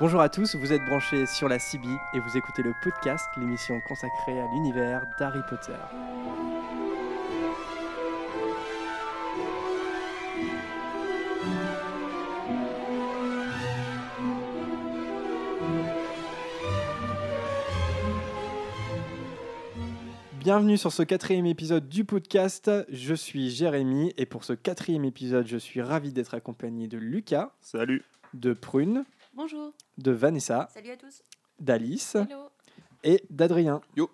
Bonjour 0.00 0.20
à 0.20 0.28
tous, 0.28 0.54
vous 0.54 0.72
êtes 0.72 0.84
branchés 0.84 1.26
sur 1.26 1.48
la 1.48 1.58
CB 1.58 1.88
et 2.14 2.20
vous 2.20 2.36
écoutez 2.36 2.62
le 2.62 2.72
podcast, 2.82 3.26
l'émission 3.36 3.80
consacrée 3.88 4.38
à 4.38 4.46
l'univers 4.52 5.02
d'Harry 5.18 5.40
Potter. 5.48 5.74
Bienvenue 20.38 20.76
sur 20.78 20.92
ce 20.92 21.02
quatrième 21.02 21.46
épisode 21.46 21.88
du 21.88 22.04
podcast. 22.04 22.70
Je 22.90 23.14
suis 23.14 23.50
Jérémy 23.50 24.12
et 24.16 24.26
pour 24.26 24.44
ce 24.44 24.52
quatrième 24.52 25.04
épisode, 25.04 25.46
je 25.46 25.56
suis 25.56 25.82
ravi 25.82 26.12
d'être 26.12 26.34
accompagné 26.34 26.86
de 26.86 26.96
Lucas, 26.98 27.50
Salut. 27.60 28.02
de 28.34 28.52
Prune. 28.52 29.04
De 29.98 30.10
Vanessa, 30.12 30.68
Salut 30.72 30.90
à 30.90 30.96
tous. 30.96 31.22
d'Alice 31.60 32.16
et 33.04 33.22
d'Adrien. 33.30 33.80
Yo. 33.96 34.10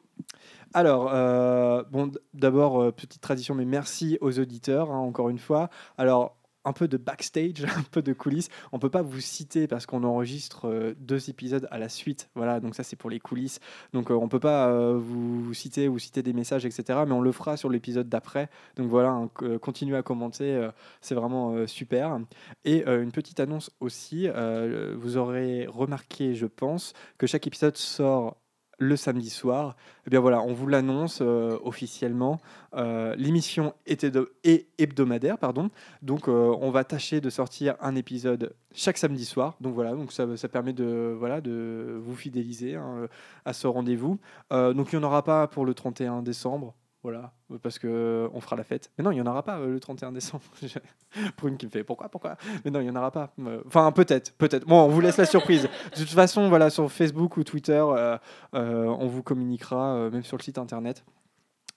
Alors, 0.73 1.13
euh, 1.15 1.85
bon, 1.91 2.11
d'abord, 2.33 2.83
euh, 2.83 2.91
petite 2.91 3.21
tradition, 3.21 3.55
mais 3.55 3.65
merci 3.65 4.19
aux 4.21 4.39
auditeurs, 4.41 4.91
hein, 4.91 4.99
encore 4.99 5.29
une 5.29 5.39
fois. 5.39 5.71
Alors, 5.99 6.37
un 6.65 6.73
peu 6.73 6.89
de 6.89 6.97
backstage, 6.97 7.65
un 7.77 7.83
peu 7.91 8.03
de 8.03 8.13
coulisses. 8.13 8.49
On 8.73 8.79
peut 8.79 8.91
pas 8.91 9.03
vous 9.03 9.21
citer 9.21 9.67
parce 9.67 9.87
qu'on 9.87 10.05
enregistre 10.05 10.67
euh, 10.69 10.95
deux 10.99 11.31
épisodes 11.31 11.69
à 11.71 11.79
la 11.79 11.89
suite. 11.89 12.31
Voilà, 12.35 12.61
donc 12.61 12.75
ça, 12.75 12.83
c'est 12.83 12.97
pour 12.97 13.11
les 13.11 13.21
coulisses. 13.21 13.61
Donc, 13.93 14.11
euh, 14.11 14.15
on 14.15 14.29
peut 14.29 14.41
pas 14.41 14.69
euh, 14.69 14.97
vous 14.99 15.53
citer 15.55 15.89
ou 15.89 15.99
citer 15.99 16.23
des 16.23 16.33
messages, 16.33 16.65
etc. 16.67 17.01
Mais 17.07 17.13
on 17.13 17.21
le 17.21 17.33
fera 17.33 17.57
sur 17.57 17.69
l'épisode 17.71 18.09
d'après. 18.09 18.49
Donc, 18.77 18.89
voilà, 18.89 19.29
c- 19.41 19.59
continuez 19.61 19.97
à 19.97 20.03
commenter. 20.03 20.55
euh, 20.55 20.71
c'est 21.01 21.15
vraiment 21.15 21.55
euh, 21.55 21.67
super. 21.67 22.19
Et 22.65 22.87
euh, 22.89 23.03
une 23.03 23.13
petite 23.13 23.41
annonce 23.41 23.71
aussi. 23.81 24.29
euh, 24.29 24.95
vous 24.99 25.17
aurez 25.17 25.67
remarqué, 25.69 26.35
je 26.35 26.47
pense, 26.47 26.93
que 27.19 27.27
chaque 27.27 27.47
épisode 27.47 27.77
sort 27.77 28.37
le 28.79 28.97
samedi 28.97 29.31
soir. 29.31 29.77
Eh 30.07 30.11
bien 30.11 30.21
voilà, 30.21 30.43
on 30.43 30.53
vous 30.53 30.67
l'annonce 30.67 31.21
euh, 31.23 31.59
officiellement. 31.63 32.41
Euh, 32.75 33.15
L'émission 33.17 33.75
est, 33.87 34.05
hebdomadaire, 34.79 35.39
pardon. 35.39 35.71
Donc 36.03 36.29
euh, 36.29 36.55
on 36.61 36.71
va 36.71 36.85
tâcher 36.85 37.21
de 37.21 37.31
sortir 37.31 37.77
un 37.81 37.95
épisode 37.95 38.55
chaque 38.75 38.99
samedi 38.99 39.25
soir. 39.25 39.57
Donc 39.61 39.75
voilà, 39.75 39.93
donc 39.93 40.13
ça, 40.13 40.37
ça 40.37 40.49
permet 40.49 40.73
de 40.73 41.15
voilà 41.19 41.41
de 41.41 42.01
vous 42.03 42.17
fidéliser 42.17 42.75
hein, 42.75 43.09
à 43.45 43.53
ce 43.53 43.67
rendez-vous. 43.67 44.19
Donc 44.51 44.93
il 44.93 44.99
n'y 44.99 45.05
en 45.05 45.07
aura 45.07 45.23
pas 45.23 45.47
pour 45.47 45.65
le 45.65 45.75
31 45.75 46.23
décembre. 46.23 46.75
Voilà, 47.05 47.35
parce 47.63 47.79
que 47.79 48.31
on 48.33 48.41
fera 48.41 48.57
la 48.57 48.65
fête. 48.65 48.91
Mais 48.97 49.05
non, 49.05 49.11
il 49.11 49.17
n'y 49.17 49.21
en 49.21 49.27
aura 49.27 49.43
pas 49.43 49.59
euh, 49.59 49.71
le 49.71 49.79
31 49.79 50.11
décembre. 50.11 50.43
Prune 51.37 51.59
qui 51.59 51.67
me 51.67 51.71
fait 51.71 51.85
pourquoi, 51.85 52.09
pourquoi? 52.09 52.39
Mais 52.65 52.71
non, 52.71 52.81
il 52.81 52.85
n'y 52.85 52.91
en 52.91 52.97
aura 52.97 53.11
pas. 53.11 53.35
Euh, 53.41 53.63
Enfin, 53.67 53.93
peut-être, 53.93 54.33
peut-être. 54.33 54.67
Bon, 54.67 54.85
on 54.85 54.89
vous 54.89 55.03
laisse 55.03 55.19
la 55.19 55.27
surprise. 55.27 55.65
De 55.65 55.99
toute 55.99 56.09
façon, 56.09 56.49
voilà, 56.49 56.71
sur 56.71 56.91
Facebook 56.91 57.37
ou 57.37 57.45
Twitter, 57.45 57.85
euh, 57.95 58.17
on 58.55 59.07
vous 59.07 59.23
communiquera, 59.23 60.09
même 60.09 60.25
sur 60.25 60.39
le 60.39 60.43
site 60.43 60.57
internet. 60.57 61.05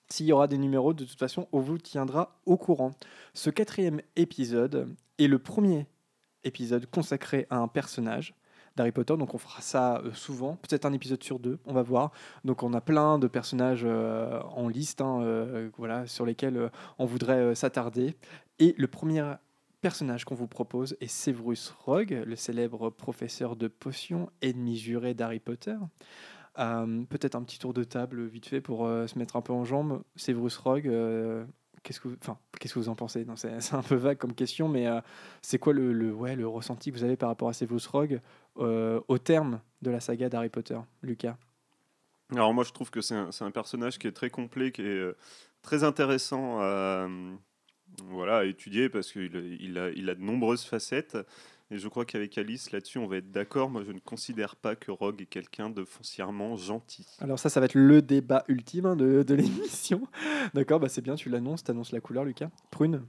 S'il 0.08 0.28
y 0.28 0.32
aura 0.32 0.48
des 0.48 0.58
numéros, 0.58 0.94
de 0.94 1.04
toute 1.04 1.20
façon, 1.20 1.50
on 1.52 1.60
vous 1.60 1.78
tiendra 1.78 2.40
au 2.46 2.56
courant. 2.56 2.94
Ce 3.34 3.50
quatrième 3.50 4.00
épisode 4.16 4.96
est 5.20 5.28
le 5.28 5.40
premier 5.40 5.88
épisode 6.46 6.86
consacré 6.90 7.48
à 7.50 7.58
un 7.58 7.68
personnage 7.68 8.34
d'Harry 8.78 8.92
Potter, 8.94 9.18
donc 9.18 9.34
on 9.34 9.38
fera 9.38 9.62
ça 9.62 9.98
euh, 9.98 10.14
souvent, 10.14 10.56
peut-être 10.56 10.86
un 10.86 10.94
épisode 10.94 11.22
sur 11.22 11.40
deux, 11.40 11.60
on 11.66 11.74
va 11.74 11.82
voir. 11.82 12.12
Donc 12.46 12.64
on 12.64 12.74
a 12.74 12.80
plein 12.80 13.20
de 13.20 13.28
personnages 13.28 13.84
euh, 13.84 14.40
en 14.44 14.70
liste, 14.70 15.02
hein, 15.02 15.20
euh, 15.22 16.06
sur 16.06 16.26
lesquels 16.26 16.72
on 17.00 17.06
voudrait 17.06 17.56
s'attarder. 17.56 18.16
Et 18.60 18.76
le 18.78 18.88
premier 18.88 19.34
personnage 19.82 20.26
qu'on 20.26 20.36
vous 20.36 20.48
propose 20.48 20.96
est 21.02 21.08
Severus 21.08 21.74
Rogue, 21.86 22.24
le 22.26 22.36
célèbre 22.36 22.90
professeur 22.90 23.56
de 23.56 23.68
potions, 23.68 24.30
ennemi 24.42 24.78
juré 24.78 25.14
d'Harry 25.14 25.40
Potter. 25.40 25.78
Peut-être 26.56 27.36
un 27.36 27.44
petit 27.44 27.60
tour 27.60 27.74
de 27.74 27.84
table 27.84 28.26
vite 28.26 28.48
fait 28.48 28.62
pour 28.62 28.88
se 28.88 29.20
mettre 29.20 29.36
un 29.36 29.42
peu 29.42 29.54
en 29.54 29.64
jambe. 29.64 30.02
Severus 30.16 30.58
Rogue, 30.58 30.92
qu'est-ce 31.88 32.02
que 32.02 32.10
enfin, 32.22 32.38
qu'est-ce 32.60 32.74
que 32.74 32.80
vous 32.80 32.90
en 32.90 32.96
pensez? 32.96 33.26
C'est 33.60 33.74
un 33.74 33.82
peu 33.82 33.96
vague 33.96 34.18
comme 34.18 34.34
question, 34.34 34.68
mais 34.68 34.88
euh, 34.88 35.00
c'est 35.42 35.58
quoi 35.58 35.72
le, 35.72 36.14
ouais, 36.14 36.36
le 36.36 36.48
ressenti 36.48 36.92
que 36.92 36.98
vous 36.98 37.04
avez 37.04 37.16
par 37.16 37.30
rapport 37.30 37.48
à 37.48 37.54
Severus 37.54 37.88
Rogue 37.88 38.20
euh, 38.58 39.00
au 39.08 39.18
terme 39.18 39.62
de 39.82 39.92
la 39.92 40.02
saga 40.02 40.28
d'Harry 40.28 40.50
Potter, 40.50 40.78
Lucas? 41.02 41.38
Alors 42.34 42.54
moi 42.54 42.66
je 42.66 42.74
trouve 42.74 42.92
que 42.92 43.00
c'est 43.00 43.16
un, 43.16 43.52
personnage 43.52 44.00
qui 44.00 44.08
est 44.08 44.12
très 44.12 44.30
complet, 44.30 44.74
qui 44.74 44.82
est 44.82 44.86
euh, 44.86 45.16
très 45.62 45.86
intéressant 45.86 46.60
à, 46.60 46.64
euh, 46.64 47.36
voilà, 48.04 48.40
à 48.40 48.44
étudier 48.44 48.90
parce 48.90 49.14
qu'il 49.14 49.38
a- 49.38 49.40
il 49.40 49.78
a, 49.78 49.90
il 49.92 50.10
a 50.10 50.16
de 50.16 50.22
nombreuses 50.22 50.66
facettes. 50.66 51.18
Et 51.70 51.78
je 51.80 51.88
crois 51.90 52.06
qu'avec 52.06 52.38
Alice 52.38 52.72
là-dessus 52.72 52.98
on 52.98 53.08
va 53.08 53.18
être 53.18 53.32
d'accord. 53.32 53.70
Moi 53.70 53.84
je 53.86 53.92
ne 53.92 54.00
considère 54.00 54.56
pas 54.56 54.76
que 54.76 54.90
Rogue 54.92 55.22
est 55.22 55.26
quelqu'un 55.26 55.70
de 55.70 55.84
foncièrement 55.84 56.56
gentil. 56.56 57.06
Alors 57.20 57.40
ça, 57.40 57.50
ça 57.50 57.60
va 57.60 57.66
être 57.66 57.74
le 57.76 58.02
débat 58.02 58.44
ultime 58.48 58.86
hein, 58.86 58.96
de, 58.96 59.24
de 59.24 59.34
l'émission. 59.36 60.08
D'accord, 60.54 60.80
bah 60.80 60.88
c'est 60.90 61.02
bien, 61.02 61.16
tu 61.16 61.30
l'annonces, 61.30 61.64
tu 61.66 61.72
annonces 61.72 61.92
la 61.92 62.00
couleur, 62.00 62.24
Lucas. 62.24 62.50
Prune 62.72 63.04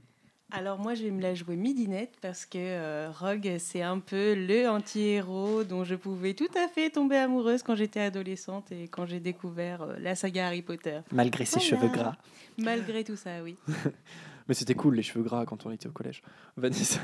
Alors 0.51 0.77
moi 0.77 0.93
je 0.93 1.03
vais 1.03 1.11
me 1.11 1.21
la 1.21 1.35
jouer 1.35 1.55
midinette 1.55 2.15
parce 2.21 2.45
que 2.45 2.57
euh, 2.57 3.09
Rogue 3.11 3.55
c'est 3.59 3.81
un 3.81 3.99
peu 3.99 4.33
le 4.35 4.67
anti-héros 4.67 5.63
dont 5.63 5.85
je 5.85 5.95
pouvais 5.95 6.33
tout 6.33 6.49
à 6.57 6.67
fait 6.67 6.89
tomber 6.89 7.15
amoureuse 7.15 7.63
quand 7.63 7.75
j'étais 7.75 8.01
adolescente 8.01 8.71
et 8.73 8.89
quand 8.89 9.05
j'ai 9.05 9.21
découvert 9.21 9.83
euh, 9.83 9.95
la 9.99 10.15
saga 10.15 10.47
Harry 10.47 10.63
Potter. 10.63 10.99
Malgré 11.13 11.45
ses 11.45 11.59
Voilà. 11.59 11.65
cheveux 11.69 11.87
gras. 11.93 12.15
Malgré 12.57 13.05
tout 13.05 13.15
ça, 13.15 13.41
oui. 13.41 13.55
Mais 14.49 14.53
c'était 14.55 14.73
cool 14.75 14.95
les 14.95 15.03
cheveux 15.03 15.23
gras 15.23 15.45
quand 15.45 15.65
on 15.65 15.71
était 15.71 15.87
au 15.87 15.91
collège. 15.91 16.23
Vanessa 16.57 16.99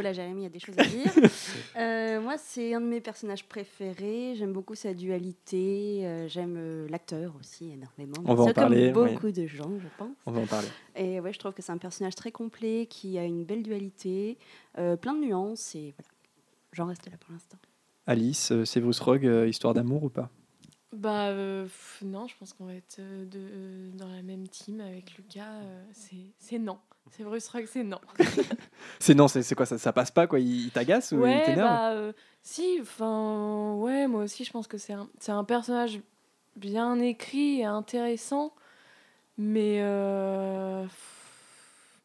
Oh 0.00 0.02
là, 0.02 0.14
Jérémy, 0.14 0.40
il 0.40 0.44
y 0.44 0.46
a 0.46 0.50
des 0.50 0.58
choses 0.58 0.78
à 0.78 0.84
dire. 0.84 1.12
Euh, 1.76 2.20
moi, 2.20 2.36
c'est 2.38 2.74
un 2.74 2.80
de 2.80 2.86
mes 2.86 3.00
personnages 3.00 3.44
préférés. 3.46 4.34
J'aime 4.36 4.52
beaucoup 4.52 4.74
sa 4.74 4.92
dualité. 4.94 6.00
Euh, 6.04 6.28
J'aime 6.28 6.56
euh, 6.58 6.88
l'acteur 6.88 7.34
aussi 7.38 7.70
énormément. 7.70 8.16
On 8.24 8.34
va 8.34 8.44
en 8.44 8.52
parler, 8.52 8.92
Comme 8.92 9.04
oui. 9.04 9.12
beaucoup 9.14 9.30
de 9.30 9.46
gens, 9.46 9.70
je 9.78 9.86
pense. 9.98 10.16
On 10.26 10.32
va 10.32 10.40
en 10.40 10.46
parler. 10.46 10.68
Et 10.96 11.20
ouais, 11.20 11.32
je 11.32 11.38
trouve 11.38 11.52
que 11.52 11.62
c'est 11.62 11.72
un 11.72 11.78
personnage 11.78 12.14
très 12.14 12.32
complet, 12.32 12.86
qui 12.88 13.18
a 13.18 13.24
une 13.24 13.44
belle 13.44 13.62
dualité, 13.62 14.36
euh, 14.78 14.96
plein 14.96 15.14
de 15.14 15.20
nuances. 15.20 15.74
Et 15.74 15.94
voilà, 15.96 16.10
j'en 16.72 16.86
reste 16.86 17.06
là 17.10 17.16
pour 17.20 17.32
l'instant. 17.32 17.58
Alice, 18.06 18.52
Severus 18.64 18.98
Rogue, 19.00 19.30
histoire 19.46 19.74
d'amour 19.74 20.02
ou 20.04 20.08
pas? 20.08 20.30
Bah 20.92 21.28
euh, 21.28 21.68
non, 22.02 22.26
je 22.26 22.34
pense 22.36 22.52
qu'on 22.52 22.66
va 22.66 22.74
être 22.74 22.98
de, 22.98 23.38
euh, 23.38 23.90
dans 23.94 24.08
la 24.08 24.22
même 24.22 24.48
team 24.48 24.80
avec 24.80 25.16
Lucas. 25.16 25.44
euh, 25.62 25.84
c'est 26.38 26.58
non. 26.58 26.78
C'est 27.10 27.24
Bruce 27.24 27.48
Rock, 27.48 27.64
c'est 27.66 27.82
non. 27.82 27.98
C'est 28.98 29.14
non, 29.14 29.28
c'est 29.28 29.42
c'est 29.42 29.54
quoi 29.54 29.66
ça, 29.66 29.78
ça 29.78 29.92
passe 29.92 30.10
pas 30.10 30.26
quoi 30.26 30.38
Il, 30.40 30.66
il 30.66 30.70
t'agace 30.70 31.12
ou 31.12 31.26
il 31.26 31.42
t'énerve 31.42 31.68
bah 31.68 31.90
euh, 31.92 32.12
si, 32.42 32.78
enfin 32.80 33.74
ouais, 33.74 34.06
moi 34.06 34.22
aussi 34.24 34.44
je 34.44 34.50
pense 34.50 34.66
que 34.66 34.78
c'est 34.78 34.92
un, 34.92 35.08
c'est 35.18 35.32
un 35.32 35.44
personnage 35.44 36.00
bien 36.56 36.98
écrit 37.00 37.60
et 37.60 37.64
intéressant, 37.64 38.52
mais 39.38 39.78
euh, 39.82 40.84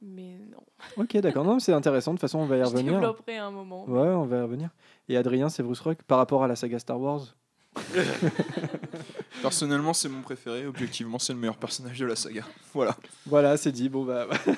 mais 0.02 0.38
non. 0.52 0.64
Ok, 0.98 1.18
d'accord. 1.18 1.44
Non, 1.46 1.60
c'est 1.60 1.74
intéressant. 1.74 2.12
De 2.12 2.18
toute 2.18 2.22
façon, 2.22 2.40
on 2.40 2.46
va 2.46 2.58
y 2.58 2.60
Je 2.60 2.66
revenir. 2.66 2.94
développerai 2.94 3.38
un 3.38 3.52
moment. 3.52 3.86
Ouais, 3.90 4.08
on 4.10 4.26
va 4.26 4.38
y 4.38 4.42
revenir. 4.42 4.70
Et 5.10 5.18
Adrien, 5.18 5.50
Severus 5.50 5.80
Rogue, 5.82 5.98
par 6.08 6.18
rapport 6.18 6.44
à 6.44 6.48
la 6.48 6.56
saga 6.56 6.80
Star 6.80 7.00
Wars 7.00 7.36
Personnellement, 9.41 9.94
c'est 9.94 10.09
mon 10.09 10.22
préféré. 10.22 10.66
Objectivement, 10.66 11.19
c'est 11.19 11.34
le 11.34 11.40
meilleur 11.40 11.57
personnage 11.57 12.00
de 12.00 12.06
la 12.06 12.16
saga. 12.16 12.44
Voilà. 12.73 12.96
Voilà, 13.25 13.57
c'est 13.57 13.72
dit. 13.72 13.90
Bon, 13.90 14.03
bah. 14.03 14.28
Merci 14.29 14.57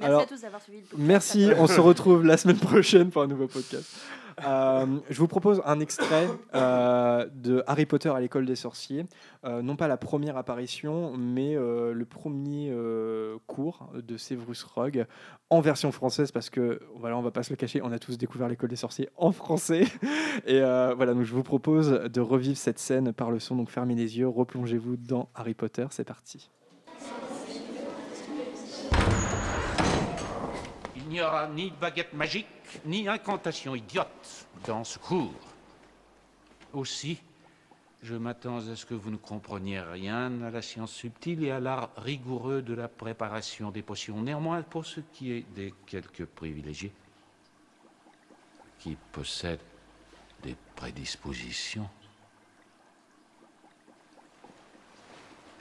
Alors, 0.00 0.22
à 0.22 0.26
tous 0.26 0.40
d'avoir 0.40 0.62
suivi 0.62 0.78
le 0.78 0.84
podcast. 0.84 1.06
Merci, 1.06 1.48
on 1.58 1.66
se 1.66 1.80
retrouve 1.80 2.24
la 2.24 2.36
semaine 2.36 2.58
prochaine 2.58 3.10
pour 3.10 3.22
un 3.22 3.26
nouveau 3.26 3.46
podcast. 3.46 4.00
Euh, 4.46 4.86
je 5.10 5.18
vous 5.18 5.28
propose 5.28 5.60
un 5.66 5.78
extrait 5.80 6.26
euh, 6.54 7.28
de 7.34 7.62
Harry 7.66 7.84
Potter 7.84 8.08
à 8.08 8.18
l'école 8.18 8.46
des 8.46 8.56
sorciers. 8.56 9.04
Euh, 9.44 9.60
non 9.60 9.76
pas 9.76 9.88
la 9.88 9.98
première 9.98 10.38
apparition, 10.38 11.14
mais 11.18 11.54
euh, 11.54 11.92
le 11.92 12.04
premier 12.06 12.70
euh, 12.70 13.36
cours 13.46 13.90
de 13.94 14.16
Severus 14.16 14.62
Rogue 14.62 15.04
en 15.50 15.60
version 15.60 15.92
française, 15.92 16.32
parce 16.32 16.48
que 16.48 16.80
voilà, 16.96 17.18
on 17.18 17.22
va 17.22 17.30
pas 17.30 17.42
se 17.42 17.50
le 17.50 17.56
cacher, 17.56 17.82
on 17.82 17.92
a 17.92 17.98
tous 17.98 18.16
découvert 18.16 18.48
l'école 18.48 18.70
des 18.70 18.76
sorciers 18.76 19.10
en 19.16 19.32
français. 19.32 19.84
Et 20.46 20.62
euh, 20.62 20.94
voilà, 20.96 21.12
donc 21.12 21.24
je 21.24 21.34
vous 21.34 21.42
propose 21.42 21.90
de 21.90 22.20
revivre 22.22 22.56
cette 22.56 22.78
scène 22.78 23.12
par 23.12 23.30
le 23.30 23.38
son. 23.38 23.54
Donc 23.54 23.68
fermez 23.68 23.91
les 23.94 24.18
yeux, 24.18 24.28
replongez-vous 24.28 24.96
dans 24.96 25.28
Harry 25.34 25.54
Potter. 25.54 25.86
C'est 25.90 26.04
parti. 26.04 26.50
Il 30.96 31.08
n'y 31.08 31.20
aura 31.20 31.48
ni 31.48 31.70
baguette 31.70 32.14
magique, 32.14 32.46
ni 32.86 33.08
incantation 33.08 33.74
idiote 33.74 34.46
dans 34.66 34.84
ce 34.84 34.98
cours. 34.98 35.34
Aussi, 36.72 37.20
je 38.02 38.14
m'attends 38.14 38.66
à 38.68 38.76
ce 38.76 38.86
que 38.86 38.94
vous 38.94 39.10
ne 39.10 39.16
compreniez 39.16 39.80
rien 39.80 40.42
à 40.42 40.50
la 40.50 40.62
science 40.62 40.92
subtile 40.92 41.44
et 41.44 41.50
à 41.50 41.60
l'art 41.60 41.90
rigoureux 41.96 42.62
de 42.62 42.74
la 42.74 42.88
préparation 42.88 43.70
des 43.70 43.82
potions. 43.82 44.22
Néanmoins, 44.22 44.62
pour 44.62 44.86
ce 44.86 45.00
qui 45.00 45.32
est 45.32 45.44
des 45.54 45.72
quelques 45.86 46.24
privilégiés 46.24 46.92
qui 48.78 48.96
possèdent 49.12 49.60
des 50.42 50.56
prédispositions, 50.74 51.88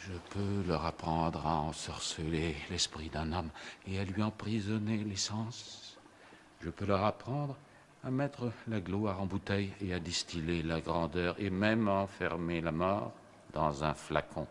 Je 0.07 0.13
peux 0.31 0.67
leur 0.67 0.83
apprendre 0.85 1.45
à 1.45 1.57
ensorceler 1.57 2.55
l'esprit 2.71 3.09
d'un 3.09 3.33
homme 3.33 3.51
et 3.85 3.99
à 3.99 4.03
lui 4.03 4.23
emprisonner 4.23 4.97
les 4.97 5.15
sens. 5.15 5.99
Je 6.61 6.71
peux 6.71 6.85
leur 6.85 7.05
apprendre 7.05 7.55
à 8.03 8.09
mettre 8.09 8.51
la 8.67 8.79
gloire 8.79 9.21
en 9.21 9.27
bouteille 9.27 9.71
et 9.79 9.93
à 9.93 9.99
distiller 9.99 10.63
la 10.63 10.81
grandeur 10.81 11.35
et 11.37 11.51
même 11.51 11.87
à 11.87 11.91
enfermer 11.91 12.61
la 12.61 12.71
mort 12.71 13.13
dans 13.53 13.83
un 13.83 13.93
flacon. 13.93 14.47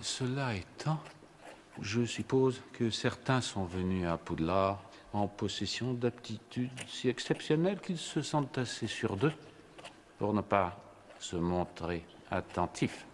Cela 0.00 0.56
étant, 0.56 0.98
je 1.80 2.04
suppose 2.04 2.60
que 2.72 2.90
certains 2.90 3.40
sont 3.40 3.66
venus 3.66 4.06
à 4.08 4.18
Poudlard 4.18 4.82
en 5.12 5.28
possession 5.28 5.94
d'aptitudes 5.94 6.70
si 6.88 7.08
exceptionnelles 7.08 7.80
qu'ils 7.80 7.98
se 7.98 8.20
sentent 8.20 8.58
assez 8.58 8.88
sûrs 8.88 9.16
d'eux 9.16 9.32
pour 10.18 10.32
ne 10.32 10.40
pas 10.40 10.78
se 11.18 11.36
montrer 11.36 12.04
attentifs. 12.30 13.06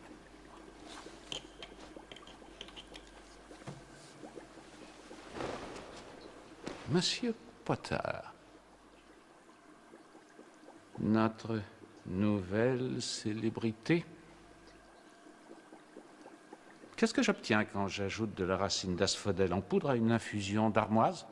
Monsieur 6.91 7.35
Potter, 7.65 7.97
notre 10.99 11.61
nouvelle 12.07 13.01
célébrité. 13.01 14.05
Qu'est-ce 16.97 17.15
que 17.15 17.23
j'obtiens 17.23 17.65
quand 17.65 17.89
j'ajoute 17.89 18.35
de 18.35 18.45
la 18.45 18.57
racine 18.57 18.95
d'asphodèle 18.95 19.53
en 19.55 19.61
poudre 19.61 19.91
à 19.91 19.97
une 19.97 20.13
infusion 20.13 20.71
d'armoise? 20.71 21.27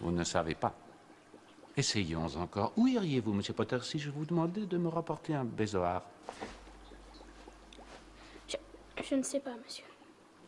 Vous 0.00 0.10
ne 0.10 0.24
savez 0.24 0.54
pas. 0.54 0.74
Essayons 1.76 2.36
encore. 2.36 2.72
Où 2.76 2.86
iriez-vous, 2.86 3.32
Monsieur 3.32 3.52
Potter, 3.54 3.78
si 3.82 3.98
je 3.98 4.10
vous 4.10 4.24
demandais 4.24 4.66
de 4.66 4.78
me 4.78 4.88
rapporter 4.88 5.34
un 5.34 5.44
bézoard 5.44 6.02
Je 9.02 9.14
ne 9.16 9.22
sais 9.22 9.40
pas, 9.40 9.54
monsieur. 9.56 9.84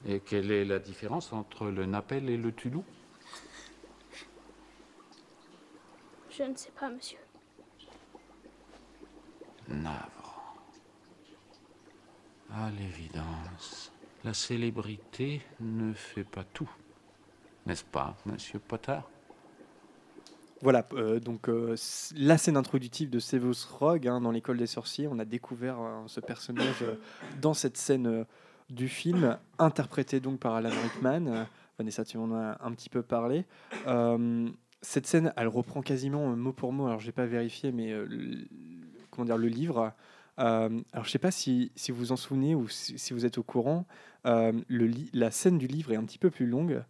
Et 0.07 0.21
quelle 0.21 0.51
est 0.51 0.65
la 0.65 0.79
différence 0.79 1.33
entre 1.33 1.67
le 1.67 1.85
Napel 1.85 2.31
et 2.31 2.37
le 2.37 2.53
Tulou? 2.53 2.85
Je 6.31 6.43
ne 6.45 6.55
sais 6.55 6.71
pas, 6.71 6.89
monsieur. 6.89 7.19
Navrant. 9.69 10.55
À 12.53 12.71
l'évidence, 12.71 13.93
la 14.23 14.33
célébrité 14.33 15.43
ne 15.61 15.93
fait 15.93 16.25
pas 16.25 16.45
tout. 16.45 16.71
N'est-ce 17.67 17.85
pas, 17.85 18.17
Monsieur 18.27 18.61
Potter? 18.61 19.01
Voilà, 20.63 20.87
euh, 20.95 21.21
donc 21.21 21.49
euh, 21.49 21.77
la 22.17 22.39
scène 22.39 22.57
introductive 22.57 23.11
de 23.11 23.19
Severus 23.19 23.65
Rogue 23.65 24.09
hein, 24.09 24.21
dans 24.23 24.31
l'école 24.31 24.57
des 24.57 24.67
sorciers, 24.67 25.07
on 25.07 25.19
a 25.19 25.27
découvert 25.27 25.81
euh, 25.81 26.03
ce 26.07 26.21
personnage 26.21 26.83
euh, 26.83 26.95
dans 27.43 27.53
cette 27.53 27.77
scène 27.77 28.25
du 28.71 28.89
film, 28.89 29.39
interprété 29.59 30.19
donc 30.19 30.41
par 30.41 30.55
Alan 30.55 30.71
Rickman. 30.71 31.47
Vanessa, 31.79 32.05
tu 32.05 32.17
en 32.17 32.35
as 32.35 32.59
un 32.63 32.73
petit 32.73 32.89
peu 32.89 33.03
parlé. 33.03 33.45
Cette 34.83 35.07
scène, 35.07 35.33
elle 35.37 35.49
reprend 35.49 35.83
quasiment 35.83 36.35
mot 36.35 36.53
pour 36.53 36.73
mot, 36.73 36.87
alors 36.87 37.01
j'ai 37.01 37.13
pas 37.13 37.27
vérifié, 37.27 37.71
mais 37.71 37.93
le, 37.93 38.49
comment 39.11 39.27
dire, 39.27 39.37
le 39.37 39.49
livre. 39.49 39.93
Alors 40.37 41.05
je 41.05 41.11
sais 41.11 41.19
pas 41.19 41.31
si, 41.31 41.71
si 41.77 41.93
vous 41.93 41.99
vous 41.99 42.13
en 42.13 42.17
souvenez 42.17 42.55
ou 42.55 42.67
si, 42.69 43.13
vous 43.13 43.25
êtes 43.25 43.39
au 43.39 43.43
courant, 43.45 43.87
la 44.25 45.31
scène 45.31 45.59
du 45.59 45.69
livre 45.69 45.93
est 45.93 45.97
un 45.97 46.05
petit 46.05 46.19
peu 46.19 46.31
plus 46.31 46.47
longue. 46.47 46.83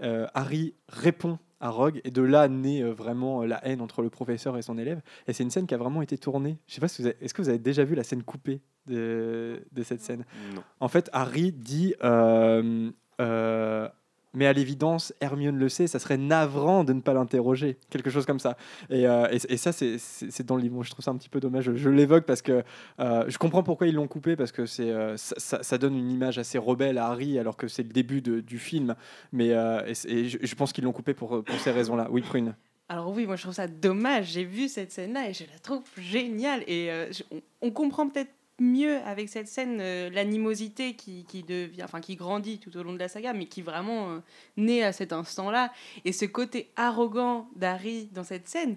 Harry 0.00 0.74
répond 0.88 1.38
à 1.62 1.70
Rogue 1.70 2.00
et 2.04 2.10
de 2.10 2.20
là 2.22 2.48
naît 2.48 2.82
euh, 2.82 2.92
vraiment 2.92 3.42
euh, 3.42 3.46
la 3.46 3.66
haine 3.66 3.80
entre 3.80 4.02
le 4.02 4.10
professeur 4.10 4.58
et 4.58 4.62
son 4.62 4.76
élève. 4.76 5.00
Et 5.26 5.32
c'est 5.32 5.42
une 5.44 5.50
scène 5.50 5.66
qui 5.66 5.74
a 5.74 5.78
vraiment 5.78 6.02
été 6.02 6.18
tournée. 6.18 6.58
Je 6.66 6.74
sais 6.74 6.80
pas 6.80 6.88
si 6.88 7.00
vous 7.00 7.08
avez- 7.08 7.16
est-ce 7.22 7.32
que 7.32 7.40
vous 7.40 7.48
avez 7.48 7.58
déjà 7.58 7.84
vu 7.84 7.94
la 7.94 8.02
scène 8.04 8.22
coupée 8.22 8.60
de, 8.86 9.64
de 9.72 9.82
cette 9.82 10.00
scène? 10.02 10.24
Non. 10.54 10.62
En 10.80 10.88
fait, 10.88 11.08
Harry 11.12 11.52
dit 11.52 11.94
euh, 12.04 12.90
euh, 13.20 13.88
mais 14.34 14.46
à 14.46 14.52
l'évidence, 14.52 15.12
Hermione 15.20 15.58
le 15.58 15.68
sait, 15.68 15.86
ça 15.86 15.98
serait 15.98 16.16
navrant 16.16 16.84
de 16.84 16.92
ne 16.92 17.00
pas 17.00 17.12
l'interroger, 17.12 17.76
quelque 17.90 18.10
chose 18.10 18.26
comme 18.26 18.38
ça. 18.38 18.56
Et, 18.90 19.06
euh, 19.06 19.28
et, 19.30 19.56
ça, 19.56 19.72
c'est- 19.72 20.42
dans 20.42 20.56
le 20.56 20.62
livre. 20.62 20.82
Je 20.82 20.90
trouve 20.90 21.04
ça 21.04 21.10
un 21.10 21.16
petit 21.16 21.28
peu 21.28 21.40
dommage. 21.40 21.72
Je, 21.74 21.88
l'évoque 21.90 22.24
parce 22.24 22.42
que 22.42 22.62
euh, 23.00 23.24
je 23.28 23.38
comprends 23.38 23.62
pourquoi 23.62 23.86
ils 23.86 23.94
l'ont 23.94 24.08
coupé, 24.08 24.36
parce 24.36 24.52
que 24.52 24.66
c'est 24.66 24.90
euh, 24.90 25.16
ça, 25.16 25.78
donne 25.78 25.96
une 25.96 26.10
image 26.10 26.38
assez 26.38 26.58
rebelle 26.58 26.98
à 26.98 27.06
Harry, 27.06 27.38
alors 27.38 27.56
que 27.56 27.68
c'est 27.68 27.82
le 27.82 27.90
début 27.90 28.22
du 28.22 28.58
film. 28.58 28.94
Mais 29.32 29.50
je, 29.50 30.54
pense 30.54 30.72
qu'ils 30.72 30.84
l'ont 30.84 30.92
coupé 30.92 31.14
pour, 31.14 31.44
pour 31.44 31.60
ces 31.60 31.70
raisons-là. 31.70 32.08
Oui, 32.10 32.22
Prune. 32.22 32.54
Alors 32.88 33.10
oui, 33.10 33.26
moi 33.26 33.36
je 33.36 33.42
trouve 33.42 33.54
ça 33.54 33.68
dommage. 33.68 34.32
J'ai 34.32 34.44
vu 34.44 34.68
cette 34.68 34.92
scène-là 34.92 35.30
et 35.30 35.32
je 35.32 35.44
la 35.44 35.58
trouve 35.58 35.82
géniale. 35.98 36.62
Et 36.66 36.90
on, 37.30 37.40
on 37.62 37.70
comprend 37.70 38.08
peut-être 38.08 38.30
mieux 38.58 38.98
avec 39.04 39.28
cette 39.28 39.48
scène 39.48 39.78
euh, 39.80 40.10
l'animosité 40.10 40.94
qui, 40.94 41.24
qui 41.24 41.42
devient, 41.42 41.82
enfin 41.82 42.00
qui 42.00 42.16
grandit 42.16 42.58
tout 42.58 42.76
au 42.76 42.82
long 42.82 42.92
de 42.92 42.98
la 42.98 43.08
saga, 43.08 43.32
mais 43.32 43.46
qui 43.46 43.62
vraiment 43.62 44.10
euh, 44.10 44.18
naît 44.56 44.82
à 44.82 44.92
cet 44.92 45.12
instant-là. 45.12 45.72
Et 46.04 46.12
ce 46.12 46.24
côté 46.24 46.70
arrogant 46.76 47.48
d'Harry 47.56 48.08
dans 48.12 48.24
cette 48.24 48.48
scène 48.48 48.76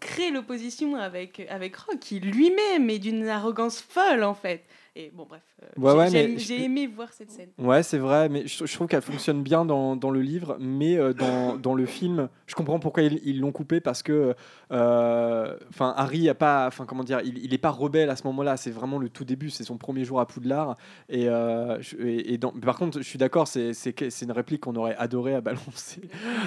crée 0.00 0.30
l'opposition 0.30 0.96
avec 0.96 1.40
avec 1.48 1.76
Rogue, 1.76 1.98
qui 1.98 2.20
lui-même 2.20 2.90
est 2.90 2.98
d'une 2.98 3.26
arrogance 3.26 3.80
folle 3.80 4.22
en 4.22 4.34
fait. 4.34 4.64
Et 4.96 5.10
bon 5.12 5.26
bref, 5.28 5.42
euh, 5.60 5.66
Ouais, 5.76 5.90
j'ai- 5.92 5.98
ouais, 5.98 6.08
j'ai 6.08 6.28
mais 6.34 6.38
j'ai 6.38 6.58
je- 6.58 6.62
aimé 6.64 6.86
voir 6.86 7.12
cette 7.12 7.30
scène. 7.32 7.48
Ouais, 7.58 7.82
c'est 7.82 7.98
vrai, 7.98 8.28
mais 8.28 8.46
je, 8.46 8.64
je 8.64 8.72
trouve 8.74 8.86
qu'elle 8.86 9.02
fonctionne 9.02 9.42
bien 9.42 9.64
dans, 9.64 9.96
dans 9.96 10.10
le 10.12 10.20
livre, 10.20 10.56
mais 10.60 10.96
euh, 10.96 11.12
dans, 11.12 11.56
dans 11.56 11.74
le 11.74 11.84
film, 11.84 12.28
je 12.46 12.54
comprends 12.54 12.78
pourquoi 12.78 13.02
ils 13.02 13.20
ils 13.24 13.40
l'ont 13.40 13.50
coupé 13.50 13.80
parce 13.80 14.04
que, 14.04 14.36
euh, 14.70 15.56
enfin, 15.70 15.92
Harry 15.96 16.28
a 16.28 16.34
pas, 16.34 16.66
enfin, 16.68 16.86
comment 16.86 17.02
dire, 17.04 17.20
il, 17.24 17.38
il 17.38 17.52
est 17.52 17.58
pas 17.58 17.70
rebelle 17.70 18.08
à 18.10 18.14
ce 18.16 18.24
moment-là. 18.28 18.56
C'est 18.56 18.70
vraiment 18.70 18.98
le 18.98 19.08
tout 19.08 19.24
début, 19.24 19.50
c'est 19.50 19.64
son 19.64 19.78
premier 19.78 20.04
jour 20.04 20.20
à 20.20 20.26
Poudlard. 20.26 20.76
Et, 21.08 21.28
euh, 21.28 21.80
je- 21.82 21.96
et, 21.96 22.34
et 22.34 22.38
dans- 22.38 22.52
par 22.52 22.78
contre, 22.78 22.98
je 22.98 23.04
suis 23.08 23.18
d'accord, 23.18 23.48
c'est 23.48 23.72
c'est 23.74 23.92
que- 23.92 24.10
c'est 24.10 24.26
une 24.26 24.32
réplique 24.32 24.60
qu'on 24.60 24.76
aurait 24.76 24.96
adoré 24.96 25.34
à 25.34 25.40
balancer, 25.40 26.02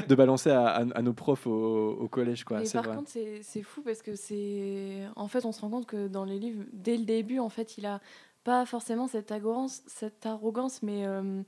de 0.08 0.16
balancer 0.16 0.52
à, 0.52 0.68
à- 0.68 0.86
à 0.98 1.02
nos 1.02 1.14
profs 1.14 1.48
au, 1.48 1.90
au 2.00 2.08
collège, 2.08 2.44
quoi. 2.46 2.60
Mais 2.60 2.66
C'est 2.66 2.78
par 2.78 2.86
vrai. 2.86 2.96
contre, 2.96 3.10
c'est 3.10 3.40
c'est 3.42 3.62
fou 3.64 3.82
parce 3.82 4.02
que 4.02 4.16
c'est. 4.16 5.02
En 5.16 5.28
fait, 5.28 5.46
on 5.46 5.52
se 5.52 5.62
rend 5.62 5.70
compte 5.70 5.86
que 5.86 6.08
dans 6.08 6.24
les 6.24 6.40
livres, 6.40 6.64
dès 6.72 6.96
le 6.98 7.04
début, 7.06 7.40
en 7.40 7.50
fait, 7.50 7.78
il 7.78 7.86
a 7.86 8.00
pas 8.48 8.66
forcément 8.66 9.08
cette 9.10 9.30
arrogance, 9.34 9.82
cette 9.88 10.26
arrogance 10.26 10.82
mais 10.82 11.06
euh, 11.06 11.42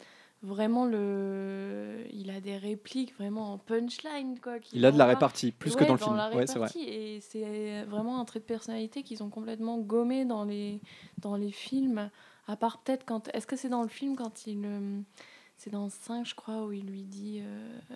vraiment 0.43 0.83
le. 0.85 2.03
Il 2.11 2.29
a 2.29 2.41
des 2.41 2.57
répliques 2.57 3.15
vraiment 3.15 3.53
en 3.53 3.57
punchline, 3.57 4.37
quoi. 4.41 4.57
Il 4.73 4.85
a 4.85 4.91
de 4.91 4.97
la 4.97 5.05
répartie, 5.05 5.53
plus 5.53 5.77
que 5.77 5.85
dans 5.85 5.93
le 5.93 5.97
film. 5.97 6.17
la 6.17 6.29
Ouais, 6.35 6.45
c'est 6.45 6.59
vrai. 6.59 6.69
Et 6.75 7.21
c'est 7.21 7.83
vraiment 7.85 8.19
un 8.19 8.25
trait 8.25 8.39
de 8.39 8.43
personnalité 8.45 9.03
qu'ils 9.03 9.23
ont 9.23 9.29
complètement 9.29 9.77
gommé 9.79 10.25
dans 10.25 10.43
les, 10.43 10.81
dans 11.19 11.37
les 11.37 11.51
films. 11.51 12.09
À 12.47 12.57
part 12.57 12.79
peut-être 12.79 13.05
quand. 13.05 13.29
Est-ce 13.33 13.47
que 13.47 13.55
c'est 13.55 13.69
dans 13.69 13.81
le 13.83 13.87
film 13.89 14.17
quand 14.17 14.45
il. 14.45 14.61
euh, 14.65 14.99
C'est 15.55 15.69
dans 15.69 15.85
le 15.85 15.91
5, 15.91 16.25
je 16.25 16.35
crois, 16.35 16.65
où 16.65 16.73
il 16.73 16.85
lui 16.85 17.03
dit. 17.03 17.39
euh, 17.41 17.95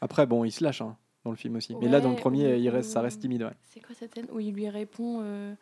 Après, 0.00 0.26
bon, 0.26 0.44
il 0.44 0.50
se 0.52 0.64
lâche 0.64 0.80
hein, 0.80 0.96
dans 1.24 1.30
le 1.30 1.36
film 1.36 1.56
aussi. 1.56 1.74
Mais 1.76 1.88
là, 1.88 2.00
dans 2.00 2.10
le 2.10 2.16
premier, 2.16 2.56
il 2.56 2.68
reste, 2.70 2.90
ça 2.90 3.02
reste 3.02 3.20
timide. 3.20 3.42
Ouais. 3.42 3.56
C'est 3.70 3.80
quoi 3.80 3.94
cette 3.94 4.14
scène 4.14 4.28
où 4.32 4.40
il 4.40 4.52
lui 4.54 4.68
répond 4.70 5.20
euh, 5.22 5.54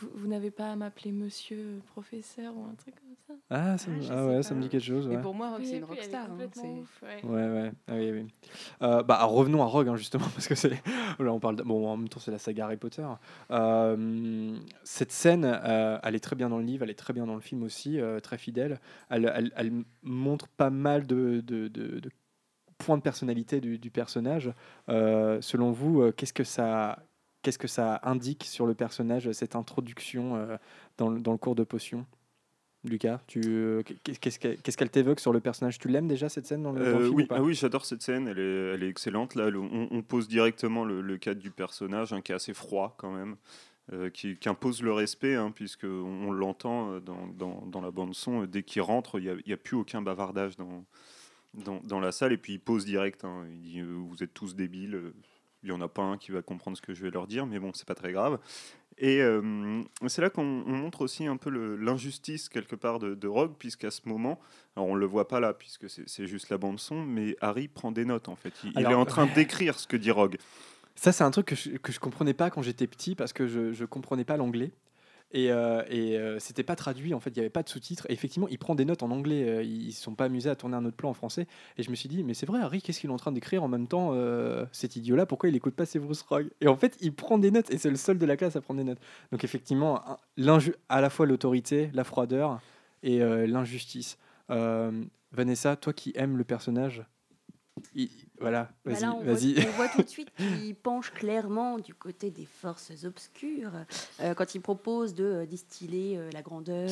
vous, 0.00 0.08
vous 0.14 0.26
n'avez 0.28 0.50
pas 0.50 0.72
à 0.72 0.76
m'appeler 0.76 1.12
monsieur 1.12 1.58
euh, 1.58 1.78
professeur 1.92 2.56
ou 2.56 2.64
un 2.64 2.74
truc 2.74 2.94
comme 2.94 3.14
ça? 3.26 3.34
Ah, 3.50 3.78
ça, 3.78 3.90
Ah, 4.10 4.14
ah 4.18 4.26
ouais, 4.26 4.42
ça 4.42 4.54
me 4.54 4.60
dit 4.62 4.68
quelque 4.68 4.84
chose. 4.84 5.06
Et 5.06 5.16
ouais. 5.16 5.20
pour 5.22 5.34
moi, 5.34 5.50
Rogue, 5.50 5.60
Oui, 5.60 5.66
c'est 5.66 5.74
et 5.74 5.78
une 5.78 5.84
rockstar. 5.84 6.30
hein, 6.30 6.38
ouf, 6.80 7.02
ouais. 7.02 7.24
Ouais, 7.24 7.48
ouais. 7.48 7.72
Ah 7.88 7.94
oui, 7.94 8.10
oui. 8.12 8.26
Euh, 8.82 9.02
bah, 9.02 9.24
revenons 9.24 9.62
à 9.62 9.66
Rogue, 9.66 9.88
hein, 9.88 9.96
justement, 9.96 10.24
parce 10.34 10.48
que 10.48 10.54
c'est. 10.54 10.70
Là, 11.18 11.32
on 11.32 11.40
parle. 11.40 11.56
de- 11.56 11.62
Bon, 11.62 11.86
en 11.88 11.96
même 11.96 12.08
temps, 12.08 12.20
c'est 12.20 12.30
la 12.30 12.38
saga 12.38 12.64
Harry 12.66 12.76
Potter. 12.76 13.06
Euh, 13.50 14.56
cette 14.84 15.12
scène, 15.12 15.44
euh, 15.44 15.98
elle 16.02 16.14
est 16.14 16.20
très 16.20 16.36
bien 16.36 16.48
dans 16.48 16.58
le 16.58 16.64
livre, 16.64 16.84
elle 16.84 16.90
est 16.90 16.94
très 16.94 17.12
bien 17.12 17.26
dans 17.26 17.34
le 17.34 17.40
film 17.40 17.62
aussi, 17.62 18.00
euh, 18.00 18.20
très 18.20 18.38
fidèle. 18.38 18.80
Elle, 19.10 19.30
elle- 19.34 19.52
elle 19.56 19.72
montre 20.02 20.48
pas 20.48 20.70
mal 20.70 21.06
de, 21.06 21.40
de- 21.40 21.68
de- 21.68 22.00
de 22.00 22.10
points 22.78 22.96
de 22.96 23.02
personnalité 23.02 23.60
du, 23.60 23.78
du 23.78 23.90
personnage. 23.90 24.52
Euh, 24.88 25.40
selon 25.40 25.72
vous, 25.72 26.02
euh, 26.02 26.12
qu'est-ce 26.12 26.32
que 26.32 26.44
ça. 26.44 26.98
Qu'est-ce 27.48 27.58
que 27.58 27.66
ça 27.66 27.98
indique 28.02 28.44
sur 28.44 28.66
le 28.66 28.74
personnage, 28.74 29.32
cette 29.32 29.56
introduction 29.56 30.36
euh, 30.36 30.58
dans, 30.98 31.08
le- 31.08 31.18
dans 31.18 31.32
le 31.32 31.38
cours 31.38 31.54
de 31.54 31.64
potion? 31.64 32.04
Lucas, 32.84 33.22
tu, 33.26 33.40
euh, 33.46 33.82
qu'est- 33.82 34.18
qu'est-ce 34.20 34.76
qu'elle 34.76 34.90
t'évoque 34.90 35.18
sur 35.18 35.32
le 35.32 35.40
personnage? 35.40 35.78
Tu 35.78 35.88
l'aimes 35.88 36.08
déjà 36.08 36.28
cette 36.28 36.46
scène 36.46 36.62
dans 36.62 36.72
le, 36.72 36.84
dans 36.84 36.98
le 36.98 37.04
Euh, 37.04 37.06
film 37.06 37.14
oui, 37.16 37.24
ou 37.24 37.34
ah 37.34 37.42
oui 37.42 37.54
j'adore 37.54 37.86
cette 37.86 38.02
scène, 38.02 38.28
elle 38.28 38.38
est, 38.38 38.74
elle 38.74 38.82
est 38.82 38.88
excellente. 38.90 39.34
Là, 39.34 39.48
le- 39.48 39.60
on, 39.60 39.88
on 39.90 40.02
pose 40.02 40.28
directement 40.28 40.84
le, 40.84 41.00
le 41.00 41.16
cadre 41.16 41.40
du 41.40 41.50
personnage, 41.50 42.12
hein, 42.12 42.20
qui 42.20 42.32
est 42.32 42.34
assez 42.34 42.52
froid 42.52 42.94
quand 42.98 43.12
même, 43.12 43.36
euh, 43.94 44.10
qui, 44.10 44.36
qui 44.36 44.50
impose 44.50 44.82
le 44.82 44.92
respect, 44.92 45.34
hein, 45.34 45.50
puisque 45.50 45.84
on, 45.84 46.30
l'entend 46.30 46.92
euh, 46.92 47.00
dans, 47.00 47.28
dans, 47.28 47.64
dans 47.64 47.80
la 47.80 47.90
bande 47.90 48.14
son. 48.14 48.42
euh, 48.42 48.46
dès 48.46 48.62
qu'il 48.62 48.82
rentre, 48.82 49.18
il 49.18 49.42
n'y 49.46 49.54
a, 49.54 49.56
plus 49.56 49.76
aucun 49.78 50.02
bavardage 50.02 50.58
dans, 50.58 50.84
dans, 51.54 51.80
dans 51.82 51.98
la 51.98 52.12
salle, 52.12 52.34
et 52.34 52.36
puis 52.36 52.52
il 52.52 52.60
pose 52.60 52.84
direct. 52.84 53.24
hein. 53.24 53.46
il 53.50 53.62
dit 53.62 53.80
euh, 53.80 53.86
vous 53.86 54.22
êtes 54.22 54.34
tous 54.34 54.54
débiles. 54.54 55.00
Il 55.62 55.70
y 55.70 55.72
en 55.72 55.80
a 55.80 55.88
pas 55.88 56.02
un 56.02 56.18
qui 56.18 56.30
va 56.30 56.42
comprendre 56.42 56.76
ce 56.76 56.82
que 56.82 56.94
je 56.94 57.02
vais 57.02 57.10
leur 57.10 57.26
dire, 57.26 57.46
mais 57.46 57.58
bon, 57.58 57.72
c'est 57.74 57.86
pas 57.86 57.94
très 57.94 58.12
grave. 58.12 58.38
Et 58.98 59.22
euh, 59.22 59.82
c'est 60.08 60.22
là 60.22 60.30
qu'on 60.30 60.42
on 60.42 60.76
montre 60.76 61.02
aussi 61.02 61.26
un 61.26 61.36
peu 61.36 61.50
l'injustice 61.76 62.48
quelque 62.48 62.74
part 62.74 62.98
de, 62.98 63.14
de 63.14 63.28
Rogue, 63.28 63.54
puisqu'à 63.58 63.90
ce 63.90 64.00
moment, 64.06 64.40
alors 64.76 64.88
on 64.88 64.94
le 64.94 65.06
voit 65.06 65.28
pas 65.28 65.40
là, 65.40 65.54
puisque 65.54 65.88
c'est 65.88 66.26
juste 66.26 66.50
la 66.50 66.58
bande 66.58 66.80
son, 66.80 67.04
mais 67.04 67.36
Harry 67.40 67.68
prend 67.68 67.92
des 67.92 68.04
notes 68.04 68.28
en 68.28 68.36
fait. 68.36 68.52
Il, 68.64 68.72
il 68.76 68.82
est 68.82 68.94
en 68.94 69.04
train 69.04 69.26
d'écrire 69.26 69.78
ce 69.78 69.86
que 69.86 69.96
dit 69.96 70.10
Rogue. 70.10 70.36
Ça, 70.96 71.12
c'est 71.12 71.22
un 71.22 71.30
truc 71.30 71.46
que 71.46 71.54
je, 71.54 71.70
je 71.88 72.00
comprenais 72.00 72.34
pas 72.34 72.50
quand 72.50 72.62
j'étais 72.62 72.88
petit 72.88 73.14
parce 73.14 73.32
que 73.32 73.46
je, 73.46 73.72
je 73.72 73.84
comprenais 73.84 74.24
pas 74.24 74.36
l'anglais. 74.36 74.72
Et, 75.32 75.52
euh, 75.52 75.82
euh, 75.90 76.38
c'était 76.38 76.62
pas 76.62 76.76
traduit, 76.76 77.12
en 77.12 77.20
fait, 77.20 77.30
il 77.30 77.34
n'y 77.34 77.40
avait 77.40 77.50
pas 77.50 77.62
de 77.62 77.68
sous-titres. 77.68 78.06
Et 78.08 78.12
effectivement, 78.12 78.48
il 78.48 78.58
prend 78.58 78.74
des 78.74 78.84
notes 78.84 79.02
en 79.02 79.10
anglais. 79.10 79.46
euh, 79.46 79.62
ils 79.62 79.88
ne 79.88 79.92
sont 79.92 80.14
pas 80.14 80.24
amusés 80.24 80.48
à 80.48 80.56
tourner 80.56 80.76
un 80.76 80.84
autre 80.84 80.96
plan 80.96 81.10
en 81.10 81.14
français. 81.14 81.46
Et 81.76 81.82
je 81.82 81.90
me 81.90 81.96
suis 81.96 82.08
dit, 82.08 82.24
mais 82.24 82.34
c'est 82.34 82.46
vrai, 82.46 82.60
Harry, 82.60 82.80
qu'est-ce 82.80 83.00
qu'il 83.00 83.10
est 83.10 83.12
en 83.12 83.18
train 83.18 83.32
d'écrire 83.32 83.62
en 83.62 83.68
même 83.68 83.86
temps, 83.86 84.14
cet 84.72 84.96
idiot-là? 84.96 85.26
Pourquoi 85.26 85.48
il 85.48 85.56
écoute 85.56 85.74
pas 85.74 85.86
Severus 85.86 86.22
Rogue 86.22 86.50
Et 86.60 86.68
en 86.68 86.76
fait, 86.76 86.96
il 87.00 87.14
prend 87.14 87.38
des 87.38 87.50
notes, 87.50 87.70
et 87.70 87.78
c'est 87.78 87.90
le 87.90 87.96
seul 87.96 88.18
de 88.18 88.26
la 88.26 88.36
classe 88.36 88.56
à 88.56 88.60
prendre 88.60 88.78
des 88.78 88.84
notes. 88.84 89.00
Donc, 89.32 89.44
effectivement, 89.44 90.02
à 90.88 91.00
la 91.00 91.10
fois 91.10 91.26
l'autorité, 91.26 91.90
la 91.92 92.04
froideur 92.04 92.60
et 93.02 93.18
l'injustice. 93.18 94.18
Vanessa, 95.32 95.76
toi 95.76 95.92
qui 95.92 96.12
aimes 96.14 96.38
le 96.38 96.44
personnage, 96.44 97.04
voilà, 98.40 98.70
Bah 98.84 98.92
vas-y, 98.92 99.04
on, 99.06 99.22
voit, 99.22 99.34
on 99.68 99.70
voit 99.76 99.88
tout 99.88 100.02
de 100.02 100.08
suite 100.08 100.30
qu'il 100.36 100.74
penche 100.74 101.12
clairement 101.12 101.78
du 101.78 101.94
côté 101.94 102.30
des 102.30 102.44
forces 102.46 102.92
obscures 103.04 103.72
euh, 104.20 104.34
quand 104.34 104.54
il 104.54 104.60
propose 104.60 105.14
de 105.14 105.24
euh, 105.24 105.46
distiller 105.46 106.16
euh, 106.18 106.30
la 106.32 106.42
grandeur, 106.42 106.88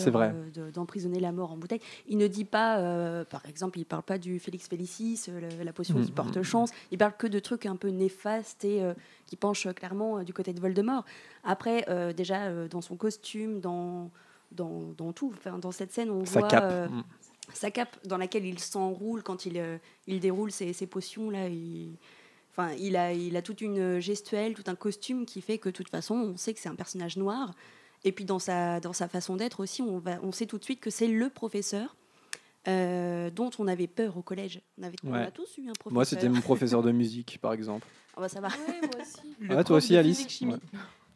de- 0.54 0.70
d'emprisonner 0.70 1.20
la 1.20 1.32
mort 1.32 1.52
en 1.52 1.56
bouteille. 1.56 1.80
Il 2.08 2.18
ne 2.18 2.26
dit 2.26 2.44
pas, 2.44 3.24
par 3.26 3.44
exemple, 3.46 3.78
il 3.78 3.84
parle 3.84 4.02
pas 4.02 4.18
du 4.18 4.38
Félix 4.38 4.68
Félicis, 4.68 5.26
la, 5.28 5.64
la 5.64 5.72
potion 5.72 5.94
qui 5.96 6.08
Mhm. 6.10 6.14
porte 6.14 6.42
chance. 6.42 6.70
Il 6.90 6.98
parle 6.98 7.14
que 7.16 7.26
de 7.26 7.38
trucs 7.38 7.66
un 7.66 7.76
peu 7.76 7.88
néfastes 7.88 8.64
et 8.64 8.82
qui 9.26 9.36
penchent 9.36 9.68
clairement 9.74 10.22
du 10.22 10.32
côté 10.32 10.52
de 10.52 10.60
Voldemort. 10.60 11.04
Après, 11.44 11.84
déjà 12.14 12.66
dans 12.66 12.80
son 12.80 12.96
costume, 12.96 13.60
dans 13.60 14.10
dans, 14.52 14.92
dans 14.96 15.12
tout, 15.12 15.32
enfin, 15.36 15.58
dans 15.58 15.72
cette 15.72 15.92
scène, 15.92 16.08
on 16.10 16.24
Sa 16.24 16.38
voit 16.40 16.48
cape. 16.48 16.90
Mm. 16.90 17.02
Sa 17.54 17.70
cape 17.70 17.96
dans 18.06 18.16
laquelle 18.18 18.44
il 18.44 18.58
s'enroule 18.58 19.22
quand 19.22 19.46
il, 19.46 19.58
euh, 19.58 19.78
il 20.06 20.20
déroule 20.20 20.50
ses, 20.52 20.72
ses 20.72 20.86
potions 20.86 21.30
là. 21.30 21.48
Il, 21.48 21.96
enfin, 22.52 22.72
il 22.78 22.96
a, 22.96 23.12
il 23.12 23.36
a 23.36 23.42
toute 23.42 23.60
une 23.60 24.00
gestuelle, 24.00 24.54
tout 24.54 24.64
un 24.66 24.74
costume 24.74 25.26
qui 25.26 25.40
fait 25.40 25.58
que 25.58 25.68
de 25.68 25.74
toute 25.74 25.88
façon, 25.90 26.14
on 26.14 26.36
sait 26.36 26.54
que 26.54 26.60
c'est 26.60 26.68
un 26.68 26.74
personnage 26.74 27.16
noir. 27.16 27.52
Et 28.04 28.12
puis 28.12 28.24
dans 28.24 28.38
sa, 28.38 28.78
dans 28.80 28.92
sa 28.92 29.08
façon 29.08 29.36
d'être 29.36 29.60
aussi, 29.60 29.82
on, 29.82 29.98
va, 29.98 30.18
on 30.22 30.30
sait 30.32 30.46
tout 30.46 30.58
de 30.58 30.64
suite 30.64 30.80
que 30.80 30.90
c'est 30.90 31.08
le 31.08 31.28
professeur 31.28 31.96
euh, 32.68 33.30
dont 33.30 33.50
on 33.58 33.66
avait 33.68 33.86
peur 33.86 34.16
au 34.16 34.22
collège. 34.22 34.60
On, 34.78 34.82
avait, 34.84 34.96
on 35.04 35.12
Ouais. 35.12 35.22
a 35.22 35.30
tous 35.30 35.56
eu 35.58 35.62
un 35.68 35.72
professeur. 35.72 35.92
Moi, 35.92 36.04
c'était 36.04 36.28
mon 36.28 36.40
professeur 36.40 36.82
de 36.82 36.90
musique, 36.92 37.38
par 37.40 37.52
exemple. 37.52 37.86
Ah 38.16 38.20
bah, 38.22 38.28
ça 38.28 38.40
va. 38.40 38.48
Ouais, 38.48 38.80
moi 38.82 39.02
aussi. 39.02 39.36
Le 39.40 39.58
Ah, 39.58 39.64
toi 39.64 39.76
aussi, 39.76 39.96
Alice. 39.96 40.40
Ouais. 40.42 40.54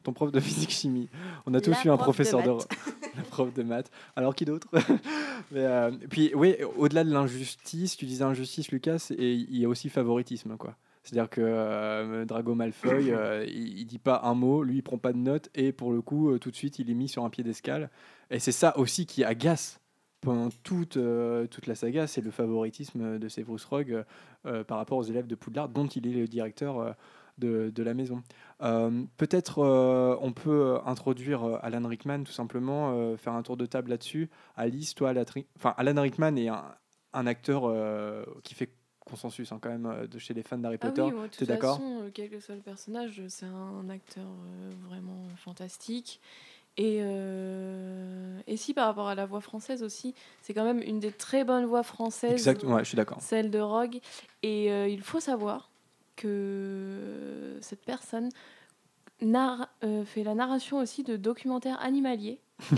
Ton 0.03 0.13
prof 0.13 0.33
de 0.33 0.41
physique-chimie. 0.41 1.09
On 1.47 1.55
a 1.55 1.61
tous 1.61 1.85
eu 1.85 1.91
un 1.91 1.97
prof 1.97 1.99
de 1.99 2.03
professeur 2.03 2.43
de, 2.43 2.51
maths. 2.51 2.69
la 3.17 3.23
prof 3.23 3.53
de 3.53 3.63
maths. 3.63 3.91
Alors 4.17 4.35
qui 4.35 4.45
d'autre 4.45 4.69
Mais, 5.53 5.65
euh, 5.65 5.91
Puis, 6.09 6.33
oui, 6.35 6.57
au-delà 6.77 7.05
de 7.05 7.13
l'injustice, 7.13 7.97
tu 7.97 8.07
disais 8.07 8.25
injustice, 8.25 8.71
Lucas, 8.71 9.09
et 9.17 9.33
il 9.33 9.57
y 9.57 9.65
a 9.65 9.69
aussi 9.69 9.89
favoritisme, 9.89 10.57
quoi. 10.57 10.77
C'est-à-dire 11.03 11.31
que 11.31 11.41
euh, 11.43 12.25
Drago 12.25 12.55
Malfoy, 12.55 13.11
euh, 13.13 13.45
il, 13.49 13.81
il 13.81 13.87
dit 13.87 13.99
pas 13.99 14.21
un 14.25 14.35
mot, 14.35 14.63
lui, 14.63 14.77
il 14.77 14.83
prend 14.83 14.99
pas 14.99 15.13
de 15.13 15.19
notes, 15.19 15.49
et 15.55 15.73
pour 15.73 15.93
le 15.93 16.03
coup, 16.03 16.31
euh, 16.31 16.39
tout 16.39 16.51
de 16.51 16.57
suite, 16.57 16.79
il 16.79 16.91
est 16.91 16.95
mis 16.95 17.09
sur 17.09 17.25
un 17.25 17.31
piédestal. 17.31 17.91
Et 18.31 18.39
c'est 18.39 18.53
ça 18.53 18.77
aussi 18.79 19.07
qui 19.07 19.25
agace 19.25 19.81
pendant 20.21 20.51
toute, 20.63 20.97
euh, 20.97 21.47
toute 21.47 21.67
la 21.67 21.75
saga, 21.75 22.07
c'est 22.07 22.21
le 22.21 22.31
favoritisme 22.31 23.19
de 23.19 23.29
Severus 23.29 23.65
Rogue 23.65 24.05
euh, 24.47 24.65
par 24.65 24.79
rapport 24.79 24.99
aux 24.99 25.03
élèves 25.03 25.27
de 25.27 25.35
Poudlard, 25.35 25.69
dont 25.69 25.87
il 25.87 26.07
est 26.07 26.13
le 26.13 26.29
directeur 26.29 26.79
euh, 26.79 26.93
de, 27.41 27.71
de 27.75 27.83
la 27.83 27.95
maison. 27.95 28.23
Euh, 28.63 29.03
Peut-être 29.17 29.59
euh, 29.65 30.17
on 30.21 30.33
peut 30.33 30.51
euh, 30.77 30.79
introduire 30.85 31.43
euh, 31.45 31.59
Alan 31.63 31.89
Rickman, 31.89 32.23
tout 32.23 32.33
simplement, 32.33 33.17
faire 33.17 33.33
un 33.33 33.43
tour 33.43 33.57
de 33.57 33.67
table 33.67 33.91
là-dessus. 33.91 34.31
Alice, 34.57 34.95
toi, 34.95 35.13
la 35.13 35.25
tri- 35.25 35.47
enfin, 35.57 35.75
Alan 35.77 36.01
Rickman 36.01 36.37
est 36.37 36.49
un, 36.49 36.65
un 37.13 37.27
acteur 37.27 37.63
qui 38.45 38.55
fait 38.55 38.71
consensus 39.05 39.51
hein, 39.51 39.59
quand 39.61 39.71
même 39.71 40.07
de 40.07 40.19
chez 40.19 40.35
les 40.35 40.43
fans 40.43 40.59
d'Harry 40.59 40.79
Ah 40.81 40.87
Potter. 40.87 41.03
oui, 41.03 41.13
moi, 41.13 41.27
de 41.27 41.35
T'es 41.35 41.47
d'accord? 41.47 41.79
façon, 41.79 42.11
quel 42.15 42.31
que 42.31 42.39
soit 42.39 42.55
le 42.55 42.61
personnage, 42.61 43.21
c'est 43.29 43.47
un 43.47 43.89
acteur 43.89 44.27
vraiment 44.89 45.25
fantastique. 45.37 46.21
Et, 46.77 46.99
et 48.47 48.57
si 48.57 48.75
par 48.75 48.87
rapport 48.87 49.09
à 49.09 49.15
la 49.15 49.27
voix 49.27 49.41
française 49.41 49.83
aussi, 49.83 50.15
c'est 50.43 50.55
quand 50.55 50.65
même 50.65 50.81
une 50.83 51.01
des 51.01 51.11
très 51.13 51.45
bonnes 51.45 51.67
voix 51.67 51.83
françaises, 51.83 52.33
Exactement, 52.33 52.75
ouais, 52.75 52.85
je 52.85 52.89
suis 52.89 52.97
d'accord. 52.97 53.21
celle 53.21 53.51
de 53.51 53.59
Rogue. 53.59 53.99
Et 54.43 54.67
il 54.91 55.03
faut 55.03 55.21
savoir 55.21 55.70
que 56.21 57.59
cette 57.61 57.85
personne 57.85 58.29
euh, 59.85 60.05
fait 60.05 60.23
la 60.25 60.35
narration 60.35 60.79
aussi 60.79 61.03
de 61.03 61.17
documentaires 61.17 61.79
animaliers. 61.81 62.41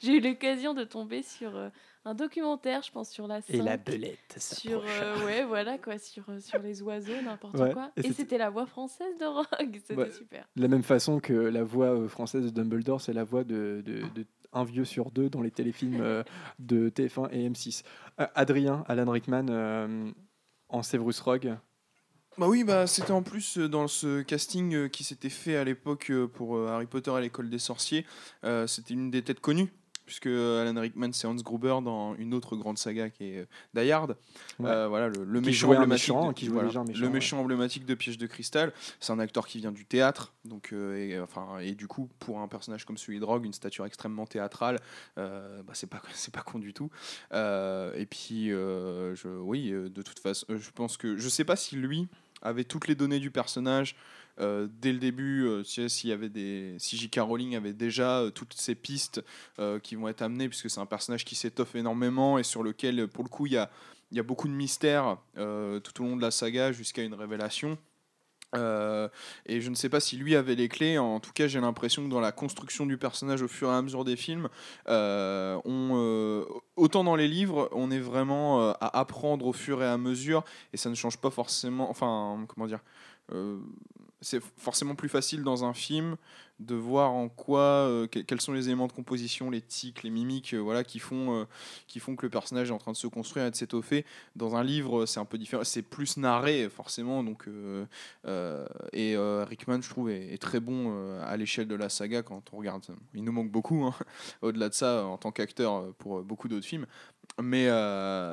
J'ai 0.00 0.14
eu 0.16 0.20
l'occasion 0.20 0.74
de 0.74 0.84
tomber 0.84 1.22
sur 1.22 1.56
euh, 1.56 1.68
un 2.04 2.14
documentaire, 2.14 2.82
je 2.82 2.90
pense, 2.90 3.10
sur 3.10 3.26
la 3.26 3.40
Et 3.48 3.58
la 3.58 3.72
Sainte, 3.72 3.86
belette, 3.86 4.36
sur 4.38 4.82
euh, 4.86 5.24
ouais 5.26 5.44
voilà 5.44 5.76
quoi 5.78 5.98
sur 5.98 6.24
sur 6.40 6.60
les 6.60 6.82
oiseaux 6.82 7.20
n'importe 7.22 7.58
Ouais, 7.58 7.72
quoi 7.72 7.90
et 7.96 8.12
c'était- 8.12 8.38
la 8.38 8.50
voix 8.50 8.66
française 8.66 9.16
de 9.18 9.24
Rogue 9.26 9.74
c'était 9.74 9.94
Ouais. 9.96 10.10
super 10.10 10.46
De 10.56 10.62
la 10.62 10.68
même 10.68 10.82
façon 10.84 11.20
que 11.20 11.32
la 11.32 11.62
voix 11.64 12.08
française 12.08 12.44
de 12.44 12.50
Dumbledore, 12.50 13.00
c'est 13.00 13.12
la 13.12 13.24
voix 13.24 13.44
de, 13.44 13.82
de- 13.84 14.02
de 14.14 14.26
un 14.52 14.64
vieux 14.64 14.84
sur 14.84 15.12
deux 15.12 15.28
dans 15.30 15.42
les 15.42 15.52
téléfilms 15.52 16.24
de 16.58 16.88
TF1 16.88 17.28
et 17.30 17.48
M6. 17.48 17.84
Euh, 18.20 18.26
Adrien, 18.34 18.82
Alan 18.88 19.08
Rickman 19.10 19.46
en 20.68 20.82
Severus 20.82 21.20
Rogue. 21.20 21.56
Bah 22.38 22.46
oui, 22.48 22.64
bah 22.64 22.86
c'était 22.86 23.10
en 23.12 23.22
plus 23.22 23.58
euh, 23.58 23.68
dans 23.68 23.88
ce 23.88 24.22
casting 24.22 24.74
euh, 24.74 24.88
qui 24.88 25.04
s'était 25.04 25.28
fait 25.28 25.56
à 25.56 25.64
l'époque 25.64 26.10
euh, 26.10 26.26
pour 26.26 26.58
Harry 26.68 26.86
Potter 26.86 27.10
à 27.10 27.20
l'école 27.20 27.50
des 27.50 27.58
sorciers. 27.58 28.06
c'était 28.66 28.94
une 28.94 29.10
des 29.10 29.22
têtes 29.22 29.40
connues, 29.40 29.72
puisque 30.10 30.26
Alan 30.26 30.74
Rickman 30.80 31.12
c'est 31.12 31.28
Hans 31.28 31.36
Gruber 31.36 31.76
dans 31.84 32.16
une 32.16 32.34
autre 32.34 32.56
grande 32.56 32.78
saga 32.78 33.10
qui 33.10 33.26
est 33.26 33.38
euh, 33.76 33.80
Die 33.80 33.92
Hard. 33.92 34.16
Ouais. 34.58 34.68
Euh, 34.68 34.88
voilà, 34.88 35.08
le, 35.08 35.40
méchant 35.40 35.68
emblématique. 35.68 36.08
méchant, 36.08 36.28
de- 36.30 36.32
qui 36.32 36.48
voilà, 36.48 36.68
méchant, 37.08 37.36
ouais. 37.36 37.42
emblématique 37.44 37.86
de 37.86 37.94
Piège 37.94 38.18
de 38.18 38.26
cristal. 38.26 38.72
C'est 38.98 39.12
un 39.12 39.20
acteur 39.20 39.46
qui 39.46 39.58
vient 39.58 39.70
du 39.70 39.84
théâtre, 39.84 40.32
donc 40.44 40.70
euh, 40.72 40.96
et, 40.96 41.20
enfin 41.20 41.60
et 41.60 41.76
du 41.76 41.86
coup 41.86 42.08
pour 42.18 42.40
un 42.40 42.48
personnage 42.48 42.84
comme 42.84 42.98
celui 42.98 43.20
de 43.20 43.24
Rogue, 43.24 43.44
une 43.44 43.52
stature 43.52 43.86
extrêmement 43.86 44.26
théâtrale, 44.26 44.80
euh, 45.16 45.62
bah, 45.62 45.74
c'est 45.76 45.88
pas 45.88 46.02
c'est 46.12 46.34
pas 46.34 46.42
con 46.42 46.58
du 46.58 46.74
tout. 46.74 46.90
Et 47.30 48.06
puis 48.10 48.48
je, 48.48 49.28
oui, 49.38 49.70
de 49.70 50.02
toute 50.02 50.18
façon, 50.18 50.44
je 50.48 50.70
pense 50.72 50.96
que 50.96 51.16
je 51.18 51.28
sais 51.28 51.44
pas 51.44 51.54
si 51.54 51.76
lui 51.76 52.08
avait 52.42 52.64
toutes 52.64 52.88
les 52.88 52.96
données 52.96 53.20
du 53.20 53.30
personnage. 53.30 53.94
Euh, 54.40 54.68
dès 54.80 54.92
le 54.92 54.98
début, 54.98 55.46
euh, 55.46 55.62
y 56.04 56.12
avait 56.12 56.28
des, 56.28 56.74
si 56.78 56.96
J.K. 56.96 57.18
Rowling 57.20 57.56
avait 57.56 57.72
déjà 57.72 58.20
euh, 58.20 58.30
toutes 58.30 58.54
ces 58.54 58.74
pistes 58.74 59.22
euh, 59.58 59.78
qui 59.78 59.94
vont 59.96 60.08
être 60.08 60.22
amenées, 60.22 60.48
puisque 60.48 60.70
c'est 60.70 60.80
un 60.80 60.86
personnage 60.86 61.24
qui 61.24 61.34
s'étoffe 61.34 61.74
énormément 61.74 62.38
et 62.38 62.42
sur 62.42 62.62
lequel, 62.62 63.08
pour 63.08 63.24
le 63.24 63.28
coup, 63.28 63.46
il 63.46 63.52
y 63.52 63.58
a, 63.58 63.70
y 64.12 64.18
a 64.18 64.22
beaucoup 64.22 64.48
de 64.48 64.52
mystères 64.52 65.18
tout 65.34 66.02
au 66.02 66.04
long 66.04 66.16
de 66.16 66.22
la 66.22 66.30
saga 66.30 66.72
jusqu'à 66.72 67.02
une 67.02 67.14
révélation. 67.14 67.78
Et 68.54 69.60
je 69.60 69.70
ne 69.70 69.76
sais 69.76 69.88
pas 69.88 70.00
si 70.00 70.16
lui 70.16 70.34
avait 70.34 70.56
les 70.56 70.68
clés. 70.68 70.98
En 70.98 71.20
tout 71.20 71.30
cas, 71.32 71.46
j'ai 71.46 71.60
l'impression 71.60 72.04
que 72.04 72.10
dans 72.10 72.20
la 72.20 72.32
construction 72.32 72.86
du 72.86 72.96
personnage 72.98 73.42
au 73.42 73.48
fur 73.48 73.68
et 73.70 73.74
à 73.74 73.82
mesure 73.82 74.04
des 74.04 74.16
films, 74.16 74.48
autant 76.76 77.04
dans 77.04 77.14
les 77.16 77.28
livres, 77.28 77.68
on 77.72 77.92
est 77.92 78.00
vraiment 78.00 78.70
à 78.70 78.98
apprendre 78.98 79.46
au 79.46 79.52
fur 79.52 79.82
et 79.82 79.86
à 79.86 79.96
mesure, 79.98 80.44
et 80.72 80.76
ça 80.76 80.90
ne 80.90 80.96
change 80.96 81.18
pas 81.18 81.30
forcément. 81.30 81.88
Enfin, 81.90 82.44
comment 82.48 82.66
dire 82.66 82.80
C'est 84.20 84.42
forcément 84.58 84.94
plus 84.94 85.08
facile 85.08 85.42
dans 85.42 85.64
un 85.64 85.72
film 85.72 86.16
de 86.60 86.74
voir 86.74 87.10
en 87.12 87.28
quoi, 87.28 87.60
euh, 87.60 88.06
que- 88.06 88.20
quels 88.20 88.40
sont 88.40 88.52
les 88.52 88.68
éléments 88.68 88.86
de 88.86 88.92
composition, 88.92 89.50
les 89.50 89.60
tics, 89.60 90.02
les 90.02 90.10
mimiques, 90.10 90.54
euh, 90.54 90.58
voilà, 90.58 90.84
qui 90.84 90.98
font, 90.98 91.40
euh, 91.40 91.44
qui 91.86 91.98
font 92.00 92.16
que 92.16 92.26
le 92.26 92.30
personnage 92.30 92.68
est 92.70 92.72
en 92.72 92.78
train 92.78 92.92
de 92.92 92.96
se 92.96 93.06
construire 93.06 93.46
et 93.46 93.50
de 93.50 93.56
s'étoffer. 93.56 94.04
Dans 94.36 94.56
un 94.56 94.62
livre, 94.62 95.06
c'est 95.06 95.20
un 95.20 95.24
peu 95.24 95.38
différent, 95.38 95.64
c'est 95.64 95.82
plus 95.82 96.16
narré 96.16 96.68
forcément, 96.68 97.24
donc 97.24 97.46
et 98.92 99.16
Rickman, 99.16 99.80
je 99.82 99.90
trouve, 99.90 100.10
est, 100.10 100.38
très 100.40 100.60
bon 100.60 101.18
à 101.20 101.36
l'échelle 101.36 101.68
de 101.68 101.74
la 101.74 101.88
saga 101.88 102.22
quand 102.22 102.42
on 102.52 102.58
regarde. 102.58 102.84
Il 103.14 103.24
nous 103.24 103.32
manque 103.32 103.50
beaucoup, 103.50 103.84
hein, 103.84 103.94
au-delà 104.42 104.68
de 104.68 104.74
ça, 104.74 105.04
en 105.04 105.18
tant 105.18 105.32
qu'acteur 105.32 105.92
pour 105.94 106.22
beaucoup 106.22 106.48
d'autres 106.48 106.66
films. 106.66 106.86
Mais, 107.42 107.68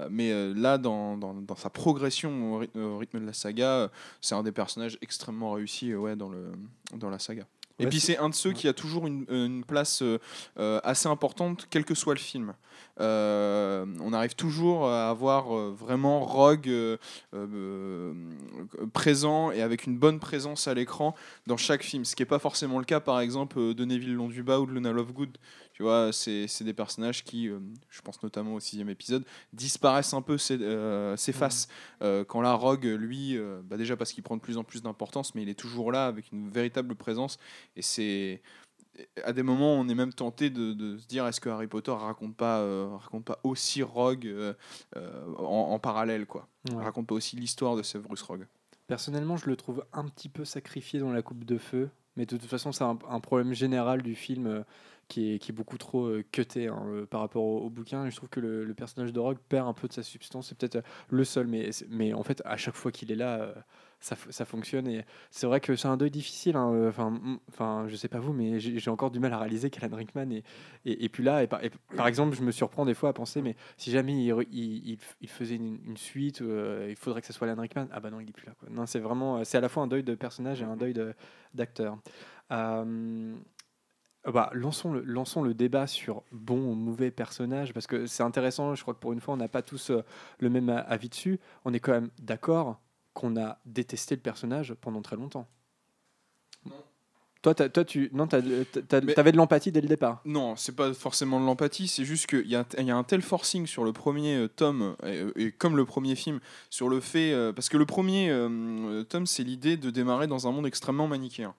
mais 0.09 0.53
là, 0.53 0.77
dans, 0.77 1.17
dans, 1.17 1.33
dans 1.33 1.55
sa 1.55 1.69
progression 1.69 2.53
au 2.53 2.57
rythme, 2.59 2.79
au 2.79 2.97
rythme 2.97 3.19
de 3.19 3.25
la 3.25 3.33
saga, 3.33 3.89
c'est 4.21 4.35
un 4.35 4.43
des 4.43 4.51
personnages 4.51 4.97
extrêmement 5.01 5.51
réussis 5.53 5.91
euh, 5.91 5.97
ouais, 5.97 6.15
dans, 6.15 6.29
le, 6.29 6.51
dans 6.95 7.09
la 7.09 7.19
saga. 7.19 7.45
Et 7.79 7.83
Ouais, 7.83 7.89
puis 7.89 7.99
c'est- 7.99 8.17
un 8.17 8.29
de 8.29 8.33
ceux 8.35 8.53
qui 8.53 8.67
a 8.67 8.73
toujours 8.73 9.05
une, 9.05 9.25
une 9.29 9.63
place 9.63 10.01
euh, 10.01 10.17
euh, 10.57 10.79
assez 10.83 11.07
importante, 11.07 11.67
quel 11.69 11.85
que 11.85 11.93
soit 11.93 12.15
le 12.15 12.19
film. 12.19 12.53
Euh, 12.99 13.85
on 14.01 14.13
arrive 14.13 14.35
toujours 14.35 14.87
à 14.89 15.09
avoir 15.09 15.55
euh, 15.55 15.75
vraiment 15.77 16.21
Rogue 16.25 16.67
euh, 16.69 16.97
euh, 17.35 17.45
euh, 17.53 18.13
présent 18.93 19.51
et 19.51 19.61
avec 19.61 19.85
une 19.85 19.97
bonne 19.97 20.19
présence 20.19 20.67
à 20.67 20.73
l'écran 20.73 21.13
dans 21.45 21.57
chaque 21.57 21.83
film, 21.83 22.05
ce 22.05 22.15
qui 22.15 22.23
n'est 22.23 22.27
pas 22.27 22.39
forcément 22.39 22.79
le 22.79 22.85
cas 22.85 22.99
par 22.99 23.19
exemple 23.19 23.59
euh, 23.59 23.73
de 23.75 23.85
Neville 23.85 24.15
Londuba 24.15 24.59
ou 24.59 24.65
de 24.65 24.71
Luna 24.71 24.91
Lovegood. 24.91 25.37
Tu 25.77 25.83
vois, 25.83 26.09
c'est 26.11 26.63
des 26.63 26.73
personnages 26.73 27.23
qui, 27.23 27.47
euh, 27.47 27.59
je 27.91 28.01
pense 28.01 28.23
notamment 28.23 28.55
au 28.55 28.59
sixième 28.59 28.89
épisode, 28.89 29.23
disparaissent 29.53 30.15
un 30.15 30.23
peu, 30.23 30.37
euh, 30.49 31.15
s'effacent. 31.15 31.67
Euh, 32.01 32.25
quand 32.25 32.41
la 32.41 32.53
Rogue, 32.53 32.85
lui, 32.85 33.37
bah 33.65 33.77
déjà 33.77 33.95
parce 33.95 34.11
qu'il 34.11 34.23
prend 34.23 34.37
de 34.37 34.41
plus 34.41 34.57
en 34.57 34.63
plus 34.63 34.81
d'importance, 34.81 35.35
mais 35.35 35.43
il 35.43 35.49
est 35.49 35.59
toujours 35.59 35.91
là 35.91 36.07
avec 36.07 36.31
une 36.31 36.49
véritable 36.49 36.95
présence. 36.95 37.37
Et 37.75 37.83
c'est 37.83 38.41
à 39.23 39.33
des 39.33 39.43
moments, 39.43 39.75
on 39.75 39.87
est 39.87 39.93
même 39.93 40.13
tenté 40.13 40.49
de, 40.49 40.73
de 40.73 40.97
se 40.97 41.05
dire 41.05 41.27
est-ce 41.27 41.39
que 41.39 41.49
Harry 41.49 41.67
Potter 41.67 41.91
raconte 41.91 42.35
pas, 42.35 42.61
euh, 42.61 42.89
raconte 42.95 43.25
pas 43.25 43.39
aussi 43.43 43.83
Rogue 43.83 44.25
euh, 44.25 44.55
euh, 44.95 45.25
en, 45.37 45.73
en 45.73 45.77
parallèle, 45.77 46.25
quoi. 46.25 46.47
Ouais. 46.71 46.83
Raconte 46.83 47.05
pas 47.05 47.13
aussi 47.13 47.35
l'histoire 47.35 47.75
de 47.75 47.83
Severus 47.83 48.23
Rogue. 48.23 48.47
Personnellement, 48.87 49.37
je 49.37 49.45
le 49.45 49.55
trouve 49.55 49.85
un 49.93 50.05
petit 50.05 50.29
peu 50.29 50.43
sacrifié 50.43 50.99
dans 50.99 51.11
la 51.11 51.21
coupe 51.21 51.43
de 51.43 51.59
feu, 51.59 51.91
Mais 52.15 52.25
de 52.25 52.35
toute 52.35 52.49
façon, 52.49 52.71
c'est 52.71 52.83
un, 52.83 52.97
un 53.07 53.19
problème 53.19 53.53
général 53.53 54.01
du 54.01 54.15
film 54.15 54.65
qui, 55.07 55.35
est, 55.35 55.51
beaucoup 55.51 55.77
trop 55.77 56.05
euh, 56.05 56.25
cuté 56.31 56.67
hein, 56.67 56.83
euh, 56.87 57.05
par 57.05 57.21
rapport 57.21 57.43
au, 57.43 57.69
bouquin. 57.69 58.09
Je 58.09 58.15
trouve 58.15 58.29
que 58.29 58.39
le, 58.39 58.73
personnage 58.73 59.13
de 59.13 59.19
Rogue 59.19 59.37
perd 59.49 59.67
un 59.67 59.73
peu 59.73 59.87
de 59.87 59.93
sa 59.93 60.03
substance. 60.03 60.49
C'est 60.49 60.57
peut-être 60.57 60.77
euh, 60.77 60.81
le 61.09 61.23
seul, 61.23 61.47
mais, 61.47 62.13
en 62.13 62.23
fait, 62.23 62.41
à 62.45 62.57
chaque 62.57 62.75
fois 62.75 62.91
qu'il 62.91 63.11
est 63.11 63.15
là, 63.15 63.53
ça, 63.99 64.15
fonctionne. 64.45 64.87
Et 64.87 65.05
c'est 65.31 65.47
vrai 65.47 65.59
que 65.61 65.75
c'est 65.75 65.87
un 65.87 65.97
deuil 65.97 66.11
difficile. 66.11 66.55
hein, 66.57 66.91
Enfin, 67.49 67.87
je 67.87 67.95
sais 67.95 68.09
pas 68.09 68.19
vous, 68.19 68.33
mais 68.33 68.59
j'ai 68.59 68.89
encore 68.89 69.09
du 69.09 69.19
mal 69.19 69.33
à 69.33 69.39
réaliser 69.39 69.69
qu'Alan 69.69 69.95
Rickman 69.95 70.29
est, 70.31 70.43
et, 70.85 71.09
là, 71.19 71.47
par, 71.47 72.07
exemple, 72.07 72.35
je 72.35 72.43
me 72.43 72.51
surprends 72.51 72.85
des 72.85 72.93
fois 72.93 73.09
à 73.09 73.13
penser, 73.13 73.41
mais 73.41 73.55
si 73.77 73.91
jamais 73.91 74.13
il, 74.13 74.97
faisait 75.27 75.55
une, 75.55 75.97
suite, 75.97 76.41
il 76.41 76.95
faudrait 76.95 77.21
que 77.21 77.27
ce 77.27 77.33
soit 77.33 77.47
Alan 77.49 77.61
Rickman. 77.61 77.87
Ah 77.91 77.99
bah 77.99 78.11
non, 78.11 78.19
il 78.19 78.29
est 78.29 78.33
plus 78.33 78.45
là. 78.45 78.53
Non, 78.69 78.85
c'est 78.85 78.99
vraiment, 78.99 79.43
c'est 79.43 79.57
à 79.57 79.61
la 79.61 79.69
fois 79.69 79.83
un 79.83 79.87
deuil 79.87 80.03
de 80.03 80.15
personnage 80.15 80.61
et 80.61 80.65
un 80.65 80.77
deuil 80.77 80.93
de- 80.93 81.13
d'acteur. 81.53 81.97
Bah, 84.31 84.49
lançons, 84.53 84.91
le, 84.93 85.01
lançons 85.03 85.41
le 85.41 85.53
débat 85.53 85.87
sur 85.87 86.23
bon 86.31 86.57
ou 86.71 86.73
mauvais 86.75 87.11
personnage, 87.11 87.73
parce 87.73 87.87
que 87.87 88.05
c'est 88.07 88.23
intéressant, 88.23 88.75
je 88.75 88.81
crois 88.81 88.93
que 88.93 88.99
pour 88.99 89.13
une 89.13 89.21
fois, 89.21 89.33
on 89.33 89.37
n'a 89.37 89.47
pas 89.47 89.61
tous 89.61 89.89
euh, 89.91 90.03
le 90.39 90.49
même 90.49 90.69
avis 90.69 91.09
dessus. 91.09 91.39
On 91.65 91.73
est 91.73 91.79
quand 91.79 91.93
même 91.93 92.09
d'accord 92.19 92.79
qu'on 93.13 93.35
a 93.37 93.59
détesté 93.65 94.15
le 94.15 94.21
personnage 94.21 94.73
pendant 94.81 95.01
très 95.01 95.15
longtemps. 95.15 95.47
Non. 96.65 96.75
Toi, 97.43 97.53
toi 97.53 97.85
tu 97.85 98.09
non, 98.13 98.27
t'as- 98.27 98.41
t'as- 98.87 98.99
Mais- 99.01 99.13
t'avais 99.13 99.31
de 99.31 99.37
l'empathie 99.37 99.71
dès 99.71 99.79
le 99.79 99.87
départ. 99.87 100.21
Non, 100.25 100.55
c'est 100.55 100.75
pas 100.75 100.93
forcément 100.93 101.39
de 101.39 101.45
l'empathie, 101.45 101.87
c'est 101.87 102.03
juste 102.03 102.25
qu'il 102.27 102.47
y, 102.47 102.55
a- 102.55 102.65
il 102.77 102.85
y 102.85 102.91
a 102.91 102.97
un 102.97 103.03
tel 103.03 103.21
forcing 103.21 103.65
sur 103.67 103.83
le 103.85 103.93
premier 103.93 104.35
euh, 104.35 104.47
tome, 104.47 104.95
et, 105.05 105.23
et 105.35 105.51
comme 105.51 105.77
le 105.77 105.85
premier 105.85 106.15
film, 106.15 106.39
sur 106.69 106.89
le 106.89 106.99
fait. 106.99 107.31
euh, 107.31 107.53
parce 107.53 107.69
que 107.69 107.77
le 107.77 107.85
premier 107.85 108.29
euh, 108.31 109.03
tome, 109.03 109.27
c'est 109.27 109.43
l'idée 109.43 109.77
de 109.77 109.89
démarrer 109.91 110.27
dans 110.27 110.47
un 110.47 110.51
monde 110.51 110.65
extrêmement 110.67 111.07
manichéen. 111.07 111.53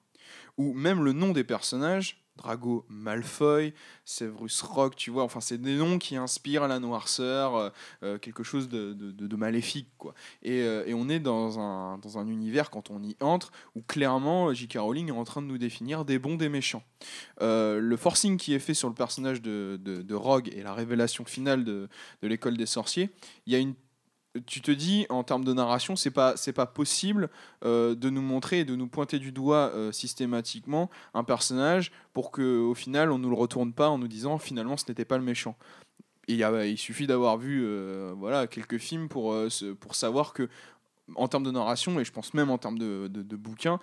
Où 0.58 0.74
même 0.74 1.04
le 1.04 1.12
nom 1.12 1.30
des 1.30 1.44
personnages, 1.44 2.20
Drago 2.38 2.86
Malfoy, 2.88 3.74
Severus 4.04 4.62
Rogue, 4.62 4.94
tu 4.96 5.10
vois, 5.10 5.24
enfin, 5.24 5.40
c'est 5.40 5.60
des 5.60 5.76
noms 5.76 5.98
qui 5.98 6.16
inspirent 6.16 6.66
la 6.68 6.78
noirceur, 6.78 7.56
euh, 7.56 7.70
euh, 8.02 8.18
quelque 8.18 8.42
chose 8.42 8.68
de, 8.68 8.94
de- 8.94 9.36
maléfique, 9.36 9.88
quoi. 9.98 10.14
Et, 10.42 10.62
euh, 10.62 10.84
et 10.86 10.94
on 10.94 11.08
est 11.08 11.20
dans 11.20 11.60
un, 11.60 11.98
dans 11.98 12.18
un 12.18 12.26
univers, 12.26 12.70
quand 12.70 12.90
on 12.90 13.02
y 13.02 13.16
entre, 13.20 13.52
où 13.76 13.82
clairement, 13.82 14.52
J.K. 14.52 14.78
Rowling 14.78 15.08
est 15.08 15.12
en 15.12 15.24
train 15.24 15.42
de 15.42 15.46
nous 15.46 15.58
définir 15.58 16.04
des 16.04 16.18
bons, 16.18 16.36
des 16.36 16.48
méchants. 16.48 16.82
Le 17.40 17.96
forcing 17.96 18.36
qui 18.36 18.54
est 18.54 18.58
fait 18.58 18.74
sur 18.74 18.88
le 18.88 18.94
personnage 18.94 19.42
de, 19.42 19.78
de, 19.82 20.14
Rogue 20.14 20.50
et 20.52 20.62
la 20.62 20.74
révélation 20.74 21.24
finale 21.24 21.64
de 21.64 21.88
l'école 22.22 22.56
des 22.56 22.66
sorciers, 22.66 23.10
il 23.46 23.52
y 23.52 23.56
a 23.56 23.58
une 23.58 23.74
tu 24.46 24.60
te 24.60 24.70
dis 24.70 25.06
en 25.08 25.22
termes 25.24 25.44
de 25.44 25.52
narration 25.52 25.96
c'est 25.96 26.10
pas 26.10 26.36
c'est 26.36 26.52
pas 26.52 26.66
possible 26.66 27.28
euh, 27.64 27.94
de 27.94 28.10
nous 28.10 28.22
montrer 28.22 28.60
et 28.60 28.64
de 28.64 28.74
nous 28.76 28.88
pointer 28.88 29.18
du 29.18 29.32
doigt 29.32 29.70
euh, 29.74 29.92
systématiquement 29.92 30.90
un 31.14 31.24
personnage 31.24 31.92
pour 32.12 32.30
que 32.30 32.58
au 32.60 32.74
final 32.74 33.10
on 33.10 33.18
nous 33.18 33.30
le 33.30 33.36
retourne 33.36 33.72
pas 33.72 33.88
en 33.88 33.98
nous 33.98 34.08
disant 34.08 34.38
finalement 34.38 34.76
ce 34.76 34.84
n'était 34.88 35.04
pas 35.04 35.18
le 35.18 35.24
méchant. 35.24 35.56
Et 36.28 36.34
il, 36.34 36.38
y 36.38 36.44
a- 36.44 36.66
il 36.66 36.76
suffit 36.78 37.06
d'avoir 37.06 37.38
vu 37.38 37.62
euh, 37.64 38.12
voilà 38.16 38.46
quelques 38.46 38.78
films 38.78 39.08
pour 39.08 39.34
pour 39.80 39.94
savoir 39.94 40.32
que 40.32 40.48
en 41.16 41.26
termes 41.26 41.44
de 41.44 41.50
narration 41.50 41.98
et 42.00 42.04
je 42.04 42.12
pense 42.12 42.34
même 42.34 42.50
en 42.50 42.58
termes 42.58 42.78
de, 42.78 43.08
de, 43.08 43.22
de 43.22 43.36
bouquins 43.36 43.80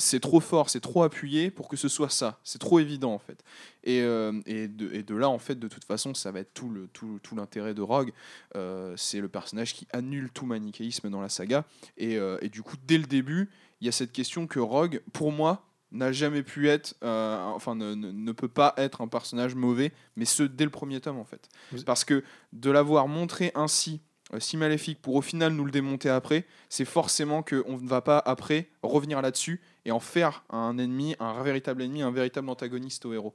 c'est 0.00 0.18
trop 0.20 0.40
fort, 0.40 0.68
c'est 0.70 0.80
trop 0.80 1.02
appuyé 1.04 1.50
pour 1.50 1.68
que 1.68 1.76
ce 1.76 1.88
soit 1.88 2.08
ça. 2.08 2.40
C'est 2.42 2.58
trop 2.58 2.80
évident 2.80 3.12
en 3.12 3.18
fait. 3.18 3.42
Et, 3.84 4.00
euh, 4.02 4.32
et, 4.46 4.66
de, 4.68 4.92
et 4.92 5.02
de 5.02 5.14
là, 5.14 5.28
en 5.28 5.38
fait, 5.38 5.58
de 5.58 5.68
toute 5.68 5.84
façon, 5.84 6.14
ça 6.14 6.32
va 6.32 6.40
être 6.40 6.52
tout 6.54 6.68
le 6.70 6.88
tout, 6.88 7.20
tout 7.22 7.36
l'intérêt 7.36 7.74
de 7.74 7.82
Rogue. 7.82 8.12
Euh, 8.56 8.94
c'est 8.96 9.20
le 9.20 9.28
personnage 9.28 9.74
qui 9.74 9.86
annule 9.92 10.30
tout 10.32 10.46
manichéisme 10.46 11.08
dans 11.10 11.20
la 11.20 11.28
saga. 11.28 11.64
Et, 11.96 12.16
euh, 12.16 12.38
et 12.42 12.48
du 12.48 12.62
coup, 12.62 12.76
dès 12.86 12.98
le 12.98 13.04
début, 13.06 13.48
il 13.80 13.86
y 13.86 13.88
a 13.88 13.92
cette 13.92 14.12
question 14.12 14.46
que 14.46 14.58
Rogue, 14.58 15.00
pour 15.12 15.30
moi, 15.32 15.66
n'a 15.92 16.12
jamais 16.12 16.42
pu 16.44 16.68
être, 16.68 16.94
euh, 17.02 17.36
enfin 17.46 17.74
ne, 17.74 17.94
ne- 17.94 18.12
ne 18.12 18.32
peut 18.32 18.48
pas 18.48 18.74
être 18.76 19.00
un 19.00 19.08
personnage 19.08 19.54
mauvais, 19.56 19.92
mais 20.14 20.24
ce 20.24 20.44
dès 20.44 20.64
le 20.64 20.70
premier 20.70 21.00
tome 21.00 21.18
en 21.18 21.24
fait. 21.24 21.48
Parce 21.84 22.04
que 22.04 22.22
de 22.52 22.70
l'avoir 22.70 23.08
montré 23.08 23.50
ainsi, 23.56 24.00
euh, 24.32 24.38
si 24.38 24.56
maléfique, 24.56 25.02
pour 25.02 25.16
au 25.16 25.20
final 25.22 25.52
nous 25.52 25.64
le 25.64 25.72
démonter 25.72 26.08
après, 26.08 26.46
c'est 26.68 26.84
forcément 26.84 27.42
qu'on 27.42 27.78
ne 27.80 27.88
va 27.88 28.02
pas 28.02 28.18
après 28.24 28.68
revenir 28.84 29.20
là-dessus 29.20 29.60
et 29.84 29.90
en 29.92 30.00
faire 30.00 30.44
un 30.50 30.76
ennemi, 30.78 31.16
un 31.20 31.42
véritable 31.42 31.82
ennemi, 31.82 32.02
un 32.02 32.10
véritable 32.10 32.48
antagoniste 32.48 33.04
au 33.06 33.12
héros. 33.12 33.34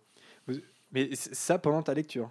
Mais 0.91 1.09
ça 1.15 1.57
pendant 1.57 1.81
ta 1.81 1.93
lecture? 1.93 2.29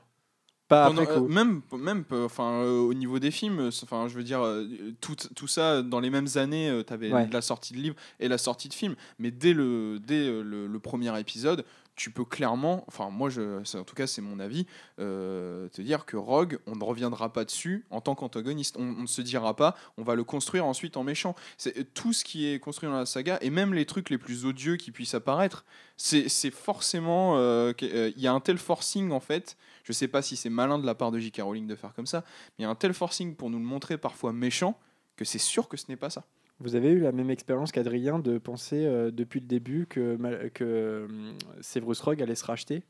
Pas 0.66 0.87
Pendant- 0.87 1.03
après 1.03 1.14
coup. 1.16 1.24
euh, 1.27 1.29
même, 1.29 1.61
même 1.72 2.05
enfin, 2.11 2.62
euh, 2.62 2.79
au 2.79 2.94
niveau 2.94 3.18
des 3.18 3.31
films, 3.31 3.59
euh, 3.61 3.70
enfin, 3.83 4.09
je 4.09 4.14
veux 4.16 4.22
dire, 4.24 4.40
euh, 4.42 4.66
tout, 5.03 5.14
tout 5.37 5.46
ça, 5.46 5.83
dans 5.83 6.00
les 6.00 6.09
mêmes 6.09 6.29
années, 6.37 6.83
tu 6.87 6.92
avais 6.92 7.12
Ouais. 7.12 7.29
la 7.31 7.42
sortie 7.42 7.74
de 7.74 7.79
livre 7.81 7.96
et 8.18 8.29
la 8.29 8.38
sortie 8.38 8.70
de 8.70 8.74
film. 8.74 8.94
Mais 9.18 9.31
dès 9.31 9.53
le, 9.53 9.98
dès 10.00 10.27
le, 10.42 10.66
le 10.66 10.79
premier 10.79 11.18
épisode, 11.20 11.66
tu 11.96 12.11
peux 12.11 12.24
clairement, 12.24 12.85
enfin, 12.88 13.11
moi, 13.11 13.30
je, 13.30 13.59
en 13.78 13.85
tout 13.85 13.94
cas, 13.94 14.07
c'est 14.07 14.20
mon 14.20 14.40
avis, 14.40 14.66
euh, 14.98 15.68
te 15.68 15.80
dire 15.80 16.07
que 16.07 16.16
Rogue, 16.16 16.59
on 16.66 16.74
ne 16.74 16.85
reviendra 16.85 17.33
pas 17.33 17.44
dessus 17.44 17.85
en 17.90 18.00
tant 18.00 18.14
qu'antagoniste. 18.14 18.76
On, 18.78 18.85
ne 19.02 19.07
se 19.07 19.22
dira 19.22 19.54
pas, 19.54 19.76
on 19.96 20.02
va 20.02 20.14
le 20.14 20.24
construire 20.24 20.66
ensuite 20.66 20.96
en 20.96 21.04
méchant. 21.04 21.35
C'est 21.57 21.78
euh, 21.78 21.85
tout 21.94 22.12
ce 22.12 22.24
qui 22.24 22.48
est 22.48 22.59
construit 22.59 22.88
dans 22.88 22.96
la 22.96 23.07
saga, 23.07 23.38
et 23.42 23.50
même 23.50 23.74
les 23.74 23.87
trucs 23.87 24.11
les 24.11 24.18
plus 24.18 24.44
odieux 24.44 24.76
qui 24.76 24.90
puissent 24.90 25.14
apparaître, 25.14 25.64
c'est 25.96 26.28
forcément. 26.50 27.35
euh, 27.37 27.72
Il 27.80 28.20
y 28.20 28.26
a 28.26 28.33
un 28.33 28.40
tel 28.40 28.59
forcing, 28.59 29.12
en 29.12 29.20
fait. 29.20 29.57
Je 29.85 29.92
sais 29.92 30.09
pas 30.09 30.22
si 30.22 30.37
c'est 30.37 30.50
malin 30.50 30.78
de 30.78 30.87
la 30.87 30.94
part 30.94 31.12
de 31.12 31.18
J.K. 31.18 31.42
Rowling 31.42 31.66
de 31.66 31.76
faire 31.76 31.92
comme 31.92 32.07
ça, 32.07 32.24
mais 32.26 32.61
il 32.61 32.62
y 32.62 32.64
a 32.64 32.70
un 32.70 32.74
tel 32.74 32.94
forcing 32.94 33.37
pour 33.37 33.50
nous 33.50 33.59
le 33.59 33.64
montrer 33.64 33.98
parfois 33.98 34.33
méchant 34.33 34.78
que 35.16 35.24
c'est 35.24 35.38
sûr 35.38 35.68
que 35.68 35.76
ce 35.76 35.85
n'est 35.88 35.96
pas 35.96 36.11
ça. 36.11 36.24
Vous 36.61 36.77
avez 36.77 36.90
eu 36.90 37.01
la 37.01 37.12
même 37.12 37.31
expérience 37.31 37.73
qu'Adrien 37.73 38.19
de 38.19 38.38
penser 38.38 38.87
euh, 38.87 39.11
depuis 39.11 39.40
le 39.40 39.47
début 39.47 39.87
que, 39.87 40.17
que 40.51 41.07
hum, 41.09 41.37
Severus 41.61 42.01
Rogue 42.01 42.23
allait 42.23 42.35
se 42.37 42.45
racheter 42.45 42.83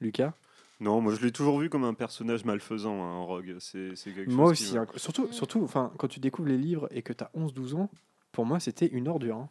Lucas? 0.00 0.32
Non, 0.80 1.00
moi 1.00 1.14
je 1.14 1.20
l'ai 1.24 1.30
toujours 1.30 1.58
vu 1.60 1.70
comme 1.70 1.84
un 1.84 1.94
personnage 1.94 2.44
malfaisant, 2.44 3.00
hein, 3.02 3.18
Rogue. 3.24 3.56
C'est 3.60 3.94
c'est 3.94 4.10
quelque 4.10 4.30
Moi 4.30 4.46
chose 4.54 4.68
aussi. 4.68 4.76
hein. 4.78 4.86
Surtout, 4.96 5.28
surtout 5.30 5.62
enfin, 5.62 5.92
quand 5.98 6.08
tu 6.08 6.18
découvres 6.18 6.48
les 6.48 6.58
livres 6.58 6.88
et 6.90 7.02
que 7.02 7.12
tu 7.12 7.22
as 7.22 7.30
11-12 7.36 7.74
ans, 7.76 7.90
pour 8.32 8.44
moi 8.46 8.58
c'était 8.58 8.86
une 8.86 9.06
ordure. 9.08 9.36
hein. 9.36 9.48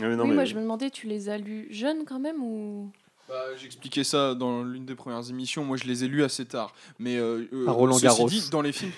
Ah, 0.00 0.08
mais 0.08 0.16
non, 0.16 0.24
oui, 0.24 0.28
mais- 0.30 0.34
moi 0.36 0.44
je 0.44 0.54
me 0.54 0.60
demandais, 0.62 0.90
tu 0.90 1.06
les 1.06 1.28
as 1.28 1.38
lus 1.38 1.66
jeunes 1.70 2.04
quand 2.06 2.18
même 2.20 2.42
ou? 2.42 2.90
Bah, 3.28 3.54
J'expliquais 3.56 4.04
ça 4.04 4.34
dans 4.34 4.62
l'une 4.64 4.84
des 4.84 4.94
premières 4.94 5.28
émissions. 5.30 5.64
Moi, 5.64 5.76
je 5.76 5.84
les 5.84 6.04
ai 6.04 6.08
lus 6.08 6.24
assez 6.24 6.44
tard. 6.44 6.74
Mais 6.98 7.16
euh, 7.16 7.46
euh, 7.52 7.66
À 7.68 7.70
Roland 7.70 7.94
ceci 7.94 8.04
Garros. 8.04 8.28
dit, 8.28 8.50
dans 8.50 8.60
les 8.60 8.72
films. 8.72 8.90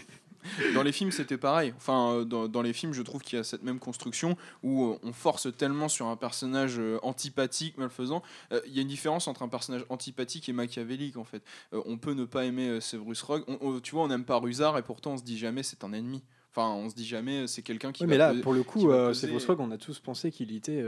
Dans 0.75 0.83
les 0.83 0.93
films, 0.93 1.11
c'était 1.11 1.39
pareil. 1.39 1.73
Enfin, 1.77 2.13
euh, 2.15 2.25
dans, 2.25 2.49
dans 2.49 2.63
les 2.63 2.73
films, 2.73 2.93
je 2.93 3.03
trouve 3.03 3.23
qu'il 3.23 3.37
y 3.37 3.41
a 3.41 3.45
cette 3.45 3.63
même 3.63 3.79
construction 3.79 4.37
où 4.63 4.87
euh, 4.93 4.99
on 5.03 5.13
force 5.13 5.49
tellement 5.57 5.89
sur 5.89 6.07
un 6.07 6.17
personnage 6.17 6.79
euh, 6.79 6.99
antipathique, 7.03 7.79
malfaisant. 7.79 8.23
Euh, 8.53 8.61
Il 8.67 8.75
y 8.75 8.79
a 8.79 8.83
une 8.83 8.89
différence 8.89 9.27
entre 9.29 9.43
un 9.43 9.49
personnage 9.49 9.85
antipathique 9.89 10.49
et 10.49 10.53
machiavélique, 10.53 11.17
en 11.17 11.25
fait. 11.25 11.43
On 11.73 11.97
peut 11.99 12.15
ne 12.15 12.25
pas 12.25 12.45
aimer 12.45 12.81
Severus 12.81 13.23
Rogue. 13.23 13.45
On- 13.49 13.59
on- 13.61 13.81
tu 13.81 13.93
vois, 13.95 14.05
on 14.05 14.09
n'aime 14.09 14.25
pas 14.25 14.39
Rusard 14.39 14.77
et 14.79 14.83
pourtant 14.83 15.13
on 15.13 15.17
se 15.19 15.23
dit 15.25 15.39
jamais 15.39 15.63
c'est 15.63 15.85
un 15.85 15.93
ennemi. 15.93 16.23
Enfin, 16.51 16.69
on 16.71 16.89
se 16.89 16.95
dit 16.95 17.05
jamais 17.07 17.47
c'est 17.49 17.63
quelqu'un 17.63 17.91
qui. 17.91 18.05
Oui, 18.05 18.09
mais 18.09 18.17
là, 18.19 18.33
pour 18.43 18.53
le 18.53 18.63
coup, 18.63 18.83
Severus 19.15 19.45
Rogue, 19.47 19.61
on 19.61 19.71
a 19.73 19.79
tous 19.79 19.99
pensé 19.99 20.31
qu'il 20.31 20.55
était 20.55 20.83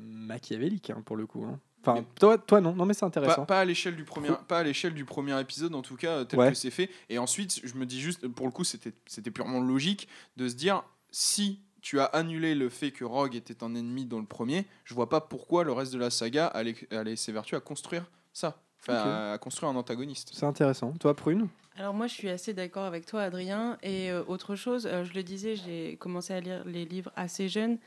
machiavélique, 0.00 0.90
hein, 0.90 1.02
pour 1.04 1.16
le 1.16 1.26
coup. 1.26 1.44
hein. 1.44 1.58
Enfin, 1.84 1.94
Mais- 2.00 2.04
toi, 2.18 2.38
toi, 2.38 2.60
non, 2.60 2.74
non, 2.74 2.86
mais 2.86 2.94
c'est 2.94 3.00
Pas, 3.00 3.06
intéressant. 3.06 3.44
pas 3.44 3.58
à 3.60 3.64
l'échelle 3.64 3.96
du 3.96 4.04
premier, 4.04 4.28
pas 4.48 4.58
à 4.60 4.62
l'échelle 4.62 4.94
du 4.94 5.04
premier 5.04 5.38
épisode 5.40 5.74
en 5.74 5.82
tout 5.82 5.96
cas 5.96 6.24
tel 6.24 6.38
Ouais. 6.38 6.48
que 6.50 6.54
c'est 6.56 6.70
fait. 6.70 6.88
Et 7.10 7.18
ensuite, 7.18 7.60
je 7.64 7.74
me 7.74 7.84
dis 7.86 8.00
juste, 8.00 8.26
pour 8.28 8.46
le 8.46 8.52
coup, 8.52 8.64
c'était 8.64 8.92
c'était 9.06 9.30
purement 9.32 9.60
logique 9.60 10.08
de 10.36 10.48
se 10.48 10.54
dire 10.54 10.84
si 11.10 11.60
tu 11.80 11.98
as 11.98 12.04
annulé 12.04 12.54
le 12.54 12.68
fait 12.68 12.92
que 12.92 13.04
Rogue 13.04 13.34
était 13.34 13.64
un 13.64 13.74
ennemi 13.74 14.04
dans 14.06 14.20
le 14.20 14.24
premier, 14.26 14.66
je 14.84 14.94
vois 14.94 15.08
pas 15.08 15.20
pourquoi 15.20 15.64
le 15.64 15.72
reste 15.72 15.92
de 15.92 15.98
la 15.98 16.10
saga 16.10 16.46
allait, 16.46 16.76
allait 16.92 17.16
s'évertuer 17.16 17.56
à 17.56 17.60
construire 17.60 18.04
ça, 18.32 18.62
à 18.86 19.36
construire 19.40 19.70
un 19.72 19.76
antagoniste. 19.76 20.30
C'est 20.32 20.46
intéressant. 20.46 20.92
Toi, 21.00 21.14
Prune? 21.16 21.48
Alors 21.76 21.94
moi, 21.94 22.06
je 22.06 22.12
suis 22.14 22.28
assez 22.28 22.54
d'accord 22.54 22.84
avec 22.84 23.06
toi, 23.06 23.22
Adrien. 23.22 23.78
Et 23.82 24.10
euh, 24.12 24.22
autre 24.28 24.54
chose, 24.56 24.86
euh, 24.86 25.04
je 25.04 25.14
le 25.14 25.22
disais, 25.24 25.56
j'ai 25.56 25.96
commencé 25.96 26.32
à 26.34 26.40
lire 26.40 26.62
les 26.66 26.84
livres 26.84 27.10
assez 27.16 27.48
jeune. 27.48 27.78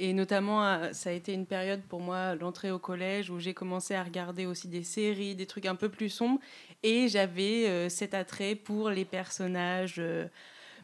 Et 0.00 0.12
notamment, 0.12 0.64
euh, 0.64 0.92
ça 0.92 1.10
a 1.10 1.12
été 1.12 1.32
une 1.32 1.46
période 1.46 1.80
pour 1.88 2.00
moi, 2.00 2.34
l'entrée 2.34 2.70
au 2.70 2.78
collège, 2.78 3.30
où 3.30 3.38
j'ai 3.38 3.54
commencé 3.54 3.94
à 3.94 4.02
regarder 4.02 4.46
aussi 4.46 4.68
des 4.68 4.82
séries, 4.82 5.34
des 5.34 5.46
trucs 5.46 5.66
un 5.66 5.74
peu 5.74 5.88
plus 5.88 6.08
sombres. 6.08 6.40
Et 6.82 7.08
j'avais 7.08 7.66
euh, 7.66 7.88
cet 7.88 8.14
attrait 8.14 8.54
pour 8.54 8.90
les 8.90 9.04
personnages 9.04 9.96
euh, 9.98 10.26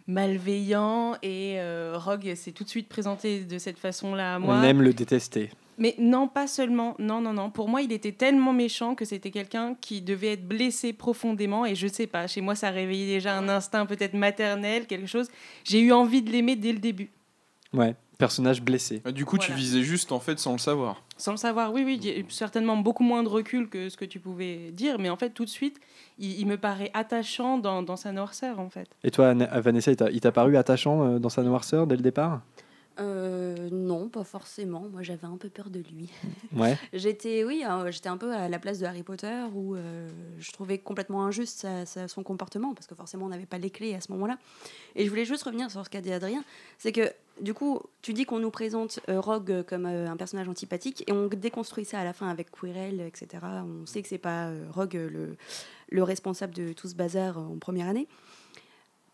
malveillants. 0.07 1.15
Et 1.23 1.55
euh, 1.59 1.97
Rogue 1.97 2.35
s'est 2.35 2.53
tout 2.53 2.65
de 2.65 2.69
suite 2.69 2.89
présenté 2.89 3.45
de 3.45 3.59
cette 3.59 3.79
façon-là 3.79 4.37
à 4.37 4.39
moi. 4.39 4.57
On 4.57 4.63
aime 4.63 4.83
le 4.83 4.93
détester. 4.93 5.51
Mais 5.79 5.95
non, 5.99 6.29
pas 6.29 6.47
seulement. 6.47 6.95
Non, 6.99 7.21
non, 7.21 7.33
non. 7.33 7.51
Pour 7.51 7.69
moi, 7.69 7.83
il 7.83 7.93
était 7.93 8.13
tellement 8.13 8.53
méchant 8.53 8.95
que 8.95 9.05
c'était 9.05 9.31
quelqu'un 9.31 9.75
qui 9.81 10.03
devait 10.03 10.33
être 10.33 10.47
blessé 10.47 10.93
profondément. 10.93 11.67
Et 11.67 11.75
je 11.75 11.89
sais 11.89 12.07
pas, 12.07 12.27
chez 12.27 12.41
moi, 12.41 12.55
ça 12.55 12.71
réveillait 12.71 13.15
déjà 13.15 13.37
un 13.37 13.49
instinct 13.49 13.87
peut-être 13.87 14.15
maternel, 14.15 14.87
quelque 14.87 15.09
chose. 15.09 15.29
J'ai 15.65 15.81
eu 15.81 15.93
envie 15.93 16.23
de 16.23 16.31
l'aimer 16.31 16.55
dès 16.55 16.73
le 16.73 16.79
début. 16.79 17.11
Ouais, 17.73 17.97
personnage 18.19 18.63
blessé. 18.63 19.03
Ah, 19.05 19.13
Du 19.13 19.25
coup, 19.25 19.39
tu 19.39 19.53
visais 19.53 19.83
juste 19.83 20.13
en 20.13 20.21
fait 20.21 20.39
sans 20.39 20.53
le 20.53 20.59
savoir. 20.59 21.03
Sans 21.17 21.31
le 21.33 21.37
savoir, 21.37 21.73
oui, 21.73 21.83
oui, 21.85 22.25
certainement 22.29 22.77
beaucoup 22.77 23.05
moins 23.05 23.23
de 23.23 23.29
recul 23.29 23.69
que 23.69 23.89
ce 23.89 23.97
que 23.97 24.05
tu 24.05 24.19
pouvais 24.19 24.71
dire. 24.73 24.99
Mais 24.99 25.11
en 25.11 25.17
fait, 25.17 25.31
tout 25.31 25.45
de 25.45 25.51
suite, 25.51 25.79
il, 26.19 26.41
il 26.41 26.47
me 26.47 26.57
paraît 26.57 26.91
attachant 26.95 27.59
dans, 27.59 27.83
dans 27.83 27.97
sa 27.97 28.13
noirceur, 28.13 28.59
en 28.59 28.69
fait. 28.71 28.89
Et 29.05 29.11
toi, 29.11 29.35
Vanessa, 29.35 29.91
il 29.93 29.97
t'a- 29.97 30.11
il 30.11 30.21
t'a 30.21 30.33
paru 30.33 30.57
attachant 30.57 31.05
euh, 31.05 31.19
dans 31.19 31.29
sa 31.29 31.43
noirceur 31.43 31.87
dès 31.87 31.97
le 31.97 32.03
départ? 32.03 32.41
Euh, 33.01 33.69
non, 33.73 34.09
pas 34.09 34.23
forcément. 34.23 34.87
Moi, 34.93 35.03
j'avais 35.03 35.27
un 35.27 35.37
peu 35.37 35.49
peur 35.49 35.69
de 35.71 35.81
lui. 35.81 36.11
Ouais. 36.57 36.79
J'étais, 36.93 37.43
oui, 37.43 37.65
euh, 37.69 37.91
j'étais 37.91 38.09
un 38.09 38.17
peu 38.17 38.33
à 38.33 38.49
la 38.49 38.61
place 38.61 38.79
de 38.79 38.87
Harry 38.87 39.03
Potter 39.03 39.43
où 39.53 39.75
euh, 39.75 40.09
je 40.39 40.53
trouvais 40.53 40.79
complètement 40.79 41.25
injuste 41.27 41.59
sa- 41.59 41.85
sa- 41.85 42.07
son 42.07 42.23
comportement 42.23 42.75
parce 42.75 42.87
que 42.87 42.95
forcément 42.95 43.27
on 43.27 43.31
n'avait 43.31 43.45
pas 43.47 43.59
les 43.59 43.71
clés 43.71 43.93
à 43.97 44.01
ce 44.01 44.13
moment-là. 44.13 44.39
Et 44.95 45.05
je 45.05 45.11
voulais 45.11 45.25
juste 45.25 45.43
revenir 45.43 45.69
sur 45.73 45.85
ce 45.85 45.91
qu'a 45.91 46.01
dit 46.01 46.13
Adrien, 46.13 46.45
c'est 46.79 46.93
que 46.93 47.13
du 47.41 47.53
coup, 47.55 47.81
tu 48.03 48.13
dis 48.13 48.25
qu'on 48.25 48.39
nous 48.39 48.53
présente 48.53 49.01
euh, 49.09 49.21
Rogue 49.21 49.65
comme 49.67 49.87
un 49.87 50.17
personnage 50.17 50.49
antipathique 50.49 51.03
et 51.09 51.13
on 51.13 51.27
déconstruit 51.27 51.85
ça 51.85 51.99
à 51.99 52.05
la 52.05 52.13
fin 52.13 52.29
avec 52.29 52.53
Quirrell, 52.53 53.01
etc. 53.01 53.43
On 53.65 53.85
sait 53.87 54.01
que 54.03 54.09
c'est 54.09 54.19
pas 54.19 54.51
Rogue 54.71 54.95
le, 54.95 55.37
le 55.91 56.03
responsable 56.05 56.55
de 56.55 56.73
tout 56.73 56.87
ce 56.87 56.95
bazar 56.95 57.37
en 57.39 57.59
première 57.59 57.89
année. 57.89 58.07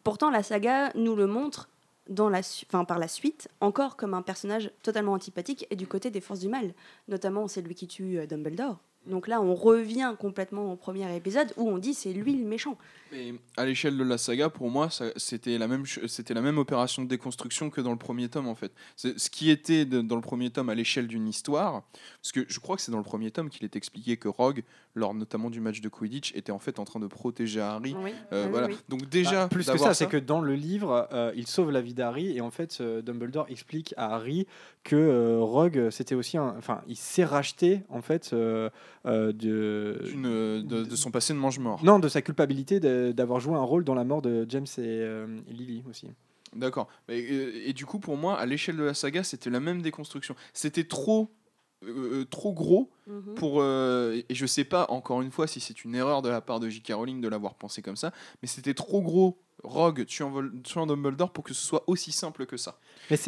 Pourtant, 0.04 0.28
la 0.28 0.42
saga 0.42 0.92
nous 0.94 1.16
le 1.16 1.26
montre 1.26 1.69
dans 2.10 2.28
la 2.28 2.40
par 2.86 2.98
la 2.98 3.08
suite, 3.08 3.48
encore 3.60 3.96
comme 3.96 4.14
un 4.14 4.22
personnage 4.22 4.70
totalement 4.82 5.12
antipathique 5.12 5.66
et 5.70 5.76
du 5.76 5.86
côté 5.86 6.10
des 6.10 6.20
forces 6.20 6.40
du 6.40 6.48
mal. 6.48 6.74
Notamment, 7.08 7.48
c'est 7.48 7.62
lui 7.62 7.74
qui 7.74 7.86
tue 7.86 8.18
euh, 8.18 8.26
Dumbledore. 8.26 8.78
Donc 9.06 9.28
là, 9.28 9.40
on 9.40 9.54
revient 9.54 10.14
complètement 10.18 10.72
au 10.72 10.76
premier 10.76 11.14
épisode 11.16 11.52
où 11.56 11.68
on 11.68 11.78
dit 11.78 11.94
c'est 11.94 12.12
lui 12.12 12.34
le 12.34 12.44
méchant. 12.46 12.76
Mais 13.12 13.34
à 13.56 13.64
l'échelle 13.64 13.96
de 13.96 14.04
la 14.04 14.18
saga, 14.18 14.50
pour 14.50 14.70
moi, 14.70 14.88
c'était 15.16 15.58
la 15.58 15.66
même, 15.66 15.84
c'était 16.06 16.34
la 16.34 16.42
même 16.42 16.58
opération 16.58 17.02
de 17.02 17.08
déconstruction 17.08 17.70
que 17.70 17.80
dans 17.80 17.90
le 17.90 17.96
premier 17.98 18.28
tome 18.28 18.46
en 18.46 18.54
fait. 18.54 18.70
Ce 18.96 19.30
qui 19.30 19.50
était 19.50 19.84
de- 19.84 20.00
dans 20.02 20.14
le 20.16 20.20
premier 20.22 20.50
tome 20.50 20.68
à 20.68 20.74
l'échelle 20.76 21.08
d'une 21.08 21.26
histoire, 21.26 21.82
parce 22.22 22.30
que 22.30 22.44
je 22.46 22.60
crois 22.60 22.76
que 22.76 22.82
c'est 22.82 22.92
dans 22.92 22.98
le 22.98 23.04
premier 23.04 23.30
tome 23.32 23.48
qu'il 23.48 23.64
est 23.64 23.74
expliqué 23.74 24.16
que 24.16 24.28
Rogue, 24.28 24.62
lors 24.94 25.12
notamment 25.14 25.50
du 25.50 25.60
match 25.60 25.80
de 25.80 25.88
Quidditch, 25.88 26.32
était 26.36 26.52
en 26.52 26.58
fait 26.60 26.78
en 26.78 26.84
train 26.84 27.00
de 27.00 27.06
protéger 27.08 27.60
Harry. 27.60 27.96
Oui, 28.00 28.12
Euh, 28.32 28.44
oui, 28.44 28.50
voilà. 28.50 28.66
oui. 28.68 28.76
Donc 28.88 29.08
déjà, 29.08 29.44
Bah, 29.44 29.48
plus 29.48 29.66
que 29.68 29.78
ça, 29.78 29.94
c'est 29.94 30.06
que 30.08 30.16
dans 30.18 30.40
le 30.40 30.54
livre, 30.54 31.08
euh, 31.12 31.32
il 31.34 31.46
sauve 31.48 31.70
la 31.72 31.80
vie 31.80 31.94
d'Harry 31.94 32.36
et 32.36 32.40
en 32.42 32.50
fait, 32.50 32.78
euh, 32.80 33.02
Dumbledore 33.02 33.46
explique 33.48 33.92
à 33.96 34.14
Harry 34.14 34.46
que 34.84 34.94
euh, 34.96 35.38
Rogue, 35.40 35.88
c'était 35.90 36.14
aussi 36.14 36.36
un, 36.38 36.54
enfin, 36.58 36.82
il 36.86 36.96
s'est 36.96 37.24
racheté 37.24 37.82
en 37.88 38.02
fait 38.02 38.34
de, 39.04 39.98
d'une- 40.04 40.26
euh, 40.26 40.62
de, 40.62 40.84
de 40.84 40.96
son 40.96 41.10
passé 41.10 41.32
de 41.32 41.38
mange-mort. 41.38 41.82
non, 41.84 41.98
de 41.98 42.08
sa 42.08 42.20
culpabilité 42.22 42.80
de- 42.80 43.12
d'avoir 43.12 43.40
joué 43.40 43.54
un 43.54 43.62
rôle 43.62 43.84
dans 43.84 43.94
la 43.94 44.04
mort 44.04 44.20
de 44.22 44.44
James 44.48 44.66
et, 44.78 44.80
euh, 44.80 45.26
et 45.48 45.52
Lily 45.52 45.82
aussi. 45.88 46.08
D'accord. 46.54 46.88
Euh, 47.10 47.52
Et, 47.66 47.72
du 47.72 47.86
coup, 47.86 47.98
pour 48.00 48.16
moi, 48.16 48.38
à 48.38 48.44
l'échelle 48.44 48.76
de 48.76 48.82
la 48.82 48.94
saga, 48.94 49.22
c'était 49.22 49.50
la 49.50 49.60
même 49.60 49.82
déconstruction. 49.82 50.34
C'était 50.52 50.84
trop, 50.84 51.30
euh, 51.84 52.24
trop 52.24 52.52
gros 52.52 52.90
Mhm. 53.06 53.34
pour. 53.36 53.62
euh, 53.62 54.20
et 54.28 54.34
je 54.34 54.46
sais 54.46 54.64
pas, 54.64 54.86
encore 54.90 55.22
une 55.22 55.30
fois, 55.30 55.46
si 55.46 55.60
c'est 55.60 55.84
une 55.84 55.94
erreur 55.94 56.22
de 56.22 56.28
la 56.28 56.40
part 56.40 56.60
de 56.60 56.68
J.K. 56.68 56.92
Rowling 56.92 57.20
de 57.20 57.28
l'avoir 57.28 57.54
pensé 57.54 57.82
comme 57.82 57.96
ça, 57.96 58.12
mais 58.42 58.48
c'était 58.48 58.74
trop 58.74 59.00
gros. 59.00 59.38
Rogue 59.62 60.04
tuant, 60.06 60.32
tuant 60.64 60.86
Dumbledore 60.86 61.32
pour 61.32 61.44
que 61.44 61.54
ce 61.54 61.62
soit 61.62 61.84
aussi 61.86 62.12
simple 62.12 62.46
que 62.46 62.56
ça. 62.56 62.78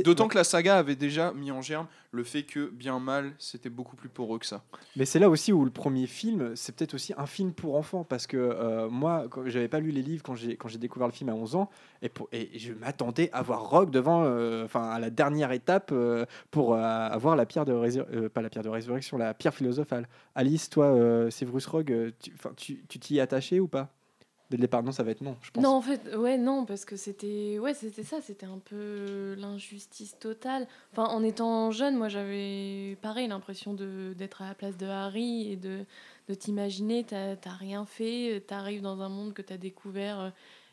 D'autant 0.05 0.29
que 0.29 0.37
la 0.37 0.45
saga 0.45 0.79
avait 0.79 0.97
déjà 0.97 1.33
mis 1.33 1.51
en 1.51 1.63
germe 1.63 1.87
le 2.13 2.25
fait 2.25 2.43
que, 2.43 2.69
bien 2.69 2.99
mal, 3.01 3.33
c'était 3.39 3.71
beaucoup 3.71 3.97
plus 3.97 4.11
poreux 4.11 4.39
que 4.39 4.45
ça. 4.45 4.63
Mais 4.97 5.07
c'est 5.07 5.19
là 5.19 5.31
aussi 5.31 5.51
où 5.51 5.65
le 5.65 5.71
premier 5.71 6.07
film, 6.07 6.55
c'est 6.57 6.77
peut-être 6.77 6.93
aussi 6.93 7.15
un 7.17 7.25
film 7.25 7.53
pour 7.55 7.75
enfants. 7.75 8.05
Parce 8.05 8.27
que 8.27 8.37
euh, 8.37 8.91
moi, 8.91 9.25
j'avais 9.47 9.69
pas 9.69 9.81
lu 9.81 9.91
les 9.91 10.03
livres 10.03 10.23
quand 10.23 10.35
j'ai, 10.35 10.57
découvert 10.79 11.09
le 11.09 11.13
film 11.13 11.31
à 11.31 11.35
11 11.35 11.57
ans. 11.57 11.71
Et, 12.03 12.11
pour, 12.11 12.29
et 12.33 12.51
je 12.59 12.75
m'attendais 12.75 13.31
à 13.33 13.43
voir 13.43 13.69
Rogue 13.69 13.91
devant, 13.91 14.25
euh, 14.25 14.65
enfin, 14.65 14.91
à 14.91 14.99
la 14.99 15.09
dernière 15.09 15.53
étape 15.53 15.91
euh, 15.93 16.27
pour 16.51 16.75
euh, 16.75 16.79
avoir 16.81 17.35
la 17.35 17.47
pierre 17.47 17.65
de 17.65 17.73
résurrection. 17.73 18.29
pas 18.29 18.43
la 18.43 18.51
pierre 18.51 18.65
de 18.65 18.69
résurrection, 18.69 19.17
la 19.17 19.33
pierre 19.33 19.55
philosophale. 19.55 20.07
Alice, 20.35 20.69
toi, 20.69 20.95
Severus 21.31 21.67
Rogue, 21.67 22.13
tu 22.57 22.85
t'y 22.87 23.17
es 23.17 23.21
attaché 23.21 23.59
ou 23.59 23.69
pas? 23.69 23.91
Dès 24.53 24.59
le 24.59 24.61
départ, 24.61 24.83
non, 24.83 24.93
ça 24.93 25.03
va 25.03 25.13
être 25.13 25.23
non, 25.23 25.35
je 25.41 25.51
pense. 25.51 25.65
Non, 25.65 25.71
en 25.71 25.81
fait, 25.81 26.15
ouais, 26.15 26.37
non, 26.37 26.67
parce 26.67 26.85
que 26.85 26.95
c'était, 26.95 27.59
ouais, 27.59 27.73
c'était 27.73 28.03
ça, 28.03 28.21
c'était 28.21 28.45
un 28.45 28.59
peu 28.59 29.35
l'injustice 29.39 30.19
totale. 30.19 30.67
Enfin, 30.93 31.05
en 31.05 31.25
étant 31.25 31.71
jeune, 31.71 31.97
moi, 31.97 32.11
j'avais 32.11 32.99
pareil 33.01 33.29
l'impression 33.29 33.73
d'être 33.73 34.43
à 34.43 34.49
la 34.49 34.55
place 34.55 34.77
de 34.77 34.85
Harry 34.85 35.51
et 35.51 35.57
de, 35.57 35.87
de 36.29 36.35
t'imaginer, 36.35 37.03
t'as 37.03 37.37
rien 37.59 37.87
fait, 37.87 38.45
t'arrives 38.47 38.83
dans 38.83 39.01
un 39.01 39.09
monde 39.09 39.33
que 39.33 39.41
t'as 39.41 39.57
découvert 39.57 40.21
euh, 40.21 40.31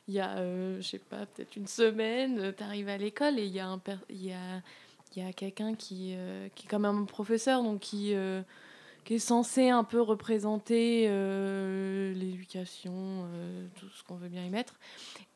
il 0.10 0.16
y 0.16 0.20
a, 0.20 0.40
euh, 0.40 0.82
je 0.82 0.86
sais 0.86 1.00
pas, 1.00 1.26
peut-être 1.26 1.56
une 1.56 1.68
semaine, 1.68 2.38
euh, 2.40 2.52
t'arrives 2.52 2.90
à 2.90 2.98
l'école 2.98 3.40
et 3.40 3.46
il 3.46 3.54
y 3.54 3.62
a 3.62 3.80
y 4.10 4.34
a, 4.34 4.62
y 5.16 5.22
a 5.22 5.32
quelqu'un 5.32 5.74
qui, 5.74 6.18
qui 6.54 6.66
est 6.66 6.70
quand 6.70 6.84
un 6.84 7.06
professeur, 7.06 7.64
donc 7.64 7.80
qui 7.80 8.14
qui 9.06 9.16
est 9.16 9.20
censé 9.20 9.70
un 9.70 9.84
peu 9.84 10.02
représenter 10.02 11.06
euh, 11.08 12.14
l'éducation, 12.14 12.94
euh, 12.96 13.68
tout 13.80 13.88
ce 13.90 14.04
qu'on 14.04 14.16
veut 14.16 14.30
bien 14.30 14.44
y 14.46 14.50
mettre, 14.50 14.80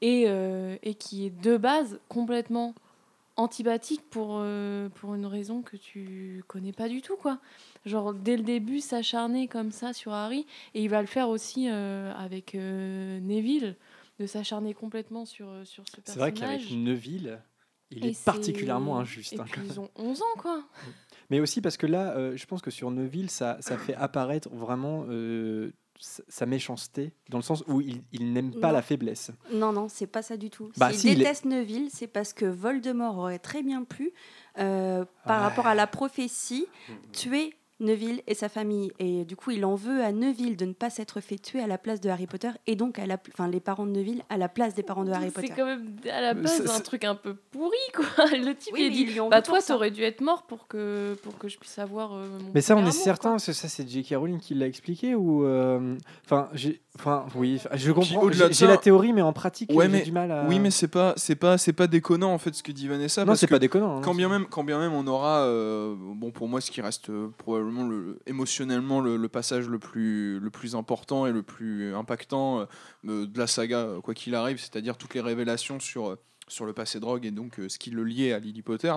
et, 0.01 0.25
euh, 0.27 0.75
et 0.83 0.93
qui 0.95 1.25
est 1.25 1.41
de 1.41 1.57
base 1.57 1.99
complètement 2.09 2.75
antipathique 3.35 4.01
pour, 4.11 4.43
pour 4.93 5.15
une 5.15 5.25
raison 5.25 5.63
que 5.63 5.75
tu 5.75 6.43
connais 6.47 6.71
pas 6.71 6.87
du 6.87 7.01
tout, 7.01 7.15
quoi. 7.15 7.39
Genre, 7.83 8.13
dès 8.13 8.37
le 8.37 8.43
début, 8.43 8.79
s'acharner 8.79 9.47
comme 9.47 9.71
ça 9.71 9.91
sur 9.91 10.13
Harry, 10.13 10.45
et 10.75 10.83
il 10.83 10.89
va 10.89 11.01
le 11.01 11.07
faire 11.07 11.29
aussi 11.29 11.67
avec 11.67 12.53
Neville, 12.53 13.75
de 14.19 14.27
s'acharner 14.27 14.75
complètement 14.75 15.25
sur, 15.25 15.47
sur 15.65 15.83
ce 15.87 15.95
C'est 16.05 16.19
vrai 16.19 16.31
personnage. 16.31 16.61
qu'avec 16.67 16.77
Neville, 16.77 17.39
il 17.95 18.05
Et 18.05 18.09
est 18.09 18.23
particulièrement 18.25 18.97
injuste. 18.99 19.33
Et 19.33 19.39
hein, 19.39 19.45
puis, 19.49 19.61
ils 19.65 19.79
ont 19.79 19.89
11 19.95 20.21
ans, 20.21 20.37
quoi. 20.39 20.63
Mais 21.29 21.39
aussi 21.39 21.61
parce 21.61 21.77
que 21.77 21.87
là, 21.87 22.15
euh, 22.17 22.35
je 22.35 22.45
pense 22.45 22.61
que 22.61 22.69
sur 22.71 22.91
Neville, 22.91 23.29
ça, 23.29 23.57
ça 23.61 23.77
fait 23.77 23.95
apparaître 23.95 24.49
vraiment 24.49 25.05
euh, 25.07 25.71
sa 25.99 26.45
méchanceté, 26.45 27.13
dans 27.29 27.37
le 27.37 27.43
sens 27.43 27.63
où 27.67 27.79
il, 27.79 28.03
il 28.11 28.33
n'aime 28.33 28.51
pas 28.59 28.67
Non. 28.67 28.73
la 28.73 28.81
faiblesse. 28.81 29.31
Non, 29.53 29.71
non, 29.71 29.87
c'est 29.87 30.05
pas 30.07 30.21
ça 30.21 30.35
du 30.37 30.49
tout. 30.49 30.69
Bah, 30.77 30.89
S'il 30.91 30.99
si, 30.99 31.07
il 31.07 31.13
est- 31.13 31.15
déteste 31.23 31.45
Neville, 31.45 31.89
c'est 31.91 32.07
parce 32.07 32.33
que 32.33 32.45
Voldemort 32.45 33.17
aurait 33.17 33.39
très 33.39 33.63
bien 33.63 33.83
pu, 33.83 34.11
euh, 34.59 35.05
par 35.25 35.37
Ouais. 35.39 35.47
rapport 35.47 35.65
à 35.67 35.75
la 35.75 35.87
prophétie, 35.87 36.65
tuer 37.13 37.55
Neville 37.79 38.21
et 38.27 38.33
sa 38.35 38.49
famille. 38.49 38.91
Et 38.99 39.25
du 39.25 39.35
coup, 39.35 39.51
il 39.51 39.65
en 39.65 39.75
veut 39.75 40.03
à 40.03 40.11
Neville 40.11 40.55
de 40.55 40.65
ne 40.65 40.73
pas 40.73 40.89
s'être 40.89 41.19
fait 41.21 41.37
tuer 41.37 41.59
à 41.61 41.67
la 41.67 41.77
place 41.77 41.99
de 41.99 42.09
Harry 42.09 42.27
Potter, 42.27 42.49
et 42.67 42.75
donc 42.75 42.99
à 42.99 43.05
la, 43.05 43.17
enfin, 43.33 43.47
les 43.47 43.59
parents 43.59 43.85
de 43.85 43.91
Neville 43.91 44.23
à 44.29 44.37
la 44.37 44.47
place 44.47 44.73
des 44.75 44.83
parents 44.83 45.03
de 45.03 45.11
Harry 45.11 45.31
Potter. 45.31 45.47
C'est 45.47 45.55
quand 45.55 45.65
même 45.65 45.95
à 46.09 46.21
la 46.21 46.33
base 46.33 46.69
un 46.73 46.79
truc 46.79 47.03
un 47.03 47.15
peu 47.15 47.33
pourri, 47.35 47.75
quoi. 47.95 48.05
Le 48.31 48.53
type, 48.55 48.73
Oui, 48.73 48.89
il 48.91 49.05
dit 49.05 49.19
Bah, 49.29 49.41
toi, 49.41 49.59
ça. 49.59 49.73
t'aurais 49.73 49.91
dû 49.91 50.03
être 50.03 50.21
mort 50.21 50.43
pour 50.43 50.67
que, 50.67 51.15
pour 51.23 51.37
que 51.37 51.47
je 51.49 51.57
puisse 51.57 51.79
avoir. 51.79 52.13
euh, 52.13 52.27
mon 52.39 52.51
Mais 52.53 52.61
ça, 52.61 52.75
on 52.75 52.79
est 52.79 52.81
amour, 52.83 52.93
certain, 52.93 53.21
quoi. 53.21 53.31
parce 53.31 53.47
que 53.47 53.53
ça, 53.53 53.67
c'est 53.67 53.89
J.K. 53.89 54.15
Rowling 54.17 54.39
qui 54.39 54.53
l'a 54.53 54.67
expliqué 54.67 55.15
ou. 55.15 55.43
euh, 55.45 55.97
Enfin, 56.25 56.49
j'ai. 56.53 56.79
Enfin, 56.99 57.25
oui, 57.33 57.59
je 57.73 57.91
comprends. 57.91 58.29
J'ai 58.51 58.67
la 58.67 58.77
théorie, 58.77 59.13
mais 59.13 59.23
en 59.23 59.33
pratique, 59.33 59.71
Ouais, 59.73 59.89
j'ai 59.89 60.01
du 60.03 60.11
mal 60.11 60.31
à. 60.31 60.45
Oui, 60.47 60.59
mais 60.59 60.69
c'est 60.69 60.87
pas, 60.87 61.13
c'est 61.17 61.35
pas, 61.35 61.57
c'est 61.57 61.73
pas 61.73 61.87
déconnant 61.87 62.31
en 62.31 62.37
fait 62.37 62.53
ce 62.53 62.61
que 62.61 62.71
dit 62.71 62.87
Vanessa. 62.87 63.25
non, 63.25 63.33
c'est 63.33 63.47
pas 63.47 63.57
déconnant. 63.57 63.97
hein, 63.97 64.01
Quand 64.03 64.13
bien 64.13 64.29
même, 64.29 64.45
quand 64.45 64.63
bien 64.63 64.77
même, 64.77 64.93
on 64.93 65.07
aura, 65.07 65.39
euh, 65.39 65.95
bon 65.97 66.29
pour 66.29 66.47
moi, 66.47 66.61
ce 66.61 66.69
qui 66.69 66.81
reste 66.81 67.09
euh, 67.09 67.29
probablement 67.39 67.83
le, 67.87 68.19
émotionnellement 68.27 69.01
le, 69.01 69.17
le 69.17 69.27
passage 69.27 69.67
le 69.69 69.79
plus, 69.79 70.39
le 70.39 70.49
plus 70.51 70.75
important 70.75 71.25
et 71.25 71.31
le 71.31 71.41
plus 71.41 71.95
impactant 71.95 72.59
euh, 72.59 72.65
euh, 73.07 73.25
de 73.25 73.39
la 73.39 73.47
saga, 73.47 73.77
euh, 73.79 73.99
quoi 74.01 74.13
qu'il 74.13 74.35
arrive, 74.35 74.59
c'est-à-dire 74.59 74.95
toutes 74.95 75.15
les 75.15 75.21
révélations 75.21 75.79
sur, 75.79 76.09
euh, 76.11 76.15
sur 76.47 76.65
le 76.65 76.73
passé 76.73 76.99
de 76.99 77.05
Rogue 77.05 77.25
et 77.25 77.31
donc 77.31 77.59
ce 77.69 77.79
qui 77.79 77.89
le 77.89 78.03
liait 78.03 78.33
à 78.33 78.39
Lily 78.39 78.61
Potter. 78.61 78.93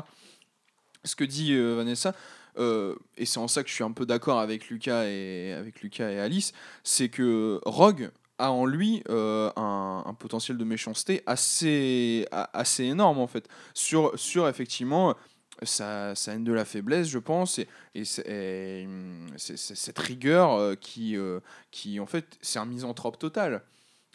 Ce 1.04 1.16
que 1.16 1.24
dit 1.24 1.56
Vanessa, 1.56 2.14
et 2.58 3.26
c'est 3.26 3.38
en 3.38 3.48
ça 3.48 3.62
que 3.62 3.68
je 3.68 3.74
suis 3.74 3.84
un 3.84 3.92
peu 3.92 4.06
d'accord 4.06 4.38
avec 4.40 4.68
Lucas 4.68 5.04
et 5.06 5.52
avec 5.52 5.82
Lucas 5.82 6.10
et 6.10 6.20
Alice, 6.20 6.52
c'est 6.84 7.08
que 7.08 7.60
Rogue 7.64 8.10
a 8.38 8.50
en 8.52 8.66
lui 8.66 9.02
euh, 9.08 9.50
un, 9.56 10.14
potentiel 10.18 10.58
de 10.58 10.64
méchanceté 10.64 11.22
assez, 11.26 12.26
assez 12.30 12.84
énorme 12.84 13.18
en 13.18 13.26
fait 13.26 13.48
sur, 13.74 14.18
sur 14.18 14.48
effectivement 14.48 15.14
sa, 15.62 16.14
sa 16.14 16.34
haine 16.34 16.44
de 16.44 16.52
la 16.52 16.64
faiblesse, 16.64 17.08
je 17.08 17.18
pense, 17.18 17.58
et, 17.58 17.68
et 17.94 18.04
c'est- 18.04 18.84
hum, 18.84 19.26
cette 19.36 19.98
rigueur 19.98 20.52
euh, 20.52 20.74
qui, 20.74 21.16
euh, 21.16 21.40
qui, 21.70 21.98
en 22.00 22.06
fait, 22.06 22.36
c'est 22.42 22.58
un 22.58 22.66
misanthrope 22.66 23.18
total. 23.18 23.62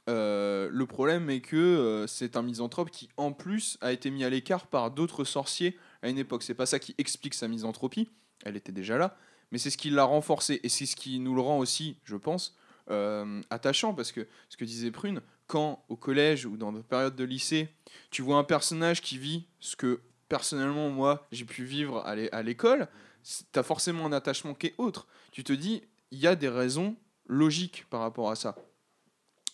Euh, 0.10 0.70
le 0.72 0.86
problème 0.86 1.30
est 1.30 1.42
que 1.42 1.56
euh, 1.56 2.08
c'est 2.08 2.36
un 2.36 2.42
misanthrope 2.42 2.90
qui, 2.92 3.10
en 3.18 3.32
plus, 3.32 3.78
a 3.82 3.92
été 3.92 4.12
mis 4.12 4.24
à 4.24 4.30
l'écart 4.30 4.68
par 4.68 4.92
d'autres 4.92 5.24
sorciers 5.24 5.78
à 6.02 6.10
une 6.10 6.18
époque. 6.18 6.44
C'est 6.44 6.54
pas 6.56 6.66
ça 6.66 6.80
qui 6.80 6.96
explique 6.98 7.34
sa 7.34 7.48
misanthropie, 7.48 8.10
elle 8.46 8.56
était 8.56 8.72
déjà 8.72 8.98
là, 8.98 9.18
mais 9.52 9.58
c'est 9.58 9.70
ce 9.70 9.78
qui 9.78 9.90
l'a 9.90 10.04
renforcée, 10.04 10.60
et 10.64 10.70
c'est 10.70 10.86
ce 10.86 10.96
qui 10.96 11.20
nous 11.20 11.36
le 11.36 11.42
rend 11.42 11.58
aussi, 11.60 11.98
je 12.06 12.16
pense, 12.16 12.58
euh, 12.90 13.42
attachant, 13.50 13.94
parce 13.94 14.12
que 14.12 14.28
ce 14.50 14.58
que 14.58 14.66
disait 14.66 14.92
Prune, 14.92 15.22
quand 15.48 15.84
au 15.90 15.96
collège 15.98 16.46
ou 16.46 16.58
dans 16.58 16.72
des 16.72 16.82
périodes 16.84 17.16
de 17.16 17.24
lycée, 17.24 17.70
tu 18.10 18.22
vois 18.22 18.38
un 18.38 18.44
personnage 18.44 19.02
qui 19.02 19.18
vit 19.18 19.46
ce 19.60 19.76
que 19.76 20.00
personnellement, 20.30 20.90
moi, 20.90 21.28
j'ai 21.32 21.44
pu 21.46 21.64
vivre 21.66 22.00
à 22.06 22.16
l'é- 22.16 22.32
à 22.32 22.42
l'école, 22.42 22.88
tu 23.24 23.60
as 23.60 23.64
forcément 23.64 24.06
un 24.06 24.14
attachement 24.14 24.54
qui 24.54 24.68
est 24.68 24.76
autre. 24.78 25.08
Tu 25.32 25.44
te 25.44 25.52
dis, 25.54 25.84
il 26.12 26.20
y 26.20 26.28
a 26.28 26.36
des 26.36 26.48
raisons 26.50 26.96
logiques 27.28 27.86
par 27.90 28.00
rapport 28.02 28.32
à 28.32 28.36
ça. 28.36 28.56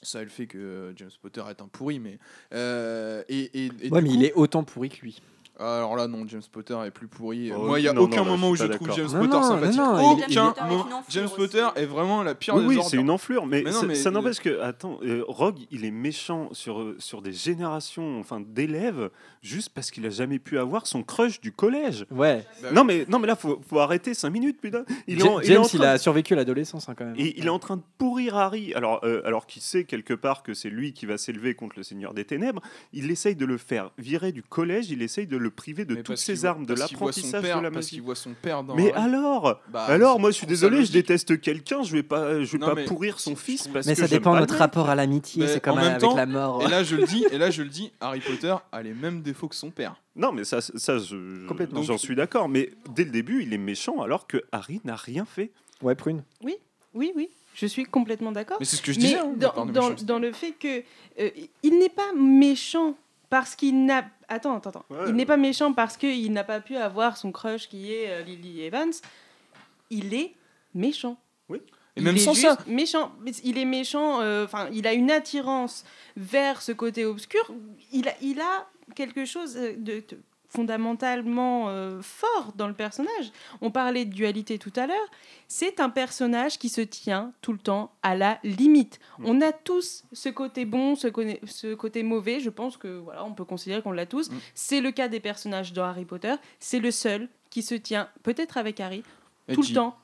Ça, 0.03 0.21
le 0.21 0.29
fait 0.29 0.45
que 0.45 0.93
James 0.95 1.09
Potter 1.21 1.43
est 1.49 1.59
un 1.61 1.67
pourri, 1.67 1.99
mais. 1.99 2.19
euh, 2.53 3.23
et, 3.27 3.65
et- 3.65 3.71
et 3.81 3.89
Ouais, 3.89 4.01
mais 4.01 4.09
coup- 4.09 4.15
il 4.15 4.23
est 4.23 4.33
autant 4.33 4.63
pourri 4.63 4.89
que 4.89 5.01
lui. 5.01 5.19
Alors 5.59 5.95
là, 5.95 6.07
non, 6.07 6.23
James 6.27 6.41
Potter 6.51 6.77
est 6.85 6.91
plus 6.91 7.07
pourri. 7.07 7.51
Oh, 7.55 7.63
Moi, 7.65 7.79
il 7.79 7.83
y 7.83 7.87
a 7.87 7.93
non, 7.93 8.01
aucun 8.03 8.17
non, 8.17 8.25
là, 8.25 8.31
moment 8.31 8.49
où 8.51 8.55
je 8.55 8.65
trouve. 8.65 8.91
James 8.95 9.07
Non, 9.11 9.19
Potter 9.21 9.27
non, 9.37 9.43
sympathique. 9.43 9.77
non, 9.79 9.91
non, 9.93 9.97
il- 10.17 10.23
Aucun 10.23 10.27
James 10.29 10.45
Potter 10.53 10.61
est 10.61 10.67
moment. 10.67 10.85
une 10.87 10.93
enflure 10.93 11.03
James 11.09 11.25
aussi. 11.25 11.35
Potter 11.35 11.67
est 11.75 11.85
vraiment 11.85 12.23
la 12.23 12.35
pire 12.35 12.55
Oui, 12.55 12.61
des 12.61 12.67
oui, 12.67 12.79
c'est 12.87 12.97
une 12.97 13.09
enflure, 13.09 13.45
mais, 13.47 13.63
Mais 13.63 13.71
non, 13.71 13.79
ça- 13.81 13.85
mais- 13.87 13.95
ça 13.95 14.11
n'empêche 14.11 14.39
que, 14.39 14.61
attends, 14.61 14.99
euh, 15.03 15.23
Rogue, 15.27 15.57
il 15.71 15.83
est 15.85 15.91
méchant 15.91 16.49
sur, 16.51 16.79
euh, 16.81 16.95
sur 16.99 17.21
des 17.21 17.33
générations 17.33 18.19
enfin, 18.19 18.39
d'élèves 18.39 19.09
juste 19.41 19.69
parce 19.73 19.89
qu'il 19.91 20.05
a 20.05 20.09
jamais 20.09 20.39
pu 20.39 20.59
avoir 20.59 20.85
son 20.85 21.01
crush 21.03 21.41
du 21.41 21.51
collège. 21.51 22.05
Ouais. 22.11 22.45
Bah 22.61 22.69
non, 22.73 22.83
mais, 22.83 23.05
non, 23.09 23.17
mais 23.19 23.27
là, 23.27 23.35
faut, 23.35 23.59
faut 23.67 23.79
arrêter 23.79 24.13
5 24.13 24.29
minutes, 24.29 24.59
putain. 24.61 24.83
Il 25.07 25.19
est 25.19 25.23
James, 25.43 25.63
il, 25.73 25.83
a 25.83 25.97
survécu 25.97 26.33
à 26.33 26.35
l'adolescence 26.35 26.87
hein, 26.89 26.93
quand 26.95 27.05
même. 27.05 27.15
Et 27.17 27.33
il 27.39 27.45
est 27.45 27.49
en 27.49 27.59
train 27.59 27.77
de 27.77 27.83
pourrir 27.97 28.35
Harry, 28.35 28.73
alors, 28.75 28.99
euh, 29.03 29.21
alors 29.25 29.47
qu'il 29.47 29.61
sait 29.61 29.85
quelque 29.85 30.13
part 30.13 30.43
que 30.43 30.53
c'est 30.53 30.69
lui 30.69 30.93
qui 30.93 31.05
va 31.05 31.17
s'élever 31.17 31.55
contre 31.55 31.75
le 31.77 31.83
Seigneur 31.83 32.13
des 32.13 32.25
Ténèbres. 32.25 32.61
Il 32.93 33.09
essaye 33.09 33.35
de 33.35 33.45
le 33.45 33.57
faire 33.57 33.91
virer 33.97 34.31
du 34.31 34.43
collège, 34.43 34.91
il 34.91 35.01
essaye 35.01 35.25
de 35.27 35.37
le 35.37 35.46
priver 35.49 35.85
de 35.85 35.95
Mais 35.95 36.03
toutes 36.03 36.17
ses 36.17 36.45
armes, 36.45 36.65
de 36.65 36.73
l'apprentissage 36.73 37.43
de 37.43 37.47
la 37.47 37.61
Parce 37.61 37.73
magie. 37.75 37.89
qu'il 37.89 38.01
voit 38.01 38.15
son 38.15 38.33
père 38.33 38.63
dans. 38.63 38.75
Mais 38.75 38.91
alors 38.93 39.61
Bah, 39.69 39.85
Alors, 39.85 40.19
moi, 40.19 40.31
je 40.31 40.35
suis 40.35 40.47
désolé, 40.47 40.85
je 40.85 40.91
déteste 40.91 41.39
quelqu'un, 41.41 41.83
je 41.83 41.91
vais 41.91 42.03
pas, 42.03 42.43
je 42.43 42.51
vais 42.51 42.57
Non, 42.57 42.75
pas 42.75 42.83
pourrir 42.83 43.19
son 43.19 43.35
fils 43.35 43.67
parce 43.67 43.85
Mais 43.87 43.93
que 43.95 44.01
ça 44.01 44.07
dépend 44.07 44.31
de 44.31 44.35
le 44.37 44.41
notre 44.41 44.55
rapport 44.57 44.89
à 44.89 44.95
l'amitié, 44.95 45.47
c'est 45.47 45.59
comme 45.61 45.77
avec 45.77 45.99
temps- 45.99 46.15
la 46.15 46.25
mort. 46.25 46.63
Et 46.63 46.67
là, 46.69 46.83
je 46.83 46.95
le 46.95 47.05
dis, 47.05 47.25
et 47.31 47.37
là, 47.37 47.49
je 47.51 47.63
le 47.63 47.69
dis, 47.69 47.91
Harry 47.99 48.19
Potter 48.19 48.55
a 48.71 48.81
les 48.83 48.93
mêmes 48.93 49.21
défauts 49.21 49.47
que 49.47 49.55
son 49.55 49.71
père. 49.71 49.95
Non, 50.15 50.31
mais 50.31 50.43
ça, 50.43 50.61
ça 50.61 50.97
je- 50.97 51.45
j'en 51.83 51.97
suis 51.97 52.15
d'accord. 52.15 52.49
Mais 52.49 52.71
dès 52.95 53.03
le 53.03 53.11
début, 53.11 53.43
il 53.43 53.53
est 53.53 53.57
méchant 53.59 54.01
alors 54.01 54.25
que 54.27 54.41
Harry 54.51 54.81
n'a 54.83 54.95
rien 54.95 55.25
fait. 55.25 55.51
Ouais, 55.81 55.93
prune. 55.95 56.23
Oui, 56.43 56.55
oui, 57.15 57.29
je 57.53 57.67
suis 57.67 57.83
complètement 57.85 58.31
d'accord. 58.31 58.57
Mais 58.59 58.65
c'est 58.65 58.77
ce 58.77 58.81
que 58.81 58.91
je 58.91 58.99
disais. 58.99 59.17
hein, 59.19 59.33
dans 60.03 60.17
le 60.19 60.31
fait 60.31 60.53
que 60.53 60.81
euh, 61.19 61.29
il 61.63 61.77
n'est 61.77 61.89
pas 61.89 62.11
méchant 62.15 62.95
parce 63.29 63.55
qu'il 63.55 63.85
n'a 63.85 64.05
attends 64.27 64.55
attends 64.57 64.69
attends. 64.69 64.85
Ouais. 64.89 65.05
il 65.09 65.13
n'est 65.15 65.25
pas 65.25 65.37
méchant 65.37 65.73
parce 65.73 65.97
qu'il 65.97 66.31
n'a 66.33 66.43
pas 66.43 66.59
pu 66.59 66.75
avoir 66.77 67.17
son 67.17 67.31
crush 67.31 67.67
qui 67.69 67.93
est 67.93 68.09
euh, 68.09 68.21
Lily 68.23 68.61
Evans. 68.63 68.91
Il 69.89 70.13
est 70.13 70.33
méchant. 70.73 71.17
Et 71.51 71.61
Il 71.97 72.03
même 72.03 72.15
est 72.15 72.19
sans 72.19 72.33
juste 72.33 72.47
ça. 72.47 72.57
méchant. 72.67 73.11
Il 73.43 73.57
est 73.57 73.65
méchant 73.65 74.21
euh, 74.21 74.45
enfin 74.45 74.69
il 74.71 74.85
a 74.87 74.93
une 74.93 75.09
attirance 75.11 75.83
vers 76.15 76.61
ce 76.61 76.71
côté 76.71 77.05
obscur. 77.05 77.51
Il 77.91 78.07
a, 78.07 78.13
il 78.21 78.39
a 78.39 78.67
quelque 78.95 79.25
chose 79.25 79.55
de, 79.55 79.75
de 79.77 80.03
fondamentalement 80.49 81.69
euh, 81.69 82.01
fort 82.01 82.53
dans 82.55 82.67
le 82.67 82.73
personnage 82.73 83.31
on 83.61 83.71
parlait 83.71 84.05
de 84.05 84.13
dualité 84.13 84.57
tout 84.59 84.73
à 84.75 84.87
l'heure 84.87 85.07
c'est 85.47 85.79
un 85.79 85.89
personnage 85.89 86.57
qui 86.59 86.69
se 86.69 86.81
tient 86.81 87.31
tout 87.41 87.53
le 87.53 87.57
temps 87.57 87.91
à 88.03 88.15
la 88.15 88.37
limite. 88.43 88.99
Mm. 89.19 89.25
On 89.27 89.41
a 89.41 89.53
tous 89.53 90.03
ce 90.11 90.27
côté 90.27 90.65
bon, 90.65 90.95
ce, 90.97 91.07
côté- 91.07 91.39
ce 91.45 91.73
côté 91.73 92.03
mauvais. 92.03 92.41
Je 92.41 92.49
pense 92.49 92.75
que 92.75 92.97
voilà, 92.97 93.23
on 93.23 93.31
peut 93.33 93.45
considérer 93.45 93.81
qu'on 93.81 93.93
l'a 93.93 94.05
tous. 94.05 94.29
Mm. 94.29 94.35
C'est 94.55 94.81
le 94.81 94.91
cas 94.91 95.07
des 95.07 95.21
personnages 95.21 95.71
de 95.71 95.79
Harry 95.79 96.03
Potter. 96.03 96.35
C'est 96.59 96.79
le 96.79 96.91
seul 96.91 97.29
qui 97.49 97.61
se 97.61 97.75
tient, 97.75 98.09
peut-être 98.23 98.57
avec 98.57 98.81
Harry, 98.81 99.03
tout 99.53 99.61
Edgy. 99.61 99.69
le 99.71 99.75
temps 99.75 99.97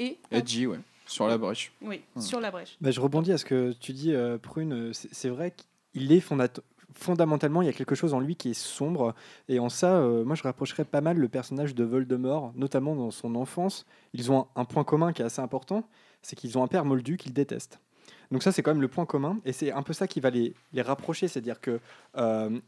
et 0.00 0.18
Edgy, 0.32 0.66
ouais. 0.66 0.80
Sur 1.06 1.28
la 1.28 1.38
brèche. 1.38 1.70
oui, 1.80 2.00
Mm. 2.16 2.20
sur 2.20 2.40
la 2.40 2.50
brèche. 2.50 2.76
Bah, 2.80 2.90
je 2.90 3.00
rebondis 3.00 3.30
à 3.30 3.38
ce 3.38 3.44
que 3.44 3.72
tu 3.80 3.92
dis, 3.92 4.12
euh, 4.12 4.36
Prune. 4.36 4.90
C'est 4.92 5.28
vrai 5.28 5.54
qu'il 5.92 6.10
est 6.10 6.18
fondat- 6.20 6.48
fondamentalement, 6.94 7.62
il 7.62 7.66
y 7.66 7.68
a 7.68 7.72
quelque 7.72 7.94
chose 7.94 8.14
en 8.14 8.20
lui 8.20 8.36
qui 8.36 8.50
est 8.50 8.54
sombre. 8.54 9.14
Et 9.48 9.58
en 9.58 9.68
ça, 9.68 9.96
euh, 9.96 10.24
moi, 10.24 10.34
je 10.34 10.42
rapprocherais 10.42 10.84
pas 10.84 11.00
mal 11.00 11.16
le 11.16 11.28
personnage 11.28 11.74
de 11.74 11.84
Voldemort, 11.84 12.52
notamment 12.54 12.94
dans 12.94 13.10
son 13.10 13.34
enfance. 13.34 13.86
Ils 14.12 14.30
ont 14.30 14.46
un, 14.56 14.64
point 14.64 14.84
commun 14.84 15.12
qui 15.12 15.22
est 15.22 15.24
assez 15.24 15.42
important, 15.42 15.88
c'est 16.22 16.36
qu'ils 16.36 16.58
ont 16.58 16.62
un 16.62 16.68
père 16.68 16.84
moldu 16.84 17.16
qu'ils 17.16 17.32
détestent. 17.32 17.80
Donc 18.30 18.42
ça, 18.42 18.52
c'est 18.52 18.62
quand 18.62 18.72
même 18.72 18.80
le 18.80 18.88
point 18.88 19.04
commun, 19.04 19.38
et 19.44 19.52
c'est 19.52 19.72
un 19.72 19.82
peu 19.82 19.92
ça 19.92 20.06
qui 20.06 20.20
va 20.20 20.30
les, 20.30 20.54
les 20.72 20.82
rapprocher, 20.82 21.28
c'est-à-dire 21.28 21.60
que 21.60 21.80
euh, 22.16 22.58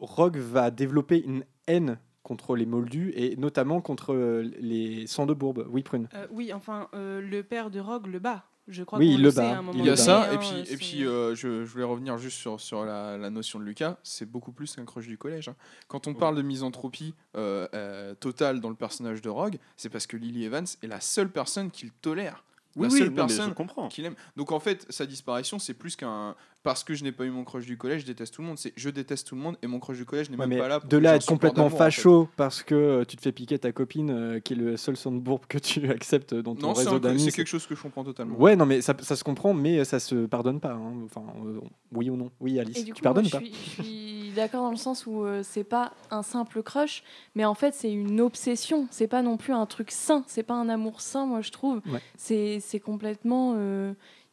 Rogue 0.00 0.36
va 0.36 0.70
développer 0.70 1.22
une 1.24 1.44
haine 1.66 1.98
contre 2.22 2.56
les 2.56 2.66
moldus, 2.66 3.12
et 3.16 3.36
notamment 3.36 3.80
contre 3.80 4.12
euh, 4.12 4.50
les 4.58 5.06
sangs 5.06 5.26
de 5.26 5.32
bourbe. 5.32 5.66
Oui, 5.70 5.82
Prune. 5.82 6.08
Oui, 6.30 6.52
enfin, 6.52 6.88
le 6.92 7.40
père 7.42 7.70
de 7.70 7.80
Rogue 7.80 8.08
le 8.08 8.18
bat. 8.18 8.44
Je 8.68 8.82
crois 8.82 8.98
Oui, 8.98 9.06
qu'on 9.12 9.18
il 9.18 9.22
le 9.22 9.30
sait 9.30 9.36
bat. 9.36 9.50
à 9.50 9.52
un 9.58 9.62
moment 9.62 9.72
Il 9.78 9.84
Il 9.84 9.86
y 9.86 9.90
a 9.90 9.96
ça, 9.96 10.24
hein, 10.28 10.32
et 10.32 10.38
puis, 10.38 10.48
c'est- 10.64 10.72
et 10.72 10.76
puis 10.76 11.04
euh, 11.06 11.34
je, 11.34 11.64
je 11.64 11.70
voulais 11.72 11.84
revenir 11.84 12.18
juste 12.18 12.38
sur, 12.38 12.60
sur 12.60 12.84
la, 12.84 13.16
la 13.16 13.30
notion 13.30 13.58
de 13.60 13.64
Lucas, 13.64 13.96
c'est 14.02 14.28
beaucoup 14.28 14.50
plus 14.52 14.74
qu'un 14.74 14.84
crush 14.84 15.06
du 15.06 15.16
collège. 15.18 15.48
hein. 15.48 15.54
Quand 15.88 16.06
on 16.08 16.14
parle 16.14 16.36
de 16.36 16.42
misanthropie 16.42 17.14
euh, 17.36 17.68
euh, 17.74 18.14
totale 18.16 18.60
dans 18.60 18.68
le 18.70 18.74
personnage 18.74 19.22
de 19.22 19.28
Rogue, 19.28 19.58
c'est 19.76 19.88
parce 19.88 20.06
que 20.08 20.16
Lily 20.16 20.44
Evans 20.44 20.66
est 20.82 20.86
la 20.88 21.00
seule 21.00 21.28
personne 21.30 21.70
qu'il 21.70 21.90
tolère. 21.92 22.42
Oui, 22.74 22.88
la 22.88 22.92
oui, 22.92 22.98
seule 22.98 23.10
mais 23.10 23.16
personne 23.16 23.48
je 23.50 23.54
comprends. 23.54 23.88
qu'il 23.88 24.04
aime. 24.04 24.16
Donc 24.36 24.52
en 24.52 24.60
fait, 24.60 24.84
sa 24.90 25.06
disparition, 25.06 25.58
c'est 25.58 25.72
plus 25.72 25.96
qu'un. 25.96 26.34
Parce 26.66 26.82
que 26.84 26.94
je 26.94 27.04
n'ai 27.04 27.12
pas 27.12 27.24
eu 27.24 27.30
mon 27.30 27.44
crush 27.44 27.64
du 27.64 27.78
collège, 27.78 28.00
je 28.02 28.06
déteste 28.06 28.34
tout 28.34 28.42
le 28.42 28.48
monde. 28.48 28.58
C'est 28.58 28.72
je 28.76 28.90
déteste 28.90 29.28
tout 29.28 29.36
le 29.36 29.40
monde 29.40 29.56
et 29.62 29.66
mon 29.68 29.78
crush 29.78 29.96
du 29.98 30.04
collège 30.04 30.30
n'est 30.30 30.36
Ouais, 30.36 30.46
même 30.48 30.58
pas 30.58 30.66
là. 30.68 30.80
Pour 30.80 30.88
de 30.88 30.96
là 30.96 31.12
à 31.12 31.14
être 31.16 31.24
complètement 31.26 31.64
d'amour, 31.64 31.76
en 31.80 31.84
fait. 31.84 31.84
facho 31.92 32.28
parce 32.36 32.62
que 32.64 32.74
euh, 32.74 33.04
tu 33.04 33.16
te 33.16 33.22
fais 33.22 33.30
piquer 33.30 33.56
ta 33.58 33.70
copine 33.70 34.10
euh, 34.10 34.40
qui 34.40 34.54
est 34.54 34.56
le 34.56 34.76
seul 34.76 34.96
son 34.96 35.12
de 35.12 35.20
bourbe 35.20 35.46
que 35.48 35.58
tu 35.58 35.88
acceptes 35.90 36.34
dans 36.34 36.56
ton 36.56 36.66
Non, 36.68 36.72
réseau 36.72 36.98
d'amis. 36.98 37.20
c'est 37.20 37.30
quelque 37.32 37.46
chose 37.46 37.66
que 37.66 37.76
je 37.76 37.82
comprends 37.82 38.02
totalement. 38.02 38.36
Ouais, 38.36 38.56
non, 38.56 38.66
mais 38.66 38.80
ça, 38.82 38.94
ça 39.00 39.14
se 39.14 39.22
comprend, 39.22 39.54
mais 39.54 39.84
ça 39.84 40.00
se 40.00 40.26
pardonne 40.26 40.58
pas. 40.58 40.72
hein. 40.72 40.92
Enfin, 41.04 41.24
euh, 41.46 41.60
oui 41.92 42.10
ou 42.10 42.16
non 42.16 42.30
Oui, 42.40 42.58
Alice, 42.58 42.78
Et 42.78 42.82
du 42.82 42.86
tu 42.86 42.92
coup, 42.94 42.98
moi, 43.04 43.14
pardonnes 43.14 43.26
ou 43.26 43.28
je 43.28 43.32
pas 43.32 43.38
suis, 43.38 43.54
je 43.78 43.82
suis 43.84 44.32
d'accord 44.34 44.64
dans 44.64 44.70
le 44.72 44.76
sens 44.76 45.06
où 45.06 45.24
euh, 45.24 45.42
c'est 45.44 45.62
pas 45.64 45.92
un 46.10 46.22
simple 46.24 46.62
crush, 46.64 47.04
mais 47.36 47.44
en 47.44 47.54
fait 47.54 47.74
c'est 47.74 47.92
une 47.92 48.20
obsession. 48.20 48.88
C'est 48.90 49.06
pas 49.06 49.22
non 49.22 49.36
plus 49.36 49.52
un 49.52 49.66
truc 49.66 49.92
sain. 49.92 50.24
C'est 50.26 50.42
pas 50.42 50.54
un 50.54 50.68
amour 50.68 51.00
sain, 51.00 51.26
moi 51.26 51.42
je 51.42 51.52
trouve. 51.52 51.80
Ouais. 51.90 52.00
C'est 52.16 52.58
c'est 52.60 52.80
complètement. 52.80 53.54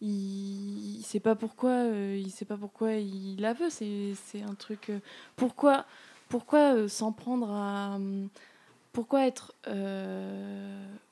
Il, 0.02 0.98
il 1.00 1.04
sait 1.04 1.20
pas 1.20 1.36
pourquoi. 1.36 1.72
euh, 1.72 2.18
il 2.20 2.32
sait 2.32 2.46
pas 2.46 2.58
pourquoi 2.58 2.94
il 2.94 3.40
la 3.40 3.54
veut. 3.54 3.70
C'est 3.70 4.42
un 4.48 4.56
truc. 4.56 4.90
euh, 4.90 5.00
pourquoi 5.36 5.86
pourquoi 6.30 6.76
euh, 6.76 6.88
s'en 6.88 7.12
prendre 7.12 7.52
à. 7.52 7.98
Pourquoi 8.92 9.26
être 9.26 9.54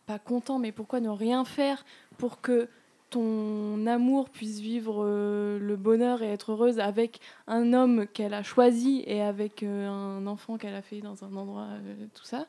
pas 0.06 0.20
content, 0.20 0.60
mais 0.60 0.72
pourquoi 0.72 1.00
ne 1.00 1.10
rien 1.10 1.46
faire 1.46 1.84
pour 2.20 2.40
que 2.40 2.70
ton 3.10 3.88
amour 3.88 4.30
puisse 4.30 4.60
vivre 4.60 5.04
le 5.04 5.76
bonheur 5.78 6.22
et 6.22 6.28
être 6.28 6.52
heureuse 6.52 6.80
avec 6.80 7.20
un 7.48 7.74
homme 7.74 8.06
qu'elle 8.06 8.36
a 8.36 8.44
choisi 8.44 9.04
et 9.08 9.22
avec 9.22 9.64
un 9.64 10.28
enfant 10.28 10.60
qu'elle 10.60 10.76
a 10.76 10.84
fait 10.84 11.02
dans 11.02 11.24
un 11.24 11.36
endroit, 11.36 11.70
tout 12.14 12.24
ça? 12.24 12.46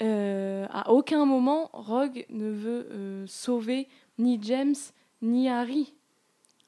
À 0.00 0.90
aucun 0.90 1.24
moment, 1.26 1.70
Rogue 1.72 2.26
ne 2.30 2.50
veut 2.50 3.24
sauver 3.28 3.86
ni 4.18 4.40
James 4.42 4.74
ni 5.26 5.48
Harry. 5.48 5.92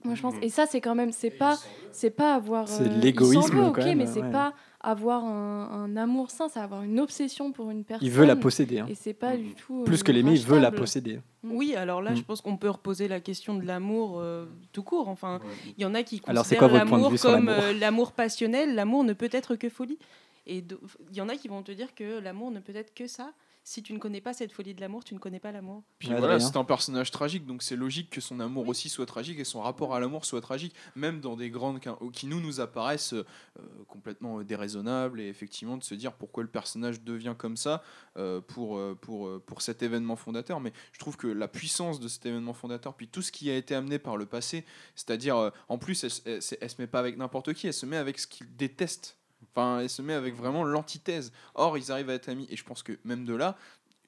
Moi, 0.04 0.14
je 0.14 0.22
pense. 0.22 0.34
Mhm. 0.34 0.42
Et 0.44 0.48
ça, 0.48 0.66
c'est 0.66 0.80
quand 0.80 0.94
même, 0.94 1.10
c'est 1.10 1.30
pas, 1.30 1.58
c'est 1.90 2.10
pas 2.10 2.34
avoir. 2.34 2.68
C'est 2.68 2.84
euh, 2.84 3.00
l'égoïsme, 3.00 3.58
ok, 3.64 3.78
même, 3.78 3.98
mais 3.98 4.06
c'est 4.06 4.22
ouais. 4.22 4.30
pas 4.30 4.54
avoir 4.80 5.24
un, 5.24 5.68
un 5.72 5.96
amour 5.96 6.30
sain, 6.30 6.48
c'est 6.48 6.60
avoir 6.60 6.82
une 6.82 7.00
obsession 7.00 7.50
pour 7.50 7.68
une 7.70 7.82
personne. 7.82 8.06
Il 8.06 8.12
veut 8.12 8.24
la 8.24 8.36
posséder. 8.36 8.78
hein. 8.78 8.86
Et 8.88 8.94
c'est 8.94 9.12
pas 9.12 9.36
du 9.36 9.54
tout. 9.54 9.82
Plus 9.84 10.00
euh, 10.00 10.04
que 10.04 10.12
l'aimer, 10.12 10.34
il 10.34 10.46
veut 10.46 10.60
la 10.60 10.70
posséder. 10.70 11.18
Oui, 11.42 11.74
alors 11.74 12.00
là, 12.00 12.12
Mm. 12.12 12.16
je 12.16 12.22
pense 12.22 12.40
qu'on 12.42 12.56
peut 12.56 12.70
reposer 12.70 13.08
la 13.08 13.18
question 13.18 13.54
de 13.56 13.66
l'amour 13.66 14.20
euh, 14.20 14.46
tout 14.72 14.84
court. 14.84 15.08
Enfin, 15.08 15.40
il 15.76 15.82
y 15.82 15.84
en 15.84 15.94
a 15.96 16.04
qui 16.04 16.22
Alors, 16.28 16.46
c'est 16.46 16.54
considèrent 16.56 16.84
l'amour 16.84 17.12
comme 17.20 17.46
l'amour 17.46 17.64
euh, 17.64 17.72
l'amour 17.72 18.12
passionnel. 18.12 18.76
L'amour 18.76 19.02
ne 19.02 19.14
peut 19.14 19.30
être 19.32 19.56
que 19.56 19.68
folie. 19.68 19.98
Et 20.46 20.58
il 21.10 21.16
y 21.16 21.20
en 21.20 21.28
a 21.28 21.34
qui 21.34 21.48
vont 21.48 21.62
te 21.62 21.72
dire 21.72 21.92
que 21.96 22.20
l'amour 22.20 22.52
ne 22.52 22.60
peut 22.60 22.74
être 22.76 22.94
que 22.94 23.08
ça. 23.08 23.32
Si 23.68 23.82
tu 23.82 23.92
ne 23.92 23.98
connais 23.98 24.22
pas 24.22 24.32
cette 24.32 24.50
folie 24.50 24.72
de 24.72 24.80
l'amour, 24.80 25.04
tu 25.04 25.12
ne 25.12 25.18
connais 25.18 25.40
pas 25.40 25.52
l'amour. 25.52 25.82
Puis 25.98 26.08
Ouais, 26.08 26.18
voilà, 26.18 26.40
c'est 26.40 26.56
un 26.56 26.64
personnage 26.64 27.10
tragique, 27.10 27.44
donc 27.44 27.62
c'est 27.62 27.76
logique 27.76 28.08
que 28.08 28.22
son 28.22 28.40
amour 28.40 28.66
aussi 28.66 28.88
soit 28.88 29.04
tragique 29.04 29.38
et 29.38 29.44
son 29.44 29.60
rapport 29.60 29.94
à 29.94 30.00
l'amour 30.00 30.24
soit 30.24 30.40
tragique, 30.40 30.74
même 30.96 31.20
dans 31.20 31.36
des 31.36 31.50
grandes 31.50 31.78
qui 32.14 32.26
nous 32.28 32.40
nous 32.40 32.60
apparaissent 32.60 33.12
euh, 33.12 33.26
complètement 33.86 34.40
déraisonnables 34.42 35.20
et 35.20 35.28
effectivement 35.28 35.76
de 35.76 35.84
se 35.84 35.94
dire 35.94 36.14
pourquoi 36.14 36.44
le 36.44 36.48
personnage 36.48 37.02
devient 37.02 37.34
comme 37.36 37.58
ça 37.58 37.82
euh, 38.16 38.40
pour, 38.40 38.78
euh, 38.78 38.96
pour, 38.98 39.38
pour 39.42 39.60
cet 39.60 39.82
événement 39.82 40.16
fondateur. 40.16 40.60
Mais 40.60 40.72
je 40.92 40.98
trouve 40.98 41.18
que 41.18 41.26
la 41.26 41.46
puissance 41.46 42.00
de 42.00 42.08
cet 42.08 42.24
événement 42.24 42.54
fondateur, 42.54 42.94
puis 42.94 43.06
tout 43.06 43.20
ce 43.20 43.30
qui 43.30 43.50
a 43.50 43.56
été 43.56 43.74
amené 43.74 43.98
par 43.98 44.16
le 44.16 44.24
passé, 44.24 44.64
c'est-à-dire 44.94 45.36
euh, 45.36 45.50
en 45.68 45.76
plus 45.76 46.04
elle, 46.04 46.40
elle 46.62 46.70
se 46.70 46.80
met 46.80 46.86
pas 46.86 47.00
avec 47.00 47.18
n'importe 47.18 47.52
qui, 47.52 47.66
elle 47.66 47.74
se 47.74 47.84
met 47.84 47.98
avec 47.98 48.18
ce 48.18 48.26
qu'il 48.26 48.56
déteste. 48.56 49.17
Enfin, 49.58 49.80
elle 49.80 49.90
se 49.90 50.02
met 50.02 50.14
avec 50.14 50.36
vraiment 50.36 50.62
l'antithèse. 50.62 51.32
Or, 51.54 51.76
ils 51.76 51.90
arrivent 51.90 52.10
à 52.10 52.14
être 52.14 52.28
amis. 52.28 52.46
Et 52.48 52.56
je 52.56 52.62
pense 52.62 52.84
que 52.84 52.92
même 53.04 53.24
de 53.24 53.34
là, 53.34 53.56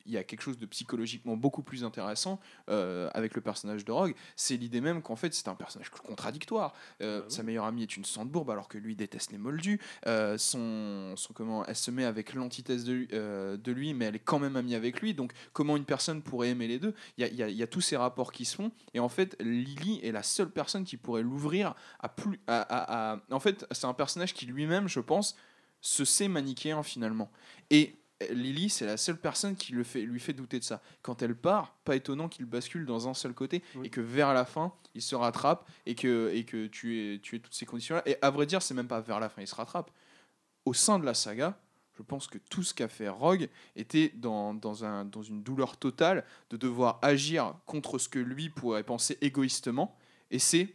il 0.06 0.12
y 0.12 0.16
a 0.16 0.24
quelque 0.24 0.42
chose 0.42 0.58
de 0.58 0.66
psychologiquement 0.66 1.36
beaucoup 1.36 1.62
plus 1.62 1.84
intéressant 1.84 2.40
euh, 2.68 3.08
avec 3.14 3.34
le 3.34 3.40
personnage 3.40 3.84
de 3.84 3.92
Rogue. 3.92 4.14
C'est 4.36 4.56
l'idée 4.56 4.80
même 4.80 5.02
qu'en 5.02 5.16
fait, 5.16 5.32
c'est 5.34 5.48
un 5.48 5.54
personnage 5.54 5.90
contradictoire. 5.90 6.74
Euh, 7.02 7.22
Sa 7.28 7.42
meilleure 7.42 7.64
amie 7.64 7.82
est 7.82 7.96
une 7.96 8.04
Sandbourbe 8.04 8.50
alors 8.50 8.68
que 8.68 8.78
lui 8.78 8.96
déteste 8.96 9.32
les 9.32 9.38
moldus. 9.38 9.80
Euh, 10.06 10.38
son, 10.38 11.14
son, 11.16 11.32
comment, 11.32 11.64
elle 11.66 11.76
se 11.76 11.90
met 11.90 12.04
avec 12.04 12.34
l'antithèse 12.34 12.84
de, 12.84 12.92
lui- 12.92 13.08
de 13.08 13.72
lui, 13.72 13.94
mais 13.94 14.06
elle 14.06 14.16
est 14.16 14.20
quand 14.20 14.38
même 14.38 14.56
amie 14.56 14.74
avec 14.74 15.00
lui. 15.00 15.14
Donc, 15.14 15.32
comment 15.52 15.76
une 15.76 15.84
personne 15.84 16.22
pourrait 16.22 16.50
aimer 16.50 16.68
les 16.68 16.78
deux? 16.78 16.94
Il 17.16 17.26
y 17.26 17.42
a, 17.42 17.48
y 17.48 17.54
y 17.62 17.66
tous 17.68 17.80
ces 17.80 17.96
rapports 17.96 18.32
qui 18.32 18.44
se 18.44 18.56
font. 18.56 18.72
Et 18.94 19.00
en 19.00 19.08
fait, 19.08 19.36
Lily 19.40 20.00
est 20.02 20.12
la 20.12 20.22
seule 20.22 20.50
personne 20.50 20.84
qui 20.84 20.96
pourrait 20.96 21.22
l'ouvrir 21.22 21.74
à 22.00 22.08
plus. 22.08 22.40
À, 22.46 22.60
à- 22.60 23.12
à- 23.12 23.20
En 23.30 23.40
fait, 23.40 23.66
c'est 23.70 23.86
un 23.86 23.94
personnage 23.94 24.34
qui 24.34 24.46
lui-même, 24.46 24.88
je 24.88 25.00
pense, 25.00 25.36
se 25.80 26.04
sait 26.04 26.28
manichéen 26.28 26.82
finalement. 26.82 27.30
Et 27.70 27.96
Lily, 28.30 28.68
c'est 28.68 28.84
la 28.86 28.96
seule 28.96 29.18
personne 29.18 29.56
qui 29.56 29.72
le 29.72 29.82
fait, 29.82 30.02
lui 30.02 30.20
fait 30.20 30.32
douter 30.34 30.58
de 30.58 30.64
ça. 30.64 30.82
Quand 31.02 31.22
elle 31.22 31.34
part, 31.34 31.74
pas 31.84 31.96
étonnant 31.96 32.28
qu'il 32.28 32.44
bascule 32.44 32.84
dans 32.84 33.08
un 33.08 33.14
seul 33.14 33.32
côté 33.32 33.62
Oui. 33.76 33.86
et 33.86 33.90
que 33.90 34.00
vers 34.02 34.34
la 34.34 34.44
fin, 34.44 34.72
il 34.94 35.00
se 35.02 35.14
rattrape 35.14 35.66
et 35.86 35.94
que, 35.94 36.30
et 36.34 36.44
que 36.44 36.66
tu 36.66 37.14
es, 37.14 37.18
tu 37.20 37.36
es 37.36 37.38
toutes 37.38 37.54
ces 37.54 37.64
conditions-là. 37.66 38.02
Et 38.06 38.16
à 38.20 38.30
vrai 38.30 38.44
dire, 38.46 38.60
c'est 38.62 38.74
même 38.74 38.88
pas 38.88 39.00
vers 39.00 39.20
la 39.20 39.28
fin, 39.30 39.40
il 39.40 39.46
se 39.48 39.54
rattrape. 39.54 39.90
Au 40.66 40.74
sein 40.74 40.98
de 40.98 41.04
la 41.06 41.14
saga, 41.14 41.58
Je 41.96 42.02
pense 42.02 42.28
que 42.28 42.38
tout 42.38 42.62
ce 42.62 42.72
qu'a 42.72 42.88
fait 42.88 43.10
Rogue 43.10 43.50
était 43.76 44.10
dans, 44.14 44.54
dans, 44.54 44.86
un, 44.86 45.04
dans 45.04 45.22
une 45.22 45.42
douleur 45.42 45.76
totale 45.76 46.24
de 46.48 46.56
devoir 46.56 46.98
agir 47.02 47.54
contre 47.66 47.98
ce 47.98 48.08
que 48.08 48.18
lui 48.18 48.48
pourrait 48.48 48.84
penser 48.84 49.18
égoïstement. 49.20 49.94
Et 50.30 50.38
c'est 50.38 50.74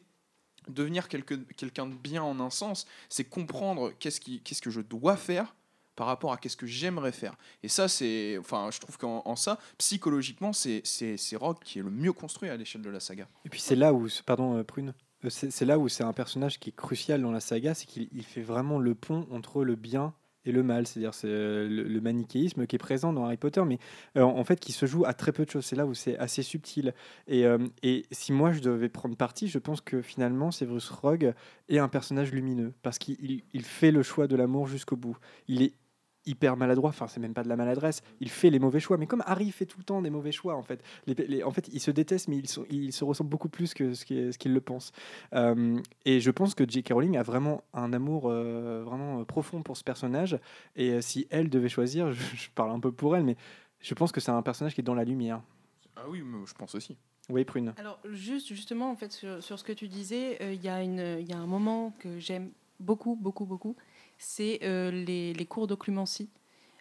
devenir 0.67 1.07
quelque- 1.07 1.33
quelqu'un 1.53 1.87
de 1.87 1.95
bien 1.95 2.21
en 2.21 2.39
un 2.39 2.51
sens, 2.51 2.85
c'est 3.09 3.23
comprendre 3.25 3.91
qu'est-ce 3.97 4.19
qui- 4.19 4.41
qu'est-ce 4.41 4.61
que 4.61 4.69
je 4.69 4.81
dois 4.81 5.17
faire 5.17 5.55
par 5.95 6.07
rapport 6.07 6.31
à 6.33 6.37
qu'est-ce 6.37 6.57
que 6.57 6.67
j'aimerais 6.67 7.11
faire. 7.11 7.35
Et 7.63 7.67
ça, 7.67 7.87
c'est, 7.87 8.37
enfin, 8.37 8.69
je 8.71 8.79
trouve 8.79 8.97
qu'en 8.97 9.21
en 9.25 9.35
ça, 9.35 9.57
psychologiquement, 9.77 10.53
c'est 10.53 10.83
Rogue 11.35 11.57
qui 11.63 11.79
est 11.79 11.83
le 11.83 11.91
mieux 11.91 12.13
construit 12.13 12.49
à 12.49 12.57
l'échelle 12.57 12.81
de 12.81 12.89
la 12.89 12.99
saga. 12.99 13.27
Et 13.45 13.49
puis 13.49 13.59
c'est 13.61 13.75
là 13.75 13.93
où, 13.93 14.07
pardon 14.25 14.57
euh, 14.57 14.63
Prune, 14.63 14.93
Euh, 15.23 15.29
c'est 15.29 15.65
là 15.65 15.79
où 15.79 15.87
c'est 15.87 16.03
un 16.03 16.13
personnage 16.13 16.59
qui 16.59 16.69
est 16.69 16.75
crucial 16.75 17.21
dans 17.21 17.31
la 17.31 17.39
saga, 17.39 17.73
c'est 17.73 17.85
qu'il 17.85 18.09
il 18.11 18.23
fait 18.23 18.41
vraiment 18.43 18.79
le 18.79 18.93
pont 18.95 19.25
entre 19.31 19.63
le 19.63 19.75
bien 19.75 20.13
et 20.47 20.51
le 20.51 20.61
mal, 20.61 20.85
c'est-à-dire 20.85 21.15
c'est 21.15 21.27
euh, 21.27 21.67
le, 21.67 22.01
manichéisme 22.01 22.67
qui 22.67 22.75
est 22.75 22.79
présent 22.79 23.11
dans 23.13 23.25
Harry 23.25 23.37
Potter, 23.37 23.63
mais 23.65 23.79
en 24.21 24.43
fait 24.43 24.59
qui 24.59 24.73
se 24.73 24.85
joue 24.85 25.03
à 25.05 25.13
très 25.15 25.31
peu 25.31 25.43
de 25.45 25.49
choses. 25.49 25.65
C'est 25.65 25.75
là 25.75 25.87
où 25.87 25.95
c'est 25.95 26.17
assez 26.19 26.43
subtil. 26.43 26.93
Et, 27.27 27.45
et 27.81 28.05
si 28.11 28.31
moi 28.31 28.51
je 28.51 28.59
devais 28.59 28.89
prendre 28.89 29.15
parti, 29.17 29.47
je 29.47 29.57
pense 29.57 29.81
que 29.81 30.03
finalement 30.03 30.51
Severus 30.51 30.87
Rogue 30.91 31.33
est 31.69 31.79
un 31.79 31.87
personnage 31.87 32.31
lumineux 32.31 32.73
parce 32.83 32.99
qu'il 32.99 33.15
il- 33.21 33.43
il 33.53 33.63
fait 33.63 33.89
le 33.91 34.03
choix 34.03 34.27
de 34.27 34.35
l'amour 34.35 34.67
jusqu'au 34.67 34.97
bout. 34.97 35.17
Il 35.47 35.63
est 35.63 35.73
hyper 36.25 36.57
maladroit, 36.57 36.89
enfin 36.89 37.07
c'est 37.07 37.19
même 37.19 37.33
pas 37.33 37.43
de 37.43 37.49
la 37.49 37.55
maladresse, 37.55 38.01
il 38.19 38.29
fait 38.29 38.49
les 38.49 38.59
mauvais 38.59 38.79
choix, 38.79 38.97
mais 38.97 39.05
comme 39.07 39.23
Harry 39.25 39.51
fait 39.51 39.65
tout 39.65 39.77
le 39.77 39.83
temps 39.83 40.01
des 40.01 40.09
mauvais 40.09 40.31
choix 40.31 40.55
en 40.55 40.63
fait, 40.63 40.83
les, 41.07 41.13
les- 41.13 41.43
en 41.43 41.51
fait 41.51 41.67
ils 41.71 41.79
se 41.79 41.91
détestent 41.91 42.27
mais 42.27 42.37
ils, 42.37 42.47
sont, 42.47 42.65
ils 42.69 42.91
se 42.93 43.03
ressemblent 43.03 43.29
beaucoup 43.29 43.49
plus 43.49 43.73
que 43.73 43.93
ce 43.93 44.05
qu'ils 44.05 44.33
ce 44.33 44.49
le 44.49 44.61
pensent. 44.61 44.91
Euh, 45.33 45.79
et 46.05 46.19
je 46.19 46.31
pense 46.31 46.55
que 46.55 46.67
J.K. 46.67 46.93
Rowling 46.93 47.17
a 47.17 47.23
vraiment 47.23 47.63
un 47.73 47.93
amour 47.93 48.29
euh, 48.29 48.83
vraiment 48.85 49.19
euh, 49.19 49.23
profond 49.25 49.61
pour 49.63 49.77
ce 49.77 49.83
personnage, 49.83 50.37
et 50.75 50.91
euh, 50.91 51.01
si 51.01 51.27
elle 51.29 51.49
devait 51.49 51.69
choisir, 51.69 52.11
je, 52.13 52.35
je 52.35 52.49
parle 52.53 52.71
un 52.71 52.79
peu 52.79 52.91
pour 52.91 53.15
elle, 53.15 53.23
mais 53.23 53.35
je 53.79 53.93
pense 53.93 54.11
que 54.11 54.19
c'est 54.19 54.31
un 54.31 54.41
personnage 54.41 54.73
qui 54.75 54.81
est 54.81 54.83
dans 54.83 54.95
la 54.95 55.03
lumière. 55.03 55.41
Ah 55.95 56.03
oui, 56.09 56.21
mais 56.25 56.45
je 56.45 56.53
pense 56.53 56.75
aussi. 56.75 56.97
Oui, 57.29 57.43
Prune. 57.45 57.73
Alors, 57.77 57.99
juste, 58.11 58.47
justement, 58.47 58.91
en 58.91 58.95
fait, 58.95 59.11
sur, 59.11 59.41
sur 59.43 59.57
ce 59.57 59.63
que 59.63 59.73
tu 59.73 59.87
disais, 59.87 60.37
euh, 60.41 60.53
y, 60.53 60.57
il 60.67 61.27
y 61.27 61.33
a 61.33 61.37
un 61.37 61.45
moment 61.47 61.91
que 61.99 62.19
j'aime 62.19 62.51
beaucoup, 62.79 63.15
beaucoup, 63.15 63.45
beaucoup. 63.45 63.75
C'est 64.17 64.59
euh, 64.63 64.91
les, 64.91 65.33
les 65.33 65.45
cours 65.45 65.67
d'occlumency. 65.67 66.29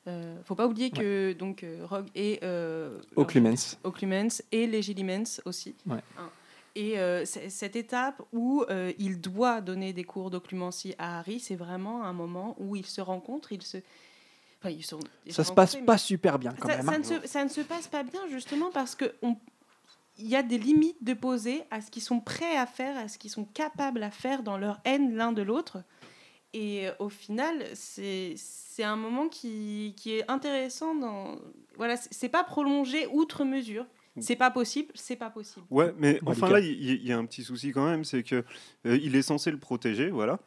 Euh, 0.06 0.36
faut 0.44 0.54
pas 0.54 0.66
oublier 0.66 0.90
que 0.90 1.32
donc 1.32 1.62
euh, 1.64 1.86
Rogue 1.86 2.08
et 2.14 2.38
euh, 2.42 3.00
Occlumens. 3.16 3.78
Occlumens 3.84 4.42
et 4.52 4.66
Legilimens 4.66 5.40
aussi. 5.46 5.74
Ouais. 5.86 6.00
Hein. 6.18 6.28
Et 6.76 6.98
euh, 6.98 7.24
cette 7.24 7.76
étape 7.76 8.20
où 8.32 8.64
euh, 8.68 8.92
il 8.98 9.20
doit 9.20 9.60
donner 9.60 9.92
des 9.92 10.04
cours 10.04 10.28
d'occlumency 10.30 10.94
à 10.98 11.18
Harry, 11.20 11.40
c'est 11.40 11.54
vraiment 11.54 12.04
un 12.04 12.12
moment 12.12 12.54
où 12.58 12.76
ils 12.76 12.84
se 12.84 13.00
rencontrent, 13.00 13.52
ils 13.52 13.62
se, 13.62 13.78
enfin, 14.60 14.70
ils 14.70 14.84
sont. 14.84 15.00
ils 15.24 15.32
Ça 15.32 15.42
sont 15.44 15.50
se 15.52 15.54
passe 15.54 15.76
pas 15.76 15.96
super 15.98 16.38
bien 16.38 16.52
quand 16.60 16.68
ça, 16.68 16.76
même. 16.76 16.86
ça 16.86 16.92
hein. 16.92 16.98
ne 16.98 17.04
se, 17.22 17.28
ça 17.28 17.44
ne 17.44 17.48
se 17.48 17.60
passe 17.62 17.86
pas 17.86 18.02
bien 18.02 18.20
justement 18.28 18.70
parce 18.72 18.94
que 18.94 19.14
on- 19.22 19.36
il 20.18 20.28
y 20.28 20.36
a 20.36 20.42
des 20.44 20.58
limites 20.58 21.02
de 21.02 21.14
poser 21.14 21.62
à 21.70 21.80
ce 21.80 21.90
qu'ils 21.90 22.02
sont 22.02 22.20
prêts 22.20 22.56
à 22.56 22.66
faire, 22.66 22.96
à 22.98 23.08
ce 23.08 23.18
qu'ils 23.18 23.30
sont 23.30 23.44
capables 23.46 24.02
à 24.02 24.10
faire 24.10 24.42
dans 24.44 24.58
leur 24.58 24.80
haine 24.84 25.16
l'un 25.16 25.32
de 25.32 25.42
l'autre. 25.42 25.78
Et 26.54 26.86
au 27.00 27.08
final, 27.08 27.64
c'est 27.74 28.34
c'est 28.36 28.84
un 28.84 28.96
moment 28.96 29.28
qui, 29.28 29.92
qui 29.96 30.12
est 30.14 30.30
intéressant. 30.30 30.94
Dans... 30.94 31.36
Voilà, 31.76 31.96
c'est 31.96 32.08
c'est 32.14 32.28
pas 32.30 32.44
prolongé 32.44 33.06
outre 33.12 33.44
mesure. 33.44 33.86
C'est 34.20 34.36
pas 34.36 34.52
possible, 34.52 34.92
c'est 34.94 35.16
pas 35.16 35.28
possible. 35.28 35.66
Ouais, 35.70 35.92
mais 35.98 36.20
Bon, 36.22 36.30
enfin 36.30 36.48
là, 36.48 36.60
il 36.60 37.04
y, 37.04 37.12
a 37.12 37.18
un 37.18 37.24
petit 37.24 37.42
souci 37.42 37.72
quand 37.72 37.84
même, 37.84 38.04
c'est 38.04 38.22
que 38.22 38.44
euh, 38.86 38.96
il 39.02 39.16
est 39.16 39.22
censé 39.22 39.50
le 39.50 39.58
protéger, 39.58 40.08
voilà. 40.10 40.38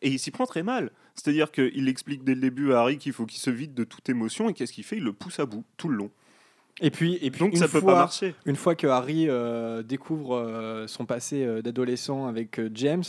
Et 0.00 0.08
il 0.08 0.18
s'y 0.18 0.30
prend 0.30 0.46
très 0.46 0.62
mal. 0.62 0.90
C'est-à-dire 1.14 1.52
qu'il 1.52 1.88
explique 1.88 2.24
dès 2.24 2.34
le 2.34 2.40
début 2.40 2.72
à 2.72 2.80
Harry 2.80 2.96
qu'il 2.96 3.12
faut 3.12 3.26
qu'il 3.26 3.38
se 3.38 3.50
vide 3.50 3.74
de 3.74 3.84
toute 3.84 4.08
émotion, 4.08 4.48
et 4.48 4.54
qu'est-ce 4.54 4.72
qu'il 4.72 4.84
fait? 4.84 4.96
Il 4.96 5.04
le 5.04 5.12
pousse 5.12 5.38
à 5.40 5.44
bout, 5.44 5.62
tout 5.76 5.90
le 5.90 5.96
long. 5.96 6.10
Et 6.80 6.90
puis, 6.90 7.18
et 7.22 7.30
puis 7.30 7.40
Donc 7.40 7.52
une 7.52 7.58
ça 7.58 7.68
peut 7.68 7.80
fois, 7.80 7.94
pas 7.94 7.98
marcher. 8.00 8.34
Une 8.44 8.56
fois 8.56 8.74
que 8.74 8.86
Harry 8.86 9.28
euh, 9.28 9.82
découvre 9.82 10.36
euh, 10.36 10.86
son 10.86 11.06
passé 11.06 11.44
euh, 11.44 11.62
d'adolescent 11.62 12.26
avec 12.26 12.58
euh, 12.58 12.70
James, 12.74 13.04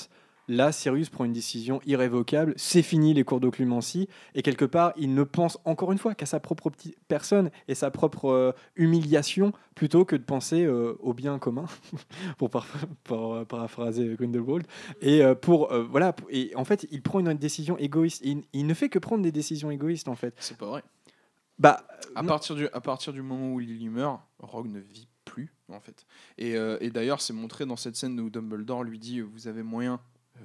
là, 0.48 0.72
Sirius 0.72 1.10
prend 1.10 1.26
une 1.26 1.34
décision 1.34 1.82
irrévocable. 1.86 2.54
C'est 2.58 2.82
fini 2.82 3.14
les 3.14 3.24
cours 3.24 3.40
d'occlumency. 3.40 4.08
Et 4.36 4.42
quelque 4.42 4.66
part, 4.66 4.94
il 4.98 5.14
ne 5.14 5.24
pense 5.24 5.60
encore 5.66 5.92
une 5.92 5.98
fois 5.98 6.16
qu'à 6.16 6.26
sa 6.26 6.40
propre 6.40 6.72
personne 7.08 7.50
et 7.68 7.76
sa 7.76 7.92
propre 7.92 8.26
euh, 8.30 8.52
humiliation 8.76 9.52
plutôt 9.76 10.06
que 10.06 10.16
de 10.16 10.24
penser 10.24 10.64
euh, 10.66 10.96
au 11.00 11.14
bien 11.14 11.38
commun, 11.40 11.66
pour, 12.38 12.50
par- 12.50 12.68
pour, 13.04 13.36
euh, 13.36 13.46
paraphraser 13.46 14.16
Grindelwald. 14.16 14.66
Et 15.02 15.22
pour 15.42 15.74
voilà. 15.90 16.16
Et 16.30 16.52
en 16.56 16.66
fait, 16.66 16.88
il 16.92 17.02
prend 17.02 17.20
une 17.20 17.34
décision 17.34 17.78
égoïste. 17.78 18.22
Il, 18.26 18.44
il 18.54 18.66
ne 18.68 18.74
fait 18.74 18.90
que 18.90 19.00
prendre 19.00 19.24
des 19.24 19.32
décisions 19.32 19.72
égoïstes 19.72 20.08
en 20.08 20.16
fait. 20.16 20.34
C'est 20.40 20.58
pas 20.58 20.66
vrai. 20.68 20.84
Bah, 21.60 21.88
À 22.16 22.22
non. 22.22 22.28
partir, 22.28 22.56
du, 22.56 22.68
à 22.68 22.82
partir 22.82 23.14
du 23.14 23.22
moment 23.24 23.52
où 23.52 23.60
Lily 23.60 23.90
meurt, 23.90 24.22
Rogue 24.40 24.68
ne 24.72 24.80
vit 24.80 25.08
plus, 25.26 25.52
en 25.70 25.80
fait. 25.80 26.06
Et, 26.38 26.56
euh, 26.56 26.78
et 26.82 26.92
d'ailleurs, 26.92 27.20
c'est 27.20 27.34
montré 27.34 27.66
dans 27.66 27.76
cette 27.76 27.96
scène 27.96 28.20
où 28.20 28.30
Dumbledore 28.30 28.84
lui 28.84 29.00
dit 29.00 29.22
Vous 29.22 29.48
avez 29.48 29.64
moyen 29.64 30.00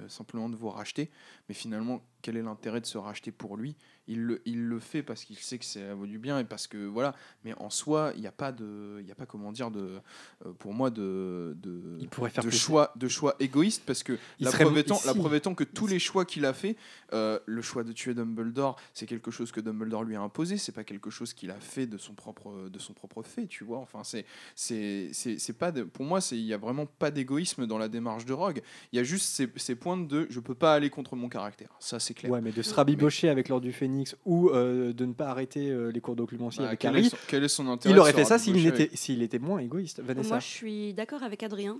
simplement 0.07 0.49
de 0.49 0.55
vous 0.55 0.69
racheter, 0.69 1.11
mais 1.47 1.55
finalement, 1.55 2.01
quel 2.21 2.37
est 2.37 2.41
l'intérêt 2.41 2.81
de 2.81 2.85
se 2.85 2.97
racheter 2.97 3.31
pour 3.31 3.57
lui 3.57 3.75
il 4.07 4.21
le, 4.21 4.41
il 4.45 4.65
le 4.65 4.79
fait 4.79 5.01
parce 5.03 5.23
qu'il 5.23 5.37
sait 5.37 5.57
que 5.57 5.65
ça 5.65 5.93
vaut 5.93 6.05
du 6.05 6.17
bien 6.19 6.39
et 6.39 6.43
parce 6.43 6.67
que 6.67 6.77
voilà, 6.85 7.15
mais 7.45 7.53
en 7.57 7.69
soi, 7.69 8.11
il 8.15 8.21
n'y 8.21 8.27
a 8.27 8.31
pas 8.31 8.51
de, 8.51 8.97
il 8.99 9.07
y 9.07 9.11
a 9.11 9.15
pas 9.15 9.25
comment 9.25 9.51
dire 9.51 9.71
de, 9.71 9.99
euh, 10.45 10.51
pour 10.59 10.73
moi 10.73 10.89
de, 10.89 11.55
de, 11.61 11.97
il 11.99 12.09
pourrait 12.09 12.29
faire 12.29 12.43
de 12.43 12.49
choix, 12.49 12.91
de 12.95 13.07
choix 13.07 13.35
égoïstes 13.39 13.83
parce 13.85 14.03
que 14.03 14.17
Il 14.39 14.45
la 14.45 14.51
preuve, 14.51 14.77
étant, 14.77 14.99
la 15.05 15.13
preuve 15.13 15.35
étant 15.35 15.55
que 15.55 15.63
tous 15.63 15.87
les 15.87 15.99
choix 15.99 16.25
qu'il 16.25 16.45
a 16.45 16.53
fait, 16.53 16.75
euh, 17.13 17.39
le 17.45 17.61
choix 17.61 17.83
de 17.83 17.93
tuer 17.93 18.13
Dumbledore, 18.13 18.75
c'est 18.93 19.05
quelque 19.05 19.31
chose 19.31 19.51
que 19.51 19.61
Dumbledore 19.61 20.03
lui 20.03 20.15
a 20.15 20.21
imposé, 20.21 20.57
c'est 20.57 20.71
pas 20.73 20.83
quelque 20.83 21.09
chose 21.09 21.33
qu'il 21.33 21.49
a 21.51 21.59
fait 21.59 21.87
de 21.87 21.97
son 21.97 22.13
propre, 22.13 22.67
de 22.69 22.79
son 22.79 22.93
propre 22.93 23.23
fait, 23.23 23.47
tu 23.47 23.63
vois. 23.63 23.79
Enfin, 23.79 24.03
c'est, 24.03 24.25
c'est, 24.55 25.11
c'est, 25.13 25.53
pas, 25.53 25.71
de- 25.71 25.83
pour 25.83 26.03
moi, 26.03 26.19
c'est, 26.19 26.37
il 26.37 26.45
y 26.45 26.53
a 26.53 26.57
vraiment 26.57 26.85
pas 26.85 27.09
d'égoïsme 27.09 27.67
dans 27.67 27.77
la 27.77 27.87
démarche 27.87 28.25
de 28.25 28.33
Rogue. 28.33 28.61
Il 28.91 28.97
y 28.97 28.99
a 28.99 29.03
juste 29.03 29.27
ces, 29.27 29.49
ces 29.55 29.75
points 29.75 29.97
de, 29.97 30.27
je 30.29 30.39
peux 30.41 30.55
pas 30.55 30.73
aller 30.73 30.89
contre 30.89 31.15
mon 31.15 31.29
caractère. 31.29 31.69
Ça, 31.79 31.99
c'est 31.99 32.13
clair. 32.13 32.31
Ouais, 32.31 32.41
mais 32.41 32.51
de 32.51 32.61
se 32.61 32.73
rabibocher 32.73 33.29
avec 33.29 33.47
l'ordre 33.47 33.65
du 33.65 33.71
Phénix 33.71 33.92
ou 34.25 34.49
euh, 34.49 34.93
de 34.93 35.05
ne 35.05 35.13
pas 35.13 35.27
arrêter 35.27 35.69
euh, 35.69 35.89
les 35.91 36.01
cours 36.01 36.15
d'occlumency 36.15 36.59
Bah, 36.59 36.67
avec 36.67 36.79
quel, 36.79 36.91
Harry, 36.91 37.05
est 37.05 37.09
son, 37.09 37.17
quel 37.27 37.43
est 37.43 37.47
son 37.47 37.67
intérêt 37.67 37.93
il 37.93 37.95
de 37.95 37.99
aurait 37.99 38.13
fait 38.13 38.25
ça 38.25 38.37
s'il 38.37 38.65
était, 38.65 38.89
s'il 38.93 39.21
était 39.21 39.39
moins 39.39 39.59
égoïste. 39.59 40.01
Vanessa. 40.01 40.29
Moi, 40.29 40.39
je 40.39 40.47
suis 40.47 40.93
d'accord 40.93 41.23
avec 41.23 41.43
Adrien. 41.43 41.79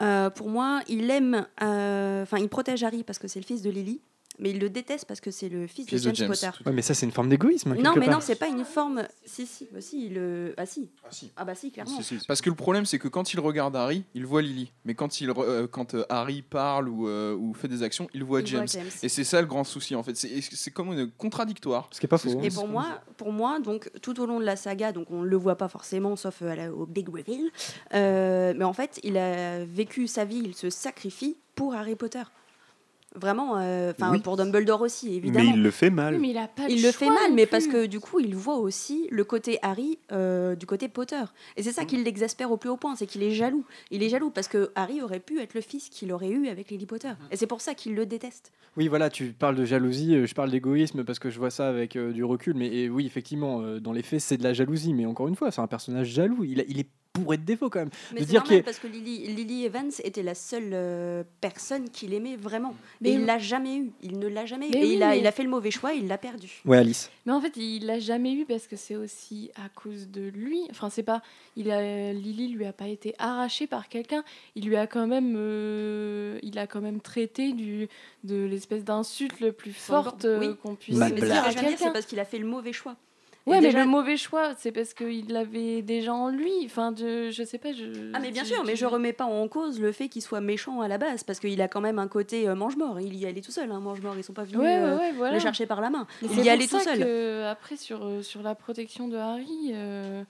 Euh, 0.00 0.30
pour 0.30 0.48
moi, 0.48 0.80
il 0.88 1.10
aime, 1.10 1.46
euh, 1.62 2.22
enfin, 2.22 2.38
il 2.38 2.48
protège 2.48 2.82
Harry 2.84 3.02
parce 3.02 3.18
que 3.18 3.26
c'est 3.28 3.40
le 3.40 3.44
fils 3.44 3.62
de 3.62 3.70
Lily, 3.70 4.00
mais 4.38 4.50
il 4.50 4.58
le 4.58 4.70
déteste 4.70 5.04
parce 5.06 5.20
que 5.20 5.30
c'est 5.30 5.48
le 5.48 5.66
fils, 5.66 5.88
Fils 5.88 6.02
de 6.02 6.06
James, 6.14 6.14
James, 6.14 6.28
Potter. 6.28 6.50
Ouais, 6.66 6.72
mais 6.72 6.82
ça, 6.82 6.94
c'est 6.94 7.06
une 7.06 7.12
forme 7.12 7.28
d'égoïsme. 7.28 7.70
Non, 7.70 7.76
quelque 7.76 7.98
mais 7.98 8.06
part. 8.06 8.14
non, 8.16 8.20
c'est 8.20 8.34
pas 8.36 8.48
une 8.48 8.64
forme. 8.64 9.06
Si, 9.24 9.46
si, 9.46 9.68
bah 9.72 9.80
si, 9.80 10.06
il 10.06 10.14
le. 10.14 10.54
Ah 10.56 10.66
si. 10.66 10.88
Ah, 11.04 11.08
si. 11.10 11.30
Ah 11.36 11.44
bah 11.44 11.54
si, 11.54 11.70
clairement. 11.72 11.96
Si, 11.96 12.02
si, 12.04 12.18
si. 12.20 12.26
Parce 12.26 12.40
que 12.40 12.50
le 12.50 12.56
problème, 12.56 12.86
c'est 12.86 12.98
que 12.98 13.08
quand 13.08 13.32
il 13.32 13.40
regarde 13.40 13.74
Harry, 13.76 14.04
il 14.14 14.26
voit 14.26 14.42
Lily. 14.42 14.72
Mais 14.84 14.94
quand, 14.94 15.20
il, 15.20 15.28
re- 15.30 15.42
euh, 15.44 15.66
quand 15.66 15.94
euh, 15.94 16.04
Harry 16.08 16.42
parle 16.42 16.88
ou, 16.88 17.08
euh, 17.08 17.34
ou 17.34 17.54
fait 17.54 17.68
des 17.68 17.82
actions, 17.82 18.08
il 18.14 18.24
voit 18.24 18.40
Il 18.40 18.46
James. 18.46 18.58
voit 18.60 18.66
James. 18.66 18.90
Et 19.02 19.08
c'est 19.08 19.24
ça 19.24 19.40
le 19.40 19.46
grand 19.46 19.64
souci, 19.64 19.94
en 19.94 20.02
fait. 20.02 20.16
C'est 20.16 20.40
c'est 20.40 20.70
comme 20.70 20.92
une 20.92 21.10
contradictoire. 21.10 21.88
Ce 21.92 22.00
qui 22.00 22.06
est 22.06 22.08
pas 22.08 22.18
faux. 22.18 22.30
hein. 22.38 22.42
Et 22.42 22.50
pour 22.50 22.68
moi, 22.68 23.00
pour 23.16 23.32
moi, 23.32 23.58
donc 23.60 23.90
tout 24.02 24.20
au 24.20 24.26
long 24.26 24.40
de 24.40 24.44
la 24.44 24.56
saga, 24.56 24.92
donc 24.92 25.10
on 25.10 25.22
le 25.22 25.36
voit 25.36 25.56
pas 25.56 25.68
forcément, 25.68 26.16
sauf 26.16 26.42
euh, 26.42 26.50
à 26.50 26.56
la- 26.56 26.72
au 26.72 26.86
Big 26.86 27.08
Reveal, 27.08 27.50
euh, 27.94 28.54
mais 28.56 28.64
en 28.64 28.72
fait, 28.72 29.00
il 29.02 29.16
a 29.16 29.64
vécu 29.64 30.06
sa 30.06 30.24
vie, 30.24 30.42
il 30.44 30.54
se 30.54 30.70
sacrifie 30.70 31.36
pour 31.54 31.74
Harry 31.74 31.96
Potter. 31.96 32.22
Vraiment, 33.20 33.58
euh, 33.58 33.92
enfin 33.92 34.12
Oui. 34.12 34.20
pour 34.20 34.36
Dumbledore 34.36 34.80
aussi, 34.82 35.08
Mais 35.10 35.16
évidemment. 35.16 35.52
il 35.54 35.62
le 35.62 35.70
fait 35.70 35.90
mal. 35.90 36.14
Oui, 36.14 36.20
mais 36.20 36.30
il 36.30 36.38
a 36.38 36.48
pas 36.48 36.68
Il 36.68 36.80
de 36.80 36.86
le 36.86 36.92
fait 36.92 37.08
mal, 37.08 37.32
mais 37.34 37.46
parce 37.46 37.66
que 37.66 37.86
du 37.86 38.00
coup, 38.00 38.20
il 38.20 38.34
voit 38.34 38.56
aussi 38.58 39.08
le 39.10 39.24
côté 39.24 39.58
Harry 39.62 39.98
euh, 40.12 40.54
du 40.54 40.66
côté 40.66 40.88
Potter. 40.88 41.22
Et 41.56 41.62
c'est 41.62 41.72
ça 41.72 41.84
qui 41.84 41.96
l'exaspère 41.96 42.50
au 42.52 42.56
plus 42.56 42.70
haut 42.70 42.76
point, 42.76 42.94
c'est 42.96 43.06
qu'il 43.06 43.22
est 43.22 43.30
jaloux. 43.32 43.64
Il 43.90 44.02
est 44.02 44.08
jaloux 44.08 44.30
parce 44.30 44.48
que 44.48 44.70
Harry 44.74 45.02
aurait 45.02 45.20
pu 45.20 45.40
être 45.40 45.54
le 45.54 45.60
fils 45.60 45.88
qu'il 45.88 46.12
aurait 46.12 46.28
eu 46.30 46.48
avec 46.48 46.70
Lily 46.70 46.86
Potter. 46.86 47.12
Et 47.30 47.36
c'est 47.36 47.46
pour 47.46 47.60
ça 47.60 47.74
qu'il 47.74 47.94
le 47.94 48.06
déteste. 48.06 48.52
Oui, 48.76 48.86
voilà, 48.88 49.10
tu 49.10 49.32
parles 49.32 49.56
de 49.56 49.64
jalousie, 49.64 50.14
euh, 50.14 50.26
je 50.26 50.34
parle 50.34 50.50
d'égoïsme 50.50 51.02
parce 51.02 51.18
que 51.18 51.30
je 51.30 51.38
vois 51.38 51.50
ça 51.50 51.68
avec 51.68 51.96
euh, 51.96 52.12
du 52.12 52.22
recul. 52.22 52.54
Mais 52.54 52.68
et 52.68 52.88
oui, 52.88 53.06
effectivement, 53.06 53.60
euh, 53.62 53.80
dans 53.80 53.92
les 53.92 54.02
faits, 54.02 54.20
c'est 54.20 54.36
de 54.36 54.44
la 54.44 54.52
jalousie. 54.52 54.94
Mais 54.94 55.04
encore 55.06 55.26
une 55.26 55.34
fois, 55.34 55.50
c'est 55.50 55.60
un 55.60 55.66
personnage 55.66 56.08
jaloux. 56.08 56.44
Il, 56.44 56.60
a- 56.60 56.64
il 56.68 56.78
est 56.78 56.88
bourré 57.18 57.36
de 57.36 57.44
défauts 57.44 57.68
quand 57.70 57.80
même. 57.80 57.90
Mais 58.12 58.20
De 58.20 58.24
c'est 58.24 58.30
dire 58.30 58.42
normal 58.42 58.62
parce 58.64 58.78
que 58.78 58.86
Lily, 58.86 59.26
Lily 59.34 59.64
Evans 59.64 59.90
était 60.04 60.22
la 60.22 60.34
seule 60.34 60.70
euh, 60.72 61.22
personne 61.40 61.90
qu'il 61.90 62.14
aimait 62.14 62.36
vraiment. 62.36 62.74
Mais 63.00 63.10
et 63.10 63.12
il 63.14 63.24
l'a 63.26 63.38
jamais 63.38 63.76
eu. 63.76 63.90
Il 64.02 64.18
ne 64.18 64.26
l'a 64.28 64.46
jamais 64.46 64.68
eu. 64.68 64.70
Mais 64.72 64.78
et 64.80 64.84
oui, 64.84 64.92
il, 64.96 65.02
a, 65.02 65.10
mais- 65.10 65.18
il 65.20 65.26
a 65.26 65.32
fait 65.32 65.42
le 65.42 65.48
mauvais 65.50 65.70
choix, 65.70 65.92
il 65.92 66.06
l'a 66.08 66.18
perdu. 66.18 66.60
Ouais, 66.64 66.78
Alice. 66.78 67.10
Mais 67.26 67.32
en 67.32 67.40
fait, 67.40 67.56
il 67.56 67.86
l'a 67.86 67.98
jamais 67.98 68.32
eu 68.32 68.44
parce 68.46 68.66
que 68.66 68.76
c'est 68.76 68.96
aussi 68.96 69.50
à 69.56 69.68
cause 69.68 70.08
de 70.08 70.22
lui. 70.28 70.60
Enfin, 70.70 70.88
c'est 70.90 71.02
pas. 71.02 71.22
Il 71.56 71.70
a, 71.70 72.12
Lily 72.12 72.48
lui 72.48 72.64
a 72.66 72.72
pas 72.72 72.88
été 72.88 73.14
arrachée 73.18 73.66
par 73.66 73.88
quelqu'un. 73.88 74.24
Il 74.54 74.66
lui 74.66 74.76
a 74.76 74.86
quand 74.86 75.06
même. 75.06 75.34
euh, 75.36 76.38
il 76.42 76.58
a 76.58 76.66
quand 76.66 76.80
même 76.80 77.00
traité 77.00 77.52
du, 77.52 77.88
de 78.24 78.44
l'espèce 78.44 78.84
d'insulte 78.84 79.40
le 79.40 79.52
plus 79.52 79.72
forte 79.72 80.24
Oui. 80.28 80.46
euh, 80.48 80.54
qu'on 80.54 80.74
puisse 80.74 80.96
dire 80.96 81.04
à 81.06 81.10
que 81.10 81.16
je 81.16 81.24
viens 81.24 81.32
de 81.32 81.38
dire, 81.38 81.44
c'est 81.52 81.64
quelqu'un. 81.66 81.90
parce 81.92 82.06
qu'il 82.06 82.20
a 82.20 82.24
fait 82.24 82.38
le 82.38 82.46
mauvais 82.46 82.72
choix. 82.72 82.96
Ouais, 83.48 83.60
mais 83.60 83.72
le 83.72 83.84
mauvais 83.84 84.16
choix, 84.16 84.52
c'est 84.58 84.72
parce 84.72 84.94
qu'il 84.94 85.32
l'avait 85.32 85.82
déjà 85.82 86.12
en 86.14 86.28
lui. 86.28 86.52
Enfin, 86.64 86.94
je, 86.96 87.30
je 87.30 87.42
sais 87.42 87.58
pas. 87.58 87.72
Je... 87.72 88.10
Ah 88.14 88.18
mais 88.20 88.30
bien 88.30 88.44
sûr, 88.44 88.62
mais 88.64 88.76
je 88.76 88.86
remets 88.86 89.12
pas 89.12 89.24
en 89.24 89.48
cause 89.48 89.80
le 89.80 89.92
fait 89.92 90.08
qu'il 90.08 90.22
soit 90.22 90.40
méchant 90.40 90.80
à 90.80 90.88
la 90.88 90.98
base, 90.98 91.24
parce 91.24 91.40
qu'il 91.40 91.60
a 91.62 91.68
quand 91.68 91.80
même 91.80 91.98
un 91.98 92.08
côté 92.08 92.48
euh, 92.48 92.54
mange-mort. 92.54 93.00
Il 93.00 93.16
y 93.16 93.26
allait 93.26 93.40
tout 93.40 93.50
seul, 93.52 93.70
hein, 93.70 93.80
mange-mort. 93.80 94.14
Ils 94.16 94.24
sont 94.24 94.32
pas 94.32 94.44
venus 94.44 94.58
Ouais, 94.58 94.64
ouais, 94.66 94.82
euh, 94.82 94.98
ouais, 94.98 95.12
voilà. 95.12 95.34
le 95.34 95.40
chercher 95.40 95.66
par 95.66 95.80
la 95.80 95.90
main. 95.90 96.06
Mais 96.22 96.28
Il 96.36 96.44
y 96.44 96.50
allait 96.50 96.66
tout 96.66 96.78
seul. 96.78 96.98
que, 96.98 97.44
après, 97.44 97.76
sur, 97.76 98.04
euh, 98.04 98.22
sur 98.22 98.42
la 98.42 98.54
protection 98.54 99.08
de 99.08 99.16
Harry, 99.16 99.70
euh, 99.72 100.22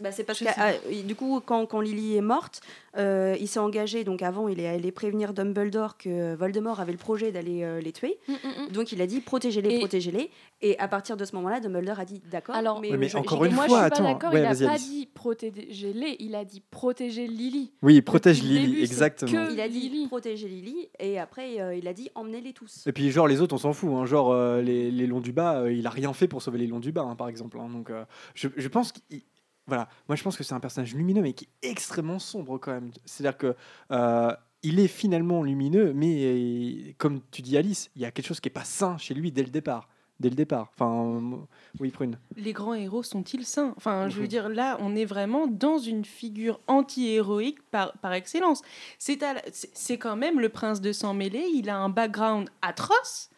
Bah, 0.00 0.12
c'est 0.12 0.24
parce 0.24 0.38
que 0.40 0.44
ah, 0.56 0.72
du 1.04 1.14
coup, 1.14 1.40
quand, 1.44 1.66
quand 1.66 1.80
Lily 1.80 2.16
est 2.16 2.20
morte, 2.22 2.60
euh, 2.96 3.36
il 3.38 3.46
s'est 3.48 3.58
engagé. 3.60 4.02
Donc 4.04 4.22
avant, 4.22 4.48
il 4.48 4.58
est 4.60 4.66
allé 4.68 4.90
prévenir 4.92 5.32
Dumbledore 5.32 5.96
que 5.98 6.34
Voldemort 6.34 6.80
avait 6.80 6.92
le 6.92 6.98
projet 6.98 7.32
d'aller 7.32 7.62
euh, 7.62 7.80
les 7.80 7.92
tuer. 7.92 8.18
mm, 8.28 8.32
mm, 8.32 8.36
mm. 8.68 8.72
Donc 8.72 8.92
il 8.92 9.00
a 9.02 9.06
dit 9.06 9.20
protégez-les, 9.20 9.74
Et- 9.74 9.78
protégez-les. 9.78 10.30
Et 10.62 10.78
à 10.78 10.88
partir 10.88 11.16
de 11.16 11.24
ce 11.24 11.34
moment-là, 11.36 11.60
Dumbledore 11.60 12.00
a 12.00 12.04
dit 12.04 12.20
d'accord. 12.30 12.54
Alors, 12.54 12.80
Oui, 12.80 12.90
mais 12.98 13.08
je- 13.08 13.16
encore 13.16 13.44
une 13.44 13.54
moi, 13.54 13.66
fois, 13.66 13.78
je 13.78 13.94
suis 13.94 14.02
attends, 14.02 14.02
pas 14.04 14.12
d'accord. 14.14 14.32
ouais, 14.32 14.40
il 14.40 14.44
a 14.46 14.52
vas-y, 14.52 14.64
pas 14.66 14.72
Alice. 14.72 14.88
dit 14.90 15.08
protéger-les, 15.14 16.16
il 16.20 16.34
a 16.34 16.44
dit 16.44 16.62
protéger 16.70 17.26
Lily. 17.26 17.72
Oui, 17.82 18.00
protège 18.02 18.42
Lily, 18.42 18.66
début, 18.68 18.80
exactement. 18.82 19.46
que- 19.46 19.52
il 19.52 19.60
a 19.60 19.68
dit 19.68 19.80
Lily. 19.88 20.06
protégez 20.06 20.48
Lily. 20.48 20.88
Et 20.98 21.18
après, 21.18 21.60
euh, 21.60 21.74
il 21.74 21.86
a 21.88 21.92
dit 21.92 22.10
emmenez-les 22.14 22.52
tous. 22.52 22.86
Et 22.86 22.92
puis 22.92 23.10
genre 23.10 23.26
les 23.28 23.40
autres 23.40 23.54
on 23.54 23.58
s'en 23.58 23.72
fout, 23.72 23.90
hein. 23.92 24.04
genre 24.06 24.32
euh, 24.32 24.60
les, 24.62 24.90
les 24.90 25.06
longs 25.06 25.20
du 25.20 25.32
bas, 25.32 25.60
euh, 25.60 25.72
il 25.72 25.86
a 25.86 25.90
rien 25.90 26.12
fait 26.12 26.28
pour 26.28 26.42
sauver 26.42 26.58
les 26.58 26.66
longs 26.66 26.80
du 26.80 26.92
bas 26.92 27.02
hein, 27.02 27.16
par 27.16 27.28
exemple. 27.28 27.58
hein. 27.60 27.68
Donc 27.70 27.90
euh, 27.90 28.04
je, 28.34 28.48
je 28.56 28.68
pense 28.68 28.92
qu'il 28.92 29.22
voilà, 29.66 29.88
moi 30.08 30.16
je 30.16 30.22
pense 30.22 30.36
que 30.36 30.42
c'est 30.44 30.54
un 30.54 30.60
personnage 30.60 30.94
lumineux 30.94 31.22
mais 31.22 31.32
qui 31.32 31.48
est 31.62 31.68
extrêmement 31.70 32.18
sombre 32.18 32.58
quand 32.58 32.72
même. 32.72 32.90
C'est-à-dire 33.04 33.38
que 33.38 33.54
euh, 33.92 34.34
il 34.62 34.78
est 34.80 34.88
finalement 34.88 35.42
lumineux, 35.42 35.92
mais 35.94 36.16
euh, 36.24 36.92
comme 36.98 37.20
tu 37.30 37.40
dis 37.42 37.56
Alice, 37.56 37.90
il 37.96 38.02
y 38.02 38.04
a 38.04 38.10
quelque 38.10 38.26
chose 38.26 38.40
qui 38.40 38.48
est 38.48 38.52
pas 38.52 38.64
sain 38.64 38.98
chez 38.98 39.14
lui 39.14 39.32
dès 39.32 39.42
le 39.42 39.48
départ, 39.50 39.88
dès 40.18 40.28
le 40.28 40.34
départ. 40.34 40.70
Enfin 40.74 41.20
euh, 41.22 41.36
oui 41.78 41.90
prune. 41.90 42.18
Les 42.36 42.52
grands 42.52 42.74
héros 42.74 43.02
sont-ils 43.02 43.46
sains? 43.46 43.72
Enfin, 43.76 44.08
je 44.10 44.16
veux 44.16 44.22
Mhm. 44.24 44.28
dire, 44.28 44.48
là, 44.48 44.76
on 44.80 44.94
est 44.96 45.06
vraiment 45.06 45.46
dans 45.46 45.78
une 45.78 46.04
figure 46.04 46.60
anti-héroïque 46.66 47.62
par, 47.70 47.96
par 47.98 48.12
excellence. 48.12 48.60
C'est 48.98 49.98
quand 49.98 50.16
même 50.16 50.40
le 50.40 50.48
prince 50.50 50.80
de 50.80 50.92
sang 50.92 51.14
mêlé, 51.14 51.42
il 51.54 51.70
a 51.70 51.78
un 51.78 51.88
background 51.88 52.48
atroce. 52.60 53.30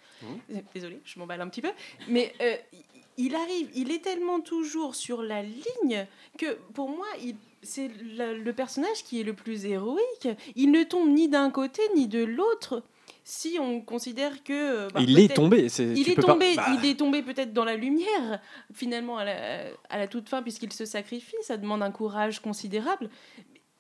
Euh, 0.52 0.56
Désolée, 0.74 1.00
je 1.04 1.18
m'emballe 1.18 1.40
un 1.40 1.48
petit 1.48 1.62
peu. 1.62 1.70
Mais 2.08 2.32
euh, 2.40 2.54
il 3.18 3.34
arrive, 3.34 3.68
il 3.74 3.90
est 3.90 4.02
tellement 4.02 4.40
toujours 4.40 4.94
sur 4.94 5.22
la 5.22 5.42
ligne 5.42 6.06
que 6.38 6.54
pour 6.74 6.88
moi, 6.88 7.06
il- 7.22 7.36
c'est 7.62 7.88
le, 8.02 8.38
le 8.38 8.52
personnage 8.52 9.04
qui 9.04 9.20
est 9.20 9.24
le 9.24 9.34
plus 9.34 9.66
héroïque. 9.66 10.28
Il 10.56 10.70
ne 10.72 10.82
tombe 10.82 11.08
ni 11.08 11.28
d'un 11.28 11.50
côté 11.50 11.80
ni 11.94 12.08
de 12.08 12.24
l'autre. 12.24 12.82
Si 13.24 13.56
on 13.60 13.80
considère 13.80 14.42
que... 14.42 14.52
euh, 14.52 14.88
bah, 14.92 15.00
il 15.00 15.16
est 15.20 15.32
tombé, 15.32 15.68
c'est 15.68 15.84
il 15.86 16.08
est 16.10 16.16
pas- 16.16 16.22
tombé, 16.22 16.56
bah, 16.56 16.66
il 16.82 16.90
est 16.90 16.96
tombé 16.96 17.22
peut-être 17.22 17.52
dans 17.52 17.64
la 17.64 17.76
lumière 17.76 18.40
finalement 18.74 19.16
à 19.18 19.24
la, 19.24 19.66
à 19.90 19.98
la 19.98 20.08
toute 20.08 20.28
fin 20.28 20.42
puisqu'il 20.42 20.72
se 20.72 20.84
sacrifie. 20.84 21.36
Ça 21.42 21.56
demande 21.56 21.82
un 21.84 21.92
courage 21.92 22.40
considérable. 22.40 23.10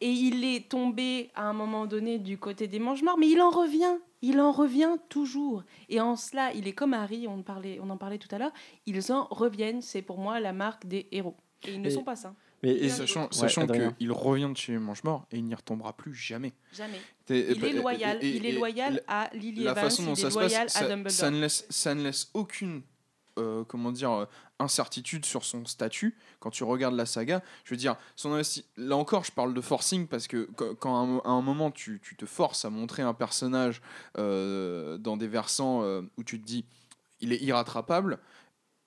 Et 0.00 0.10
il 0.10 0.44
est 0.44 0.68
tombé 0.68 1.30
à 1.34 1.42
un 1.48 1.52
moment 1.52 1.86
donné 1.86 2.18
du 2.18 2.38
côté 2.38 2.68
des 2.68 2.78
mange-morts, 2.78 3.18
mais 3.18 3.28
il 3.28 3.40
en 3.40 3.50
revient. 3.50 3.96
Il 4.22 4.40
en 4.40 4.52
revient 4.52 4.96
toujours. 5.08 5.64
Et 5.88 6.00
en 6.00 6.16
cela, 6.16 6.52
il 6.54 6.66
est 6.68 6.72
comme 6.72 6.94
Harry, 6.94 7.26
on, 7.28 7.42
parlait, 7.42 7.78
on 7.82 7.90
en 7.90 7.96
parlait 7.96 8.18
tout 8.18 8.32
à 8.34 8.38
l'heure, 8.38 8.52
ils 8.86 9.12
en 9.12 9.26
reviennent. 9.30 9.82
C'est 9.82 10.02
pour 10.02 10.18
moi 10.18 10.38
la 10.40 10.52
marque 10.52 10.86
des 10.86 11.08
héros. 11.12 11.36
Et 11.66 11.74
ils 11.74 11.80
ne 11.82 11.88
Et- 11.88 11.90
sont 11.90 12.02
pas 12.04 12.16
sains. 12.16 12.34
mais 12.62 12.70
et- 12.70 12.82
Ouais, 12.82 12.88
Sachant, 12.88 13.22
Ouais, 13.22 13.28
sachant 13.32 13.62
Adrien. 13.62 13.92
qu'il 13.92 14.10
revient 14.12 14.48
de 14.52 14.56
chez 14.56 14.78
Mange-Mort 14.78 15.26
et 15.30 15.36
il 15.38 15.44
n'y 15.44 15.54
retombera 15.54 15.92
plus 15.96 16.14
jamais. 16.14 16.52
Jamais. 16.72 17.00
Il 17.28 17.36
est 17.36 17.50
et- 17.70 17.72
loyal. 17.72 18.18
et- 18.20 18.30
il 18.36 18.46
est 18.46 18.50
et- 18.50 18.52
loyal 18.52 19.02
la- 19.08 19.22
à 19.24 19.30
Lily 19.34 19.62
la 19.64 19.70
Evans. 19.72 19.84
façon 19.84 20.02
dont 20.04 20.14
il 20.14 20.20
ça 20.20 20.26
est 20.26 20.30
se 20.30 20.34
loyal 20.38 20.62
passe, 20.66 20.76
à 20.76 20.78
ça, 20.80 20.88
Dumbledore. 20.88 21.10
ça 21.12 21.30
ne 21.30 21.40
laisse, 21.40 21.66
ça 21.70 21.94
ne 21.94 22.02
laisse 22.02 22.30
aucune 22.34 22.82
euh, 23.38 23.64
comment 23.64 23.92
dire, 23.92 24.10
euh, 24.12 24.24
incertitude 24.58 25.24
sur 25.24 25.44
son 25.44 25.64
statut. 25.64 26.16
Quand 26.40 26.50
tu 26.50 26.64
regardes 26.64 26.94
la 26.94 27.06
saga, 27.06 27.42
je 27.64 27.70
veux 27.70 27.78
dire, 27.78 27.96
là 28.76 28.96
encore, 28.96 29.24
je 29.24 29.32
parle 29.32 29.54
de 29.54 29.60
forcing 29.60 30.06
parce 30.06 30.26
que 30.26 30.48
quand 30.78 31.20
à 31.24 31.28
un, 31.28 31.42
moment 31.42 31.70
tu, 31.70 32.00
te 32.00 32.26
forces 32.26 32.64
à 32.64 32.70
montrer 32.70 33.02
un 33.02 33.14
personnage 33.14 33.82
euh, 34.18 34.98
dans 34.98 35.16
des 35.16 35.28
versants 35.28 35.82
où 36.16 36.24
tu 36.24 36.40
te 36.40 36.46
dis 36.46 36.64
il 37.20 37.32
est 37.32 37.40
irrattrapable 37.40 38.18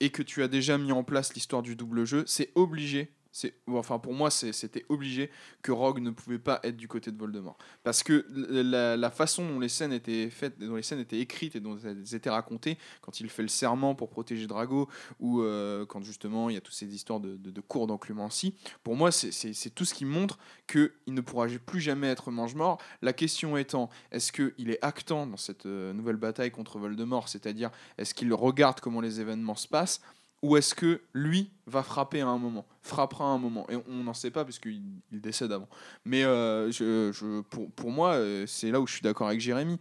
et 0.00 0.10
que 0.10 0.22
tu 0.22 0.42
as 0.42 0.48
déjà 0.48 0.78
mis 0.78 0.92
en 0.92 1.02
place 1.02 1.34
l'histoire 1.34 1.62
du 1.62 1.74
double 1.74 2.04
jeu, 2.04 2.24
c'est 2.26 2.52
obligé. 2.54 3.10
C'est, 3.36 3.52
enfin 3.66 3.98
pour 3.98 4.14
moi 4.14 4.30
c'était 4.30 4.86
obligé 4.88 5.30
que 5.60 5.70
Rogue 5.70 6.00
ne 6.00 6.08
pouvait 6.08 6.38
pas 6.38 6.58
être 6.62 6.78
du 6.78 6.88
côté 6.88 7.12
de 7.12 7.18
Voldemort. 7.18 7.58
Parce 7.84 8.02
que 8.02 8.24
la, 8.30 9.10
façon 9.10 9.46
dont 9.46 9.60
les 9.60 9.68
scènes 9.68 9.92
étaient 9.92 10.30
faites 10.30 10.58
dont 10.58 10.76
les 10.76 10.82
scènes 10.82 11.00
étaient 11.00 11.20
écrites 11.20 11.54
et 11.54 11.60
dont 11.60 11.76
elles 11.84 12.14
étaient 12.14 12.30
racontées 12.30 12.78
quand 13.02 13.20
il 13.20 13.28
fait 13.28 13.42
le 13.42 13.48
serment 13.48 13.94
pour 13.94 14.08
protéger 14.08 14.46
Drago 14.46 14.88
ou 15.20 15.42
euh, 15.42 15.84
quand 15.84 16.00
justement 16.00 16.48
il 16.48 16.54
y 16.54 16.56
a 16.56 16.62
toutes 16.62 16.74
ces 16.74 16.94
histoires 16.94 17.20
de, 17.20 17.36
de, 17.36 17.60
cours 17.60 17.86
d'enclumency 17.86 18.54
pour 18.82 18.96
moi 18.96 19.12
c'est- 19.12 19.74
tout 19.74 19.84
ce 19.84 19.92
qui 19.92 20.06
montre 20.06 20.38
qu'il 20.66 20.90
ne 21.08 21.20
pourra 21.20 21.46
plus 21.66 21.80
jamais 21.80 22.06
être 22.06 22.30
mange-mort. 22.30 22.78
La 23.02 23.12
question 23.12 23.58
étant 23.58 23.90
est-ce 24.12 24.32
qu'il 24.32 24.70
est 24.70 24.82
actant 24.82 25.26
dans 25.26 25.36
cette 25.36 25.66
euh, 25.66 25.92
nouvelle 25.92 26.16
bataille 26.16 26.50
contre 26.50 26.78
Voldemort 26.78 27.28
c'est-à-dire 27.28 27.70
est-ce 27.98 28.14
qu'il 28.14 28.32
regarde 28.32 28.80
comment 28.80 29.02
les 29.02 29.20
événements 29.20 29.56
se 29.56 29.68
passent? 29.68 30.00
Ou 30.42 30.56
est-ce 30.56 30.74
que 30.74 31.00
lui 31.14 31.50
va 31.66 31.82
frapper 31.82 32.20
à 32.20 32.26
un 32.28 32.38
moment, 32.38 32.66
frappera 32.82 33.24
à 33.24 33.28
un 33.28 33.38
moment 33.38 33.66
Et 33.70 33.76
on 33.88 34.04
n'en 34.04 34.14
sait 34.14 34.30
pas 34.30 34.44
parce 34.44 34.58
qu'il 34.58 34.82
il 35.10 35.20
décède 35.20 35.50
avant. 35.52 35.68
Mais 36.04 36.24
euh, 36.24 36.70
je, 36.70 37.10
je- 37.12 37.40
pour, 37.42 37.70
pour 37.72 37.90
moi, 37.90 38.12
euh, 38.14 38.46
c'est 38.46 38.70
là 38.70 38.80
où 38.80 38.86
je 38.86 38.92
suis 38.92 39.02
d'accord 39.02 39.28
avec 39.28 39.40
Jérémy. 39.40 39.78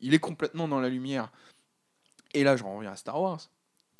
Il 0.00 0.14
est 0.14 0.18
complètement 0.20 0.68
dans 0.68 0.78
la 0.80 0.88
lumière. 0.88 1.32
Et 2.34 2.44
là, 2.44 2.56
je 2.56 2.62
reviens 2.64 2.92
à 2.92 2.96
Star 2.96 3.20
Wars. 3.20 3.40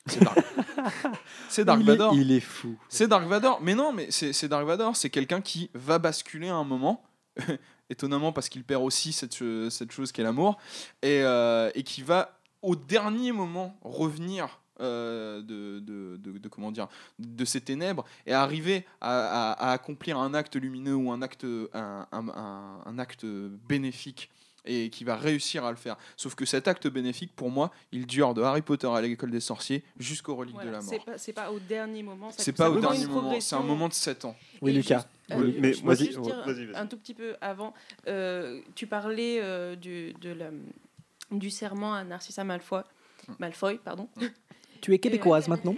C'est 0.06 0.20
Dark, 0.20 0.38
c'est 1.48 1.64
Dark 1.64 1.80
il, 1.80 1.88
est, 1.88 1.92
Vador. 1.92 2.14
il 2.14 2.32
est 2.32 2.40
fou. 2.40 2.78
C'est 2.88 3.08
Dark 3.08 3.26
Vador. 3.26 3.60
Mais 3.60 3.74
non, 3.74 3.92
mais 3.92 4.10
c'est 4.10 4.32
c'est 4.32 4.48
Dark 4.48 4.64
Vador. 4.66 4.94
C'est 4.96 5.10
quelqu'un 5.10 5.40
qui 5.40 5.70
va 5.74 5.98
basculer 5.98 6.48
à 6.48 6.54
un 6.54 6.64
moment. 6.64 7.02
Étonnamment 7.90 8.32
parce 8.32 8.48
qu'il 8.48 8.64
perd 8.64 8.82
aussi 8.84 9.12
cette, 9.12 9.42
cette 9.70 9.90
chose 9.92 10.12
qu'est 10.12 10.22
l'amour. 10.22 10.58
Et, 11.02 11.22
euh, 11.22 11.70
et 11.74 11.82
qui 11.82 12.02
va 12.02 12.38
au 12.62 12.76
dernier 12.76 13.32
moment 13.32 13.76
revenir 13.82 14.60
euh, 14.80 15.42
de, 15.42 15.78
de, 15.80 16.16
de- 16.18 16.38
de- 16.38 16.48
comment 16.48 16.70
dire 16.70 16.88
de 17.18 17.44
ces 17.44 17.60
ténèbres 17.60 18.04
et 18.26 18.32
arriver 18.32 18.84
à, 19.00 19.52
à- 19.52 19.68
à 19.68 19.72
accomplir 19.72 20.18
un 20.18 20.34
acte 20.34 20.56
lumineux 20.56 20.94
ou 20.94 21.10
un 21.12 21.22
acte 21.22 21.44
un, 21.74 22.06
un- 22.12 22.28
un- 22.28 22.82
un 22.84 22.98
acte 22.98 23.24
bénéfique 23.68 24.30
et 24.64 24.90
qui 24.90 25.04
va 25.04 25.16
réussir 25.16 25.64
à 25.64 25.70
le 25.70 25.76
faire. 25.78 25.96
Sauf 26.16 26.34
que 26.34 26.44
cet 26.44 26.68
acte 26.68 26.88
bénéfique, 26.88 27.34
pour 27.34 27.50
moi, 27.50 27.70
il 27.90 28.06
dure 28.06 28.34
de 28.34 28.42
Harry 28.42 28.60
Potter 28.60 28.86
à 28.88 29.00
l'école 29.00 29.30
des 29.30 29.40
sorciers 29.40 29.82
jusqu'aux 29.98 30.34
reliques 30.36 30.54
Voilà, 30.56 30.70
de 30.70 30.76
la 30.76 30.82
mort. 30.82 31.14
c'est 31.16 31.32
pas, 31.32 31.44
pas 31.44 31.52
au 31.52 31.58
dernier 31.58 32.02
moment. 32.02 32.30
C'est 32.36 32.52
pas 32.52 32.68
au 32.70 32.78
dernier 32.78 33.06
moment, 33.06 33.40
c'est 33.40 33.54
un 33.56 33.62
moment 33.62 33.88
de 33.88 33.94
7 33.94 34.26
ans. 34.26 34.36
Oui 34.60 34.72
Et 34.72 34.74
Lucas. 34.74 34.96
juste, 35.30 35.40
Oui, 35.40 35.54
euh, 35.56 35.58
mais 35.60 35.72
moi, 35.82 35.94
vas-y, 35.94 36.10
vas-y. 36.12 36.76
un 36.76 36.86
tout 36.86 36.98
petit 36.98 37.14
peu 37.14 37.34
avant. 37.40 37.72
euh, 38.08 38.60
tu 38.74 38.86
parlais 38.86 39.38
euh, 39.40 39.74
du, 39.74 40.12
de 40.20 40.30
la, 40.32 40.50
du 41.30 41.48
serment 41.50 41.94
à 41.94 42.04
Narcissa 42.04 42.44
Malfoy. 42.44 42.82
Malfoy, 43.38 43.78
pardon. 43.82 44.08
Tu 44.80 44.94
es 44.94 44.98
québécoise 44.98 45.48
maintenant 45.48 45.74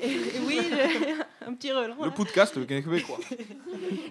Oui, 0.46 0.58
un 1.46 1.54
petit 1.54 1.72
relent. 1.72 1.96
Le 1.98 2.06
là. 2.06 2.10
podcast, 2.10 2.56
le 2.56 2.64
québécois. 2.64 3.18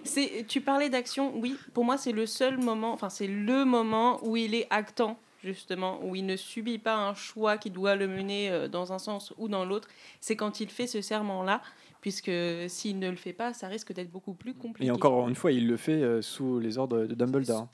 C'est, 0.04 0.44
tu 0.48 0.60
parlais 0.60 0.88
d'action, 0.90 1.32
oui. 1.38 1.56
Pour 1.74 1.84
moi, 1.84 1.96
c'est 1.96 2.12
le 2.12 2.26
seul 2.26 2.58
moment, 2.58 2.92
enfin, 2.92 3.08
c'est 3.08 3.26
le 3.26 3.64
moment 3.64 4.18
où 4.24 4.36
il 4.36 4.54
est 4.54 4.66
actant, 4.70 5.18
justement, 5.44 6.00
où 6.04 6.16
il 6.16 6.26
ne 6.26 6.36
subit 6.36 6.78
pas 6.78 6.96
un 6.96 7.14
choix 7.14 7.56
qui 7.58 7.70
doit 7.70 7.96
le 7.96 8.08
mener 8.08 8.50
euh, 8.50 8.68
dans 8.68 8.92
un 8.92 8.98
sens 8.98 9.32
ou 9.38 9.48
dans 9.48 9.64
l'autre. 9.64 9.88
C'est 10.20 10.36
quand 10.36 10.60
il 10.60 10.68
fait 10.68 10.86
ce 10.86 11.00
serment-là, 11.00 11.62
puisque 12.00 12.30
s'il 12.68 12.98
ne 12.98 13.10
le 13.10 13.16
fait 13.16 13.32
pas, 13.32 13.52
ça 13.52 13.68
risque 13.68 13.92
d'être 13.92 14.10
beaucoup 14.10 14.34
plus 14.34 14.54
compliqué. 14.54 14.88
Et 14.88 14.90
encore 14.90 15.28
une 15.28 15.34
fois, 15.34 15.52
il 15.52 15.66
le 15.66 15.76
fait 15.76 16.02
euh, 16.02 16.22
sous 16.22 16.58
les 16.58 16.78
ordres 16.78 17.04
de 17.04 17.14
Dumbledore. 17.14 17.68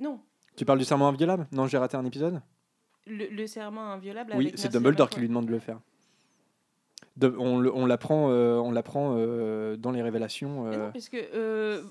Non, 0.00 0.20
Tu 0.56 0.64
parles 0.64 0.78
du 0.78 0.84
serment 0.84 1.08
inviolable? 1.08 1.46
Non, 1.52 1.66
j'ai 1.66 1.78
raté 1.78 1.96
un 1.96 2.04
épisode? 2.04 2.40
Le, 3.06 3.26
le 3.26 3.46
serment 3.46 3.92
inviolable. 3.92 4.32
Oui, 4.36 4.48
avec 4.48 4.58
c'est 4.58 4.70
Dumbledore 4.70 5.08
qui 5.08 5.20
lui 5.20 5.28
demande 5.28 5.46
de 5.46 5.52
le 5.52 5.58
faire. 5.60 5.80
De- 7.18 7.34
on 7.38 7.58
le- 7.58 7.74
on 7.74 7.84
l'apprend 7.84 8.30
euh, 8.30 8.56
on 8.58 8.70
l'apprend 8.70 9.14
euh, 9.16 9.76
dans 9.76 9.90
les 9.90 10.02
révélations. 10.02 10.64
Mais 10.64 10.76
euh. 10.76 10.84
non, 10.84 10.90
puisque 10.92 11.14
euh, 11.34 11.82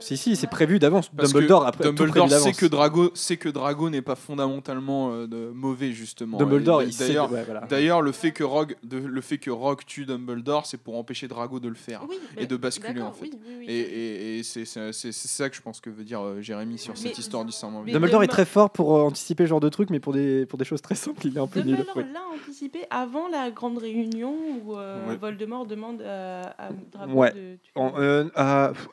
Si, 0.00 0.16
si, 0.16 0.36
c'est 0.36 0.46
prévu 0.46 0.78
d'avance. 0.78 1.08
Parce 1.16 1.32
Dumbledore 1.32 1.62
que 1.62 1.68
a 1.68 1.72
pré- 1.72 1.84
tout 1.84 1.92
Dumbledore 1.92 2.30
sait 2.30 2.52
que 2.52 2.66
Drago, 2.66 3.10
sait 3.14 3.36
que 3.36 3.48
Drago 3.48 3.90
n'est 3.90 4.02
pas 4.02 4.14
fondamentalement 4.14 5.10
euh, 5.12 5.26
de- 5.26 5.50
mauvais 5.54 5.92
justement. 5.92 6.38
Dumbledore, 6.38 6.82
Et 6.82 6.86
il 6.86 6.92
sait. 6.92 7.08
D'ailleurs, 7.08 7.30
ouais, 7.32 7.42
voilà. 7.44 7.60
d'ailleurs, 7.68 8.02
le 8.02 8.12
fait 8.12 8.30
que 8.32 8.44
Rogue, 8.44 8.76
de- 8.82 8.98
le 8.98 9.20
fait 9.20 9.38
que 9.38 9.50
Rogue 9.50 9.80
tue 9.86 10.06
Dumbledore, 10.06 10.66
c'est 10.66 10.76
pour 10.78 10.96
empêcher 10.96 11.28
Drago 11.28 11.58
de 11.60 11.68
le 11.68 11.74
faire 11.74 12.02
oui, 12.08 12.16
et 12.36 12.46
de 12.46 12.56
basculer 12.56 13.00
en 13.02 13.12
fait. 13.12 13.24
oui, 13.24 13.30
oui, 13.46 13.54
oui. 13.60 13.64
Et, 13.68 13.78
et- 13.80 14.38
et 14.38 14.42
c'est, 14.42 14.64
c'est- 14.64 14.92
c'est- 14.92 15.12
c'est 15.12 15.28
ça 15.28 15.48
que 15.50 15.56
je 15.56 15.62
pense 15.62 15.80
que 15.80 15.90
veut 15.90 16.04
dire 16.04 16.20
euh, 16.24 16.40
Jérémy 16.40 16.78
sur 16.78 16.92
Mais- 16.94 17.00
cette 17.00 17.18
histoire 17.18 17.44
du 17.44 17.52
serment. 17.52 17.82
Dumbledore 17.84 18.22
est 18.22 18.28
très 18.28 18.44
fort 18.46 18.70
pour 18.70 18.96
euh, 18.96 19.02
anticiper 19.02 19.44
ce 19.44 19.48
genre 19.48 19.60
de 19.60 19.68
trucs, 19.68 19.90
mais 19.90 20.00
pour 20.00 20.12
des, 20.12 20.46
pour 20.46 20.58
des 20.58 20.64
choses 20.64 20.82
très 20.82 20.94
simples, 20.94 21.26
il 21.26 21.36
est 21.36 21.40
un 21.40 21.46
peu 21.46 21.60
nul. 21.60 21.76
Dumbledore 21.76 21.96
ouais. 21.96 22.06
l'a 22.12 22.20
anticipé 22.40 22.80
avant 22.90 23.28
la 23.28 23.50
grande 23.50 23.78
réunion 23.78 24.34
où 24.64 24.76
euh, 24.76 25.06
Ouais. 25.08 25.16
Voldemort 25.16 25.66
demande 25.66 26.02
à, 26.02 26.54
à 26.58 26.68
Drago 26.92 27.12
Ouais. 27.14 27.32
de 27.32 27.58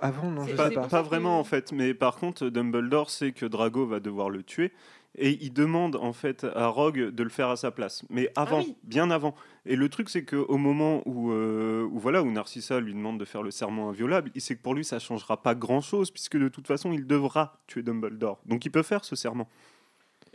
avant, 0.01 0.32
non, 0.32 0.43
je 0.45 0.51
sais 0.51 0.56
Pas, 0.56 0.70
pas. 1.04 1.10
vraiment 1.10 1.39
en 1.39 1.43
fait, 1.43 1.72
mais 1.72 1.93
par 1.93 2.18
contre 2.18 2.50
Dumbledore 2.50 3.10
sait 3.10 3.32
que 3.32 3.46
Drago 3.46 3.86
va 3.86 4.00
devoir 4.00 4.30
le 4.30 4.43
tuer 4.43 4.72
et 5.18 5.38
il 5.41 5.54
demande 5.54 5.96
en 5.96 6.14
fait 6.14 6.46
à 6.56 6.68
Rogue 6.68 7.10
de 7.10 7.24
le 7.24 7.30
faire 7.30 7.50
à 7.50 7.56
sa 7.56 7.72
place. 7.72 8.04
Mais 8.10 8.32
avant, 8.36 8.60
oui. 8.60 8.76
bien 8.84 9.12
avant. 9.12 9.36
Et 9.66 9.76
le 9.76 9.89
truc, 9.89 10.10
c'est 10.10 10.26
qu'au 10.26 10.58
moment 10.58 11.02
où, 11.06 11.32
euh, 11.32 11.88
où, 11.91 12.00
voilà, 12.00 12.22
où 12.22 12.32
Narcissa 12.32 12.80
lui 12.80 12.93
demande 12.93 13.20
de 13.20 13.26
faire 13.26 13.41
le 13.41 13.52
serment 13.52 13.89
inviolable, 13.89 14.32
il 14.36 14.41
sait 14.41 14.56
que 14.56 14.62
pour 14.62 14.74
lui, 14.74 14.84
ça 14.84 15.00
changera 15.00 15.41
pas 15.41 15.56
grand-chose, 15.56 16.12
puisque 16.12 16.38
de 16.38 16.50
toute 16.50 16.68
façon, 16.68 16.91
il 16.91 17.08
devra 17.08 17.60
tuer 17.68 17.82
Dumbledore. 17.82 18.39
Donc 18.46 18.66
il 18.66 18.72
peut 18.72 18.84
faire 18.84 19.06
ce 19.06 19.16
serment. 19.16 19.48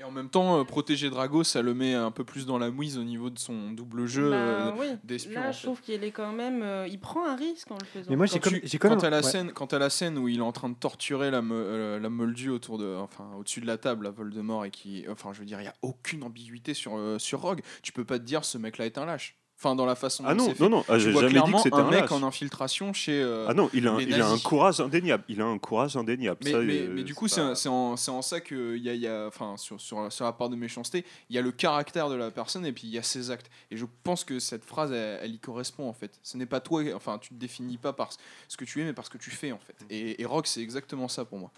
Et 0.00 0.02
en 0.02 0.10
même 0.10 0.30
temps, 0.30 0.58
euh, 0.58 0.64
protéger 0.64 1.10
Drago, 1.10 1.44
ça 1.44 1.60
le 1.60 1.74
met 1.74 1.92
un 1.92 2.10
peu 2.10 2.24
plus 2.24 2.46
dans 2.46 2.56
la 2.56 2.70
mouise 2.70 2.96
au 2.96 3.04
niveau 3.04 3.28
de 3.28 3.38
son 3.38 3.72
double 3.72 4.06
jeu 4.06 4.30
Bah, 4.30 4.36
euh, 4.36 4.72
oui. 4.78 4.86
d'espion. 5.04 5.38
Là, 5.38 5.50
en 5.50 5.52
je 5.52 5.62
trouve 5.62 5.80
qu'il 5.82 6.02
est 6.02 6.10
quand 6.10 6.32
même. 6.32 6.62
euh, 6.62 6.88
il 6.88 6.98
prend 6.98 7.26
un 7.28 7.36
risque 7.36 7.70
en 7.70 7.76
le 7.78 7.84
faisant. 7.84 8.06
Mais 8.08 8.16
moi, 8.16 8.24
j'ai 8.24 8.40
Quand 8.40 8.48
comme- 8.48 8.60
tu- 8.60 8.66
j'ai 8.66 8.78
quand 8.78 8.88
quant 8.88 8.96
même- 8.96 9.04
à 9.04 9.10
la 9.10 9.18
ouais. 9.18 9.22
scène, 9.22 9.52
quant 9.52 9.66
à 9.66 9.78
la 9.78 9.90
scène 9.90 10.16
où 10.16 10.26
il 10.26 10.38
est 10.38 10.42
en 10.42 10.52
train 10.52 10.70
de 10.70 10.74
torturer 10.74 11.30
la, 11.30 11.42
me- 11.42 11.54
euh, 11.54 12.00
la 12.00 12.08
Moldue 12.08 12.48
autour 12.48 12.78
de, 12.78 12.96
enfin, 12.96 13.28
au-dessus 13.38 13.60
de 13.60 13.66
la 13.66 13.76
table, 13.76 14.06
à 14.06 14.10
Voldemort, 14.10 14.64
et 14.64 14.70
qui, 14.70 15.04
enfin, 15.10 15.34
je 15.34 15.40
veux 15.40 15.44
dire, 15.44 15.60
il 15.60 15.64
y 15.64 15.68
a 15.68 15.74
aucune 15.82 16.22
ambiguïté 16.22 16.72
sur 16.72 16.96
euh, 16.96 17.18
sur 17.18 17.42
Rogue. 17.42 17.60
Tu 17.82 17.92
peux 17.92 18.06
pas 18.06 18.18
te 18.18 18.24
dire 18.24 18.46
ce 18.46 18.56
mec-là 18.56 18.86
est 18.86 18.96
un 18.96 19.04
lâche. 19.04 19.36
Enfin, 19.62 19.74
dans 19.76 19.84
la 19.84 19.94
façon 19.94 20.24
Ah 20.26 20.32
dont 20.34 20.38
non, 20.44 20.48
c'est 20.48 20.54
fait. 20.54 20.62
non, 20.64 20.70
non, 20.70 20.84
ah, 20.88 20.98
j'ai 20.98 21.10
vois 21.12 21.20
jamais 21.20 21.34
dit 21.34 21.38
que 21.40 21.42
clairement 21.42 21.58
c'était 21.62 21.76
un 21.76 21.80
un 21.86 21.90
mec 21.90 22.00
lâche. 22.00 22.12
en 22.12 22.22
infiltration 22.22 22.94
chez. 22.94 23.20
euh, 23.20 23.44
Ah 23.46 23.52
non, 23.52 23.68
il 23.74 23.86
a, 23.86 23.92
un, 23.92 23.98
les 23.98 24.04
il 24.04 24.14
a 24.14 24.26
un 24.26 24.30
nazis. 24.30 24.42
courage 24.42 24.80
indéniable. 24.80 25.22
Il 25.28 25.42
a 25.42 25.44
un 25.44 25.58
courage 25.58 25.98
indéniable. 25.98 26.38
Mais, 26.44 26.52
Ça, 26.52 26.58
mais, 26.60 26.78
euh, 26.80 26.92
mais 26.94 27.02
du 27.02 27.14
coup, 27.14 27.28
c'est 27.28 27.42
pas- 27.42 27.68
en, 27.68 27.96
c'est 27.96 28.10
en 28.10 28.22
ça 28.22 28.40
que 28.40 28.74
il 28.78 28.82
y 28.82 28.88
a, 28.88 28.94
il 28.94 29.00
y 29.02 29.06
a- 29.06 29.26
enfin, 29.26 29.58
sur, 29.58 29.78
sur, 29.78 30.10
sur 30.10 30.24
la 30.24 30.32
part 30.32 30.48
de 30.48 30.56
méchanceté, 30.56 31.04
il 31.28 31.36
y 31.36 31.38
a 31.38 31.42
le 31.42 31.52
caractère 31.52 32.08
de 32.08 32.14
la 32.14 32.30
personne 32.30 32.64
et 32.64 32.72
puis 32.72 32.84
il 32.86 32.90
y 32.94 32.96
a 32.96 33.02
ses 33.02 33.30
actes. 33.30 33.50
Et 33.70 33.76
je 33.76 33.84
pense 34.02 34.24
que 34.24 34.38
cette 34.38 34.64
phrase, 34.64 34.92
elle, 34.92 35.20
elle 35.22 35.34
y 35.34 35.38
correspond 35.38 35.86
en 35.90 35.92
fait. 35.92 36.18
Ce 36.22 36.38
n'est 36.38 36.46
pas 36.46 36.60
toi, 36.60 36.82
enfin, 36.94 37.18
tu 37.18 37.28
te 37.28 37.34
définis 37.34 37.76
pas 37.76 37.92
par 37.92 38.08
ce 38.48 38.56
que 38.56 38.64
tu 38.64 38.80
es, 38.80 38.84
mais 38.84 38.94
par 38.94 39.04
ce 39.04 39.10
que 39.10 39.18
tu 39.18 39.30
fais 39.30 39.52
en 39.52 39.58
fait. 39.58 39.76
Et, 39.90 40.22
et 40.22 40.24
Rock, 40.24 40.46
c'est 40.46 40.62
exactement 40.62 41.08
ça 41.08 41.26
pour 41.26 41.38
moi. 41.38 41.50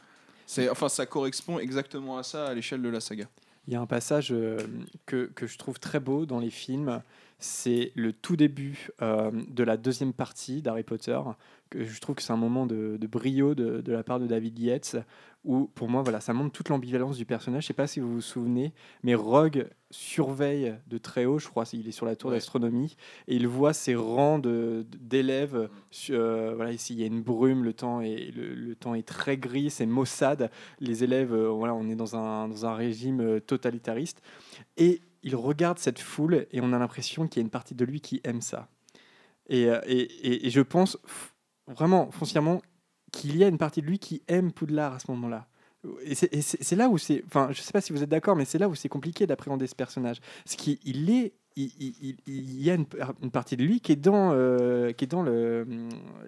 C'est, 0.47 0.69
enfin, 0.69 0.89
ça 0.89 1.07
correspond 1.07 1.61
exactement 1.61 2.19
à 2.19 2.25
ça 2.25 2.47
à 2.49 2.55
l'échelle 2.55 2.83
de 2.83 2.89
la 2.89 2.99
saga. 3.01 3.27
Il 3.69 3.75
y 3.75 3.77
a 3.77 3.81
un 3.81 3.87
passage 3.87 4.33
euh, 4.33 4.59
que, 5.07 5.31
que 5.37 5.47
je 5.47 5.57
trouve 5.57 5.79
très 5.79 6.01
beau 6.01 6.27
dans 6.27 6.41
les 6.41 6.51
films. 6.51 7.01
C'est 7.45 7.91
le 7.97 8.13
tout 8.13 8.37
début 8.37 8.89
euh, 9.03 9.33
de 9.49 9.65
la 9.65 9.77
deuxième 9.77 10.13
partie 10.13 10.63
d'Harry 10.63 10.85
Potter. 10.85 11.19
Que 11.71 11.85
je 11.85 12.01
trouve 12.01 12.15
que 12.15 12.23
c'est 12.23 12.33
un 12.33 12.37
moment 12.37 12.67
de, 12.67 12.99
de 13.01 13.07
brio 13.09 13.55
de, 13.57 13.81
de 13.81 13.93
la 13.93 14.05
part 14.05 14.21
de 14.21 14.27
David 14.27 14.59
Yates, 14.59 14.97
où 15.45 15.67
pour 15.75 15.89
moi, 15.89 16.03
voilà, 16.03 16.21
ça 16.21 16.33
montre 16.35 16.53
toute 16.53 16.69
l'ambivalence 16.69 17.17
du 17.17 17.25
personnage. 17.25 17.63
Je 17.65 17.69
sais 17.69 17.73
pas 17.75 17.87
si 17.89 17.99
vous 17.99 18.13
vous 18.13 18.21
souvenez, 18.21 18.73
mais 19.03 19.15
Rogue 19.17 19.67
surveille 19.91 20.77
de 20.87 20.99
très 20.99 21.25
haut, 21.25 21.39
je 21.39 21.49
crois, 21.49 21.65
il 21.73 21.89
est 21.89 21.93
sur 21.93 22.07
la 22.07 22.15
tour 22.15 22.31
Ouais. 22.31 22.37
d'astronomie, 22.37 22.97
et 23.27 23.35
il 23.37 23.49
voit 23.49 23.73
ses 23.73 23.95
rangs 23.95 24.39
d'élèves. 24.39 25.69
euh, 26.11 26.53
voilà, 26.55 26.73
ici, 26.73 26.93
il 26.95 27.01
y 27.01 27.03
a 27.03 27.07
une 27.07 27.23
brume, 27.23 27.65
le 27.65 27.73
temps 27.73 28.01
est, 28.03 28.31
le, 28.37 28.55
le 28.55 28.75
temps 28.77 28.95
est 28.95 29.07
très 29.07 29.37
gris, 29.37 29.71
c'est 29.71 29.87
maussade. 29.87 30.51
Les 30.79 31.03
élèves, 31.05 31.35
euh, 31.35 31.49
voilà, 31.49 31.75
on 31.75 31.89
est 31.89 31.97
dans 31.97 32.15
un, 32.17 32.49
dans 32.49 32.67
un 32.67 32.75
régime 32.75 33.41
totalitariste. 33.41 34.23
Et 34.77 35.01
il 35.23 35.37
regarde 35.37 35.79
cette 35.79 35.99
foule 36.01 36.47
et 36.51 36.61
on 36.61 36.73
a 36.73 36.79
l'impression 36.79 37.27
qu'il 37.29 37.41
y 37.41 37.43
a 37.43 37.45
une 37.45 37.51
partie 37.51 37.75
de 37.75 37.85
lui 37.85 38.01
qui 38.01 38.21
aime 38.25 38.41
ça. 38.41 38.69
Et, 39.49 39.67
euh, 39.67 39.81
et, 39.87 40.47
et- 40.47 40.51
je 40.51 40.61
pense 40.61 40.99
vraiment, 41.67 42.11
foncièrement, 42.11 42.63
qu'il 43.13 43.37
y 43.37 43.45
a 43.45 43.49
une 43.49 43.59
partie 43.59 43.83
de 43.83 43.87
lui 43.87 43.99
qui 43.99 44.23
aime 44.29 44.53
Poudlard 44.53 44.95
à 44.95 44.99
ce 44.99 45.11
moment-là. 45.11 45.47
Et 46.03 46.15
c'est- 46.15 46.77
là 46.77 46.89
où 46.89 46.97
c'est. 46.97 47.25
Enfin, 47.27 47.49
je 47.51 47.61
sais 47.61 47.73
pas 47.73 47.81
si 47.81 47.93
vous 47.93 48.03
êtes 48.03 48.09
d'accord, 48.09 48.37
mais 48.37 48.45
c'est 48.45 48.59
là 48.59 48.69
où 48.69 48.75
c'est 48.77 48.89
compliqué 48.89 49.27
d'appréhender 49.27 49.67
ce 49.67 49.75
personnage. 49.75 50.21
Parce 50.45 50.55
qu'il 50.57 50.79
il 50.85 51.11
est. 51.11 51.33
Il, 51.55 51.71
il- 51.79 51.95
il- 52.03 52.17
il 52.27 52.63
y 52.63 52.71
a 52.71 52.75
une, 52.75 52.87
par- 52.87 53.13
une 53.23 53.31
partie 53.31 53.57
de 53.59 53.63
lui 53.65 53.81
qui 53.81 53.93
est 53.93 53.97
dans, 53.97 54.33
euh, 54.33 54.93
qui 54.93 55.05
est 55.05 55.09
dans 55.09 55.23
le, 55.23 55.65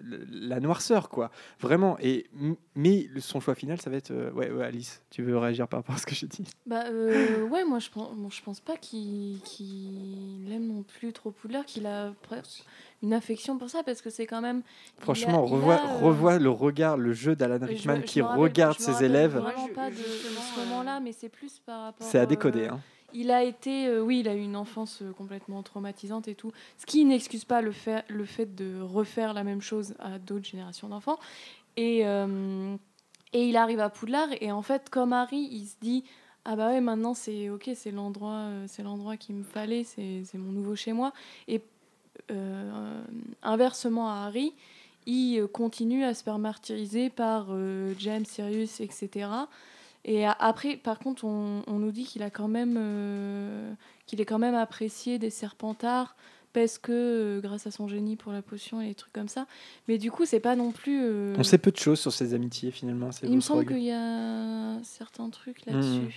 le- 0.03 0.25
la 0.29 0.59
noirceur, 0.59 1.09
quoi. 1.09 1.31
Vraiment. 1.59 1.97
Et, 1.99 2.27
mais 2.75 3.07
son 3.19 3.39
choix 3.39 3.55
final, 3.55 3.81
ça 3.81 3.89
va 3.89 3.97
être. 3.97 4.11
euh, 4.11 4.31
ouais, 4.33 4.51
ouais, 4.51 4.65
Alice, 4.65 5.01
tu 5.09 5.23
veux 5.23 5.37
réagir 5.37 5.67
par 5.67 5.79
rapport 5.79 5.95
à 5.95 5.97
ce 5.97 6.05
que 6.05 6.13
j'ai 6.13 6.27
dit 6.27 6.43
Bah 6.67 6.83
euh, 6.91 7.43
ouais, 7.47 7.65
moi 7.65 7.79
je 7.79 7.89
pense, 7.89 8.13
bon, 8.15 8.29
je 8.29 8.41
pense 8.43 8.59
pas 8.59 8.77
qu'il 8.77 9.39
qu'il 9.43 10.51
aime 10.51 10.67
non 10.67 10.83
plus 10.83 11.11
trop 11.13 11.31
Poudlard, 11.31 11.65
qu'il 11.65 11.87
a 11.87 12.13
presque 12.23 12.63
une 13.03 13.13
affection 13.13 13.57
pour 13.57 13.69
ça 13.69 13.83
parce 13.83 14.01
que 14.01 14.09
c'est 14.09 14.25
quand 14.25 14.41
même. 14.41 14.61
a- 14.99 15.01
Franchement, 15.01 15.45
revois, 15.45 15.75
a, 15.75 15.95
euh, 15.95 15.97
revois 16.05 16.37
le 16.39 16.49
regard, 16.49 16.97
le 16.97 17.13
jeu 17.13 17.35
d'Alan 17.35 17.65
Rickman 17.65 17.97
je 17.97 18.01
qui 18.01 18.21
rappelle- 18.21 18.39
regarde 18.41 18.79
ses 18.79 19.03
élèves. 19.03 19.31
Vraiment 19.37 19.49
Moi, 19.57 19.67
je- 19.69 19.73
pas 19.73 19.89
de, 19.89 19.95
de 19.95 19.97
justement, 19.97 20.41
ce 20.41 20.59
moment-là, 20.59 20.99
mais 20.99 21.11
c'est 21.13 21.29
plus 21.29 21.59
par 21.65 21.83
rapport. 21.83 22.07
C'est 22.07 22.19
à 22.19 22.25
décoder. 22.25 22.65
euh, 22.65 22.71
Hein. 22.73 22.79
Il 23.17 23.31
a 23.31 23.43
été, 23.43 23.87
euh, 23.87 24.01
oui, 24.01 24.19
il 24.19 24.27
a 24.27 24.35
eu 24.35 24.41
une 24.41 24.57
enfance 24.57 25.01
euh, 25.01 25.13
complètement 25.13 25.63
traumatisante 25.63 26.27
et 26.27 26.35
tout. 26.35 26.51
Ce 26.77 26.85
qui 26.85 27.05
n'excuse 27.05 27.45
pas 27.45 27.61
le 27.61 27.71
fait, 27.71 28.03
le 28.09 28.25
fait 28.25 28.55
de 28.55 28.81
refaire 28.81 29.33
la 29.33 29.45
même 29.45 29.61
chose 29.61 29.95
à 29.99 30.19
d'autres 30.19 30.45
générations 30.45 30.89
d'enfants. 30.89 31.17
Et, 31.77 32.05
euh, 32.05 32.75
et 33.31 33.47
il 33.47 33.55
arrive 33.55 33.79
à 33.79 33.89
Poudlard 33.89 34.27
et 34.41 34.51
en 34.51 34.61
fait, 34.61 34.89
comme 34.89 35.13
Harry, 35.13 35.47
il 35.49 35.65
se 35.65 35.75
dit 35.79 36.03
ah 36.43 36.57
bah 36.57 36.67
ouais, 36.67 36.81
maintenant 36.81 37.13
c'est 37.13 37.49
ok, 37.49 37.71
c'est 37.73 37.91
l'endroit, 37.91 38.49
c'est 38.67 38.83
l'endroit 38.83 39.17
qu'il 39.17 39.35
me 39.35 39.43
fallait, 39.43 39.83
c'est 39.83 40.23
mon 40.35 40.51
nouveau 40.51 40.75
chez 40.75 40.93
moi. 40.93 41.11
Et 41.47 41.61
inversement 43.41 44.09
à 44.09 44.25
Harry, 44.25 44.53
il 45.05 45.47
continue 45.47 46.03
à 46.03 46.13
se 46.13 46.23
faire 46.23 46.37
martyriser 46.37 47.09
par 47.09 47.47
James, 47.97 48.25
Sirius, 48.25 48.79
etc. 48.79 49.27
Et 50.07 50.25
après, 50.25 50.77
par 50.77 50.99
contre, 50.99 51.25
on, 51.25 51.63
on 51.65 51.79
nous 51.79 51.91
dit 51.91 52.03
qu'il 52.05 52.21
a 52.21 52.29
quand 52.29 52.47
même, 52.47 52.75
euh, 52.77 53.73
qu'il 54.05 54.21
est 54.21 54.25
quand 54.25 54.37
même 54.37 54.53
apprécié 54.53 55.17
des 55.17 55.31
Serpentards 55.31 56.15
parce 56.53 56.77
que 56.77 56.91
euh, 56.91 57.41
grâce 57.41 57.65
à 57.65 57.71
son 57.71 57.87
génie 57.87 58.15
pour 58.15 58.31
la 58.31 58.43
potion 58.43 58.79
et 58.81 58.89
des 58.89 58.95
trucs 58.95 59.11
comme 59.11 59.27
ça. 59.27 59.47
Mais 59.87 59.97
du 59.97 60.11
coup, 60.11 60.25
c'est 60.25 60.39
pas 60.39 60.55
non 60.55 60.71
plus. 60.71 61.01
euh, 61.03 61.33
On 61.39 61.43
sait 61.43 61.57
peu 61.57 61.71
de 61.71 61.77
choses 61.77 61.99
sur 61.99 62.13
ses 62.13 62.35
amitiés 62.35 62.69
finalement. 62.69 63.09
il 63.23 63.35
me 63.35 63.41
semble 63.41 63.65
qu'il 63.65 63.81
y 63.83 63.91
a 63.91 64.77
certains 64.83 65.29
trucs 65.31 65.65
là-dessus. 65.65 66.01
Mhm. 66.01 66.09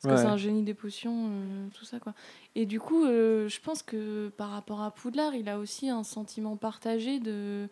Parce 0.00 0.14
que 0.14 0.20
c'est 0.22 0.28
un 0.28 0.36
génie 0.36 0.62
des 0.62 0.74
potions, 0.74 1.28
tout 1.74 1.84
ça 1.84 1.98
quoi. 1.98 2.14
Et 2.54 2.66
du 2.66 2.78
coup, 2.78 3.04
je 3.04 3.60
pense 3.60 3.82
que 3.82 4.28
par 4.36 4.50
rapport 4.50 4.80
à 4.80 4.92
Poudlard, 4.92 5.34
il 5.34 5.48
a 5.48 5.58
aussi 5.58 5.88
un 5.90 6.04
sentiment 6.04 6.56
partagé 6.56 7.18
de. 7.18 7.68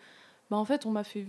Bah 0.50 0.56
en 0.56 0.64
fait, 0.64 0.86
on 0.86 0.90
m'a 0.90 1.02
fait, 1.04 1.26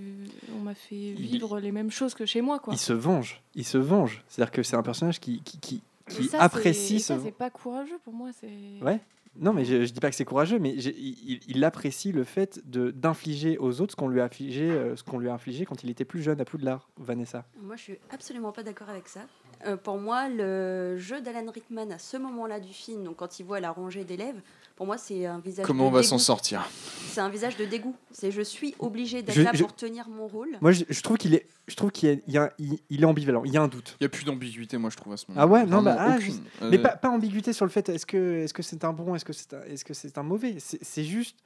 on 0.56 0.60
m'a 0.60 0.76
fait 0.76 0.96
Il- 0.96 1.16
vivre 1.16 1.60
les 1.60 1.72
mêmes 1.72 1.90
choses 1.92 2.14
que 2.14 2.26
chez 2.26 2.42
moi 2.42 2.60
quoi. 2.60 2.74
Il 2.74 2.78
se 2.80 2.94
venge. 2.94 3.42
Il 3.56 3.66
se 3.66 3.78
venge. 3.78 4.24
C'est-à-dire 4.28 4.52
que 4.52 4.62
c'est 4.64 4.76
un 4.76 4.84
personnage 4.84 5.20
qui, 5.20 5.42
qui, 5.42 5.58
qui, 5.60 5.82
qui 6.10 6.24
ça, 6.26 6.42
apprécie 6.42 7.00
c'est- 7.00 7.14
et 7.16 7.18
ce. 7.18 7.20
ça, 7.20 7.20
c'est 7.24 7.32
pas 7.32 7.50
courageux 7.50 7.98
pour 8.04 8.14
moi. 8.14 8.30
C'est. 8.40 8.84
Ouais. 8.84 9.00
Non, 9.40 9.54
mais 9.54 9.66
je, 9.66 9.86
je 9.86 9.94
dis 9.94 10.00
pas 10.00 10.10
que 10.10 10.16
c'est 10.16 10.26
courageux, 10.26 10.58
mais 10.58 10.74
il- 10.74 11.40
il 11.48 11.64
apprécie 11.64 12.12
le 12.12 12.24
fait 12.24 12.60
de 12.70 12.90
d'infliger 12.92 13.58
aux 13.60 13.82
autres 13.82 13.92
ce 13.92 13.96
qu'on 13.96 14.08
lui 14.08 14.20
a 14.20 14.24
infligé, 14.24 14.64
euh, 14.70 14.96
ce 14.96 15.04
qu'on 15.04 15.20
lui 15.20 15.30
a 15.30 15.34
infligé 15.34 15.66
quand 15.66 15.84
il 15.84 15.90
était 15.92 16.06
plus 16.06 16.22
jeune 16.24 16.42
à 16.42 16.46
Poudlard, 16.46 16.90
Vanessa. 16.98 17.46
Moi, 17.62 17.76
je 17.76 17.82
suis 17.84 17.98
absolument 18.12 18.52
pas 18.52 18.64
d'accord 18.64 18.90
avec 18.90 19.08
ça. 19.08 19.22
Euh, 19.66 19.76
pour 19.78 19.98
moi, 19.98 20.30
le 20.30 20.98
jeu 20.98 21.22
d'Alan 21.22 21.50
Rickman 21.52 21.90
à 21.92 22.00
ce 22.00 22.18
moment-là 22.18 22.60
du 22.60 22.72
film, 22.74 23.04
donc 23.04 23.16
quand 23.18 23.40
il 23.40 23.44
voit 23.46 23.60
la 23.60 23.72
rangée 23.72 24.04
d'élèves, 24.04 24.40
pour 24.76 24.86
moi, 24.86 24.98
c'est 25.00 25.26
un 25.26 25.40
visage 25.40 25.66
Comment 25.66 25.86
de 25.86 25.90
on 25.90 25.92
va 25.92 26.04
s'en 26.04 26.20
sortir 26.20 26.70
C'est 27.10 27.22
un 27.22 27.30
visage 27.30 27.58
de 27.58 27.66
dégoût. 27.66 27.96
C'est 28.12 28.30
je 28.30 28.42
suis 28.44 28.76
obligé 28.78 29.24
d'être 29.24 29.36
là 29.38 29.52
je- 29.54 29.64
pour 29.64 29.76
tenir 29.76 30.08
mon 30.10 30.28
rôle. 30.28 30.56
Moi, 30.62 30.72
je, 30.72 30.84
je 30.88 31.02
trouve 31.02 31.18
qu'il 31.18 31.34
est, 31.34 31.48
je 31.68 31.76
trouve 31.76 31.92
qu'il 31.92 32.10
y 32.10 32.12
a- 32.12 32.16
il 32.28 32.34
y 32.34 32.38
a- 32.38 32.54
il- 32.60 32.80
il 32.92 33.02
est 33.02 33.06
ambivalent. 33.06 33.44
Il 33.44 33.52
y 33.52 33.58
a 33.58 33.62
un 33.64 33.68
doute. 33.68 33.96
Il 34.00 34.04
y 34.04 34.06
a 34.06 34.10
plus 34.10 34.24
d'ambiguïté, 34.24 34.78
moi 34.78 34.92
je 34.92 34.98
trouve 34.98 35.14
à 35.14 35.18
ce 35.18 35.26
moment. 35.30 35.42
Ah 35.42 35.48
ouais, 35.48 35.66
non, 35.66 35.82
bah, 35.82 35.96
ah, 35.98 36.20
juste- 36.20 36.42
Euh, 36.62 36.70
Mais 36.70 36.78
pas, 36.78 36.90
pas 36.90 37.10
ambiguïté 37.10 37.54
sur 37.54 37.66
le 37.66 37.72
fait 37.72 37.90
est-ce 37.90 38.06
que 38.06 38.44
est-ce 38.44 38.54
que 38.54 38.62
c'est 38.62 38.84
un 38.86 38.94
bon, 38.94 39.16
est-ce 39.16 39.26
que 39.26 39.34
c'est 39.34 39.54
un, 39.56 39.64
est-ce 39.64 39.84
que 39.84 39.96
c'est 39.96 40.16
un 40.20 40.24
mauvais? 40.24 40.58
C'est 40.60 40.84
c'est 40.84 41.04
juste. 41.04 41.38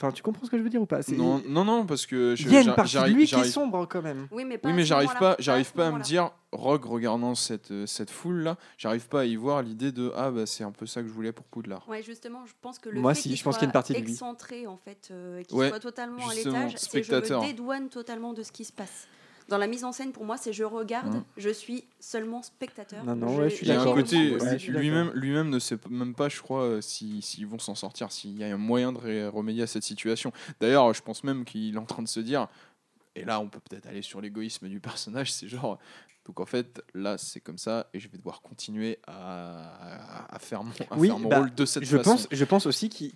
Enfin, 0.00 0.12
tu 0.12 0.22
comprends 0.22 0.46
ce 0.46 0.50
que 0.50 0.56
je 0.56 0.62
veux 0.62 0.68
dire 0.70 0.80
ou 0.80 0.86
pas? 0.86 1.00
Non, 1.08 1.42
non, 1.48 1.64
non, 1.64 1.84
parce 1.84 2.06
que 2.06 2.36
je- 2.36 2.46
Il 2.46 2.52
y 2.52 2.56
a 2.56 2.60
une 2.62 2.74
partie 2.74 2.96
de 2.96 3.04
lui 3.10 3.26
qui 3.26 3.34
est 3.34 3.44
sombre 3.44 3.84
quand 3.86 4.00
même. 4.00 4.28
Oui, 4.30 4.44
mais 4.44 4.60
Oui, 4.62 4.84
j'arrive 4.84 5.12
pas, 5.18 5.34
j'arrive 5.40 5.72
pas 5.72 5.88
à 5.88 5.90
me 5.90 6.00
dire, 6.00 6.30
Rogue, 6.52 6.84
regardant 6.84 7.34
cette, 7.34 7.72
cette 7.86 8.10
foule 8.10 8.42
là, 8.42 8.56
j'arrive 8.76 9.08
pas 9.08 9.22
à 9.22 9.24
y 9.24 9.34
voir 9.36 9.60
l'idée 9.62 9.90
de 9.92 10.12
ah 10.16 10.30
bah 10.30 10.46
c'est 10.46 10.64
un 10.64 10.70
peu 10.70 10.86
ça 10.86 11.02
que 11.02 11.08
je 11.08 11.12
voulais 11.12 11.32
pour 11.32 11.44
Poudlard. 11.46 11.86
Ouais, 11.88 12.02
justement, 12.02 12.46
je 12.46 12.52
pense 12.62 12.78
que 12.78 12.88
le 12.88 13.00
Moi, 13.00 13.12
fait 13.14 13.20
si, 13.22 13.28
qu'il 13.30 13.36
je 13.38 13.42
pense 13.44 13.56
qu'il 13.56 13.62
y 13.62 13.66
a 13.66 13.68
une 13.68 13.72
partie 13.72 13.92
de 13.92 13.98
lui. 13.98 14.12
excentré, 14.12 14.66
en 14.66 14.76
fait, 14.76 15.08
euh, 15.10 15.42
qu'il 15.42 15.58
Ouais, 15.58 15.68
soit 15.68 15.80
totalement 15.80 16.26
à 16.28 16.34
l'étage, 16.34 16.74
c'est 16.76 17.02
je 17.02 17.12
me 17.14 17.40
dédouane 17.46 17.88
totalement 17.88 18.32
de 18.32 18.42
ce 18.42 18.52
qui 18.52 18.64
se 18.64 18.72
passe. 18.72 19.08
Dans 19.48 19.56
la 19.56 19.66
mise 19.66 19.82
en 19.84 19.92
scène, 19.92 20.12
pour 20.12 20.24
moi, 20.26 20.36
c'est 20.36 20.52
je 20.52 20.62
regarde, 20.64 21.14
Mhm. 21.14 21.24
je 21.38 21.48
suis 21.48 21.84
seulement 22.00 22.42
spectateur. 22.42 23.02
Non, 23.04 23.16
non, 23.16 23.34
ouais, 23.34 23.48
je 23.48 23.56
suis 23.56 23.64
Il 23.66 23.68
y 23.68 23.72
a 23.72 23.76
un 23.76 23.78
d'accord. 23.78 23.94
côté, 23.94 24.32
Ouais, 24.36 24.58
suis 24.58 24.72
lui-même, 24.72 25.06
d'accord. 25.06 25.18
lui-même 25.20 25.48
ne 25.48 25.58
sait 25.58 25.78
même 25.88 26.14
pas, 26.14 26.28
je 26.28 26.40
crois, 26.42 26.62
euh, 26.64 26.80
si- 26.82 27.22
s'ils 27.22 27.46
vont 27.46 27.58
s'en 27.58 27.74
sortir, 27.74 28.12
s'il 28.12 28.36
y 28.38 28.44
a 28.44 28.48
un 28.48 28.58
moyen 28.58 28.92
de 28.92 29.26
remédier 29.28 29.62
à 29.62 29.66
cette 29.66 29.84
situation. 29.84 30.32
D'ailleurs, 30.60 30.92
je 30.92 31.00
pense 31.02 31.24
même 31.24 31.46
qu'il 31.46 31.74
est 31.74 31.78
en 31.78 31.86
train 31.86 32.02
de 32.02 32.08
se 32.08 32.20
dire, 32.20 32.48
et 33.20 33.24
là 33.24 33.40
on 33.40 33.48
peut 33.48 33.60
peut-être 33.60 33.86
aller 33.86 34.02
sur 34.02 34.20
l'égoïsme 34.20 34.68
du 34.68 34.80
personnage, 34.80 35.32
c'est 35.32 35.48
genre, 35.48 35.78
donc 36.24 36.40
en 36.40 36.46
fait, 36.46 36.82
là 36.94 37.16
c'est 37.18 37.40
comme 37.40 37.58
ça, 37.58 37.88
et 37.94 38.00
je 38.00 38.08
vais 38.08 38.18
devoir 38.18 38.40
continuer 38.42 38.98
à, 39.06 40.26
à 40.34 40.38
faire 40.38 40.62
mon, 40.62 40.72
à 40.90 40.96
Oui, 40.96 41.08
faire 41.08 41.18
mon 41.18 41.28
bah, 41.28 41.38
rôle 41.40 41.54
de 41.54 41.64
cette 41.64 41.84
Je 41.84 41.96
façon. 41.96 42.10
pense, 42.12 42.28
je 42.30 42.44
pense 42.44 42.66
aussi 42.66 42.88
qu'il 42.88 43.10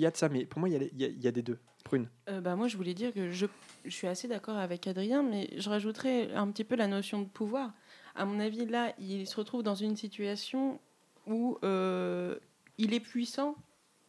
y 0.00 0.06
a 0.06 0.10
de 0.10 0.16
ça, 0.16 0.28
mais 0.28 0.46
pour 0.46 0.60
moi, 0.60 0.68
il 0.68 0.72
y 0.72 0.76
a, 0.76 0.78
les- 0.78 0.90
il 0.94 1.00
y 1.00 1.04
a- 1.04 1.08
il 1.08 1.22
y 1.22 1.28
a 1.28 1.32
des 1.32 1.42
deux. 1.42 1.58
Prune. 1.84 2.08
Euh, 2.28 2.40
bah, 2.42 2.54
moi, 2.56 2.68
je 2.68 2.76
voulais 2.76 2.92
dire 2.92 3.14
que 3.14 3.30
je, 3.30 3.46
je 3.84 3.90
suis 3.90 4.08
assez 4.08 4.28
d'accord 4.28 4.56
avec 4.56 4.86
Adrien, 4.86 5.22
mais 5.22 5.48
je 5.56 5.70
rajouterais 5.70 6.32
un 6.34 6.50
petit 6.50 6.64
peu 6.64 6.74
la 6.76 6.86
notion 6.86 7.22
de 7.22 7.26
pouvoir. 7.28 7.72
À 8.14 8.24
mon 8.26 8.40
avis, 8.40 8.66
là, 8.66 8.92
il 8.98 9.26
se 9.26 9.36
retrouve 9.36 9.62
dans 9.62 9.76
une 9.76 9.96
situation 9.96 10.80
où 11.26 11.56
euh, 11.64 12.36
il 12.76 12.92
est 12.92 13.00
puissant. 13.00 13.54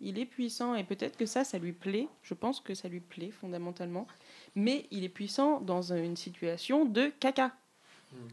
Il 0.01 0.17
est 0.19 0.25
puissant 0.25 0.75
et 0.75 0.83
peut-être 0.83 1.15
que 1.15 1.25
ça, 1.25 1.43
ça 1.45 1.57
lui 1.57 1.71
plaît. 1.73 2.07
Je 2.23 2.33
pense 2.33 2.59
que 2.59 2.73
ça 2.73 2.89
lui 2.89 2.99
plaît 3.01 3.31
fondamentalement. 3.31 4.07
Mais 4.55 4.87
il 4.91 5.03
est 5.03 5.09
puissant 5.09 5.61
dans 5.61 5.93
une 5.93 6.15
situation 6.15 6.85
de 6.85 7.11
caca. 7.19 7.53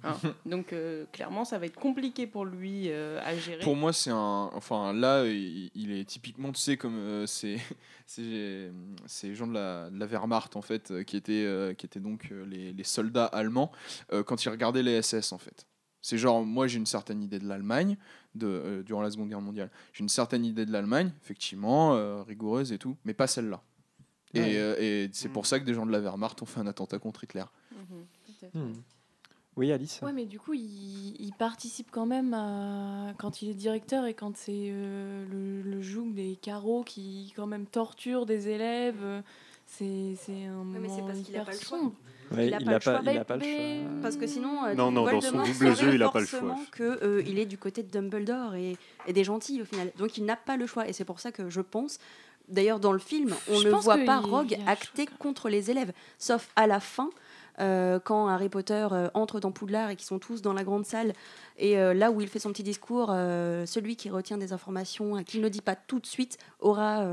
Hein. 0.05 0.15
Donc 0.47 0.73
euh, 0.73 1.05
clairement, 1.13 1.45
ça 1.45 1.59
va 1.59 1.67
être 1.67 1.79
compliqué 1.79 2.27
pour 2.27 2.45
lui 2.45 2.91
euh, 2.91 3.21
à 3.25 3.37
gérer. 3.37 3.63
Pour 3.63 3.77
moi, 3.77 3.93
c'est 3.93 4.11
un. 4.11 4.51
Enfin, 4.55 4.93
là, 4.93 5.25
il, 5.27 5.71
il 5.75 5.93
est 5.93 6.05
typiquement, 6.05 6.53
tu 6.53 6.61
sais, 6.61 6.77
comme 6.77 6.97
euh, 6.97 7.27
c'est 7.27 7.59
ces 8.07 9.35
gens 9.35 9.47
de 9.47 9.55
la, 9.55 9.91
de 9.91 9.99
la 9.99 10.07
Wehrmacht, 10.07 10.57
en 10.57 10.63
fait, 10.63 11.05
qui 11.05 11.17
étaient, 11.17 11.75
qui 11.77 11.87
étaient 11.87 12.01
donc 12.01 12.33
les, 12.47 12.73
les 12.73 12.85
soldats 12.85 13.27
allemands, 13.27 13.71
quand 14.27 14.45
ils 14.45 14.49
regardaient 14.49 14.83
les 14.83 15.03
SS, 15.03 15.33
en 15.33 15.39
fait. 15.39 15.67
C'est 16.03 16.19
genre, 16.19 16.45
moi, 16.45 16.69
j'ai 16.69 16.79
une 16.79 16.87
certaine 16.87 17.21
idée 17.21 17.41
de 17.41 17.49
l'Allemagne 17.49 17.97
de, 18.37 18.85
durant 18.87 19.03
la 19.03 19.11
Seconde 19.11 19.29
Guerre 19.29 19.41
mondiale. 19.41 19.71
J'ai 19.93 20.03
une 20.03 20.09
certaine 20.09 20.45
idée 20.45 20.65
de 20.65 20.71
l'Allemagne, 20.71 21.11
effectivement, 21.25 22.23
rigoureuse 22.23 22.73
et 22.73 22.79
tout, 22.79 22.97
mais 23.05 23.13
pas 23.13 23.27
celle-là. 23.27 23.61
Et, 24.35 24.41
Ouais. 24.41 24.57
euh, 24.57 24.77
et 24.79 25.11
c'est 25.13 25.29
Mm. 25.29 25.33
pour 25.33 25.47
ça 25.47 25.59
que 25.61 25.65
des 25.65 25.75
gens 25.75 25.87
de 25.87 25.93
la 25.93 26.01
Wehrmacht 26.01 26.41
ont 26.43 26.47
fait 26.47 26.61
un 26.61 26.67
attentat 26.67 26.99
contre 26.99 27.25
Hitler. 27.25 27.45
Mhm, 27.73 28.07
tout 28.27 28.33
à 28.47 28.49
fait. 28.51 28.59
Hmm. 28.59 28.73
Oui, 29.57 29.73
Alice 29.73 30.01
Ouais, 30.03 30.13
mais 30.13 30.27
du 30.27 30.39
coup, 30.39 30.53
il, 30.53 31.17
il 31.19 31.33
participe 31.33 31.89
quand 31.91 32.05
même 32.05 32.35
à, 32.35 33.15
quand 33.17 33.41
il 33.41 33.49
est 33.49 33.55
directeur 33.55 34.05
et 34.05 34.13
quand 34.13 34.37
c'est 34.37 34.53
euh, 34.71 35.25
le, 35.31 35.63
le 35.63 35.81
joug 35.81 36.13
des 36.13 36.37
carreaux 36.37 36.83
qui 36.85 37.33
quand 37.35 37.47
même 37.47 37.65
torture 37.67 38.27
des 38.27 38.49
élèves. 38.49 38.99
euh, 39.03 39.23
C'est 39.65 40.15
c'est 40.21 40.45
un 40.45 40.59
Ouais, 40.61 40.79
mais 40.81 40.89
c'est 40.91 41.01
parce 41.03 41.19
qu'il 41.21 41.35
a 41.37 41.41
hyper 41.41 41.45
pas 41.47 41.53
le 41.53 41.59
choix. 41.59 41.79
sombre. 41.79 41.93
Ouais, 42.33 42.49
Il 42.49 42.55
a 42.55 42.59
il 42.61 42.65
pas 42.67 42.71
a 42.73 42.75
le 42.75 42.81
choix. 42.81 42.93
pas, 42.95 43.01
il 43.03 43.09
a 43.09 43.13
Mais- 43.15 43.25
pas 43.25 43.37
le 43.37 43.43
choix. 43.43 44.01
Parce 44.03 44.17
que 44.17 44.27
sinon, 44.27 44.65
euh, 44.65 44.75
Non, 44.75 44.91
non, 44.93 45.05
dans 45.11 45.21
son 45.23 45.39
double 45.43 45.75
jeu, 45.77 45.95
il 45.95 46.03
a 46.03 46.11
pas 46.11 46.21
le 46.21 46.27
choix. 46.27 46.57
que 46.73 47.03
euh, 47.03 47.23
il 47.27 47.39
est 47.39 47.47
du 47.47 47.57
côté 47.57 47.83
de 47.83 47.91
Dumbledore 47.91 48.55
et, 48.57 48.77
et 49.07 49.13
des 49.15 49.25
gentils 49.25 49.63
au 49.63 49.65
final. 49.65 49.91
Donc 49.97 50.19
il 50.19 50.25
n'a 50.27 50.37
pas 50.37 50.57
le 50.59 50.67
choix 50.67 50.87
et 50.89 50.93
c'est 50.93 51.05
pour 51.07 51.19
ça 51.21 51.33
que 51.33 51.49
je 51.49 51.61
pense. 51.63 51.99
D'ailleurs, 52.49 52.81
dans 52.81 52.93
le 52.93 52.99
film, 52.99 53.35
on 53.51 53.57
Je 53.57 53.69
ne 53.69 53.75
voit 53.75 53.99
pas 53.99 54.21
Rogue 54.21 54.57
acter 54.67 55.07
contre 55.19 55.49
les 55.49 55.71
élèves, 55.71 55.93
sauf 56.19 56.49
à 56.57 56.67
la 56.67 56.81
fin. 56.81 57.11
euh, 57.59 57.99
quand 57.99 58.29
Harry 58.29 58.51
Potter 58.51 58.87
euh, 58.93 59.09
entre 59.15 59.41
dans 59.41 59.51
Poudlard 59.51 59.89
et 59.89 59.97
qu'ils 59.97 60.07
sont 60.07 60.19
tous 60.19 60.43
dans 60.43 60.53
la 60.53 60.63
grande 60.63 60.85
salle, 60.85 61.15
et 61.57 61.79
euh, 61.79 61.95
là 61.95 62.11
où 62.11 62.21
il 62.21 62.29
fait 62.29 62.39
son 62.39 62.51
petit 62.53 62.63
discours, 62.63 63.07
celui 63.09 63.97
qui 63.97 64.11
retient 64.11 64.37
des 64.37 64.53
informations, 64.53 65.17
euh, 65.17 65.23
qu'il 65.23 65.41
ne 65.41 65.49
dit 65.49 65.63
pas 65.63 65.75
tout 65.75 65.99
de 65.99 66.07
suite, 66.07 66.37
aura 66.61 67.07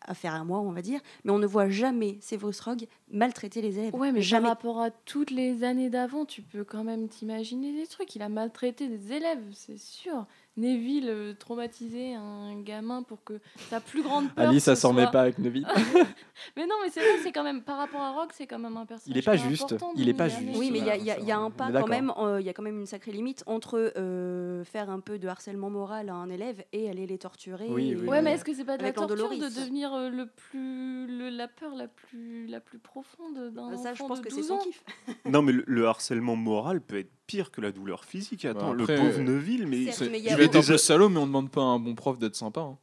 affaire 0.00 0.34
à 0.34 0.44
moi, 0.44 0.60
on 0.60 0.72
va 0.72 0.80
dire. 0.82 1.00
Mais 1.24 1.30
on 1.32 1.38
ne 1.38 1.46
voit 1.46 1.68
jamais 1.68 2.16
Severus 2.22 2.58
Rogue 2.60 2.86
maltraiter 3.10 3.60
les 3.60 3.78
élèves. 3.78 3.94
Ouais, 3.94 4.12
mais 4.12 4.22
jamais. 4.22 4.44
par 4.44 4.52
rapport 4.52 4.80
à 4.80 4.90
toutes 4.90 5.30
les 5.30 5.62
années 5.62 5.90
d'avant, 5.90 6.24
tu 6.24 6.40
peux 6.40 6.64
quand 6.64 6.84
même 6.84 7.08
t'imaginer 7.08 7.72
des 7.78 7.86
trucs. 7.86 8.14
Il 8.16 8.22
a 8.22 8.30
maltraité 8.30 8.88
des 8.88 9.12
élèves, 9.12 9.44
c'est 9.52 9.78
sûr. 9.78 10.24
Neville 10.56 11.08
euh, 11.08 11.34
traumatisé 11.34 12.14
un 12.14 12.60
gamin 12.60 13.02
pour 13.02 13.24
que 13.24 13.40
sa 13.70 13.80
plus 13.80 14.02
grande 14.02 14.30
peur. 14.34 14.48
Alice, 14.48 14.64
ça 14.64 14.76
s'en 14.76 14.92
met 14.92 15.02
soit- 15.02 15.10
pas 15.10 15.22
avec 15.22 15.38
Neville. 15.38 15.66
Mais 16.56 16.66
non, 16.66 16.74
mais 16.82 16.90
c'est 16.90 17.00
vrai, 17.00 17.18
c'est 17.22 17.32
quand 17.32 17.44
même 17.44 17.62
par 17.62 17.78
rapport 17.78 18.00
à 18.00 18.10
Rogue, 18.10 18.30
c'est 18.34 18.46
quand 18.46 18.58
même 18.58 18.76
un 18.76 18.84
personnage. 18.84 19.16
Il 19.16 19.18
est 19.18 19.22
pas 19.24 19.36
juste, 19.36 19.74
il 19.96 20.08
est 20.08 20.14
pas 20.14 20.28
juste. 20.28 20.56
Oui, 20.56 20.70
mais 20.72 20.80
il 20.80 20.84
y 20.86 20.90
a, 20.90 20.96
Voilà, 20.96 20.96
il 20.98 21.06
y 21.06 21.10
a- 21.10 21.18
il 21.20 21.26
y 21.26 21.32
a 21.32 21.38
un 21.38 21.50
pas 21.50 21.70
quand 21.72 21.86
même, 21.86 22.12
euh, 22.18 22.40
il 22.40 22.46
y 22.46 22.50
a 22.50 22.52
quand 22.52 22.62
même 22.62 22.80
une 22.80 22.86
sacrée 22.86 23.12
limite 23.12 23.44
entre 23.46 23.92
euh, 23.96 24.64
faire 24.64 24.90
un 24.90 25.00
peu 25.00 25.18
de 25.18 25.28
harcèlement 25.28 25.70
moral 25.70 26.08
à 26.08 26.14
un 26.14 26.28
élève 26.28 26.64
et 26.72 26.90
aller 26.90 27.06
les 27.06 27.18
torturer. 27.18 27.68
Oui, 27.70 27.94
Ouais, 27.96 28.20
mais 28.22 28.32
est-ce 28.32 28.44
que 28.44 28.52
c'est 28.54 28.64
pas 28.64 28.76
de 28.76 28.82
la 28.82 28.92
torture 28.92 29.30
de 29.30 29.36
devenir 29.36 29.94
euh, 29.94 30.08
le 30.10 30.26
plus, 30.26 31.06
le- 31.06 31.28
la 31.30 31.48
peur 31.48 31.74
la 31.76 31.86
plus, 31.88 32.46
la 32.48 32.60
plus 32.60 32.78
profonde 32.78 33.52
d'un 33.54 33.76
Ça, 33.76 33.94
je 33.94 34.02
enfant 34.02 34.08
pense 34.08 34.20
de 34.20 34.24
que 34.24 34.30
c'est 34.30 34.36
12 34.40 34.48
son 34.48 34.54
ans 34.54 34.58
kiff. 34.58 34.84
Non, 35.26 35.42
mais 35.42 35.52
le, 35.52 35.64
le 35.66 35.86
harcèlement 35.86 36.36
moral 36.36 36.80
peut 36.80 36.98
être 36.98 37.10
pire 37.26 37.50
que 37.50 37.60
la 37.60 37.72
douleur 37.72 38.04
physique. 38.04 38.44
Attends, 38.44 38.74
Bah, 38.74 38.82
après, 38.82 38.96
le 38.96 39.02
pauvre 39.02 39.18
euh, 39.20 39.22
Neville, 39.22 39.66
mais. 39.66 39.84
Certes, 39.86 39.96
C'est- 39.98 40.08
mais 40.10 40.18
il 40.18 40.24
y 40.24 40.26
Il 40.28 40.32
a 40.32 40.36
va 40.36 40.42
être 40.44 40.56
un 40.56 40.60
déjà- 40.60 40.74
peu 40.74 40.78
salaud, 40.78 41.08
mais 41.08 41.18
on 41.18 41.26
demande 41.26 41.50
pas 41.50 41.60
à 41.62 41.64
un 41.64 41.78
bon 41.78 41.94
prof 41.94 42.18
d'être 42.18 42.36
sympa. 42.36 42.60
hein. 42.60 42.78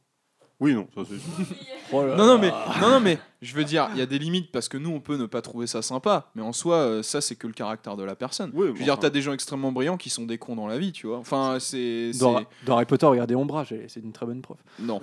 Oui, 0.62 0.74
non, 0.74 0.86
ça 0.94 1.02
c'est 1.08 1.16
sûr. 1.18 1.56
Oh 1.92 2.02
Non, 2.04 2.26
non, 2.26 2.38
mais, 2.38 2.50
non, 2.80 2.90
non, 2.90 3.00
mais 3.00 3.18
je 3.40 3.54
veux 3.54 3.64
dire, 3.64 3.88
il 3.94 3.98
y 3.98 4.02
a 4.02 4.06
des 4.06 4.18
limites 4.18 4.52
parce 4.52 4.68
que 4.68 4.76
nous, 4.76 4.90
on 4.90 5.00
peut 5.00 5.16
ne 5.16 5.24
pas 5.26 5.40
trouver 5.40 5.66
ça 5.66 5.80
sympa, 5.80 6.30
mais 6.34 6.42
en 6.42 6.52
soi, 6.52 6.76
euh, 6.76 7.02
ça, 7.02 7.20
c'est 7.22 7.34
que 7.34 7.46
le 7.46 7.52
caractère 7.54 7.96
de 7.96 8.04
la 8.04 8.14
personne. 8.14 8.50
Oui, 8.54 8.66
Je 8.74 8.78
veux 8.78 8.84
dire, 8.84 8.98
t'as 8.98 9.08
des 9.10 9.22
gens 9.22 9.32
extrêmement 9.32 9.72
brillants 9.72 9.96
qui 9.96 10.10
sont 10.10 10.26
des 10.26 10.36
cons 10.36 10.54
dans 10.56 10.66
la 10.66 10.78
vie, 10.78 10.92
tu 10.92 11.06
vois. 11.06 11.16
Enfin, 11.18 11.56
c'est. 11.60 12.10
Dans, 12.20 12.38
c'est- 12.40 12.46
dans 12.66 12.74
Harry 12.76 12.84
Potter, 12.84 13.06
regardez 13.06 13.34
Ombrage, 13.34 13.72
elle- 13.72 13.88
c'est 13.88 14.00
une 14.00 14.12
très 14.12 14.26
bonne 14.26 14.42
prof. 14.42 14.58
Non. 14.78 15.00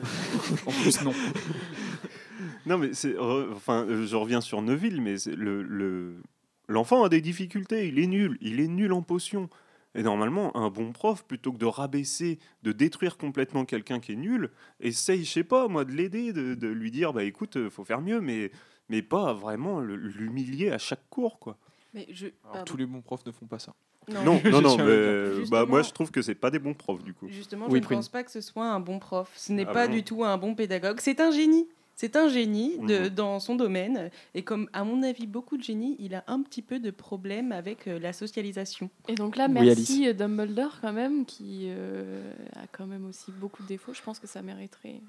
en 0.67 0.71
plus, 0.71 1.01
non. 1.03 1.11
Non, 2.67 2.77
mais 2.77 2.89
c'est. 2.93 3.13
re- 3.13 3.47
Enfin, 3.55 3.85
euh, 3.89 4.05
je 4.05 4.15
reviens 4.15 4.41
sur 4.41 4.61
Neville, 4.61 5.01
mais 5.01 5.17
c'est 5.17 5.35
le. 5.35 5.63
le- 5.63 6.21
L'enfant 6.67 7.03
a 7.03 7.09
des 7.09 7.21
difficultés, 7.21 7.87
il 7.87 7.99
est 7.99 8.07
nul, 8.07 8.37
il 8.41 8.59
est 8.59 8.67
nul 8.67 8.91
en 8.93 9.01
potion. 9.01 9.49
Et 9.95 10.03
normalement, 10.03 10.55
un 10.55 10.69
bon 10.69 10.91
prof, 10.91 11.23
plutôt 11.25 11.51
que 11.51 11.57
de 11.57 11.65
rabaisser, 11.65 12.37
de 12.61 12.71
détruire 12.71 13.17
complètement 13.17 13.65
quelqu'un 13.65 13.99
qui 13.99 14.11
est 14.11 14.17
nul, 14.17 14.51
essaye, 14.79 15.23
je 15.25 15.31
sais 15.31 15.43
pas, 15.43 15.67
moi, 15.67 15.85
de 15.85 15.91
l'aider, 15.91 16.33
de, 16.33 16.53
de 16.53 16.67
lui 16.67 16.91
dire, 16.91 17.13
bah 17.13 17.23
écoute, 17.23 17.57
euh, 17.57 17.69
faut 17.69 17.83
faire 17.83 18.01
mieux, 18.01 18.21
mais, 18.21 18.51
mais 18.89 19.01
pas 19.01 19.33
vraiment 19.33 19.79
l'humilier 19.81 20.71
à 20.71 20.77
chaque 20.77 21.09
cours, 21.09 21.39
quoi. 21.39 21.57
Mais 21.93 22.05
je. 22.11 22.27
Alors, 22.27 22.35
pardon. 22.51 22.65
tous 22.65 22.77
les 22.77 22.85
bons 22.85 23.01
profs 23.01 23.25
ne 23.25 23.31
font 23.31 23.47
pas 23.47 23.59
ça. 23.59 23.73
Non. 24.09 24.23
Non, 24.23 24.41
non, 24.61 24.77
mais 24.77 25.45
bah, 25.49 25.65
moi 25.65 25.81
je 25.81 25.91
trouve 25.91 26.11
que 26.11 26.21
c'est 26.21 26.35
pas 26.35 26.51
des 26.51 26.59
bons 26.59 26.73
profs, 26.73 27.03
du 27.03 27.13
coup. 27.13 27.27
Justement, 27.29 27.65
Oui, 27.69 27.79
je 27.81 27.89
ne 27.89 27.95
pense 27.95 28.09
pas 28.09 28.23
que 28.23 28.31
ce 28.31 28.41
soit 28.41 28.65
un 28.69 28.79
bon 28.79 28.99
prof. 28.99 29.31
Ce 29.35 29.51
n'est 29.51 29.65
Ah 29.67 29.73
pas 29.73 29.87
bon 29.87 29.93
du 29.95 30.03
tout 30.03 30.23
un 30.23 30.37
bon 30.37 30.53
pédagogue. 30.53 30.99
C'est 31.01 31.19
un 31.19 31.31
génie. 31.31 31.67
C'est 31.99 32.15
un 32.15 32.27
génie 32.29 32.77
de- 32.77 33.05
Mhm. 33.05 33.09
dans 33.09 33.39
son 33.39 33.55
domaine. 33.55 34.11
Et 34.35 34.43
comme, 34.43 34.69
à 34.71 34.83
mon 34.83 35.01
avis, 35.01 35.25
beaucoup 35.25 35.57
de 35.57 35.63
génies, 35.63 35.95
il 35.97 36.13
a 36.13 36.23
un 36.27 36.43
petit 36.43 36.61
peu 36.61 36.79
de 36.79 36.91
problème 36.91 37.51
avec 37.51 37.87
euh, 37.87 37.97
la 37.97 38.13
socialisation. 38.13 38.91
Et 39.07 39.15
donc 39.15 39.35
là, 39.35 39.47
merci 39.47 40.07
euh, 40.07 40.13
Dumbledore 40.13 40.77
quand 40.79 40.93
même, 40.93 41.25
qui 41.25 41.63
euh, 41.69 42.31
a 42.55 42.67
quand 42.71 42.85
même 42.85 43.07
aussi 43.07 43.31
beaucoup 43.31 43.63
de 43.63 43.67
défauts. 43.67 43.95
Je 43.95 44.03
pense 44.03 44.19
que 44.19 44.27
ça 44.27 44.43
mériterait. 44.43 45.01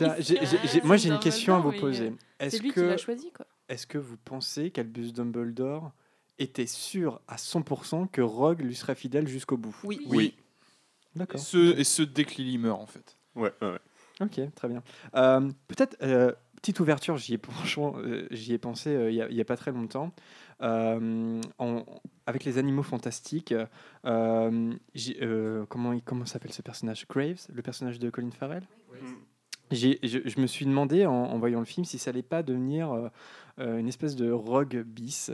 moi, 0.00 0.16
j'ai 0.18 0.34
une 0.38 0.40
Dumbledore, 0.82 1.20
question 1.20 1.54
à 1.56 1.60
vous 1.60 1.72
poser. 1.72 2.12
C'est 2.40 2.46
Est-ce 2.46 2.62
lui 2.62 2.68
qui 2.70 2.74
que, 2.76 2.80
l'a 2.80 2.96
choisi, 2.96 3.30
quoi. 3.32 3.46
est 3.68 3.86
que 3.86 3.98
vous 3.98 4.16
pensez 4.24 4.70
qu'Albus 4.70 5.12
Dumbledore 5.12 5.92
était 6.38 6.66
sûr 6.66 7.20
à 7.28 7.36
100% 7.36 8.06
que 8.10 8.22
Rogue 8.22 8.62
lui 8.62 8.74
serait 8.74 8.94
fidèle 8.94 9.28
jusqu'au 9.28 9.58
bout? 9.58 9.76
Oui. 9.84 10.00
Oui. 10.06 10.34
Et 11.14 11.18
D'accord. 11.18 11.38
ce, 11.40 11.78
et 11.78 11.84
ce 11.84 12.02
dès 12.02 12.24
que 12.24 12.36
Lily 12.36 12.56
meurt, 12.56 12.80
en 12.80 12.86
fait. 12.86 13.18
Ouais, 13.34 13.52
ouais, 13.60 13.72
ouais. 13.72 13.78
Ok, 14.20 14.40
très 14.54 14.68
bien. 14.68 14.82
Euh, 15.14 15.50
Peut-être, 15.68 15.96
euh, 16.02 16.32
petite 16.56 16.80
ouverture, 16.80 17.16
j'y 17.16 17.34
ai, 17.34 17.38
franchement, 17.50 17.94
euh, 17.98 18.26
j'y 18.30 18.52
ai 18.52 18.58
pensé 18.58 18.92
il 19.10 19.34
n'y 19.34 19.40
a, 19.40 19.44
pas 19.44 19.56
très 19.56 19.72
longtemps. 19.72 20.12
En- 20.60 21.40
avec 22.26 22.44
les 22.44 22.58
animaux 22.58 22.82
fantastiques, 22.82 23.54
comment, 24.04 25.98
comment 26.04 26.26
s'appelle 26.26 26.52
ce 26.52 26.62
personnage? 26.62 27.06
Graves, 27.08 27.46
le 27.52 27.62
personnage 27.62 27.98
de 27.98 28.10
Colin 28.10 28.30
Farrell? 28.30 28.62
Je, 29.72 29.94
je 30.02 30.40
me 30.40 30.46
suis 30.48 30.66
demandé 30.66 31.06
en, 31.06 31.12
en 31.12 31.38
voyant 31.38 31.60
le 31.60 31.64
film 31.64 31.84
si 31.84 31.96
ça 31.98 32.10
allait 32.10 32.22
pas 32.22 32.42
devenir 32.42 33.10
euh, 33.60 33.78
une 33.78 33.88
espèce 33.88 34.16
de 34.16 34.30
rogue 34.30 34.82
bis. 34.84 35.30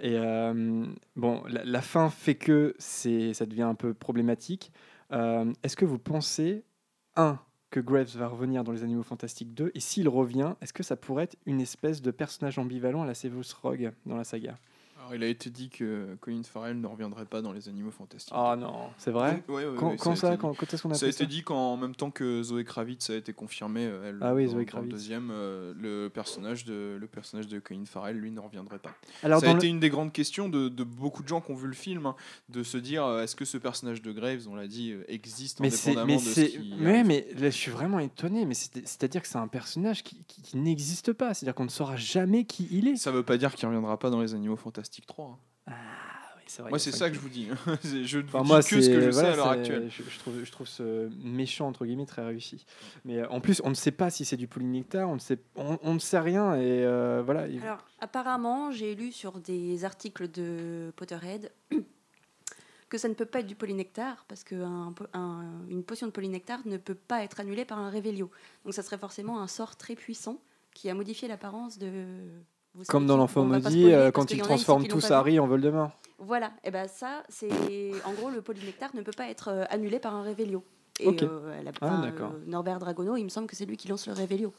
Et 0.00 0.16
euh, 0.16 0.84
bon, 1.16 1.42
la, 1.48 1.64
la 1.64 1.80
fin 1.82 2.10
fait 2.10 2.34
que 2.34 2.74
c'est, 2.78 3.34
ça 3.34 3.46
devient 3.46 3.62
un 3.62 3.74
peu 3.74 3.94
problématique. 3.94 4.72
Euh, 5.12 5.52
est-ce 5.62 5.76
que 5.76 5.84
vous 5.84 5.98
pensez, 5.98 6.64
un, 7.16 7.38
que 7.70 7.80
Graves 7.80 8.16
va 8.16 8.28
revenir 8.28 8.64
dans 8.64 8.72
les 8.72 8.82
Animaux 8.82 9.02
Fantastiques 9.02 9.54
2 9.54 9.72
Et 9.74 9.80
s'il 9.80 10.08
revient, 10.08 10.54
est-ce 10.60 10.72
que 10.72 10.82
ça 10.82 10.96
pourrait 10.96 11.24
être 11.24 11.36
une 11.46 11.60
espèce 11.60 12.02
de 12.02 12.10
personnage 12.10 12.58
ambivalent 12.58 13.02
à 13.02 13.06
la 13.06 13.14
Severus 13.14 13.52
Rogue 13.52 13.92
dans 14.06 14.16
la 14.16 14.24
saga? 14.24 14.58
Alors, 15.08 15.14
il 15.16 15.24
a 15.24 15.28
été 15.28 15.48
dit 15.48 15.70
que 15.70 16.16
Colin 16.20 16.42
Farrell 16.42 16.78
ne 16.78 16.86
reviendrait 16.86 17.24
pas 17.24 17.40
dans 17.40 17.52
les 17.52 17.68
animaux 17.70 17.90
fantastiques. 17.90 18.34
Oh 18.36 18.54
non, 18.58 18.90
c'est 18.98 19.10
vrai 19.10 19.42
ouais, 19.48 19.64
ouais, 19.66 19.96
Quand, 19.98 20.14
ça, 20.16 20.36
quand, 20.36 20.52
quand 20.54 20.74
est-ce 20.74 20.82
qu'on 20.82 20.90
a 20.90 20.94
Ça 20.94 21.06
a 21.06 21.08
été 21.08 21.24
dit 21.26 21.42
qu'en 21.42 21.78
même 21.78 21.94
temps 21.94 22.10
que 22.10 22.42
Zoé 22.42 22.64
Kravitz 22.64 23.08
a 23.08 23.14
été 23.16 23.32
confirmée, 23.32 23.86
euh, 23.86 24.10
elle, 24.10 24.18
Ah 24.20 24.34
oui, 24.34 24.44
dans, 24.44 24.52
Zoé 24.52 24.64
dans 24.64 24.70
Kravitz. 24.70 24.90
le 24.90 24.92
deuxième, 24.92 25.30
euh, 25.32 25.72
le 25.80 26.08
personnage 26.10 26.66
de 26.66 26.98
le 27.00 27.06
personnage 27.06 27.46
de 27.48 27.58
Colin 27.58 27.84
Farrell, 27.86 28.16
lui, 28.18 28.30
ne 28.30 28.40
reviendrait 28.40 28.78
pas. 28.80 28.94
Alors, 29.22 29.40
ça 29.40 29.46
a 29.48 29.52
le- 29.52 29.56
été 29.58 29.68
une 29.68 29.80
des 29.80 29.88
grandes 29.88 30.12
questions 30.12 30.48
de, 30.50 30.68
de 30.68 30.84
beaucoup 30.84 31.22
de 31.22 31.28
gens 31.28 31.40
qui 31.40 31.52
ont 31.52 31.56
vu 31.56 31.68
le 31.68 31.74
film, 31.74 32.04
hein, 32.04 32.14
de 32.50 32.62
se 32.62 32.76
dire 32.76 33.04
euh, 33.06 33.22
est-ce 33.22 33.34
que 33.34 33.46
ce 33.46 33.56
personnage 33.56 34.02
de 34.02 34.12
Graves, 34.12 34.46
on 34.50 34.56
l'a 34.56 34.66
dit, 34.66 34.94
existe 35.08 35.60
Mais 35.60 35.68
indépendamment 35.68 36.06
mais 36.06 36.16
de 36.16 36.20
ce 36.20 36.40
qui 36.40 36.56
arrive 36.84 37.06
mais 37.06 37.26
là, 37.38 37.48
je 37.50 37.56
suis 37.56 37.70
vraiment 37.70 37.98
étonné. 37.98 38.44
Mais 38.44 38.54
c'est, 38.54 38.74
c'est-à-dire 38.86 39.22
que 39.22 39.28
c'est 39.28 39.38
un 39.38 39.48
personnage 39.48 40.02
qui, 40.02 40.16
qui- 40.26 40.42
qui 40.42 40.56
n'existe 40.58 41.12
pas. 41.14 41.32
C'est-à-dire 41.32 41.54
qu'on 41.54 41.64
ne 41.64 41.68
saura 41.70 41.96
jamais 41.96 42.44
qui 42.44 42.68
il 42.70 42.88
est. 42.88 42.96
Ça 42.96 43.10
veut 43.10 43.22
pas 43.22 43.38
dire 43.38 43.54
qu'il 43.54 43.66
reviendra 43.66 43.98
pas 43.98 44.10
dans 44.10 44.20
les 44.20 44.34
Animaux 44.34 44.56
Fantastiques 44.56 44.97
3. 45.06 45.26
hein. 45.26 45.38
Ah, 45.66 45.72
oui, 46.36 46.42
c'est 46.46 46.62
vrai. 46.62 46.70
Moi, 46.70 46.78
c'est 46.78 46.92
ça 46.92 47.08
que 47.10 47.14
je 47.16 47.20
vous 47.20 47.28
dis. 47.28 47.48
C'est- 47.82 48.04
je 48.04 48.18
ne 48.18 48.24
Enfin, 48.24 48.38
vous 48.38 48.44
moi, 48.44 48.62
que 48.62 48.80
ce 48.80 48.88
que 48.88 49.00
je 49.02 49.10
voilà, 49.10 49.28
sais 49.28 49.32
à 49.32 49.36
l'heure 49.36 49.48
actuelle. 49.50 49.90
Je, 49.90 50.02
je 50.02 50.18
trouve, 50.18 50.42
je 50.44 50.50
trouve 50.50 50.66
ce 50.66 51.08
méchant 51.22 51.68
entre 51.68 51.84
guillemets 51.84 52.06
très 52.06 52.24
réussi. 52.24 52.64
Mais 53.04 53.18
euh, 53.18 53.28
en 53.28 53.40
plus, 53.40 53.60
on 53.64 53.68
ne 53.70 53.74
sait 53.74 53.90
pas 53.92 54.08
si 54.10 54.24
c'est 54.24 54.36
du 54.38 54.48
polynectar, 54.48 55.08
on 55.08 55.14
ne 55.14 55.18
sait, 55.20 55.38
on, 55.56 55.78
on 55.82 55.94
ne 55.94 55.98
sait 55.98 56.18
rien 56.20 56.54
et 56.54 56.84
euh, 56.84 57.22
voilà. 57.24 57.46
il- 57.48 57.62
Alors, 57.62 57.84
apparemment, 58.00 58.70
j'ai 58.70 58.94
lu 58.94 59.12
sur 59.12 59.40
des 59.40 59.84
articles 59.84 60.30
de 60.30 60.90
Potterhead 60.96 61.52
que 62.88 62.96
ça 62.96 63.08
ne 63.08 63.14
peut 63.14 63.26
pas 63.26 63.40
être 63.40 63.46
du 63.46 63.54
polynectar, 63.54 64.24
parce 64.28 64.44
qu'une 64.44 64.94
une 65.68 65.84
potion 65.84 66.06
de 66.06 66.12
polynectar 66.12 66.60
ne 66.66 66.78
peut 66.78 66.94
pas 66.94 67.22
être 67.22 67.40
annulée 67.40 67.66
par 67.66 67.78
un 67.78 67.90
révélio. 67.90 68.30
Donc 68.64 68.72
ça 68.72 68.82
serait 68.82 68.96
forcément 68.96 69.42
un 69.42 69.46
sort 69.48 69.76
très 69.76 69.94
puissant 69.94 70.40
qui 70.72 70.88
a 70.88 70.94
modifié 70.94 71.28
l'apparence 71.28 71.78
de... 71.78 72.06
vous 72.78 72.84
Comme 72.84 73.06
dans 73.06 73.16
l'enfant 73.16 73.44
maudit, 73.44 73.92
euh, 73.92 74.10
quand 74.10 74.24
qui 74.26 74.36
l'ont 74.36 74.44
tous. 74.88 75.10
Harry 75.10 75.38
en 75.38 75.46
Voldemort. 75.46 75.90
Voilà, 76.20 76.50
et 76.64 76.70
ben 76.70 76.88
ça, 76.88 77.22
c'est 77.28 77.48
en 78.04 78.12
gros 78.12 78.30
le 78.30 78.40
polynectar 78.42 78.90
ne 78.94 79.02
peut 79.02 79.12
pas 79.16 79.28
être 79.28 79.48
euh, 79.48 79.64
annulé 79.70 79.98
par 79.98 80.14
un 80.14 80.22
révélio. 80.22 80.64
Et 81.00 81.06
euh, 81.22 81.62
la- 81.62 81.70
Ah, 81.80 82.02
euh, 82.04 82.28
Norbert 82.46 82.78
Dragono, 82.80 83.16
il 83.16 83.22
me 83.24 83.28
semble 83.28 83.46
que 83.46 83.54
c'est 83.54 83.66
lui 83.66 83.76
qui 83.76 83.86
lance 83.88 84.06
le 84.08 84.14
révélio. 84.14 84.52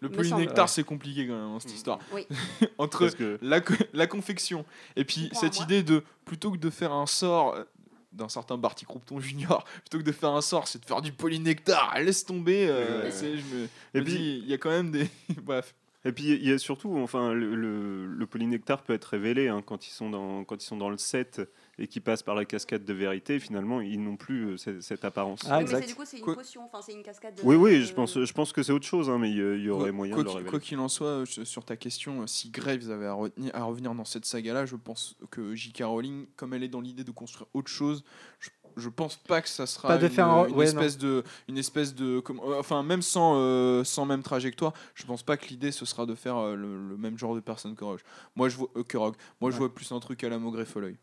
Le 0.00 0.08
polynectar, 0.10 0.68
c'est 0.68 0.84
compliqué 0.84 1.26
quand 1.26 1.34
même, 1.34 1.54
hein, 1.54 1.58
cette 1.60 1.74
histoire. 1.74 1.98
Oui. 2.14 2.26
Entre 2.78 3.08
que 3.08 3.38
la, 3.42 3.60
co- 3.60 3.74
la 3.92 4.06
confection 4.06 4.64
et 4.96 5.04
puis 5.04 5.28
cette 5.32 5.58
idée 5.60 5.82
de 5.82 6.04
plutôt 6.24 6.52
que 6.52 6.56
de 6.58 6.70
faire 6.70 6.92
un 6.92 7.06
sort 7.06 7.54
euh, 7.54 7.64
d'un 8.12 8.28
certain 8.28 8.56
Barty 8.56 8.84
Croupton 8.86 9.18
Junior, 9.20 9.64
plutôt 9.80 9.98
que 9.98 10.04
de 10.04 10.12
faire 10.12 10.30
un 10.30 10.40
sort, 10.40 10.68
c'est 10.68 10.78
de 10.80 10.86
faire 10.86 11.02
du 11.02 11.12
polynectar. 11.12 11.98
Laisse 11.98 12.24
tomber. 12.24 12.68
euh, 12.70 13.02
Ouais. 13.04 13.10
c'est- 13.10 13.36
je 13.38 13.42
me, 13.54 13.64
Et 13.94 13.98
me 14.00 14.04
puis- 14.04 14.38
il 14.42 14.48
y 14.48 14.54
a 14.54 14.58
quand 14.58 14.70
même 14.70 14.90
des. 14.92 15.10
Bref. 15.42 15.74
Et 16.04 16.12
puis 16.12 16.24
il 16.28 16.46
y 16.48 16.52
a 16.52 16.58
surtout, 16.58 16.96
enfin, 16.98 17.32
le, 17.32 17.56
le, 17.56 18.06
le 18.06 18.26
polynectar 18.26 18.82
peut 18.82 18.92
être 18.92 19.04
révélé 19.06 19.48
hein, 19.48 19.62
quand 19.66 19.86
ils 19.86 19.90
sont 19.90 20.08
dans 20.10 20.44
quand 20.44 20.62
ils 20.62 20.66
sont 20.66 20.76
dans 20.76 20.90
le 20.90 20.96
set 20.96 21.42
et 21.76 21.88
qu'ils 21.88 22.02
passent 22.02 22.22
par 22.22 22.36
la 22.36 22.44
cascade 22.44 22.84
de 22.84 22.92
vérité. 22.92 23.40
Finalement, 23.40 23.80
ils 23.80 24.00
n'ont 24.02 24.16
plus 24.16 24.44
euh, 24.52 24.56
cette, 24.56 24.80
cette 24.82 25.04
apparence. 25.04 25.40
Ah, 25.48 25.56
mais 25.56 25.62
exact. 25.62 25.80
c'est- 25.82 25.88
du 25.88 25.94
coup, 25.96 26.02
c'est 26.04 26.18
une 26.18 26.22
Quoi- 26.24 26.34
potion, 26.36 26.64
enfin, 26.64 26.80
c'est 26.82 26.92
une 26.92 27.02
cascade. 27.02 27.34
de- 27.34 27.42
oui, 27.42 27.56
oui, 27.56 27.82
je 27.82 27.92
pense, 27.94 28.16
je 28.24 28.32
pense 28.32 28.52
que 28.52 28.62
c'est 28.62 28.72
autre 28.72 28.86
chose, 28.86 29.10
hein, 29.10 29.18
mais 29.18 29.30
il 29.30 29.36
y, 29.62 29.68
aurait 29.70 29.84
Quoi- 29.90 29.92
moyen 29.92 30.14
quoi 30.14 30.22
de 30.22 30.28
le 30.28 30.30
qu'il- 30.30 30.36
révéler. 30.38 30.50
Quoi 30.50 30.60
qu'il 30.60 30.78
en 30.78 30.88
soit, 30.88 31.06
euh, 31.08 31.24
sur 31.26 31.64
ta 31.64 31.76
question, 31.76 32.22
euh, 32.22 32.26
si 32.28 32.50
Graves 32.50 32.90
avait 32.90 33.06
à, 33.06 33.14
retenir- 33.14 33.50
à 33.54 33.64
revenir 33.64 33.92
dans 33.94 34.04
cette 34.04 34.24
saga-là, 34.24 34.66
je 34.66 34.76
pense 34.76 35.16
que 35.32 35.54
J.K. 35.56 35.82
Rowling, 35.84 36.26
comme 36.36 36.54
elle 36.54 36.62
est 36.62 36.68
dans 36.68 36.80
l'idée 36.80 37.04
de 37.04 37.10
construire 37.10 37.48
autre 37.54 37.70
chose, 37.70 38.04
je, 38.38 38.50
je 38.78 38.88
pense 38.88 39.16
pas 39.16 39.42
que 39.42 39.48
ça 39.48 39.66
sera 39.66 39.88
Pas 39.88 39.98
de 39.98 40.06
une, 40.06 40.12
faire 40.12 40.28
un- 40.28 40.46
une 40.48 40.54
ouais, 40.54 40.64
espèce 40.66 40.96
de, 40.98 41.24
une 41.48 41.58
espèce 41.58 41.94
de, 41.94 42.20
comme- 42.20 42.40
euh, 42.40 42.58
enfin 42.58 42.82
même 42.82 43.02
sans, 43.02 43.34
euh, 43.36 43.84
sans 43.84 44.04
même 44.06 44.22
trajectoire, 44.22 44.72
je 44.94 45.04
pense 45.04 45.22
pas 45.22 45.36
que 45.36 45.46
l'idée 45.48 45.72
ce 45.72 45.84
sera 45.84 46.06
de 46.06 46.14
faire 46.14 46.36
euh, 46.36 46.54
le, 46.54 46.88
le 46.88 46.96
même 46.96 47.18
genre 47.18 47.34
de 47.34 47.40
personne 47.40 47.74
que 47.74 47.84
Rogue. 47.84 48.00
Moi 48.36 48.48
je 48.48 48.56
vois 48.56 48.68
euh, 48.76 48.82
que 48.84 48.96
Rogue. 48.96 49.16
Moi 49.40 49.50
je 49.50 49.56
Ouais. 49.56 49.60
vois 49.66 49.74
plus 49.74 49.90
un 49.92 50.00
truc 50.00 50.22
à 50.24 50.28
la 50.28 50.38
Maugrey 50.38 50.64
Folloy. 50.64 50.96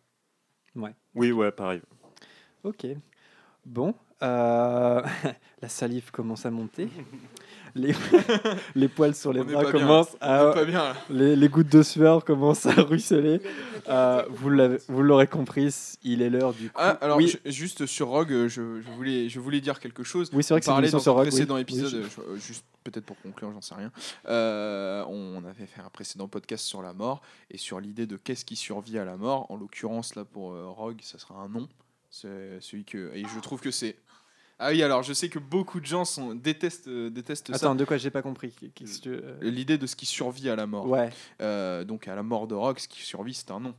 Oui, 1.13 1.32
ouais, 1.32 1.51
pareil. 1.51 1.82
Ok. 2.63 2.86
Bon. 3.65 3.93
euh, 4.23 5.01
la 5.61 5.69
salive 5.69 6.11
commence 6.11 6.45
à 6.45 6.51
monter. 6.51 6.89
Les, 7.78 7.93
les 8.76 8.88
poils 8.88 9.13
sur 9.13 9.34
les 9.34 9.41
On 9.41 9.45
bras 9.45 9.69
commencent 9.69 10.15
On 10.21 10.26
à. 10.26 10.49
est 10.49 10.53
pas 10.53 10.63
bien 10.65 10.84
là. 10.84 10.95
Les, 11.09 11.36
les 11.36 11.49
gouttes 11.49 11.69
de 11.71 11.84
sueur 11.84 12.23
commencent 12.23 12.65
à 12.65 12.71
ruisseler. 12.71 13.41
Euh, 13.89 14.23
vous 14.30 14.49
l'avez- 14.49 14.80
vous 14.88 15.01
l'aurez 15.03 15.28
compris, 15.28 15.76
il 16.01 16.21
est 16.21 16.30
l'heure 16.30 16.53
du 16.53 16.69
coup. 16.69 16.76
Ah, 16.76 16.91
alors 17.01 17.17
oui, 17.17 17.36
juste 17.45 17.86
sur 17.86 18.07
Rogue, 18.07 18.32
euh, 18.32 18.47
je, 18.47 18.80
je 18.82 18.89
voulais, 18.95 19.28
je 19.28 19.39
voulais 19.41 19.59
dire 19.59 19.80
quelque 19.82 20.03
chose. 20.03 20.30
oui 20.34 20.41
c'est 20.41 20.53
vrai 20.53 20.61
que 20.61 20.65
c'est 20.65 20.91
dans 20.91 20.99
sur 20.99 21.13
Rogue. 21.15 21.28
précédent 21.28 21.55
Oui, 21.55 21.61
épisode, 21.61 21.89
je- 21.91 21.97
euh, 22.21 22.36
je- 22.36 22.39
juste 22.41 22.65
peut-être 22.86 23.05
pour 23.05 23.19
conclure, 23.21 23.51
j'en 23.51 23.61
sais 23.61 23.76
rien. 23.76 23.91
euh, 24.30 25.03
on 25.09 25.43
avait 25.43 25.65
fait 25.65 25.82
un 25.82 25.89
précédent 25.89 26.28
podcast 26.30 26.63
sur 26.65 26.82
la 26.82 26.93
mort 26.93 27.21
et 27.51 27.57
sur 27.57 27.80
l'idée 27.80 28.07
de 28.07 28.15
qu'est-ce 28.15 28.45
qui 28.45 28.55
survit 28.55 28.97
à 28.97 29.05
la 29.05 29.17
mort. 29.17 29.51
En 29.51 29.57
l'occurrence, 29.57 30.15
là 30.15 30.23
pour 30.23 30.53
euh, 30.53 30.67
Rogue, 30.69 30.99
ça 31.01 31.19
sera 31.19 31.36
un 31.36 31.49
nom. 31.49 31.67
C'est 32.09 32.61
celui 32.61 32.86
que 32.86 33.11
et 33.13 33.23
je 33.26 33.39
trouve 33.41 33.59
que 33.59 33.71
c'est. 33.71 33.97
Ah 34.58 34.70
oui, 34.72 34.82
alors 34.84 35.03
je 35.03 35.12
sais 35.14 35.28
que 35.28 35.38
beaucoup 35.39 35.80
de 35.82 35.86
gens 35.86 36.06
sont, 36.06 36.34
détestent, 36.34 36.88
euh, 36.88 37.10
détestent 37.10 37.49
Attends, 37.53 37.76
de 37.76 37.84
quoi 37.84 37.97
j'ai 37.97 38.10
pas 38.10 38.22
compris? 38.22 38.53
Qu'est-ce 38.74 39.01
que 39.01 39.16
tu- 39.18 39.22
ça. 39.22 39.34
L'idée 39.41 39.78
de 39.78 39.86
ce 39.86 39.95
qui 39.97 40.06
survit 40.06 40.49
à 40.49 40.56
la 40.56 40.66
mort. 40.66 40.88
Ouais. 40.88 41.10
Euh, 41.41 41.84
donc 41.84 42.08
à 42.08 42.16
la 42.16 42.24
mort 42.24 42.47
de 42.47 42.56
Rogue, 42.56 42.80
ce 42.80 42.88
qui 42.88 43.01
survit, 43.01 43.34
c'est 43.34 43.51
un 43.51 43.60
nom. 43.60 43.76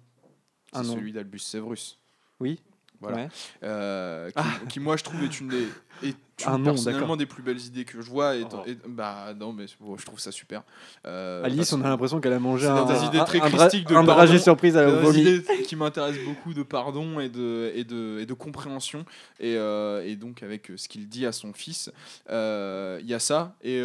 Un 0.75 0.85
C'est 0.85 0.91
celui 0.93 1.13
d'Albus 1.13 1.39
Severus. 1.39 1.99
Oui. 2.41 2.61
Voilà. 3.01 3.17
Ouais. 3.17 3.29
Euh, 3.63 4.31
qui, 4.31 4.67
qui, 4.69 4.81
moi 4.81 4.97
je 4.97 5.05
trouve 5.05 5.23
est 5.23 5.41
une 5.41 5.49
des 5.49 5.69
est 6.03 6.17
une, 6.47 6.65
personnellement 6.65 7.17
des 7.17 7.25
plus 7.27 7.43
belles 7.43 7.61
idées 7.61 7.85
que 7.87 8.01
je 8.03 8.11
vois 8.11 8.37
et, 8.37 8.45
Oh. 8.53 8.63
et- 8.67 8.77
bah 8.89 9.33
non 9.35 9.53
mais 9.55 9.65
bon, 9.81 9.97
je 9.97 10.05
trouve 10.05 10.19
ça 10.21 10.31
super 10.33 10.63
euh, 11.07 11.43
Alice, 11.45 11.73
on 11.73 11.81
a 11.83 11.89
l'impression 11.89 12.21
qu'elle 12.21 12.35
a 12.35 12.39
mangé 12.39 12.67
un, 12.67 12.85
des 12.85 13.05
idées 13.05 13.25
très 13.25 13.41
un 13.41 13.49
de 13.85 13.95
un 13.95 14.39
surprise 14.39 14.77
à 14.77 14.83
la 14.83 14.91
vomi. 14.91 15.21
idées 15.21 15.43
qui 15.65 15.77
m'intéressent 15.77 16.25
beaucoup 16.25 16.53
de 16.53 16.63
pardon 16.63 17.21
et 17.21 17.29
de 17.31 17.73
et 17.75 17.85
de 17.85 18.19
et 18.21 18.27
de 18.27 18.35
compréhension 18.35 19.05
et, 19.41 19.57
euh, 19.57 20.05
et 20.05 20.17
donc 20.17 20.43
avec 20.43 20.71
ce 20.77 20.89
qu'il 20.89 21.09
dit 21.09 21.25
à 21.27 21.33
son 21.33 21.53
fils 21.55 21.91
il 22.29 23.07
y 23.07 23.15
a 23.15 23.19
ça 23.19 23.55
et 23.63 23.79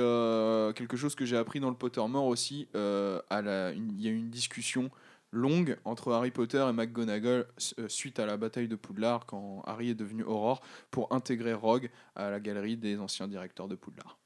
quelque 0.76 0.98
chose 0.98 1.16
que 1.16 1.26
j'ai 1.26 1.38
appris 1.38 1.60
dans 1.60 1.70
le 1.70 1.76
Pottermore 1.76 2.26
aussi 2.26 2.68
il 2.74 4.02
y 4.02 4.08
a 4.08 4.12
une 4.12 4.30
discussion 4.30 4.90
longue 5.32 5.78
entre 5.86 6.12
Harry 6.12 6.32
Potter 6.32 6.66
et 6.70 6.74
McGonagall 6.74 7.48
euh, 7.80 7.88
suite 7.88 8.20
à 8.20 8.26
la 8.26 8.38
bataille 8.38 8.68
de 8.68 8.76
Poudlard 8.76 9.26
quand 9.26 9.62
Harry 9.66 9.90
est 9.90 9.96
devenu 9.96 10.24
Aurore 10.24 10.62
pour 10.92 11.14
intégrer 11.14 11.54
Rogue 11.54 11.90
à 12.16 12.30
la 12.30 12.40
galerie 12.40 12.78
des 12.78 13.00
anciens 13.00 13.28
directeurs 13.28 13.68
de 13.68 13.76
Poudlard. 13.76 14.18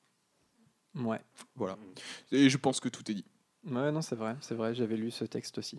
Ouais. 0.96 1.20
Voilà. 1.56 1.78
Et 2.32 2.50
je 2.50 2.58
pense 2.58 2.80
que 2.80 2.90
tout 2.90 3.10
est 3.12 3.16
dit. 3.16 3.26
Ouais, 3.66 3.92
non, 3.92 4.02
c'est 4.02 4.16
vrai, 4.16 4.36
c'est 4.42 4.56
vrai, 4.56 4.74
j'avais 4.76 4.96
lu 4.96 5.12
ce 5.12 5.26
texte 5.26 5.58
aussi. 5.58 5.78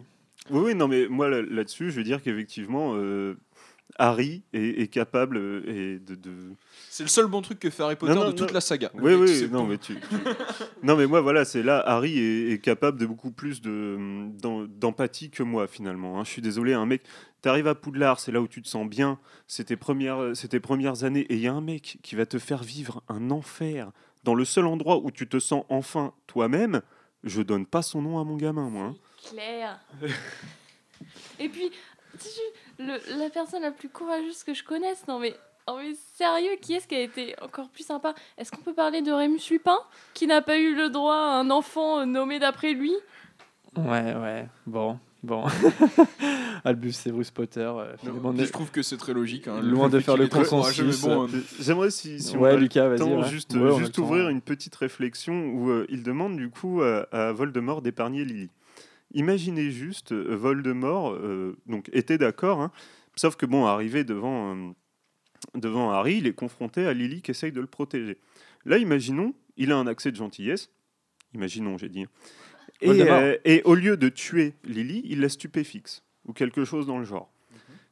Oui, 0.51 0.61
oui, 0.61 0.75
non, 0.75 0.87
mais 0.89 1.09
moi 1.09 1.29
là- 1.29 1.43
là-dessus, 1.43 1.91
je 1.91 1.97
veux 1.97 2.05
dire 2.05 2.23
qu'effectivement, 2.23 2.95
euh, 2.97 3.37
Harry 3.99 4.43
est, 4.53 4.83
est 4.83 4.89
capable 4.89 5.37
euh, 5.39 5.63
et 5.67 5.99
de, 5.99 6.15
de- 6.17 6.53
C'est 6.91 7.03
le 7.05 7.09
seul 7.09 7.27
bon 7.27 7.41
truc 7.41 7.59
que 7.59 7.71
fait 7.71 7.83
Harry 7.83 7.97
Potter 7.97 8.13
Non, 8.15 8.25
non, 8.25 8.27
de 8.27 8.33
toute 8.37 8.49
non. 8.49 8.55
la 8.55 8.61
saga. 8.61 8.91
Oui, 8.95 9.15
oui, 9.15 9.49
non, 9.51 9.65
mais 9.67 9.79
tu, 9.79 9.95
tu- 9.95 10.01
non, 10.83 10.97
mais 10.97 11.07
moi, 11.07 11.21
voilà, 11.23 11.45
c'est 11.45 11.63
là, 11.63 11.79
Harry 11.87 12.19
est, 12.19 12.51
est 12.53 12.59
capable 12.59 12.99
de 12.99 13.07
beaucoup 13.07 13.31
plus 13.31 13.63
de 13.63 13.97
d'em- 14.33 14.67
d'empathie 14.67 15.31
que 15.31 15.43
moi, 15.43 15.67
finalement. 15.67 16.19
hein. 16.21 16.25
Je 16.25 16.31
suis 16.31 16.43
désolé, 16.43 16.75
un 16.75 16.85
mec, 16.85 17.03
t'arrives 17.41 17.69
à 17.69 17.75
Poudlard, 17.75 18.21
c'est 18.21 18.33
là 18.33 18.41
où 18.43 18.49
tu 18.49 18.61
te 18.61 18.69
sens 18.69 18.87
bien, 18.89 19.19
c'est 19.47 19.65
tes 19.65 19.77
premières, 19.77 20.33
c'est 20.35 20.49
tes 20.49 20.61
premières 20.61 21.05
années, 21.05 21.21
et 21.31 21.35
il 21.35 21.41
y 21.41 21.49
a 21.49 21.53
un 21.55 21.61
mec 21.63 21.99
qui 22.03 22.17
va 22.17 22.27
te 22.27 22.39
faire 22.39 22.63
vivre 22.65 23.03
un 23.09 23.31
enfer 23.31 23.93
dans 24.25 24.35
le 24.35 24.45
seul 24.45 24.67
endroit 24.67 24.99
où 24.99 25.11
tu 25.11 25.27
te 25.29 25.39
sens 25.39 25.65
enfin 25.69 26.13
toi-même. 26.27 26.83
Je 27.25 27.41
donne 27.43 27.65
pas 27.67 27.83
son 27.83 28.03
nom 28.03 28.19
à 28.21 28.25
mon 28.25 28.37
gamin, 28.37 28.69
moi. 28.69 28.85
hein. 28.85 28.97
Claire. 29.31 29.81
Et 31.39 31.49
puis, 31.49 31.71
le- 32.79 33.19
la 33.19 33.31
personne 33.31 33.63
la 33.63 33.71
plus 33.71 33.89
courageuse 33.89 34.43
que 34.45 34.55
je 34.55 34.65
connaisse, 34.65 35.07
non 35.09 35.19
mais, 35.19 35.35
oh 35.67 35.77
mais 35.79 35.95
sérieux, 36.15 36.57
qui 36.61 36.75
est-ce 36.75 36.87
qui 36.87 36.95
a 36.95 37.01
été 37.01 37.35
encore 37.43 37.69
plus 37.71 37.85
sympa? 37.85 38.15
Est-ce 38.39 38.51
qu'on 38.51 38.63
peut 38.63 38.75
parler 38.75 39.03
de 39.03 39.13
Rémus 39.13 39.41
Lupin, 39.51 39.79
qui 40.15 40.27
n'a 40.27 40.43
pas 40.43 40.59
eu 40.59 40.75
le 40.75 40.89
droit 40.91 41.15
à 41.17 41.39
un 41.41 41.51
enfant 41.51 42.01
euh, 42.01 42.05
nommé 42.05 42.39
d'après 42.39 42.73
lui? 42.73 42.93
Ouais, 43.77 44.15
ouais, 44.15 44.47
bon, 44.67 44.99
bon. 45.23 45.45
Albus 46.65 46.93
Severus 46.93 47.31
Potter, 47.31 47.61
euh, 47.61 47.95
Non, 48.05 48.35
je 48.37 48.51
trouve 48.51 48.71
que 48.71 48.83
c'est 48.83 48.97
très 48.97 49.13
logique. 49.13 49.49
hein, 49.49 49.61
Loin 49.61 49.89
de 49.89 50.01
faire 50.01 50.17
le 50.17 50.27
consensus, 50.29 51.03
bon, 51.03 51.25
euh, 51.29 51.43
J'aimerais 51.61 51.91
si, 51.91 52.21
si 52.21 52.37
on 52.37 52.41
ouais, 52.41 52.57
Lucas, 52.57 52.97
temps, 52.97 53.21
ouais. 53.21 53.29
juste, 53.29 53.55
Ouais, 53.55 53.71
on 53.71 53.87
temps. 53.89 54.03
ouvrir 54.03 54.29
une 54.29 54.41
petite 54.41 54.75
réflexion 54.77 55.35
où 55.51 55.71
euh, 55.71 55.87
il 55.89 56.03
demande 56.03 56.37
du 56.37 56.49
coup 56.51 56.83
à, 56.83 57.07
à 57.13 57.33
Voldemort 57.33 57.83
d'épargner 57.83 58.25
Lily. 58.25 58.51
Imaginez 59.17 59.71
juste 59.71 60.13
euh, 60.13 60.37
Voldemort, 60.37 61.13
euh, 61.15 61.57
donc 61.67 61.89
était 61.93 62.19
d'accord, 62.19 62.61
hein, 62.61 62.71
sauf 63.17 63.35
que 63.37 63.47
bon, 63.47 63.65
arrivé 63.65 64.05
devant, 64.05 64.55
euh, 64.55 64.71
devant 65.55 65.91
Harry, 65.91 66.19
il 66.19 66.27
est 66.27 66.35
confronté 66.35 66.87
à 66.87 66.93
Lily 66.93 67.23
qui 67.23 67.31
essaye 67.31 67.51
de 67.51 67.61
le 67.61 67.67
protéger. 67.67 68.19
Là, 68.67 68.77
imaginons, 68.79 69.35
il 69.57 69.73
a 69.73 69.77
un 69.77 69.87
accès 69.87 70.11
de 70.13 70.17
gentillesse. 70.17 70.71
Imaginons, 71.35 71.79
j'ai 71.79 71.89
dit. 71.89 72.05
Et, 72.83 72.87
Voldemort. 72.89 73.15
euh, 73.21 73.37
et 73.47 73.63
au 73.65 73.75
lieu 73.75 73.97
de 73.97 74.09
tuer 74.11 74.55
Lily, 74.65 75.01
il 75.07 75.21
la 75.21 75.29
stupéfixe 75.31 76.03
ou 76.27 76.33
quelque 76.35 76.65
chose 76.65 76.87
dans 76.87 76.99
le 76.99 77.05
genre. 77.05 77.33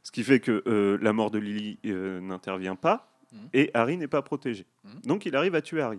Ce 0.02 0.10
qui 0.12 0.22
fait 0.22 0.40
que 0.40 0.62
euh, 0.66 0.98
la 1.00 1.14
mort 1.14 1.30
de 1.30 1.38
Lily 1.38 1.78
euh, 1.86 2.20
n'intervient 2.20 2.76
pas 2.76 3.10
Mhm. 3.32 3.48
et 3.54 3.70
Harry 3.74 3.96
n'est 3.96 4.06
pas 4.06 4.22
protégé. 4.22 4.64
Mhm. 4.84 5.00
Donc 5.06 5.26
il 5.26 5.34
arrive 5.34 5.54
à 5.56 5.62
tuer 5.62 5.80
Harry. 5.80 5.98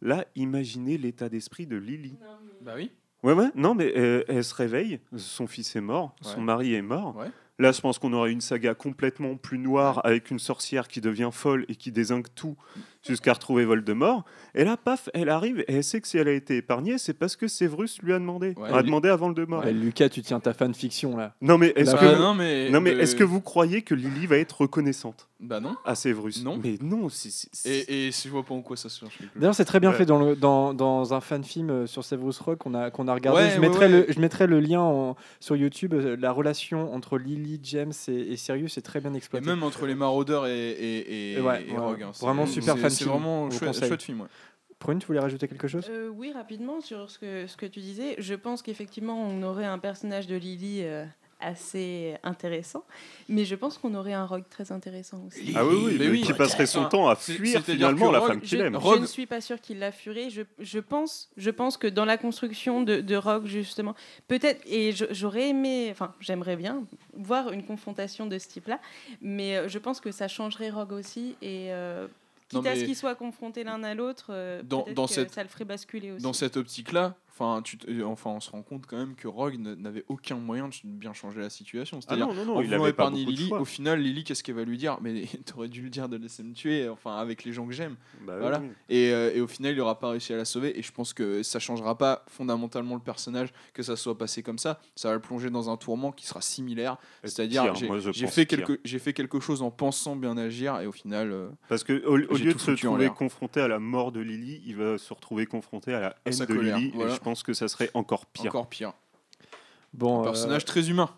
Là, 0.00 0.24
imaginez 0.34 0.96
l'état 0.98 1.28
d'esprit 1.28 1.66
de 1.66 1.76
Lily. 1.76 2.16
Bah 2.62 2.72
oui. 2.76 2.90
Ouais, 3.22 3.32
ouais, 3.32 3.50
non, 3.54 3.74
mais 3.74 3.92
euh, 3.96 4.22
elle 4.28 4.44
se 4.44 4.54
réveille, 4.54 5.00
son 5.16 5.46
fils 5.46 5.74
est 5.74 5.80
mort, 5.80 6.14
son 6.22 6.40
mari 6.40 6.74
est 6.74 6.82
mort. 6.82 7.16
Ouais. 7.16 7.30
Là, 7.60 7.72
je 7.72 7.80
pense 7.80 7.98
qu'on 7.98 8.12
aurait 8.12 8.30
une 8.30 8.40
saga 8.40 8.74
complètement 8.74 9.36
plus 9.36 9.58
noire 9.58 10.00
avec 10.04 10.30
une 10.30 10.38
sorcière 10.38 10.86
qui 10.86 11.00
devient 11.00 11.30
folle 11.32 11.64
et 11.68 11.74
qui 11.74 11.90
désingue 11.90 12.28
tout 12.36 12.56
jusqu'à 13.06 13.32
retrouver 13.32 13.64
Voldemort. 13.64 14.24
Et 14.54 14.64
là, 14.64 14.76
paf, 14.76 15.08
elle 15.14 15.28
arrive 15.28 15.60
et 15.60 15.74
elle 15.74 15.84
sait 15.84 16.00
que 16.00 16.08
si 16.08 16.18
elle 16.18 16.28
a 16.28 16.32
été 16.32 16.56
épargnée, 16.56 16.98
c'est 16.98 17.14
parce 17.14 17.36
que 17.36 17.46
Severus 17.48 17.98
lui 18.02 18.12
a 18.12 18.18
demandé. 18.18 18.54
Ouais. 18.56 18.70
a 18.72 18.82
demandé 18.82 19.08
à 19.08 19.16
Voldemort. 19.16 19.64
Ouais, 19.64 19.72
Lucas, 19.72 20.08
tu 20.08 20.22
tiens 20.22 20.40
ta 20.40 20.52
fanfiction 20.52 21.16
là. 21.16 21.34
Non, 21.40 21.58
mais 21.58 21.72
est-ce 21.76 21.94
que, 21.94 22.00
Bah, 22.04 22.14
vous- 22.14 22.22
non 22.22 22.34
mais 22.34 22.70
non, 22.70 22.80
mais 22.80 22.94
euh, 22.94 23.00
est-ce 23.00 23.14
que 23.16 23.24
vous 23.24 23.40
croyez 23.40 23.82
que 23.82 23.94
Lily 23.94 24.26
va 24.26 24.36
être 24.38 24.60
reconnaissante 24.62 25.28
bah 25.40 25.60
non. 25.60 25.76
à 25.84 25.94
Severus? 25.94 26.42
Non. 26.44 26.58
Mais 26.62 26.76
non, 26.82 27.08
c'est- 27.08 27.48
Et, 27.66 28.08
et 28.08 28.10
je 28.10 28.28
vois 28.28 28.42
pas 28.42 28.54
en 28.54 28.62
quoi 28.62 28.76
ça 28.76 28.88
se 28.88 29.00
chose. 29.00 29.10
D'ailleurs, 29.36 29.54
c'est 29.54 29.64
très 29.64 29.80
bien 29.80 29.90
Ouais. 29.90 29.96
fait 29.96 30.06
dans, 30.06 30.18
le, 30.18 30.34
dans, 30.36 30.74
dans 30.74 31.14
un 31.14 31.20
fan 31.20 31.44
film 31.44 31.70
euh, 31.70 31.86
sur 31.86 32.04
Severus 32.04 32.38
Rock 32.40 32.58
qu'on 32.58 32.74
a, 32.74 32.90
qu'on 32.90 33.06
a 33.08 33.14
regardé. 33.14 33.42
Ouais, 33.42 33.50
je, 33.50 33.54
ouais, 33.54 33.60
mettrai 33.60 33.86
ouais. 33.86 34.06
Le, 34.08 34.12
je 34.12 34.20
mettrai 34.20 34.46
le 34.46 34.60
lien 34.60 34.80
en- 34.80 35.16
sur 35.40 35.56
YouTube. 35.56 35.94
euh, 35.94 36.16
La 36.18 36.32
relation 36.32 36.92
entre 36.92 37.18
Lily, 37.18 37.60
James 37.62 37.92
et, 38.08 38.32
et 38.32 38.36
Sirius 38.36 38.76
est 38.78 38.82
très 38.82 39.00
bien 39.00 39.14
Et 39.14 39.16
exploitée. 39.18 39.46
même 39.46 39.62
entre 39.62 39.86
les 39.86 39.94
maraudeurs 39.94 40.46
et, 40.46 40.70
et, 40.70 40.98
et, 40.98 41.32
Et 41.34 41.40
ouais, 41.40 41.64
et 41.68 41.72
ouais, 41.72 41.78
Rogue, 41.78 42.02
hein, 42.02 42.10
vraiment 42.20 42.46
super 42.46 42.76
fan 42.78 42.90
C'est 42.98 43.04
film, 43.04 43.16
vraiment 43.16 43.50
je 43.50 43.58
chouette, 43.58 43.84
chouette 43.86 44.02
film. 44.02 44.20
ouais. 44.22 44.26
Prune, 44.78 44.98
tu 45.00 45.06
voulais 45.08 45.18
rajouter 45.20 45.48
quelque 45.48 45.66
chose? 45.66 45.86
Euh, 45.90 46.08
oui, 46.08 46.30
rapidement 46.32 46.80
sur 46.80 47.10
ce 47.10 47.18
que, 47.18 47.46
ce 47.48 47.56
que 47.56 47.66
tu 47.66 47.80
disais. 47.80 48.14
Je 48.18 48.34
pense 48.34 48.62
qu'effectivement, 48.62 49.20
on 49.20 49.42
aurait 49.42 49.64
un 49.66 49.78
personnage 49.80 50.28
de 50.28 50.36
Lily 50.36 50.82
euh, 50.84 51.04
assez 51.40 52.14
intéressant, 52.22 52.84
mais 53.28 53.44
je 53.44 53.56
pense 53.56 53.76
qu'on 53.76 53.92
aurait 53.94 54.12
un 54.12 54.24
rogue 54.24 54.44
très 54.48 54.70
intéressant 54.70 55.20
aussi. 55.26 55.52
Ah 55.56 55.64
oui, 55.66 55.74
oui, 55.84 55.96
Mais 55.98 56.08
oui. 56.08 56.20
qui 56.22 56.32
passerait 56.32 56.66
son 56.66 56.80
Enfin, 56.80 56.88
temps 56.90 57.08
à 57.08 57.16
fuir 57.16 57.60
finalement 57.64 58.10
la 58.12 58.20
Rogue- 58.20 58.28
femme 58.28 58.40
qu'il 58.40 58.58
je, 58.58 58.64
aime. 58.64 58.74
je 58.74 58.78
Rogue- 58.78 59.00
ne 59.00 59.06
suis 59.06 59.26
pas 59.26 59.40
sûre 59.40 59.60
qu'il 59.60 59.80
l'a 59.80 59.90
furé. 59.90 60.30
Je, 60.30 60.42
je 60.60 60.78
pense, 60.78 61.28
je 61.36 61.50
pense 61.50 61.76
que 61.76 61.86
dans 61.88 62.04
la 62.04 62.16
construction 62.16 62.82
de, 62.82 63.00
de 63.00 63.16
Rogue, 63.16 63.46
justement, 63.46 63.94
peut-être, 64.28 64.60
et 64.66 64.92
je- 64.92 65.06
j'aurais 65.10 65.48
aimé, 65.48 65.88
enfin, 65.90 66.14
j'aimerais 66.20 66.54
bien 66.56 66.84
voir 67.14 67.50
une 67.52 67.64
confrontation 67.64 68.26
de 68.26 68.38
ce 68.38 68.46
type-là, 68.48 68.80
mais 69.22 69.56
euh, 69.56 69.68
je 69.68 69.78
pense 69.78 70.00
que 70.00 70.12
ça 70.12 70.28
changerait 70.28 70.70
Rogue 70.70 70.92
aussi. 70.92 71.34
Et 71.42 71.72
euh, 71.72 72.06
Non, 72.52 72.60
Quitte 72.60 72.66
à 72.70 72.76
ce 72.76 72.84
qu'ils 72.84 72.96
soient 72.96 73.14
confrontés 73.14 73.62
l'un 73.64 73.82
à 73.84 73.94
l'autre, 73.94 74.26
euh, 74.30 74.62
Dans- 74.62 74.82
peut-être 74.82 74.94
dans 74.96 75.06
que 75.06 75.12
cette- 75.12 75.32
ça 75.34 75.42
le 75.42 75.48
ferait 75.48 75.64
basculer 75.66 76.12
aussi. 76.12 76.22
dans 76.22 76.32
cette 76.32 76.56
optique-là, 76.56 77.14
enfin, 77.38 77.62
tu 77.62 77.78
te- 77.78 78.02
enfin, 78.02 78.30
on 78.30 78.40
se 78.40 78.50
rend 78.50 78.62
compte 78.62 78.86
quand 78.86 78.96
même 78.96 79.14
que 79.14 79.28
Rogue 79.28 79.56
n'avait 79.58 80.04
aucun 80.08 80.36
moyen 80.36 80.68
de 80.68 80.74
bien 80.84 81.12
changer 81.12 81.40
la 81.40 81.50
situation. 81.50 81.98
Ah 81.98 82.04
C'est-à-dire, 82.06 82.26
non, 82.28 82.34
non, 82.34 82.44
non, 82.44 82.56
en 82.56 82.60
il 82.62 82.74
avait 82.74 82.92
de 82.92 83.14
Lily, 83.16 83.52
au 83.52 83.64
final, 83.64 84.00
Lily, 84.00 84.24
qu'est-ce 84.24 84.42
qu'elle 84.42 84.54
va 84.56 84.64
lui 84.64 84.78
dire? 84.78 84.98
Mais 85.00 85.24
t'aurais 85.46 85.68
dû 85.68 85.82
le 85.82 85.90
dire 85.90 86.08
de 86.08 86.16
laisser 86.16 86.42
me 86.42 86.52
tuer, 86.54 86.88
enfin, 86.88 87.16
avec 87.16 87.44
les 87.44 87.52
gens 87.52 87.66
que 87.66 87.72
j'aime. 87.72 87.96
Bah 88.26 88.38
Voilà. 88.38 88.60
oui. 88.60 88.68
Et, 88.88 89.12
euh, 89.12 89.32
et 89.34 89.40
au 89.40 89.46
final, 89.46 89.72
il 89.72 89.78
n'aura 89.78 89.98
pas 89.98 90.10
réussi 90.10 90.32
à 90.32 90.36
la 90.36 90.44
sauver. 90.44 90.78
Et 90.78 90.82
je 90.82 90.92
pense 90.92 91.12
que 91.12 91.42
ça 91.42 91.58
changera 91.58 91.96
pas 91.96 92.24
fondamentalement 92.28 92.94
le 92.94 93.00
personnage 93.00 93.52
que 93.72 93.82
ça 93.82 93.96
soit 93.96 94.16
passé 94.16 94.42
comme 94.42 94.58
ça. 94.58 94.80
Ça 94.94 95.08
va 95.08 95.14
le 95.14 95.20
plonger 95.20 95.50
dans 95.50 95.70
un 95.70 95.76
tourment 95.76 96.12
qui 96.12 96.26
sera 96.26 96.40
similaire. 96.40 96.96
C'est-à-dire, 97.24 97.72
pire, 97.72 98.12
j'ai 98.12 98.26
fait, 98.26 98.46
quelque, 98.46 98.80
j'ai 98.84 98.98
fait 98.98 99.12
quelque 99.12 99.40
chose 99.40 99.62
en 99.62 99.70
pensant 99.70 100.16
bien 100.16 100.36
agir. 100.36 100.80
Et 100.80 100.86
au 100.86 100.92
final, 100.92 101.32
euh, 101.32 101.48
Parce 101.68 101.84
que 101.84 102.04
au, 102.04 102.16
lieu 102.16 102.52
de 102.54 102.58
se 102.58 102.72
trouver 102.72 103.08
confronté 103.10 103.60
à 103.60 103.68
la 103.68 103.78
mort 103.78 104.12
de 104.12 104.20
Lily, 104.20 104.62
il 104.66 104.76
va 104.76 104.98
se 104.98 105.12
retrouver 105.12 105.46
confronté 105.46 105.92
à 105.94 106.00
la 106.00 106.16
haine 106.24 106.38
de 106.38 106.44
colère, 106.44 106.78
Lily. 106.78 106.92
voilà. 106.94 107.12
Et 107.12 107.14
je 107.14 107.20
pense 107.28 107.42
que 107.42 107.52
ça 107.52 107.68
serait 107.68 107.90
encore 107.92 108.24
pire. 108.26 108.46
encore 108.46 108.68
pire. 108.68 108.92
Bon, 109.92 110.18
Un 110.18 110.20
euh, 110.20 110.24
personnage 110.24 110.64
très 110.64 110.88
humain. 110.88 111.10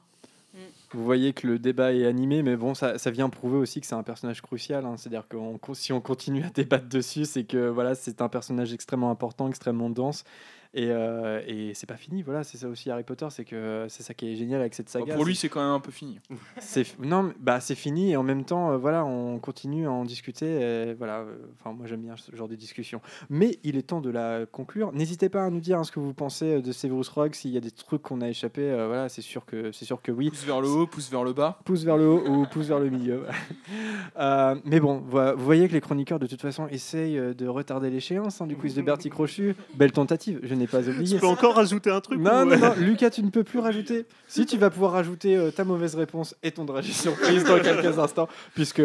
Vous 0.92 1.04
voyez 1.04 1.32
que 1.32 1.46
le 1.46 1.60
débat 1.60 1.92
est 1.92 2.04
animé, 2.04 2.42
mais 2.42 2.56
bon, 2.56 2.74
ça, 2.74 2.98
ça 2.98 3.12
vient 3.12 3.28
prouver 3.28 3.58
aussi 3.58 3.80
que 3.80 3.86
c'est 3.86 3.94
un 3.94 4.02
personnage 4.02 4.42
crucial. 4.42 4.84
hein. 4.84 4.96
C'est-à-dire 4.96 5.28
que 5.28 5.36
si 5.74 5.92
on 5.92 6.00
continue 6.00 6.42
à 6.42 6.50
débattre 6.50 6.88
dessus, 6.88 7.26
c'est 7.26 7.44
que 7.44 7.68
voilà, 7.68 7.94
c'est 7.94 8.20
un 8.20 8.28
personnage 8.28 8.72
extrêmement 8.72 9.12
important, 9.12 9.46
extrêmement 9.48 9.88
dense. 9.88 10.24
Et, 10.72 10.86
euh, 10.90 11.42
et 11.48 11.74
c'est 11.74 11.86
pas 11.88 11.96
fini, 11.96 12.22
voilà, 12.22 12.44
c'est 12.44 12.56
ça 12.56 12.68
aussi 12.68 12.90
Harry 12.92 13.02
Potter, 13.02 13.26
c'est 13.30 13.44
que 13.44 13.86
c'est 13.88 14.04
ça 14.04 14.14
qui 14.14 14.30
est 14.32 14.36
génial 14.36 14.60
avec 14.60 14.72
cette 14.74 14.88
saga. 14.88 15.14
pour 15.16 15.24
lui, 15.24 15.34
c'est- 15.34 15.48
quand 15.48 15.60
même 15.60 15.70
un 15.74 15.80
peu 15.80 15.90
fini. 15.90 16.20
c'est 16.60 16.86
non, 17.00 17.32
bah 17.40 17.58
c'est 17.58 17.74
fini 17.74 18.12
et 18.12 18.16
en 18.16 18.22
même 18.22 18.44
temps, 18.44 18.70
euh, 18.70 18.76
voilà, 18.76 19.04
on 19.04 19.40
continue 19.40 19.86
à 19.88 19.90
en 19.90 20.04
discuter. 20.04 20.60
et 20.90 20.94
voilà, 20.94 21.20
euh, 21.22 21.36
enfin 21.58 21.72
moi 21.76 21.86
j'aime 21.88 22.02
bien 22.02 22.14
ce 22.16 22.34
genre 22.36 22.46
de 22.46 22.54
discussion. 22.54 23.00
Mais 23.30 23.58
il 23.64 23.76
est 23.76 23.82
temps 23.82 24.00
de 24.00 24.10
la 24.10 24.46
conclure. 24.46 24.92
N'hésitez 24.92 25.28
pas 25.28 25.44
à 25.44 25.50
nous 25.50 25.58
dire 25.58 25.78
hein, 25.78 25.82
ce 25.84 25.90
que 25.90 25.98
vous 25.98 26.14
pensez 26.14 26.58
euh, 26.58 26.62
de 26.62 26.70
Severus 26.70 27.08
Rogue, 27.08 27.34
s'il 27.34 27.50
y 27.50 27.56
a 27.56 27.60
des 27.60 27.72
trucs 27.72 28.02
qu'on 28.02 28.20
a 28.20 28.28
échappé. 28.28 28.62
euh, 28.62 28.86
voilà, 28.86 29.08
c'est 29.08 29.22
sûr 29.22 29.44
que 29.46 29.72
c'est 29.72 29.84
sûr 29.84 30.00
que 30.00 30.12
oui. 30.12 30.28
Pouce 30.30 30.44
vers 30.44 30.60
le 30.60 30.68
haut, 30.68 30.86
pouce 30.86 31.10
vers 31.10 31.24
le 31.24 31.32
bas. 31.32 31.58
Pouce 31.64 31.82
vers 31.82 31.96
le 31.96 32.06
haut 32.06 32.22
ou 32.28 32.46
pouce 32.46 32.66
vers 32.68 32.78
le 32.78 32.90
milieu. 32.90 33.24
Mais 34.64 34.78
bon, 34.80 34.98
vo- 34.98 35.34
vous 35.36 35.44
voyez 35.44 35.66
que 35.68 35.72
les 35.72 35.80
chroniqueurs 35.80 36.18
de 36.18 36.26
toute 36.26 36.40
façon 36.40 36.68
essayent 36.68 37.20
de 37.34 37.46
retarder 37.48 37.90
l'échéance 37.90 38.40
hein, 38.40 38.46
du 38.46 38.56
quiz 38.56 38.74
de 38.74 38.82
Bertie 38.82 39.10
Crochu. 39.10 39.54
Belle 39.74 39.92
tentative, 39.92 40.38
je 40.42 40.54
n'ai 40.60 40.66
pas 40.68 40.82
Tu 40.82 40.90
oublié. 40.90 41.18
peux 41.18 41.26
encore 41.26 41.54
rajouter 41.56 41.90
un 41.90 42.00
truc 42.00 42.20
Non, 42.20 42.42
ou- 42.42 42.44
non, 42.44 42.56
non, 42.58 42.74
Lucas, 42.78 43.10
tu 43.10 43.22
ne 43.22 43.30
peux 43.30 43.42
plus 43.44 43.58
rajouter. 43.58 44.06
Si, 44.28 44.46
tu 44.46 44.56
vas 44.58 44.70
pouvoir 44.70 44.92
rajouter 44.92 45.36
euh, 45.36 45.50
ta 45.50 45.64
mauvaise 45.64 45.94
réponse 45.96 46.36
et 46.42 46.52
ton 46.52 46.64
dragé 46.64 46.92
surprise 46.92 47.44
dans 47.44 47.58
quelques 47.60 47.98
instants, 47.98 48.28
puisque 48.54 48.82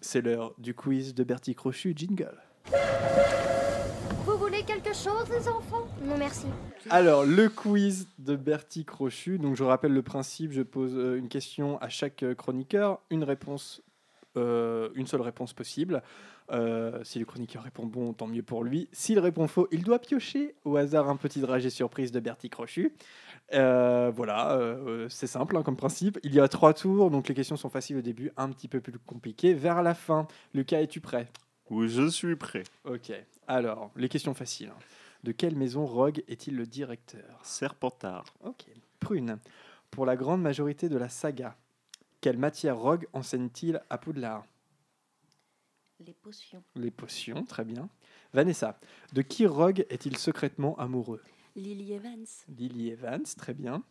c'est 0.00 0.20
l'heure 0.22 0.54
du 0.58 0.74
quiz 0.74 1.14
de 1.14 1.24
Bertie 1.24 1.54
Crochu, 1.54 1.92
jingle. 1.96 2.32
Vous 4.24 4.36
voulez 4.38 4.62
quelque 4.62 4.94
chose, 4.94 5.24
les 5.30 5.48
enfants? 5.48 5.86
Non, 6.02 6.16
merci. 6.18 6.46
Alors, 6.90 7.24
le 7.24 7.48
quiz 7.48 8.06
de 8.18 8.36
Bertie 8.36 8.84
Crochu. 8.84 9.38
Donc, 9.38 9.56
je 9.56 9.64
rappelle 9.64 9.92
le 9.92 10.02
principe 10.02 10.52
je 10.52 10.62
pose 10.62 10.92
euh, 10.94 11.16
une 11.18 11.28
question 11.28 11.78
à 11.80 11.88
chaque 11.88 12.22
euh, 12.22 12.34
chroniqueur, 12.34 13.00
une 13.10 13.24
réponse, 13.24 13.82
euh, 14.36 14.88
une 14.94 15.06
seule 15.06 15.22
réponse 15.22 15.52
possible. 15.52 16.02
Euh, 16.50 17.04
si 17.04 17.18
le 17.18 17.26
chroniqueur 17.26 17.62
répond 17.62 17.84
bon, 17.84 18.12
tant 18.14 18.26
mieux 18.26 18.42
pour 18.42 18.64
lui. 18.64 18.88
S'il 18.92 19.18
répond 19.18 19.46
faux, 19.48 19.68
il 19.70 19.82
doit 19.82 19.98
piocher 19.98 20.54
au 20.64 20.76
hasard 20.76 21.08
un 21.10 21.16
petit 21.16 21.40
dragé 21.40 21.68
surprise 21.68 22.10
de 22.10 22.20
Bertie 22.20 22.48
Crochu. 22.48 22.94
Euh, 23.52 24.10
voilà, 24.14 24.52
euh, 24.56 25.08
c'est 25.10 25.26
simple 25.26 25.56
hein, 25.56 25.62
comme 25.62 25.76
principe. 25.76 26.18
Il 26.22 26.34
y 26.34 26.40
a 26.40 26.48
trois 26.48 26.72
tours, 26.74 27.10
donc 27.10 27.28
les 27.28 27.34
questions 27.34 27.56
sont 27.56 27.68
faciles 27.68 27.98
au 27.98 28.02
début, 28.02 28.32
un 28.36 28.48
petit 28.50 28.68
peu 28.68 28.80
plus 28.80 28.98
compliquées 28.98 29.52
vers 29.54 29.82
la 29.82 29.94
fin. 29.94 30.26
Lucas, 30.54 30.80
es-tu 30.80 31.00
prêt? 31.00 31.28
Oui, 31.70 31.88
je 31.88 32.08
suis 32.08 32.36
prêt. 32.36 32.64
Ok. 32.84 33.12
Alors, 33.46 33.90
les 33.96 34.08
questions 34.08 34.32
faciles. 34.34 34.70
hein. 34.74 34.78
De 35.24 35.32
quelle 35.32 35.56
maison 35.56 35.84
Rogue 35.84 36.22
est-il 36.28 36.56
le 36.56 36.64
directeur? 36.64 37.40
Serpentard. 37.42 38.24
Ok. 38.44 38.64
Prune. 39.00 39.38
Pour 39.90 40.06
la 40.06 40.16
grande 40.16 40.40
majorité 40.40 40.88
de 40.88 40.96
la 40.96 41.08
saga, 41.08 41.56
quelle 42.20 42.38
matière 42.38 42.78
Rogue 42.78 43.06
enseigne-t-il 43.12 43.82
à 43.90 43.98
Poudlard? 43.98 44.44
Les 46.00 46.12
potions. 46.12 46.62
Les 46.76 46.90
potions, 46.90 47.44
très 47.44 47.64
bien. 47.64 47.88
Vanessa. 48.32 48.78
De 49.12 49.22
qui 49.22 49.46
Rogue 49.46 49.84
est-il 49.90 50.16
secrètement 50.16 50.78
amoureux? 50.78 51.22
Lily 51.56 51.92
Evans. 51.94 52.26
Lily 52.56 52.90
Evans, 52.90 53.24
très 53.36 53.54
bien. 53.54 53.82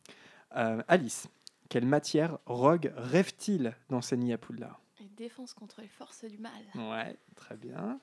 Euh, 0.55 0.81
Alice. 0.87 1.27
Quelle 1.69 1.85
matière 1.85 2.37
Rogue 2.45 2.93
rêve-t-il 2.95 3.75
d'enseigner 3.89 4.33
à 4.33 4.37
Poudlard 4.37 4.79
Et 5.01 5.09
défense 5.17 5.53
contre 5.53 5.81
les 5.81 5.89
forces 5.89 6.23
du 6.23 6.37
mal. 6.37 6.51
Ouais, 6.75 7.17
très 7.35 7.57
bien. 7.57 7.99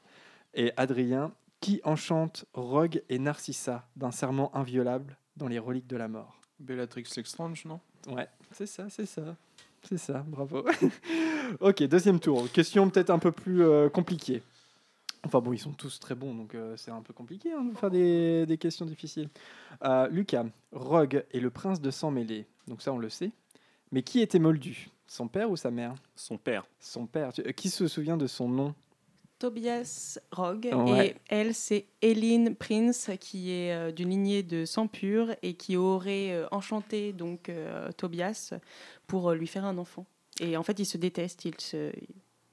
Et 0.52 0.72
Adrien. 0.76 1.32
Qui 1.60 1.80
enchante 1.84 2.44
Rogue 2.52 3.02
et 3.08 3.18
Narcissa 3.18 3.88
d'un 3.96 4.10
serment 4.10 4.54
inviolable 4.54 5.16
dans 5.38 5.48
les 5.48 5.58
reliques 5.58 5.86
de 5.86 5.96
la 5.96 6.08
mort? 6.08 6.38
Bellatrix 6.60 7.06
Lestrange, 7.16 7.64
non? 7.64 7.80
Ouais, 8.06 8.28
c'est 8.50 8.66
ça, 8.66 8.90
c'est 8.90 9.06
ça. 9.06 9.34
C'est 9.88 9.98
ça, 9.98 10.24
bravo. 10.26 10.64
ok, 11.60 11.82
deuxième 11.84 12.18
tour. 12.20 12.50
Question 12.50 12.88
peut-être 12.88 13.10
un 13.10 13.18
peu 13.18 13.32
plus 13.32 13.62
euh, 13.62 13.88
compliquée. 13.88 14.42
Enfin 15.26 15.40
bon, 15.40 15.52
ils 15.52 15.58
sont 15.58 15.72
tous 15.72 15.98
très 16.00 16.14
bons, 16.14 16.34
donc 16.34 16.54
euh, 16.54 16.76
c'est 16.76 16.90
un 16.90 17.00
peu 17.00 17.12
compliqué 17.14 17.52
hein, 17.52 17.64
de 17.64 17.76
faire 17.76 17.90
des, 17.90 18.44
des 18.46 18.58
questions 18.58 18.84
difficiles. 18.84 19.28
Euh, 19.82 20.06
Lucas, 20.08 20.44
Rogue 20.72 21.24
est 21.32 21.40
le 21.40 21.50
prince 21.50 21.80
de 21.80 21.90
sang 21.90 22.10
mêlé, 22.10 22.46
donc 22.66 22.82
ça 22.82 22.92
on 22.92 22.98
le 22.98 23.08
sait. 23.08 23.30
Mais 23.90 24.02
qui 24.02 24.20
était 24.20 24.38
Moldu? 24.38 24.88
Son 25.06 25.28
père 25.28 25.50
ou 25.50 25.56
sa 25.56 25.70
mère? 25.70 25.94
Son 26.16 26.36
père. 26.36 26.66
Son 26.80 27.06
père. 27.06 27.32
Tu- 27.32 27.42
euh, 27.42 27.52
Qui 27.52 27.70
se 27.70 27.86
souvient 27.88 28.16
de 28.16 28.26
son 28.26 28.48
nom? 28.48 28.74
Tobias 29.48 30.18
Rogue 30.32 30.70
Ouais. 30.74 31.08
et 31.08 31.14
elle 31.28 31.54
c'est 31.54 31.84
Eileen 32.00 32.54
Prince 32.56 33.10
qui 33.20 33.50
est 33.52 33.74
euh, 33.74 33.92
d'une 33.92 34.08
lignée 34.08 34.42
de 34.42 34.64
sang 34.64 34.86
pur 34.86 35.34
et 35.42 35.52
qui 35.52 35.76
aurait 35.76 36.32
euh, 36.32 36.46
enchanté 36.50 37.12
donc 37.12 37.50
euh, 37.50 37.90
Tobias 37.92 38.54
pour 39.06 39.28
euh, 39.28 39.34
lui 39.34 39.46
faire 39.46 39.66
un 39.66 39.76
enfant. 39.76 40.06
Et 40.40 40.56
en 40.56 40.62
fait 40.62 40.78
ils 40.78 40.86
se 40.86 40.96
détestent, 40.96 41.44
ils 41.44 41.60
se 41.60 41.92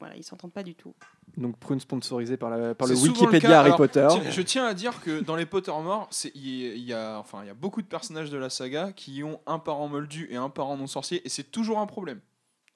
voilà, 0.01 0.17
ils 0.17 0.23
s'entendent 0.23 0.51
pas 0.51 0.63
du 0.63 0.75
tout. 0.75 0.93
Donc 1.37 1.57
prune 1.59 1.79
sponsorisé 1.79 2.35
par, 2.35 2.49
la, 2.49 2.75
par 2.75 2.89
le 2.89 2.95
Wikipédia. 2.95 3.59
Harry 3.59 3.67
Alors, 3.67 3.77
Potter. 3.77 4.05
tiens, 4.09 4.29
Je 4.29 4.41
tiens 4.41 4.65
à 4.65 4.73
dire 4.73 5.01
que 5.01 5.21
dans 5.21 5.37
les 5.37 5.45
Pottermore, 5.45 6.07
c'est- 6.11 6.33
il 6.35 6.45
y, 6.49 6.67
a- 6.67 6.73
il 6.73 6.83
y 6.83 6.93
a, 6.93 7.17
enfin, 7.19 7.39
il 7.43 7.47
y 7.47 7.49
a 7.51 7.53
beaucoup 7.53 7.81
de 7.81 7.87
personnages 7.87 8.29
de 8.29 8.37
la 8.37 8.49
saga 8.49 8.91
qui 8.91 9.23
ont 9.23 9.39
un 9.47 9.59
parent 9.59 9.87
moldu 9.87 10.27
et 10.29 10.35
un 10.35 10.49
parent 10.49 10.75
non 10.75 10.87
sorcier, 10.87 11.21
et 11.25 11.29
c'est 11.29 11.51
toujours 11.51 11.79
un 11.79 11.85
problème. 11.85 12.19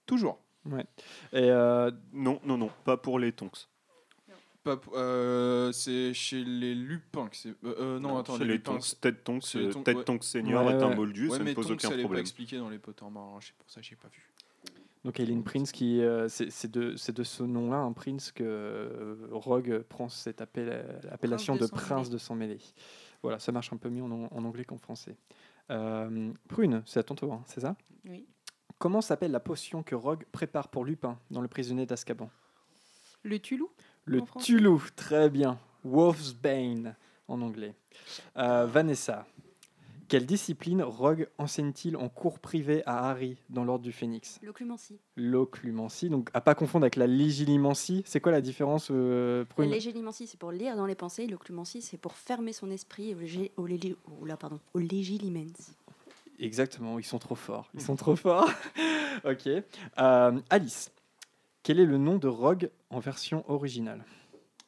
Toujours. 0.05 0.37
Et 0.67 0.71
euh, 1.33 1.91
Non, 2.13 2.39
non, 2.45 2.57
non, 2.57 2.69
pas 2.85 2.95
pour 2.95 3.19
les 3.19 3.31
tonks. 3.33 3.67
Euh, 4.93 5.71
c'est 5.71 6.13
chez 6.13 6.43
les 6.43 6.73
Lupins. 6.75 7.27
que 7.29 7.35
c'est- 7.37 7.49
euh, 7.63 7.75
euh, 7.79 7.99
non, 7.99 8.17
attends, 8.17 8.33
Chez 8.37 8.43
les, 8.43 8.49
les 8.49 8.53
Lupins. 8.55 8.73
tonks, 8.73 8.99
Ted 9.01 9.17
Tonks, 9.23 9.43
c'est 9.43 9.59
les 9.59 9.65
euh, 9.67 9.71
Tonks, 9.71 9.83
Ted 9.85 9.97
ouais. 9.99 10.03
Tonks 10.03 10.23
senior 10.23 10.65
Ouais, 10.65 10.73
est 10.73 10.81
un 10.83 10.95
moldu, 10.95 11.29
Ouais, 11.29 11.37
ça 11.37 11.43
ne 11.43 11.53
pose 11.53 11.67
Tonks, 11.67 11.75
aucun 11.77 11.89
est 11.89 11.95
pas 11.97 11.99
problème. 12.01 12.21
expliquée 12.21 12.57
dans 12.57 12.69
les 12.69 12.79
Pottermore. 12.79 13.39
C'est 13.41 13.53
pour 13.55 13.69
ça 13.69 13.81
que 13.81 13.85
j'ai 13.87 13.95
pas 13.95 14.07
vu. 14.07 14.31
Donc 15.03 15.19
Eileen 15.19 15.43
Prince, 15.43 15.71
qui, 15.71 16.01
euh, 16.01 16.27
c'est 16.27 16.49
c'est 16.49 16.71
de, 16.71 16.95
c'est 16.95 17.15
de 17.15 17.23
ce 17.23 17.43
nom-là, 17.43 17.77
un 17.77 17.93
Prince, 17.93 18.31
que 18.31 18.43
euh, 18.43 19.27
Rogue 19.31 19.83
prend 19.87 20.09
cette 20.09 20.41
appella- 20.41 20.83
appellation 21.11 21.55
de 21.55 21.67
prince 21.67 22.09
de 22.09 22.17
sang 22.17 22.33
mêlé. 22.33 22.57
Voilà, 23.21 23.37
ça 23.37 23.51
marche 23.51 23.71
un 23.71 23.77
peu 23.77 23.89
mieux 23.89 24.01
en, 24.01 24.11
en 24.31 24.43
anglais 24.45 24.65
qu'en 24.65 24.77
français. 24.77 25.15
Euh, 25.69 26.31
Prune, 26.47 26.81
c'est 26.87 26.99
à 26.99 27.03
ton 27.03 27.13
tour, 27.15 27.33
hein, 27.33 27.43
c'est 27.45 27.61
ça? 27.61 27.75
Oui. 28.07 28.25
Comment 28.79 29.01
s'appelle 29.01 29.31
la 29.31 29.39
potion 29.39 29.83
que 29.83 29.93
Rogue 29.95 30.25
prépare 30.31 30.67
pour 30.69 30.85
Lupin 30.85 31.19
dans 31.31 31.41
Le 31.41 31.47
prisonnier 31.47 31.85
d'Azkaban? 31.85 32.29
Le 33.23 33.39
Tulou? 33.39 33.69
Le 34.05 34.21
Tulu, 34.39 34.77
très 34.95 35.29
bien. 35.29 35.57
Wolfsbane 35.83 36.95
en 37.27 37.41
anglais. 37.41 37.73
Euh, 38.37 38.65
Vanessa, 38.65 39.25
quelle 40.07 40.27
discipline 40.27 40.83
Rogue 40.83 41.27
enseigne-t-il 41.39 41.97
en 41.97 42.09
cours 42.09 42.39
privé 42.39 42.83
à 42.85 43.09
Harry 43.09 43.37
dans 43.49 43.63
l'ordre 43.63 43.83
du 43.83 43.91
Phénix? 43.91 44.39
L'occlumencie. 44.43 44.99
L'occlumencie, 45.15 46.09
donc 46.09 46.29
à 46.33 46.41
pas 46.41 46.53
confondre 46.53 46.83
avec 46.83 46.95
la 46.95 47.07
légilimencie. 47.07 48.03
C'est 48.05 48.19
quoi 48.19 48.31
la 48.31 48.41
différence 48.41 48.89
euh, 48.91 49.39
La 49.39 49.45
Prune 49.45 49.71
légilimencie, 49.71 50.27
c'est 50.27 50.39
pour 50.39 50.51
lire 50.51 50.75
dans 50.75 50.85
les 50.85 50.95
pensées. 50.95 51.25
L'occlumencie, 51.25 51.81
c'est 51.81 51.97
pour 51.97 52.13
fermer 52.13 52.53
son 52.53 52.69
esprit 52.69 53.15
au, 53.57 53.63
au, 53.63 54.25
là, 54.25 54.37
pardon, 54.37 54.59
au 54.75 54.79
légilimens. 54.79 55.73
Exactement, 56.37 56.99
ils 56.99 57.05
sont 57.05 57.19
trop 57.19 57.35
forts. 57.35 57.69
Ils 57.73 57.81
sont 57.81 57.95
trop 57.95 58.15
forts. 58.15 58.49
ok. 59.25 59.47
Euh, 59.47 60.39
Alice, 60.49 60.91
quel 61.65 61.79
est 61.79 61.85
le 61.85 61.97
nom 61.97 62.19
de 62.19 62.27
Rogue 62.27 62.69
en 62.91 62.99
version 62.99 63.43
originale 63.49 64.05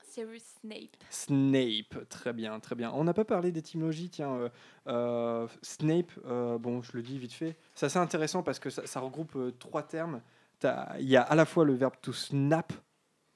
Severus 0.10 0.42
Snape. 0.62 0.98
Snape, 1.12 2.10
très 2.10 2.34
bien, 2.34 2.60
très 2.60 2.74
bien. 2.74 2.92
On 2.96 3.04
n'a 3.04 3.14
pas 3.14 3.24
parlé 3.24 3.52
d'étymologie, 3.52 4.10
tiens. 4.10 4.34
euh, 4.34 4.50
euh, 4.88 5.48
Snape, 5.62 6.12
euh, 6.26 6.58
bon, 6.58 6.82
je 6.82 6.94
le 6.94 7.04
dis 7.04 7.20
vite 7.20 7.34
fait. 7.34 7.56
C'est 7.76 7.86
assez 7.86 8.00
intéressant 8.00 8.42
parce 8.42 8.58
que 8.58 8.72
ça, 8.72 8.88
ça 8.88 9.00
regroupe 9.00 9.36
euh, 9.36 9.52
trois 9.60 9.84
termes. 9.84 10.22
Il 11.00 11.08
y 11.08 11.18
a 11.18 11.22
à 11.22 11.36
la 11.36 11.46
fois 11.46 11.66
le 11.66 11.76
verbe 11.76 11.94
to 12.02 12.14
snap, 12.14 12.74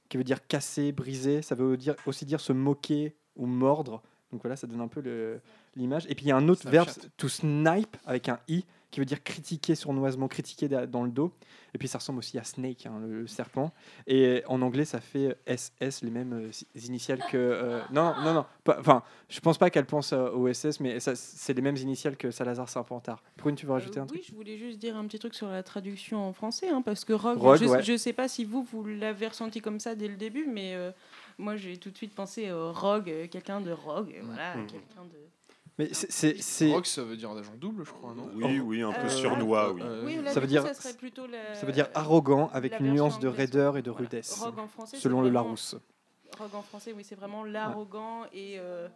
qui 0.10 0.18
veut 0.18 0.24
dire 0.24 0.48
casser, 0.48 0.92
briser. 0.92 1.44
Ça 1.44 1.54
veut 1.54 1.78
dire, 1.78 1.94
aussi 2.08 2.26
dire 2.26 2.42
se 2.42 2.54
moquer 2.54 3.16
ou 3.36 3.46
mordre. 3.46 4.02
Donc 4.32 4.42
voilà, 4.42 4.56
ça 4.56 4.66
donne 4.66 4.82
un 4.82 4.88
peu 4.88 5.40
l'image. 5.76 6.08
Et 6.10 6.16
puis 6.16 6.26
il 6.26 6.30
y 6.30 6.32
a 6.32 6.36
un 6.36 6.48
autre 6.48 6.68
verbe, 6.68 6.90
to 7.16 7.30
snipe, 7.30 7.96
avec 8.08 8.28
un 8.28 8.40
i, 8.48 8.66
qui 8.92 9.00
veut 9.00 9.06
dire 9.06 9.24
critiquer 9.24 9.74
sournoisement, 9.76 10.28
critiquer 10.28 10.68
da- 10.68 10.86
dans 10.86 11.04
le 11.04 11.12
dos. 11.12 11.32
Et 11.74 11.78
puis 11.78 11.88
ça 11.88 11.98
ressemble 12.00 12.20
aussi 12.20 12.38
à 12.38 12.44
Snake, 12.44 12.86
hein, 12.86 13.00
le, 13.08 13.26
serpent. 13.28 13.72
Et 14.06 14.44
en 14.48 14.62
anglais, 14.62 14.84
ça 14.84 15.00
fait 15.00 15.38
SS, 15.48 16.02
les 16.04 16.12
mêmes 16.12 16.34
euh, 16.34 16.52
initiales 16.86 17.24
que. 17.32 17.38
euh, 17.38 17.80
non, 17.92 18.14
non, 18.24 18.34
non. 18.34 18.46
pas- 18.66 18.78
Enfin, 18.80 19.04
je 19.30 19.40
pense 19.40 19.58
pas 19.58 19.70
qu'elle 19.70 19.86
pense 19.86 20.12
euh, 20.12 20.30
au 20.32 20.48
SS, 20.54 20.82
mais 20.82 21.00
ça, 21.00 21.16
c'est 21.16 21.54
les 21.54 21.62
mêmes 21.62 21.78
initiales 21.78 22.18
que 22.18 22.30
Salazar 22.30 22.68
Serpentard. 22.68 23.24
Prune, 23.38 23.56
tu 23.56 23.66
veux 23.66 23.72
rajouter 23.72 24.00
Euh, 24.00 24.04
un 24.04 24.06
truc 24.06 24.20
Oui, 24.20 24.26
je 24.30 24.36
voulais 24.36 24.58
juste 24.58 24.80
dire 24.80 24.98
un 24.98 25.06
petit 25.08 25.20
truc 25.20 25.34
sur 25.34 25.48
la 25.48 25.64
traduction 25.64 26.28
en 26.28 26.34
français, 26.34 26.68
hein, 26.70 26.82
parce 26.82 27.06
que 27.06 27.14
Rogue, 27.14 27.38
Rogue, 27.38 27.58
je, 27.58 27.66
ouais. 27.66 27.82
je 27.84 27.96
sais 27.96 28.14
pas 28.14 28.28
si 28.28 28.44
vous, 28.44 28.64
vous 28.64 28.84
l'avez 28.84 29.28
ressenti 29.30 29.62
comme 29.62 29.80
ça 29.80 29.96
dès 29.96 30.10
le 30.10 30.18
début, 30.18 30.46
mais 30.48 30.76
euh, 30.76 30.92
moi 31.38 31.56
j'ai 31.56 31.78
tout 31.78 31.90
de 31.92 31.96
suite 31.98 32.14
pensé 32.14 32.52
au 32.52 32.74
Rogue, 32.74 33.10
euh, 33.10 33.28
quelqu'un 33.28 33.62
de 33.62 33.72
Rogue, 33.72 34.14
euh, 34.18 34.22
voilà, 34.26 34.58
Mhm. 34.58 34.68
quelqu'un 34.68 35.06
de... 35.06 35.18
Mais 35.80 35.90
c'est- 35.94 36.12
c'est. 36.12 36.38
c'est- 36.42 36.72
Rock, 36.72 36.86
ça 36.86 37.04
veut 37.04 37.16
dire 37.18 37.32
agent 37.32 37.54
double, 37.60 37.84
je 37.86 37.92
crois, 37.92 38.14
non 38.14 38.30
Oui, 38.36 38.60
oui, 38.60 38.82
un 38.82 38.92
peu 38.92 39.06
Euh, 39.06 39.10
surnois, 39.10 39.72
oui. 39.74 39.82
Euh, 39.84 40.04
Oui, 40.06 40.20
ça 40.28 40.40
veut 40.40 40.48
dire- 40.48 40.64
ça 40.64 40.74
serait 40.74 40.94
plutôt 40.94 41.26
la- 41.28 41.56
Ça 41.56 41.66
veut 41.66 41.72
dire 41.72 41.88
arrogant 41.96 42.50
avec 42.54 42.80
une 42.80 42.92
nuance 42.94 43.20
de 43.20 43.28
raideur 43.28 43.78
et 43.78 43.82
de 43.82 43.90
Voilà. 43.90 44.06
rudesse, 44.08 44.34
Rogue 44.40 44.60
en 44.60 44.68
français, 44.68 44.98
selon 44.98 45.22
le 45.22 45.30
Larousse. 45.30 45.76
Rogue 46.38 46.56
en 46.56 46.62
français, 46.62 46.94
oui, 46.96 47.04
c'est 47.04 47.16
vraiment 47.16 47.44
l'arrogant 47.44 48.26
et 48.34 48.58
euh, 48.60 48.88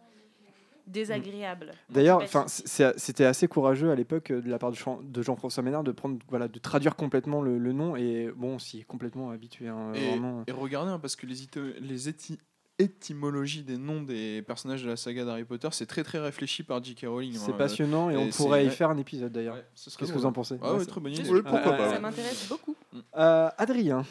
désagréable. 0.86 1.72
D'ailleurs, 1.90 2.18
Antipathique. 2.18 2.64
enfin, 2.76 2.94
c'était 2.96 3.24
assez 3.24 3.48
courageux 3.48 3.90
à 3.90 3.94
l'époque 3.96 4.30
de 4.30 4.48
la 4.48 4.58
part 4.58 4.70
de 4.70 4.76
Jean- 4.76 5.00
de 5.02 5.22
Jean-François 5.22 5.62
Ménard 5.62 5.82
de 5.82 5.92
prendre, 5.92 6.18
voilà, 6.28 6.46
de 6.46 6.58
traduire 6.58 6.94
complètement 6.94 7.42
le, 7.42 7.58
le 7.58 7.72
nom 7.72 7.96
et 7.96 8.30
bon, 8.36 8.54
on 8.54 8.58
s'y 8.58 8.80
est 8.80 8.84
complètement 8.84 9.30
habitué. 9.30 9.68
hein, 9.68 9.92
Et, 9.94 10.10
vraiment. 10.10 10.44
et 10.46 10.52
regardez, 10.52 10.90
hein, 10.92 10.98
parce 11.00 11.16
que 11.16 11.26
les, 11.26 11.34
les 11.80 12.08
étymologies 12.78 13.62
des 13.62 13.78
noms 13.78 14.02
des 14.02 14.42
personnages 14.42 14.82
de 14.84 14.88
la 14.90 14.96
saga 14.96 15.24
d'Harry 15.24 15.44
Potter, 15.44 15.68
c'est 15.72 15.86
très 15.86 16.02
très 16.04 16.18
réfléchi 16.18 16.62
par 16.62 16.82
J.K. 16.82 17.06
Rowling. 17.06 17.34
C'est 17.34 17.52
hein. 17.52 17.56
passionnant 17.56 18.10
et, 18.10 18.14
et 18.14 18.16
on 18.16 18.28
pourrait 18.30 18.66
y 18.66 18.70
faire 18.70 18.90
un 18.90 18.98
épisode 18.98 19.32
d'ailleurs. 19.32 19.54
Ouais, 19.56 19.66
Qu'est-ce 19.74 19.96
que 19.96 20.04
vous 20.04 20.26
en 20.26 20.32
pensez 20.32 20.58
Ah 20.60 20.66
Ouais, 20.66 20.72
ouais, 20.74 20.80
c'est- 20.84 20.86
très 20.90 21.00
bonne 21.00 21.12
idée. 21.12 21.28
Oui, 21.30 21.40
pourquoi 21.42 21.72
pas. 21.72 21.88
Ça 21.88 21.94
ouais. 21.94 22.00
m'intéresse 22.00 22.46
beaucoup. 22.48 22.76
Euh, 23.16 23.48
Adrien. 23.58 24.04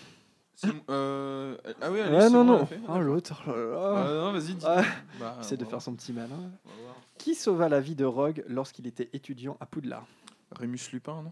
Euh, 0.90 1.58
ah 1.82 1.92
oui, 1.92 2.00
Alice, 2.00 2.24
c'est 2.24 2.30
non, 2.30 2.44
non. 2.46 2.62
a 2.62 2.66
fait 2.66 2.78
D'accord. 2.78 3.00
l'autre. 3.02 3.44
oh 3.48 3.52
là 3.52 3.66
là. 3.66 4.06
Ah, 4.08 4.14
non, 4.14 4.32
vas-y, 4.32 4.54
dis. 4.56 4.66
Ah, 4.66 4.84
Bah, 5.20 5.38
Essaie 5.42 5.58
de 5.58 5.66
faire 5.66 5.82
son 5.82 5.94
petit 5.96 6.14
malin. 6.14 6.50
Qui 7.18 7.36
sauva 7.36 7.68
la 7.70 7.80
vie 7.82 7.96
de 7.96 8.06
Rogue 8.06 8.44
lorsqu'il 8.48 8.88
était 8.88 9.10
étudiant 9.14 9.58
à 9.60 9.66
Poudlard? 9.66 10.06
Rémus 10.58 10.80
Lupin, 10.94 11.22
non? 11.24 11.32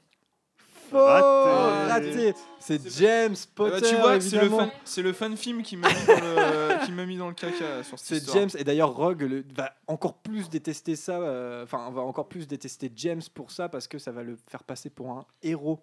Faux 0.90 1.04
Raté. 1.06 2.34
C'est 2.60 2.88
James 3.00 3.36
Ah 3.36 3.48
Potter, 3.56 3.82
bah, 3.82 3.88
Tu 3.90 3.96
vois, 3.96 4.22
c'est 4.22 4.36
le, 4.38 4.42
évidemment. 4.44 4.58
fan, 4.60 4.72
c'est 4.84 5.02
le 5.02 5.14
fan 5.14 5.36
film 5.38 5.64
qui 5.64 5.78
m'a 5.78 5.88
mis, 5.90 6.06
dans 6.06 6.14
le- 6.16 6.86
qui 6.86 6.92
m'a 6.92 7.06
mis 7.06 7.18
dans 7.18 7.28
le 7.28 7.34
caca 7.34 7.84
sur 7.84 7.98
cette 8.00 8.08
C'est 8.08 8.18
histoire. 8.18 8.38
James 8.38 8.50
et 8.58 8.64
d'ailleurs 8.64 8.94
Rogue 8.96 9.22
le- 9.24 9.44
va 9.56 9.74
encore 9.88 10.16
plus 10.16 10.50
détester 10.50 10.96
ça. 10.96 11.20
euh, 11.20 11.64
Enfin, 11.64 11.86
on 11.88 11.92
va 11.92 12.02
encore 12.02 12.28
plus 12.28 12.48
détester 12.48 12.92
James 12.96 13.22
pour 13.34 13.52
ça 13.52 13.70
parce 13.70 13.88
que 13.88 13.98
ça 14.00 14.12
va 14.12 14.24
le 14.24 14.38
faire 14.48 14.64
passer 14.64 14.90
pour 14.90 15.10
un 15.12 15.26
héros. 15.42 15.80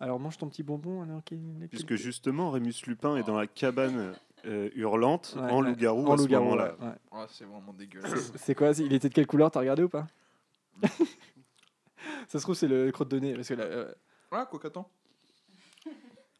Alors 0.00 0.18
mange 0.18 0.36
ton 0.38 0.48
petit 0.48 0.62
bonbon. 0.62 1.02
Alors, 1.02 1.20
Puisque 1.70 1.94
justement, 1.94 2.50
Rémus 2.50 2.74
Lupin 2.86 3.16
est 3.16 3.22
dans 3.22 3.36
la 3.38 3.46
cabane 3.46 4.14
euh, 4.46 4.68
hurlante 4.74 5.34
Ouais, 5.36 5.50
en 5.50 5.62
ouais. 5.62 5.68
loup-garou 5.70 6.06
en 6.06 6.12
à 6.14 6.16
ce 6.16 6.22
loup-garou, 6.22 6.44
moment-là. 6.46 6.74
ouais. 6.80 6.88
Ah, 7.12 7.26
c'est 7.30 7.44
vraiment 7.44 7.72
dégueulasse. 7.72 8.32
C'est 8.36 8.54
quoi 8.54 8.72
Il 8.78 8.92
était 8.92 9.08
de 9.08 9.14
quelle 9.14 9.26
couleur 9.26 9.50
T'as 9.50 9.60
regardé 9.60 9.82
ou 9.84 9.88
pas? 9.88 10.06
Ça 12.28 12.38
se 12.38 12.42
trouve 12.42 12.54
c'est 12.54 12.68
le 12.68 12.90
crotte 12.92 13.08
de 13.10 13.18
nez 13.18 13.34
parce 13.34 13.48
que 13.48 13.54
là, 13.54 13.64
euh, 13.64 13.92
ah, 14.40 14.46
quoi 14.46 14.58
qu'attends. 14.60 14.90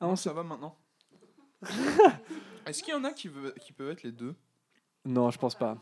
ah, 0.00 0.06
Non, 0.06 0.16
sait- 0.16 0.28
ça 0.28 0.32
va 0.34 0.42
maintenant. 0.42 0.76
Est-ce 2.66 2.82
qu'il 2.82 2.94
y 2.94 2.96
en 2.96 3.04
a 3.04 3.12
qui, 3.12 3.28
veut- 3.28 3.54
qui 3.60 3.72
peuvent 3.72 3.90
être 3.90 4.02
les 4.02 4.12
deux? 4.12 4.34
Non, 5.04 5.30
je 5.30 5.38
pense 5.38 5.54
pas. 5.54 5.76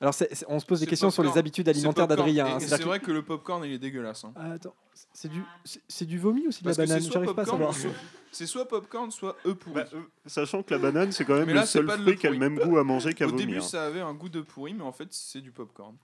Alors 0.00 0.14
c'est- 0.14 0.34
c'est- 0.34 0.46
on 0.48 0.58
se 0.58 0.66
pose 0.66 0.80
des 0.80 0.86
C'est 0.86 0.90
questions 0.90 1.10
sur 1.10 1.22
les 1.22 1.38
habitudes 1.38 1.68
alimentaires 1.68 2.08
popcorn. 2.08 2.26
d'Adrien. 2.26 2.46
Et- 2.46 2.50
hein. 2.52 2.58
et 2.58 2.66
C'est 2.66 2.82
vrai 2.82 2.98
que 3.00 3.12
le 3.12 3.22
popcorn 3.22 3.64
il 3.64 3.72
est 3.72 3.78
dégueulasse. 3.78 4.24
hein. 4.24 4.32
Ah, 4.34 4.52
attends, 4.52 4.74
c'est- 4.94 5.06
c'est 5.12 5.28
du, 5.28 5.42
c'est- 5.64 5.82
c'est 5.88 6.06
du 6.06 6.18
vomi 6.18 6.46
ou 6.48 6.50
c'est 6.50 6.64
de 6.64 6.68
la 6.70 6.74
Parce 6.74 6.86
que 6.86 6.88
banane 6.88 7.00
c'est 7.02 7.06
soit 7.06 7.12
J'arrive 7.22 7.34
pas 7.34 7.42
à 7.42 7.44
popcorn, 7.44 7.72
savoir. 7.72 7.74
soit- 7.94 8.02
c'est 8.32 8.46
soit 8.46 8.66
popcorn, 8.68 9.10
soit 9.12 9.36
eux 9.46 9.54
pourris. 9.54 9.74
Bah, 9.74 9.84
euh, 9.94 10.02
sachant 10.26 10.62
que 10.64 10.74
la 10.74 10.80
banane, 10.80 11.12
c'est 11.12 11.24
quand 11.24 11.34
même 11.36 11.46
Mais 11.46 11.54
là, 11.54 11.60
le 11.60 11.66
c'est 11.66 11.78
seul 11.78 11.86
pas 11.86 11.96
de 11.96 12.02
fruit 12.02 12.14
le 12.14 12.18
qui 12.18 12.26
a 12.26 12.30
le 12.30 12.36
pourri. 12.38 12.50
même 12.50 12.58
goût 12.68 12.78
à 12.78 12.84
manger 12.84 13.14
qu'à 13.14 13.26
Au 13.26 13.28
vomir. 13.28 13.46
début, 13.46 13.60
ça 13.60 13.86
avait 13.86 14.00
un 14.00 14.14
goût 14.14 14.28
de 14.28 14.40
pourri, 14.40 14.74
mais 14.74 14.82
en 14.82 14.92
fait, 14.92 15.08
c'est 15.12 15.40
du 15.40 15.52
popcorn. 15.52 15.96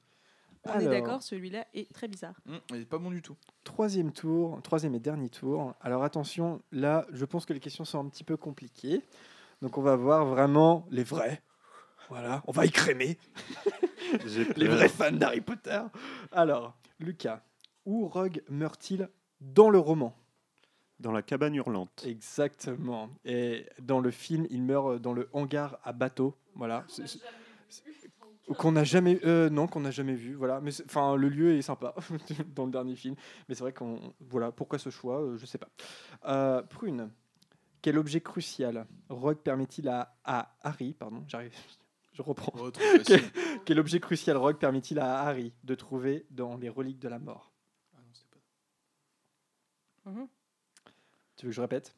On 0.68 0.72
Alors. 0.72 0.82
est 0.92 1.00
d'accord, 1.00 1.22
celui-là 1.22 1.66
est 1.74 1.92
très 1.92 2.08
bizarre. 2.08 2.34
Hum, 2.46 2.60
il 2.70 2.82
est 2.82 2.84
pas 2.84 2.98
bon 2.98 3.10
du 3.10 3.22
tout. 3.22 3.36
Troisième 3.64 4.12
tour, 4.12 4.60
troisième 4.62 4.94
et 4.94 5.00
dernier 5.00 5.28
tour. 5.28 5.74
Alors 5.80 6.04
attention, 6.04 6.62
là, 6.72 7.06
je 7.12 7.24
pense 7.24 7.46
que 7.46 7.52
les 7.52 7.60
questions 7.60 7.84
sont 7.84 7.98
un 7.98 8.08
petit 8.08 8.24
peu 8.24 8.36
compliquées. 8.36 9.02
Donc 9.62 9.78
on 9.78 9.82
va 9.82 9.96
voir 9.96 10.26
vraiment 10.26 10.86
les 10.90 11.04
vrais. 11.04 11.42
Voilà, 12.08 12.42
on 12.46 12.52
va 12.52 12.64
y 12.64 12.70
crémer 12.70 13.18
les 14.56 14.66
vrais 14.68 14.88
fans 14.88 15.12
d'Harry 15.12 15.40
Potter. 15.42 15.80
Alors, 16.32 16.74
Lucas, 17.00 17.42
où 17.84 18.08
Rogue 18.08 18.42
meurt-il 18.48 19.10
dans 19.40 19.68
le 19.68 19.78
roman? 19.78 20.14
Dans 21.00 21.12
la 21.12 21.22
cabane 21.22 21.54
hurlante. 21.54 22.04
Exactement. 22.06 23.10
Et 23.24 23.66
dans 23.80 24.00
le 24.00 24.10
film, 24.10 24.46
il 24.50 24.62
meurt 24.62 25.00
dans 25.00 25.12
le 25.12 25.28
hangar 25.32 25.78
à 25.84 25.92
bateau. 25.92 26.34
Voilà. 26.54 26.84
Qu'on 28.56 28.72
n'a 28.72 28.84
jamais, 28.84 29.20
euh, 29.24 29.50
non, 29.50 29.66
qu'on 29.66 29.80
n'a 29.80 29.90
jamais 29.90 30.14
vu. 30.14 30.34
Voilà. 30.34 30.60
Mais 30.60 30.70
enfin, 30.86 31.16
le 31.16 31.28
lieu 31.28 31.54
est 31.56 31.62
sympa 31.62 31.94
dans 32.54 32.64
le 32.64 32.70
dernier 32.72 32.96
film. 32.96 33.14
Mais 33.48 33.54
c'est 33.54 33.60
vrai 33.62 33.72
qu'on, 33.72 34.14
voilà, 34.20 34.52
pourquoi 34.52 34.78
ce 34.78 34.88
choix, 34.90 35.20
euh, 35.20 35.36
je 35.36 35.44
sais 35.46 35.58
pas. 35.58 35.68
Euh, 36.26 36.62
Prune. 36.62 37.10
Quel 37.82 37.98
objet 37.98 38.20
crucial 38.20 38.86
Rogue 39.08 39.38
permet-il 39.38 39.88
à, 39.88 40.16
à 40.24 40.56
Harry, 40.62 40.94
pardon, 40.94 41.22
j'arrive, 41.28 41.54
je 42.12 42.22
reprends. 42.22 42.52
Oh, 42.58 42.70
facile. 42.72 43.20
Quel 43.64 43.78
objet 43.78 44.00
crucial 44.00 44.36
Rogue 44.36 44.56
permet-il 44.56 44.98
à 44.98 45.20
Harry 45.20 45.52
de 45.62 45.74
trouver 45.76 46.26
dans 46.30 46.56
les 46.56 46.68
reliques 46.68 46.98
de 46.98 47.08
la 47.08 47.18
mort? 47.20 47.52
Ah 47.94 48.00
non, 48.00 48.10
c'était 48.14 48.28
pas- 50.04 50.10
Mhm. 50.10 50.26
Tu 51.36 51.46
veux 51.46 51.50
que 51.50 51.54
je 51.56 51.60
répète? 51.60 51.94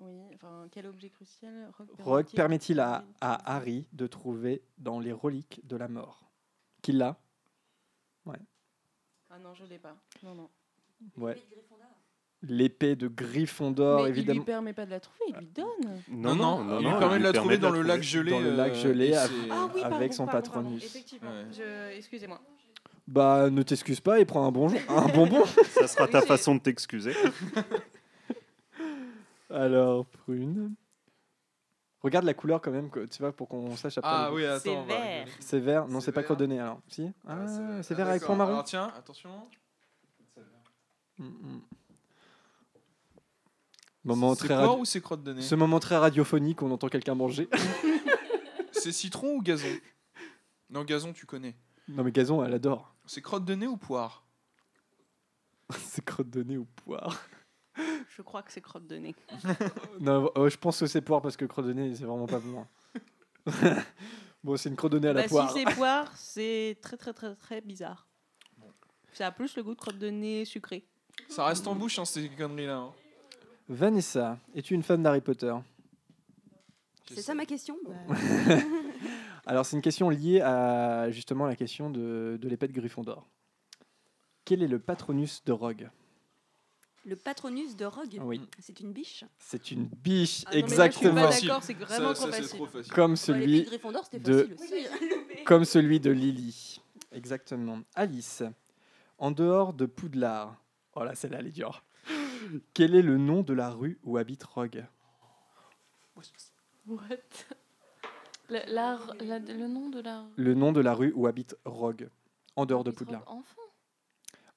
Oui, 0.00 0.20
enfin, 0.34 0.66
quel 0.70 0.86
objet 0.86 1.10
crucial 1.10 1.70
Rogue 1.98 2.26
permet-il 2.34 2.78
à, 2.80 3.04
à 3.20 3.54
Harry 3.56 3.86
de 3.92 4.06
trouver 4.06 4.62
dans 4.78 5.00
les 5.00 5.12
reliques 5.12 5.60
de 5.66 5.76
la 5.76 5.88
mort 5.88 6.30
Qu'il 6.82 6.98
l'a 6.98 7.16
Ah 9.30 9.38
non, 9.42 9.52
je 9.54 9.64
l'ai 9.64 9.78
pas. 9.78 9.94
Non, 10.22 10.34
non. 10.34 10.48
Ouais. 11.18 11.36
L'épée 12.42 12.94
de 12.96 13.08
Gryffondor, 13.08 14.02
Mais 14.04 14.08
il 14.10 14.12
évidemment. 14.12 14.38
lui 14.40 14.46
permet 14.46 14.72
pas 14.72 14.86
de 14.86 14.90
la 14.90 15.00
trouver, 15.00 15.24
il 15.28 15.36
lui 15.36 15.46
donne. 15.46 16.00
Non, 16.08 16.34
non, 16.36 16.78
il 16.80 16.86
lui 16.86 16.98
permet 16.98 17.18
de 17.18 17.24
la 17.24 17.32
trouver 17.32 17.58
dans 17.58 17.70
le 17.70 17.82
lac 17.82 18.00
gelé. 18.02 18.30
Dans 18.30 18.40
le 18.40 18.54
lac 18.54 18.72
euh, 18.72 18.74
gelé, 18.74 19.12
Ah 19.14 19.26
oui, 19.74 19.82
avec 19.82 19.90
pardon, 19.90 20.12
son 20.12 20.26
pardon, 20.26 20.50
pardon. 20.50 20.70
patronus. 20.70 20.84
Effectivement. 20.84 21.30
Ouais. 21.30 21.44
Je... 21.52 21.96
Excusez-moi. 21.98 22.40
Bah, 23.08 23.50
ne 23.50 23.62
t'excuse 23.62 24.00
pas 24.00 24.20
et 24.20 24.24
prends 24.24 24.46
un, 24.46 24.52
bonjour, 24.52 24.78
un 24.88 25.08
bonbon. 25.08 25.44
Ça 25.70 25.88
sera 25.88 26.06
ta 26.06 26.20
façon 26.22 26.54
de 26.54 26.60
t'excuser. 26.60 27.14
Alors, 29.50 30.06
prune. 30.06 30.74
Regarde 32.00 32.24
la 32.26 32.34
couleur 32.34 32.60
quand 32.60 32.70
même, 32.70 32.90
que, 32.90 33.06
tu 33.06 33.18
vois, 33.20 33.32
pour 33.32 33.48
qu'on 33.48 33.74
sache 33.76 33.98
après. 33.98 34.10
Ah 34.12 34.28
le- 34.28 34.36
oui, 34.36 34.44
attends. 34.44 34.60
C'est 34.62 34.94
vert. 34.94 35.28
C'est 35.40 35.58
vert 35.60 35.88
Non, 35.88 36.00
C'est 36.00 36.12
pas 36.12 36.20
vert. 36.20 36.26
crotte 36.26 36.38
de 36.38 36.46
nez 36.46 36.60
alors. 36.60 36.80
Si 36.88 37.10
Ah, 37.26 37.38
Ah, 37.46 37.82
c'est 37.82 37.94
ah, 37.94 37.96
vert 37.96 38.08
avec 38.08 38.20
d'accord. 38.20 38.34
fond 38.34 38.38
marron 38.38 38.52
Alors 38.52 38.64
tiens, 38.64 38.92
attention. 38.96 39.48
Mm, 41.18 41.24
mm. 41.26 41.60
Moment 44.04 44.34
C'est 44.34 44.44
très 44.46 44.54
porc 44.54 44.66
radio- 44.68 44.80
ou 44.80 44.84
c'est 44.84 45.00
crotte 45.00 45.22
de 45.24 45.32
nez 45.32 45.42
Ce 45.42 45.54
moment 45.56 45.80
très 45.80 45.96
radiophonique, 45.96 46.62
on 46.62 46.70
entend 46.70 46.88
quelqu'un 46.88 47.14
manger. 47.16 47.48
C'est 48.72 48.92
citron 48.92 49.34
ou 49.34 49.42
gazon 49.42 49.66
Non, 50.70 50.84
gazon, 50.84 51.12
tu 51.12 51.26
connais. 51.26 51.56
non, 51.88 52.04
mais 52.04 52.12
Gazon, 52.12 52.44
elle 52.44 52.54
adore. 52.54 52.94
C'est 53.06 53.20
crotte 53.22 53.44
de 53.44 53.54
nez 53.54 53.66
ou 53.66 53.76
poire 53.76 54.24
c'est 55.76 56.02
crotte 56.04 56.30
de 56.30 56.42
nez 56.44 56.56
ou 56.56 56.64
poire 56.64 57.20
Je 58.08 58.22
crois 58.22 58.42
que 58.42 58.52
c'est 58.52 58.60
crotte 58.60 58.86
de 58.86 58.96
nez. 58.96 59.14
Non, 60.00 60.30
euh, 60.36 60.48
je 60.50 60.56
pense 60.56 60.80
que 60.80 60.86
c'est 60.86 61.00
poire 61.00 61.20
parce 61.22 61.36
que 61.36 61.44
crotte 61.44 61.66
de 61.66 61.72
nez, 61.72 61.94
c'est 61.94 62.04
vraiment 62.04 62.26
pas 62.26 62.38
bon. 62.40 62.60
hein. 62.60 62.66
bon, 64.44 64.56
c'est 64.56 64.68
une 64.68 64.76
crotte 64.76 64.92
de 64.92 64.98
nez 64.98 65.08
à 65.08 65.12
la 65.12 65.22
Bah, 65.22 65.28
poire. 65.28 65.50
si 65.52 65.58
c'est 65.64 65.74
poire, 65.74 66.12
c'est 66.16 66.76
très 66.82 66.96
très 66.96 67.12
très 67.12 67.34
très 67.36 67.60
bizarre. 67.60 68.06
Ça 69.12 69.26
a 69.26 69.30
plus 69.32 69.56
le 69.56 69.62
goût 69.62 69.74
de 69.74 69.78
crotte 69.80 69.98
de 69.98 70.08
nez 70.10 70.44
sucré. 70.44 70.84
Ça 71.28 71.44
reste 71.46 71.66
en 71.66 71.74
bouche, 71.74 71.98
hein, 71.98 72.04
ces 72.04 72.28
conneries-là. 72.28 72.76
hein. 72.76 72.92
Vanessa, 73.68 74.38
es-tu 74.54 74.74
une 74.74 74.82
fan 74.82 75.02
d'Harry 75.02 75.20
Potter? 75.20 75.54
C'est 77.12 77.22
ça 77.22 77.34
ma 77.34 77.44
question 77.46 77.76
Bah, 77.86 78.14
Alors, 79.46 79.64
c'est 79.66 79.76
une 79.76 79.82
question 79.82 80.10
liée 80.10 80.40
à 80.42 81.10
justement 81.10 81.46
la 81.46 81.56
question 81.56 81.90
de, 81.90 82.38
de 82.40 82.48
l'épée 82.48 82.68
de 82.68 82.72
Gryffondor. 82.72 83.26
Quel 84.44 84.62
est 84.62 84.68
le 84.68 84.78
patronus 84.78 85.42
de 85.44 85.52
Rogue? 85.52 85.88
Le 87.08 87.16
patronus 87.16 87.74
de 87.74 87.86
Rogue, 87.86 88.18
Oui, 88.20 88.40
c'est 88.58 88.80
une 88.80 88.92
biche. 88.92 89.24
c'est 89.38 89.70
une 89.70 89.84
biche, 89.86 90.42
Ah 90.46 90.50
non, 90.50 90.54
mais 90.56 90.60
là, 90.60 90.66
exactement. 90.66 91.30
je 91.30 91.36
suis 91.38 91.48
Facile. 91.48 91.48
pas 91.48 91.54
d'accord, 91.54 91.62
c'est 91.64 91.74
vraiment 91.74 92.08
Ça- 92.08 92.14
trop 92.14 92.26
ça, 92.26 92.32
c'est 92.32 92.42
facile. 92.42 92.56
trop 92.58 92.66
facile. 92.66 92.92
Comme 92.92 93.16
celui, 93.16 93.62
de 93.62 93.68
Gryffondor, 93.68 94.10
comme 95.46 95.64
celui 95.64 96.00
de 96.00 96.10
Lily. 96.10 96.82
Exactement. 97.12 97.80
Alice, 97.94 98.42
en 99.16 99.30
dehors 99.30 99.72
de 99.72 99.86
Poudlard. 99.86 100.56
Oh 100.94 101.02
là, 101.04 101.14
celle-là, 101.14 101.38
elle 101.40 101.46
est 101.46 101.52
dure. 101.52 101.82
Quel 102.74 102.94
est 102.94 103.00
le 103.02 103.16
nom 103.16 103.42
de 103.42 103.54
la 103.54 103.70
rue 103.70 103.98
où 104.04 104.18
habite 104.18 104.44
Rogue? 104.44 104.84
What? 106.86 106.98
Le, 108.50 108.58
la- 108.72 108.98
la- 109.20 109.38
le 109.38 109.66
nom 109.68 109.88
de 109.88 110.00
la. 110.00 110.24
Le 110.36 110.54
nom 110.54 110.72
de 110.72 110.80
la 110.80 110.94
rue 110.94 111.12
où 111.14 111.26
habite 111.26 111.56
Rogue, 111.64 112.08
en 112.56 112.66
dehors 112.66 112.84
de 112.84 112.90
Rogue 112.90 112.98
Poudlard. 112.98 113.24
Enfant 113.26 113.60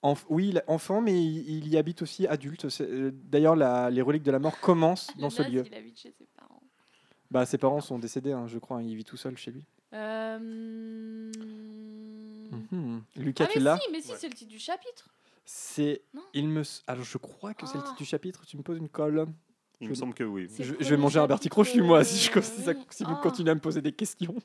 Enf- 0.03 0.25
oui, 0.29 0.49
il- 0.49 0.63
enfant, 0.67 0.99
mais 1.01 1.13
il, 1.23 1.67
y 1.67 1.77
habite 1.77 2.01
aussi 2.01 2.25
adulte. 2.27 2.65
Euh, 2.81 3.11
D'ailleurs, 3.13 3.55
les 3.91 4.01
reliques 4.01 4.23
de 4.23 4.31
la 4.31 4.39
mort 4.39 4.59
commencent 4.59 5.15
dans 5.17 5.29
ce 5.29 5.43
lieu. 5.43 5.63
Il 5.67 5.75
habite 5.75 5.99
chez 5.99 6.11
ses 6.11 6.25
parents. 6.37 6.61
Bah, 7.29 7.45
ses 7.45 7.57
parents 7.59 7.81
sont 7.81 7.99
décédés, 7.99 8.31
hein, 8.31 8.47
je 8.47 8.57
crois. 8.57 8.77
hein, 8.77 8.81
Il 8.83 8.95
vit 8.95 9.05
tout 9.05 9.17
seul 9.17 9.37
chez 9.37 9.51
lui. 9.51 9.63
Euh... 9.93 10.39
Mhm. 12.51 13.03
Lucas, 13.17 13.45
Ah, 13.45 13.51
tu 13.51 13.59
mais 13.59 13.63
l'as 13.65 13.77
si, 13.77 13.91
mais 13.91 14.01
si, 14.01 14.11
c'est 14.17 14.27
le 14.27 14.33
titre 14.33 14.49
du 14.51 14.59
chapitre. 14.59 15.09
C'est. 15.45 16.01
Il 16.33 16.47
me. 16.49 16.63
Alors, 16.87 17.03
je 17.03 17.17
crois 17.17 17.53
que 17.53 17.65
c'est 17.65 17.75
le 17.75 17.81
Ah. 17.83 17.87
titre 17.87 17.97
du 17.97 18.05
chapitre. 18.05 18.45
Tu 18.45 18.57
me 18.57 18.63
poses 18.63 18.77
une 18.77 18.89
colle. 18.89 19.27
Il 19.79 19.85
Je- 19.85 19.89
me 19.89 19.95
semble 19.95 20.13
que 20.13 20.23
oui. 20.23 20.47
Je, 20.59 20.73
vais 20.73 20.97
manger 20.97 21.19
un 21.19 21.27
Bertie 21.27 21.45
chapitre, 21.49 21.63
Crochu, 21.63 21.81
moi, 21.81 22.03
si, 22.03 22.19
je, 22.19 22.37
euh, 22.37 22.41
si, 22.41 22.61
ça- 22.61 22.71
oui. 22.71 22.77
si 22.89 23.03
vous 23.03 23.13
Ah. 23.15 23.19
continuez 23.23 23.51
à 23.51 23.55
me 23.55 23.59
poser 23.59 23.81
des 23.81 23.91
questions. 23.91 24.35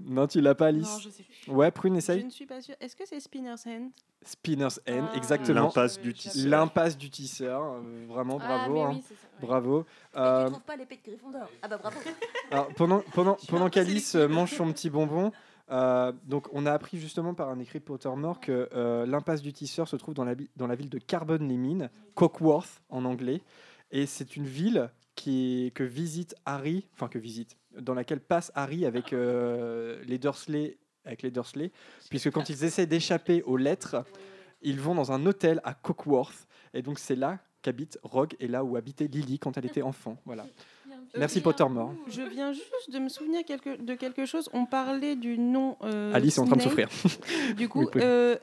Non, 0.00 0.26
tu 0.26 0.40
l'as 0.40 0.54
pas, 0.54 0.66
Alice 0.66 0.88
Non, 0.90 0.98
je 0.98 1.08
sais 1.08 1.22
plus. 1.22 1.52
Ouais, 1.52 1.70
Prune, 1.70 1.94
Je 1.94 1.98
essaye. 1.98 2.24
ne 2.24 2.30
suis 2.30 2.46
pas 2.46 2.60
sûre. 2.60 2.74
Est-ce 2.80 2.96
que 2.96 3.04
c'est 3.06 3.20
Spinner's 3.20 3.64
Hand 3.66 3.90
Spinner's 4.22 4.80
End, 4.88 5.06
Ah. 5.12 5.16
exactement. 5.16 5.62
L'impasse 5.66 6.00
du 6.00 6.12
tisseur. 6.14 6.48
L'impasse 6.50 6.96
du 6.98 7.10
tisseur. 7.10 7.62
euh, 7.62 8.06
vraiment, 8.08 8.38
Ah, 8.40 8.46
bravo. 8.66 8.74
mais 8.74 8.80
hein. 8.80 8.90
oui, 8.94 9.02
c'est 9.06 9.14
ça, 9.14 9.20
ouais. 9.40 9.46
Bravo. 9.46 9.80
Et 9.82 10.18
Euh, 10.18 10.44
tu 10.46 10.50
trouves 10.52 10.62
pas 10.64 10.76
l'épée 10.76 10.96
de 11.04 11.10
Gryffondor? 11.10 11.48
Ah 11.62 11.68
bah 11.68 11.76
bravo. 11.78 11.98
alors, 12.50 12.68
pendant 12.74 13.00
pendant, 13.12 13.36
pendant 13.48 13.68
qu'Alice 13.70 14.14
euh, 14.14 14.26
mange 14.26 14.52
son 14.52 14.72
petit 14.72 14.88
bonbon, 14.90 15.30
euh, 15.70 16.12
donc 16.24 16.48
on 16.52 16.64
a 16.66 16.72
appris 16.72 16.98
justement 16.98 17.34
par 17.34 17.48
un 17.50 17.58
écrit 17.60 17.78
de 17.80 17.84
Pottermore 17.84 18.40
que 18.40 18.68
euh, 18.74 19.06
l'impasse 19.06 19.42
du 19.42 19.52
tisseur 19.52 19.86
se 19.88 19.96
trouve 19.96 20.14
dans 20.14 20.24
la, 20.24 20.34
dans 20.56 20.66
la 20.66 20.74
ville 20.74 20.90
de 20.90 20.98
Carbon-les-Mines, 20.98 21.90
Cockworth 22.14 22.82
en 22.88 23.04
anglais, 23.04 23.42
et 23.90 24.06
c'est 24.06 24.36
une 24.36 24.46
ville 24.46 24.90
qui 25.14 25.70
que 25.74 25.84
visite 25.84 26.34
Harry, 26.44 26.86
enfin 26.94 27.08
que 27.08 27.18
visite, 27.18 27.56
dans 27.78 27.94
laquelle 27.94 28.20
passe 28.20 28.50
Harry 28.54 28.84
avec 28.86 29.12
euh, 29.12 30.02
les 30.06 30.18
Dursley, 30.18 30.78
avec 31.04 31.22
les 31.22 31.30
Dursley, 31.30 31.70
puisque 32.10 32.30
quand 32.30 32.48
ils 32.48 32.64
essaient 32.64 32.86
d'échapper 32.86 33.42
aux 33.42 33.56
lettres, 33.56 34.04
ils 34.62 34.80
vont 34.80 34.94
dans 34.94 35.12
un 35.12 35.24
hôtel 35.26 35.60
à 35.64 35.74
Cockworth, 35.74 36.46
et 36.72 36.82
donc 36.82 36.98
c'est 36.98 37.16
là 37.16 37.38
qu'habite 37.62 37.98
Rogue 38.02 38.34
et 38.40 38.48
là 38.48 38.62
où 38.64 38.76
habitait 38.76 39.06
Lily 39.06 39.38
quand 39.38 39.56
elle 39.56 39.66
était 39.66 39.82
enfant. 39.82 40.18
Voilà. 40.26 40.46
Merci 41.16 41.40
Pottermore. 41.40 41.94
Je 42.08 42.22
viens 42.22 42.52
juste 42.52 42.90
de 42.92 42.98
me 42.98 43.08
souvenir 43.08 43.44
quelque- 43.44 43.80
de 43.80 43.94
quelque 43.94 44.26
chose. 44.26 44.48
On 44.52 44.66
parlait 44.66 45.14
du 45.16 45.38
nom. 45.38 45.76
euh, 45.82 46.12
Alice 46.12 46.36
est 46.36 46.40
en 46.40 46.46
train 46.46 46.56
de 46.56 46.62
souffrir. 46.62 46.88
Du 47.56 47.68
coup, 47.70 47.88
euh, 47.96 48.36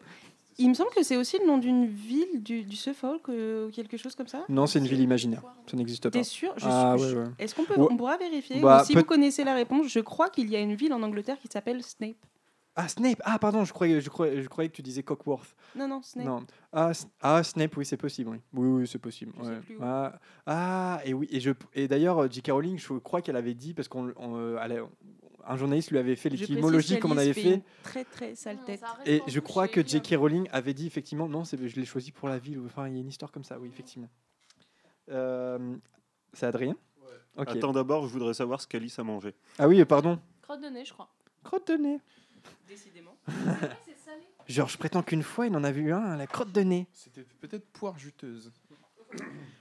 il 0.62 0.70
me 0.70 0.74
semble 0.74 0.90
que 0.92 1.04
c'est 1.04 1.18
aussi 1.18 1.38
le 1.40 1.46
nom 1.46 1.58
d'une 1.58 1.86
ville 1.86 2.42
du, 2.44 2.64
du 2.64 2.76
Suffolk 2.76 3.28
euh, 3.30 3.68
ou 3.68 3.72
quelque 3.72 3.98
chose 3.98 4.16
comme 4.16 4.28
ça. 4.28 4.44
Non, 4.50 4.68
c'est 4.68 4.80
une 4.80 4.88
ville 4.88 5.02
imaginaire. 5.02 5.42
Ça 5.70 5.76
n'existe 5.78 6.04
pas. 6.04 6.10
T'es 6.12 6.24
sûr 6.24 6.54
Je 6.58 6.66
Ah 6.68 6.96
suis- 6.98 7.08
ouais, 7.14 7.20
ouais. 7.24 7.28
Est-ce 7.40 7.56
qu'on 7.56 7.66
peut, 7.66 7.76
Ouais. 7.80 7.88
on 7.92 7.98
pourra 7.98 8.18
vérifier 8.18 8.60
Bah, 8.62 8.82
Ou 8.82 8.86
Si 8.86 8.94
peut- 8.94 9.00
vous 9.00 9.06
connaissez 9.06 9.44
la 9.44 9.54
réponse, 9.56 9.88
je 9.88 10.00
crois 10.00 10.30
qu'il 10.30 10.50
y 10.50 10.56
a 10.56 10.60
une 10.60 10.76
ville 10.76 10.94
en 10.94 11.02
Angleterre 11.04 11.40
qui 11.40 11.48
s'appelle 11.48 11.82
Snape. 11.84 12.16
Ah, 12.74 12.88
Snape 12.88 13.22
Ah, 13.26 13.38
pardon, 13.38 13.66
je 13.66 13.74
croyais, 13.74 14.00
je 14.00 14.10
croyais, 14.10 14.42
je 14.42 14.48
croyais 14.48 14.70
que 14.70 14.76
tu 14.76 14.82
disais 14.82 15.04
Cockworth. 15.04 15.56
Non, 15.76 15.90
non, 15.90 16.02
Snape. 16.02 16.26
Non. 16.26 16.46
Ah, 16.72 16.92
ah, 17.22 17.44
Snape, 17.44 17.76
oui, 17.76 17.86
c'est 17.86 17.98
possible. 17.98 18.30
Oui, 18.32 18.40
oui, 18.54 18.68
oui 18.82 18.88
c'est 18.88 18.98
possible. 18.98 19.34
Je 19.40 19.44
sais 19.44 19.50
ouais. 19.50 19.56
plus 19.60 19.76
où. 19.76 19.80
Ah, 19.84 20.14
ah, 20.46 21.02
et 21.04 21.14
oui, 21.14 21.28
et, 21.32 21.42
je, 21.42 21.52
et 21.74 21.90
d'ailleurs, 21.90 22.20
euh, 22.24 22.28
J.K. 22.32 22.52
Rowling, 22.52 22.78
je 22.80 22.94
crois 22.94 23.22
qu'elle 23.22 23.36
avait 23.36 23.54
dit, 23.56 23.74
parce 23.74 23.90
qu'on, 23.90 24.14
un 25.46 25.58
journaliste 25.58 25.92
lui 25.92 25.98
avait 25.98 26.16
fait 26.16 26.30
l'étymologie 26.30 27.00
comme 27.00 27.12
on 27.14 27.18
avait 27.18 27.34
fait. 27.34 27.56
une 27.56 27.62
Très 27.84 28.04
très 28.06 28.36
sale 28.36 28.58
tête. 28.66 28.82
Et 29.06 29.22
je 29.28 29.40
crois 29.40 29.68
que 29.68 29.86
J.K. 29.86 30.16
Rowling 30.18 30.48
avait 30.52 30.74
dit 30.74 30.88
effectivement, 30.88 31.28
non, 31.28 31.44
c'est, 31.46 31.58
je 31.68 31.76
l'ai 31.76 31.86
choisi 31.86 32.12
pour 32.12 32.30
la 32.30 32.38
ville. 32.38 32.60
ou- 32.60 32.66
Enfin, 32.66 32.88
il 32.88 32.94
y 32.96 32.98
a 32.98 33.02
une 33.02 33.10
histoire 33.10 33.32
comme 33.32 33.44
ça, 33.44 33.60
oui, 33.60 33.68
effectivement. 33.68 34.10
Euh, 35.10 35.76
c'est 36.34 36.46
Adrien? 36.46 36.76
Attends, 37.38 37.72
d'abord, 37.72 38.08
je 38.08 38.14
voudrais 38.14 38.34
savoir 38.34 38.60
ce 38.62 38.68
qu'Alice 38.68 39.00
a 39.00 39.04
mangé. 39.04 39.34
Ah 39.58 39.68
oui, 39.68 39.84
pardon. 39.86 40.20
Crotte 40.42 40.62
de 40.62 40.68
nez, 40.68 40.84
je 40.86 40.94
crois. 40.94 41.10
Crotte 41.44 41.68
de 41.70 41.74
nez. 41.76 42.00
Décidément. 42.68 43.16
c'est 43.26 43.98
salé. 44.06 44.22
Genre, 44.48 44.68
je 44.68 44.78
prétends 44.78 45.02
qu'une 45.02 45.24
fois, 45.24 45.48
il 45.48 45.56
en 45.56 45.64
a 45.64 45.72
vu 45.72 45.92
un, 45.94 46.18
la 46.18 46.28
crotte 46.28 46.52
de 46.52 46.62
nez. 46.62 46.88
C'était 46.94 47.24
peut-être 47.40 47.66
poire 47.72 47.98
juteuse. 47.98 48.52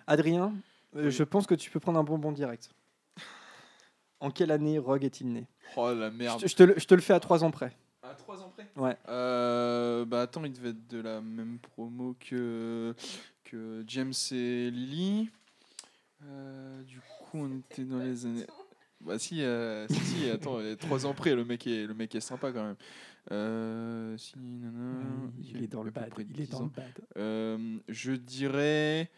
Adrien, 0.07 0.53
euh, 0.97 1.05
Oui. 1.07 1.11
je 1.11 1.23
pense 1.25 1.47
que 1.47 1.55
tu 1.55 1.71
peux 1.71 1.81
prendre 1.81 1.99
un 1.99 2.05
bonbon 2.05 2.33
direct. 2.33 2.71
En 4.21 4.31
quelle 4.31 4.51
année 4.51 4.79
Rogue 4.79 5.05
est-il 5.05 5.33
né? 5.33 5.47
Oh 5.77 5.93
la 5.95 6.11
merde. 6.11 6.43
je 6.47 6.55
te 6.55 6.63
le, 6.63 6.75
je 6.77 6.85
te 6.87 6.95
le 6.95 7.01
fais 7.01 7.15
à 7.15 7.21
3 7.21 7.43
ans 7.45 7.51
près. 7.51 7.75
À 8.03 8.15
3 8.15 8.43
ans 8.43 8.51
près? 8.55 8.69
Ouais. 8.77 8.97
Euh, 9.09 10.05
bah 10.05 10.23
attends, 10.23 10.45
il 10.45 10.53
devait 10.53 10.71
être 10.71 10.87
de 10.89 11.01
la 11.01 11.21
même 11.21 11.59
promo 11.59 12.15
que, 12.21 12.95
que 13.45 13.83
James 13.87 14.13
et 14.33 14.71
Lily. 14.71 15.31
Euh, 16.25 16.83
du 16.83 17.01
coup, 17.01 17.39
on 17.39 17.59
était 17.59 17.85
dans 17.85 17.99
les 17.99 18.27
années. 18.27 18.47
Bah 19.03 19.19
si, 19.19 19.43
euh, 19.43 19.89
si, 19.89 19.99
si, 20.01 20.29
attends, 20.29 20.59
3 20.79 21.07
ans 21.07 21.15
près, 21.15 21.35
le 21.35 21.43
mec 21.43 21.67
est, 21.67 21.87
le 21.87 21.95
mec 21.95 22.15
est 22.15 22.21
sympa 22.21 22.53
quand 22.53 22.63
même. 22.63 22.77
Euh, 23.33 24.15
si, 24.19 24.35
nanana, 24.39 25.31
il 25.43 25.63
est 25.63 25.69
dans 25.69 25.83
le 25.83 25.91
bad. 25.91 26.13
Il 26.19 26.43
est 26.43 26.45
10 26.45 26.51
dans 26.51 26.59
ans. 26.59 26.63
le 26.65 26.69
bad. 26.69 26.93
Euh, 27.17 27.79
je 27.89 28.13
dirais. 28.13 29.11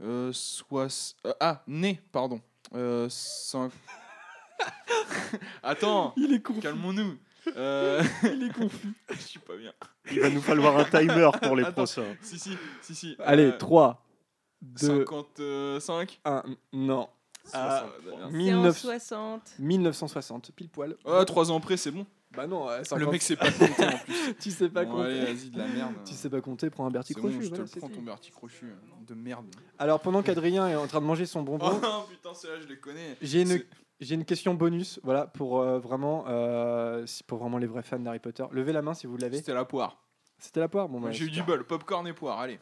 Euh, 0.00 0.32
euh, 0.72 1.32
ah, 1.38 1.62
né, 1.68 2.00
pardon. 2.10 2.40
Euh, 2.74 3.08
cinq- 3.08 3.70
Attends, 5.62 6.14
Il 6.16 6.32
est 6.34 6.40
con. 6.42 6.54
calmons-nous. 6.60 7.16
Euh, 7.56 8.02
Il 8.24 8.44
est 8.44 8.52
confus. 8.52 8.92
je 9.10 9.16
suis 9.16 9.38
pas 9.40 9.56
bien. 9.56 9.72
Il 10.10 10.20
va 10.20 10.30
nous 10.30 10.40
falloir 10.42 10.76
un 10.78 10.84
timer 10.84 11.30
pour 11.42 11.56
les 11.56 11.64
Attends. 11.64 11.84
prochains. 11.84 12.16
Si, 12.20 12.38
si, 12.38 12.56
si, 12.82 12.94
si. 12.94 13.16
Allez, 13.20 13.46
euh, 13.46 13.58
3, 13.58 14.04
2, 14.62 15.04
55 15.80 16.20
1. 16.24 16.42
Non. 16.72 17.08
Ah, 17.46 17.50
Ça, 17.50 17.58
ça 17.80 17.86
va 17.86 18.16
bien. 18.16 18.18
C'est 18.18 18.24
en 18.24 18.30
19 18.62 18.78
60. 18.78 19.42
1960, 19.58 20.52
pile 20.52 20.68
poil. 20.68 20.96
Ah, 21.06 21.24
3 21.24 21.50
ans 21.50 21.60
près, 21.60 21.76
c'est 21.76 21.90
bon. 21.90 22.06
Bah 22.36 22.46
non, 22.46 22.66
ouais, 22.66 22.78
Le 22.80 22.84
50. 22.84 23.10
mec 23.10 23.22
sait 23.22 23.36
pas 23.36 23.50
compter 23.50 23.86
en 23.86 23.98
plus. 24.04 24.34
tu 24.38 24.50
sais 24.50 24.68
pas 24.68 24.84
Bon, 24.84 24.96
compter. 24.96 25.04
allez, 25.06 25.32
vas-y, 25.32 25.48
de 25.48 25.58
la 25.58 25.66
merde. 25.66 25.94
Tu 26.04 26.12
sais 26.12 26.28
pas 26.28 26.42
compter, 26.42 26.68
prends 26.68 26.84
un 26.86 26.90
Bertie 26.90 27.14
C'est 27.14 27.20
bon, 27.22 27.28
Crochu. 27.30 27.44
je 27.44 27.48
te 27.48 27.54
voilà, 27.54 27.62
le 27.64 27.68
c'est 27.70 27.78
prends 27.80 27.88
ton 27.88 28.02
Bertie 28.02 28.30
Crochu 28.30 28.66
euh, 28.66 28.74
de 29.06 29.14
merde. 29.14 29.46
Alors, 29.78 29.98
pendant 30.00 30.22
qu'Adrien 30.22 30.68
est 30.68 30.74
en 30.76 30.86
train 30.86 31.00
de 31.00 31.06
manger 31.06 31.24
son 31.24 31.40
bonbon, 31.42 31.70
Oh 31.82 32.04
putain, 32.10 32.34
celle-là, 32.34 32.56
je 32.60 32.66
les 32.68 32.76
connais. 32.78 33.16
j'ai 33.22 33.40
une, 33.40 33.62
j'ai 34.00 34.14
une 34.14 34.24
question 34.24 34.54
bonus 34.54 35.00
voilà, 35.02 35.26
pour, 35.26 35.60
euh, 35.60 35.78
vraiment, 35.78 36.24
euh, 36.28 37.04
si- 37.06 37.22
pour 37.24 37.38
vraiment 37.38 37.58
les 37.58 37.66
vrais 37.66 37.82
fans 37.82 37.98
d'Harry 37.98 38.18
Potter. 38.20 38.44
Levez 38.52 38.72
la 38.72 38.82
main 38.82 38.94
si 38.94 39.06
vous 39.06 39.16
l'avez. 39.16 39.38
C'était 39.38 39.54
la 39.54 39.64
poire. 39.64 40.02
C'était 40.38 40.60
la 40.60 40.68
poire 40.68 40.88
bon, 40.88 41.00
bah, 41.00 41.10
J'ai 41.10 41.24
eu 41.24 41.28
du 41.30 41.38
super. 41.40 41.56
bol, 41.56 41.66
popcorn 41.66 42.06
et 42.06 42.12
poire, 42.12 42.38
allez. 42.38 42.60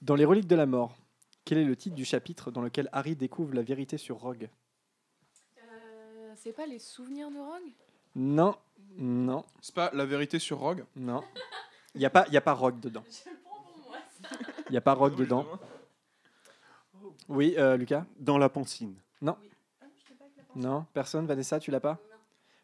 Dans 0.00 0.14
les 0.14 0.24
reliques 0.24 0.46
de 0.46 0.56
la 0.56 0.66
mort, 0.66 0.96
quel 1.44 1.58
est 1.58 1.64
le 1.64 1.76
titre 1.76 1.94
du 1.94 2.04
chapitre 2.04 2.50
dans 2.50 2.62
lequel 2.62 2.88
Harry 2.92 3.16
découvre 3.16 3.54
la 3.54 3.62
vérité 3.62 3.98
sur 3.98 4.16
Rogue? 4.18 4.48
Euh, 5.58 6.32
c'est 6.36 6.52
pas 6.52 6.66
les 6.66 6.78
souvenirs 6.78 7.30
de 7.30 7.38
Rogue? 7.38 7.72
Non, 8.14 8.56
non, 8.96 9.44
C'est 9.60 9.74
pas 9.74 9.90
la 9.92 10.06
vérité 10.06 10.38
sur 10.38 10.58
Rogue? 10.58 10.84
Non. 10.96 11.22
Il 11.94 11.98
n'y 11.98 12.06
a, 12.06 12.10
pas- 12.10 12.26
y 12.28 12.36
a 12.36 12.40
pas 12.40 12.52
Rogue 12.54 12.80
dedans. 12.80 13.02
Je 13.10 13.30
le 13.30 13.36
prends 13.44 13.60
pour 13.60 13.90
moi. 13.90 13.96
Il 14.68 14.72
n'y 14.72 14.78
a 14.78 14.80
pas 14.80 14.94
Rogue 14.94 15.16
dedans. 15.16 15.46
Oui, 17.28 17.54
euh, 17.58 17.76
Lucas? 17.76 18.06
Dans 18.18 18.38
la 18.38 18.48
pancine. 18.48 18.94
Non, 20.58 20.84
personne 20.92 21.24
Vanessa, 21.26 21.58
tu 21.60 21.70
l'as 21.70 21.80
pas 21.80 21.98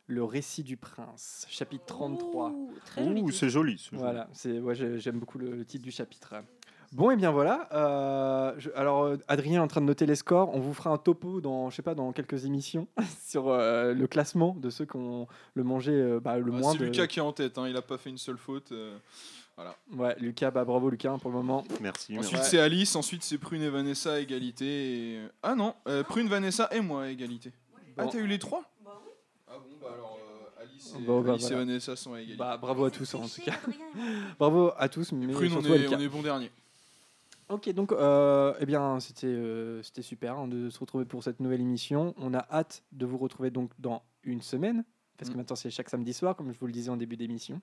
Le 0.09 0.23
récit 0.25 0.63
du 0.63 0.77
prince, 0.77 1.47
chapitre 1.49 1.85
33. 1.87 2.51
Ouh, 2.51 2.71
Ouh, 2.99 3.31
c'est 3.31 3.49
joli. 3.49 3.79
c'est 3.79 3.91
joli. 3.91 4.03
Voilà, 4.03 4.29
c'est 4.33 4.59
ouais, 4.61 4.75
j'ai- 4.75 4.99
j'aime 4.99 5.19
beaucoup 5.19 5.39
le, 5.39 5.51
le 5.57 5.65
titre 5.65 5.85
du 5.85 5.91
chapitre. 5.93 6.35
Bon, 6.93 7.11
et 7.11 7.17
bien 7.17 7.31
voilà. 7.33 7.69
euh, 7.73 8.53
je- 8.59 8.71
alors, 8.77 9.05
euh, 9.05 9.17
Adrien 9.29 9.61
est 9.61 9.65
en 9.65 9.69
train 9.69 9.81
de 9.81 9.87
noter 9.87 10.07
les 10.07 10.15
scores. 10.17 10.55
On 10.55 10.61
vous 10.61 10.75
fera 10.75 10.91
un 10.91 10.99
topo 10.99 11.41
dans, 11.41 11.71
je 11.71 11.77
sais 11.77 11.83
pas, 11.83 11.95
dans 11.95 12.13
quelques 12.13 12.45
émissions 12.45 12.87
sur 13.27 13.49
euh, 13.49 13.95
le 13.95 14.07
classement 14.07 14.55
de 14.61 14.71
ceux 14.71 14.85
qui 14.85 14.97
ont 14.97 15.27
le 15.55 15.65
mangé 15.65 15.93
euh, 15.93 16.21
bah, 16.21 16.39
le 16.39 16.53
Ah, 16.55 16.59
moins. 16.59 16.73
c'est 16.73 16.79
de- 16.79 16.85
Lucas 16.85 17.07
qui 17.07 17.19
est 17.21 17.23
en 17.23 17.33
tête, 17.33 17.59
hein, 17.59 17.67
il 17.69 17.77
a 17.77 17.83
pas 17.83 17.97
fait 17.99 18.11
une 18.11 18.19
seule 18.19 18.39
faute. 18.39 18.73
euh. 18.73 18.97
Ouais, 19.93 20.17
Lucas, 20.19 20.51
bah, 20.51 20.65
bravo 20.65 20.91
Lucas 20.91 21.13
hein, 21.13 21.19
pour 21.19 21.31
le 21.31 21.37
moment. 21.37 21.63
Merci. 21.81 22.19
Ensuite 22.19 22.43
c'est 22.43 22.59
Alice, 22.59 22.97
ensuite 22.97 23.23
c'est 23.23 23.39
Prune 23.39 23.63
et 23.63 23.71
Vanessa 23.71 24.15
à 24.15 24.19
égalité. 24.19 24.67
Et... 25.15 25.21
Ah 25.45 25.55
non, 25.55 25.75
euh, 25.87 26.03
Prune, 26.03 26.27
Vanessa 26.29 26.69
et 26.73 26.81
moi 26.81 27.05
à 27.05 27.09
égalité. 27.09 27.53
Ah 27.97 28.05
Bon. 28.05 28.11
t'as 28.11 28.19
eu 28.19 28.27
les 28.27 28.39
trois 28.39 28.63
Ah 29.49 29.59
bon, 29.59 29.77
bah 29.81 29.89
alors 29.95 30.19
euh, 30.21 30.63
Alice, 30.63 30.95
et, 30.99 31.03
Bon, 31.03 31.21
bah, 31.21 31.33
Alice 31.33 31.45
et 31.45 31.49
voilà. 31.51 31.65
Vanessa 31.65 31.97
sont 31.97 32.13
à 32.15 32.19
égalité. 32.21 32.37
Bah, 32.39 32.57
bravo 32.57 32.85
à 32.85 32.91
tous 32.91 33.15
en 33.15 33.27
tout 33.29 33.43
cas. 33.43 33.57
Bravo 34.39 34.73
à 34.77 34.89
tous, 34.89 35.13
mais 35.13 35.33
Prune, 35.33 35.53
on 35.57 35.63
est, 35.65 35.79
Lucas. 35.79 35.97
on 35.97 36.01
est 36.01 36.09
bon 36.09 36.23
dernier. 36.23 36.51
Ok, 37.51 37.69
donc 37.75 37.93
euh, 37.93 38.55
eh 38.59 38.65
bien 38.67 38.99
c'était 39.01 39.27
euh, 39.27 39.83
c'était 39.83 40.01
super 40.03 40.39
hein, 40.39 40.49
de 40.49 40.71
se 40.71 40.79
retrouver 40.79 41.05
pour 41.05 41.23
cette 41.23 41.41
nouvelle 41.41 41.61
émission. 41.61 42.15
On 42.17 42.33
a 42.35 42.47
hâte 42.51 42.83
de 42.93 43.05
vous 43.05 43.19
retrouver 43.19 43.51
donc 43.51 43.71
dans 43.79 44.03
une 44.23 44.41
semaine 44.41 44.83
parce 45.19 45.29
que 45.29 45.35
Mm. 45.35 45.39
maintenant 45.39 45.55
c'est 45.57 45.71
chaque 45.71 45.91
samedi 45.91 46.15
soir, 46.15 46.35
comme 46.37 46.53
je 46.53 46.59
vous 46.59 46.67
le 46.67 46.73
disais 46.73 46.89
en 46.91 46.97
début 46.97 47.17
d'émission. 47.17 47.61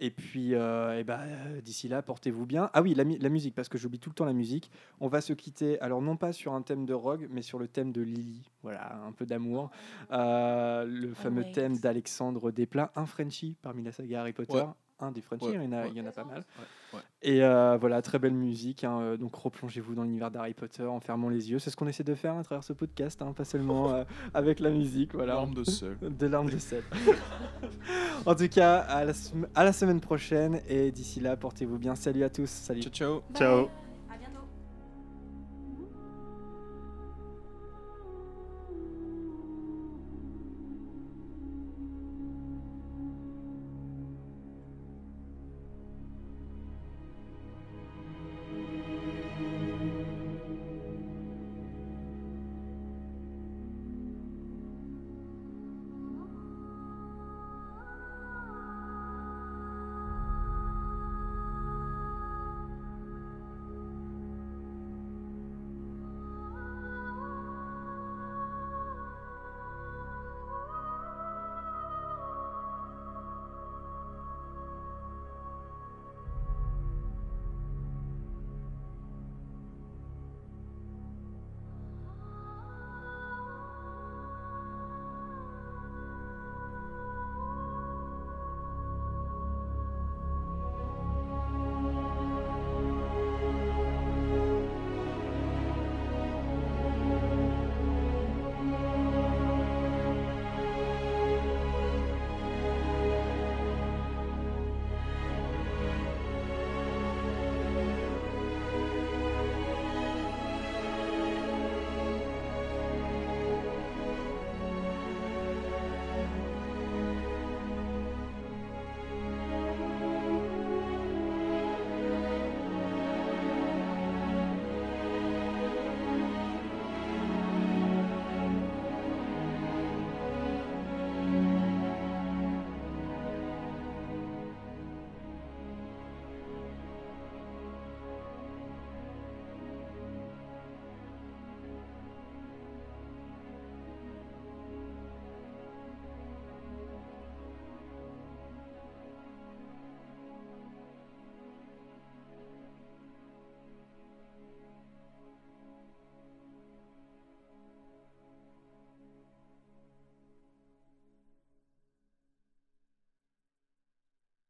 Et 0.00 0.10
puis 0.10 0.54
euh, 0.54 1.02
euh, 1.08 1.60
d'ici 1.60 1.88
là, 1.88 2.02
portez-vous 2.02 2.46
bien. 2.46 2.70
Ah 2.74 2.82
oui, 2.82 2.94
la, 2.94 3.04
mu- 3.04 3.18
la 3.18 3.28
musique 3.28 3.54
parce 3.54 3.68
que 3.68 3.78
j'oublie 3.78 3.98
tout 3.98 4.10
le 4.10 4.14
temps 4.14 4.24
la 4.24 4.32
musique. 4.32 4.70
On 5.00 5.08
va 5.08 5.20
se 5.20 5.32
quitter. 5.32 5.80
Alors 5.80 6.02
non 6.02 6.16
pas 6.16 6.32
sur 6.32 6.54
un 6.54 6.62
thème 6.62 6.84
de 6.86 6.94
Rogue, 6.94 7.28
mais 7.30 7.42
sur 7.42 7.58
le 7.58 7.68
thème 7.68 7.92
de 7.92 8.02
Lily. 8.02 8.50
Voilà, 8.62 8.96
un 9.06 9.12
peu 9.12 9.26
d'amour. 9.26 9.70
Euh, 10.10 10.84
le 10.84 11.14
fameux 11.14 11.44
thème 11.52 11.76
d'Alexandre 11.78 12.50
Desplat, 12.50 12.90
un 12.96 13.06
Frenchie 13.06 13.56
parmi 13.62 13.82
la 13.82 13.92
saga 13.92 14.20
Harry 14.20 14.32
Potter. 14.32 14.54
Ouais. 14.54 14.64
Un 15.00 15.10
des 15.12 15.20
Frenchies, 15.20 15.46
Ouais. 15.46 15.54
il 15.56 15.64
y 15.64 15.68
en 15.68 15.72
a, 15.72 15.82
Ouais. 15.82 15.88
il 15.92 15.96
y 15.98 16.00
en 16.00 16.06
a 16.06 16.12
pas 16.12 16.24
mal. 16.24 16.44
Ouais. 16.92 17.00
Et 17.22 17.42
euh, 17.42 17.76
voilà, 17.80 18.02
très 18.02 18.18
belle 18.18 18.34
musique. 18.34 18.84
hein, 18.84 19.00
euh, 19.00 19.16
donc 19.16 19.34
replongez-vous 19.34 19.94
dans 19.94 20.02
l'univers 20.02 20.30
d'Harry 20.30 20.54
Potter 20.54 20.82
en 20.84 21.00
fermant 21.00 21.28
les 21.28 21.50
yeux. 21.50 21.58
C'est 21.58 21.70
ce 21.70 21.76
qu'on 21.76 21.86
essaie 21.88 22.04
de 22.04 22.14
faire 22.14 22.36
à 22.36 22.42
travers 22.42 22.64
ce 22.64 22.72
podcast, 22.72 23.22
hein, 23.22 23.32
pas 23.32 23.44
seulement 23.44 23.92
euh, 23.92 24.04
avec 24.34 24.60
la 24.60 24.70
musique. 24.70 25.14
Voilà. 25.14 25.34
Larmes 25.34 25.54
de 25.54 25.64
sel. 25.64 25.96
De 26.02 26.26
larmes 26.26 26.50
de 26.50 26.58
sel. 26.58 26.82
en 28.26 28.34
tout 28.34 28.48
cas, 28.48 28.78
à 28.78 29.04
la, 29.04 29.12
sem- 29.12 29.46
à 29.54 29.64
la 29.64 29.72
semaine 29.72 30.00
prochaine. 30.00 30.60
Et 30.68 30.90
d'ici 30.90 31.20
là, 31.20 31.36
portez-vous 31.36 31.78
bien. 31.78 31.94
Salut 31.94 32.24
à 32.24 32.30
tous. 32.30 32.48
Salut. 32.50 32.82
Ciao, 32.82 32.92
ciao. 32.92 33.22
Ciao. 33.34 33.91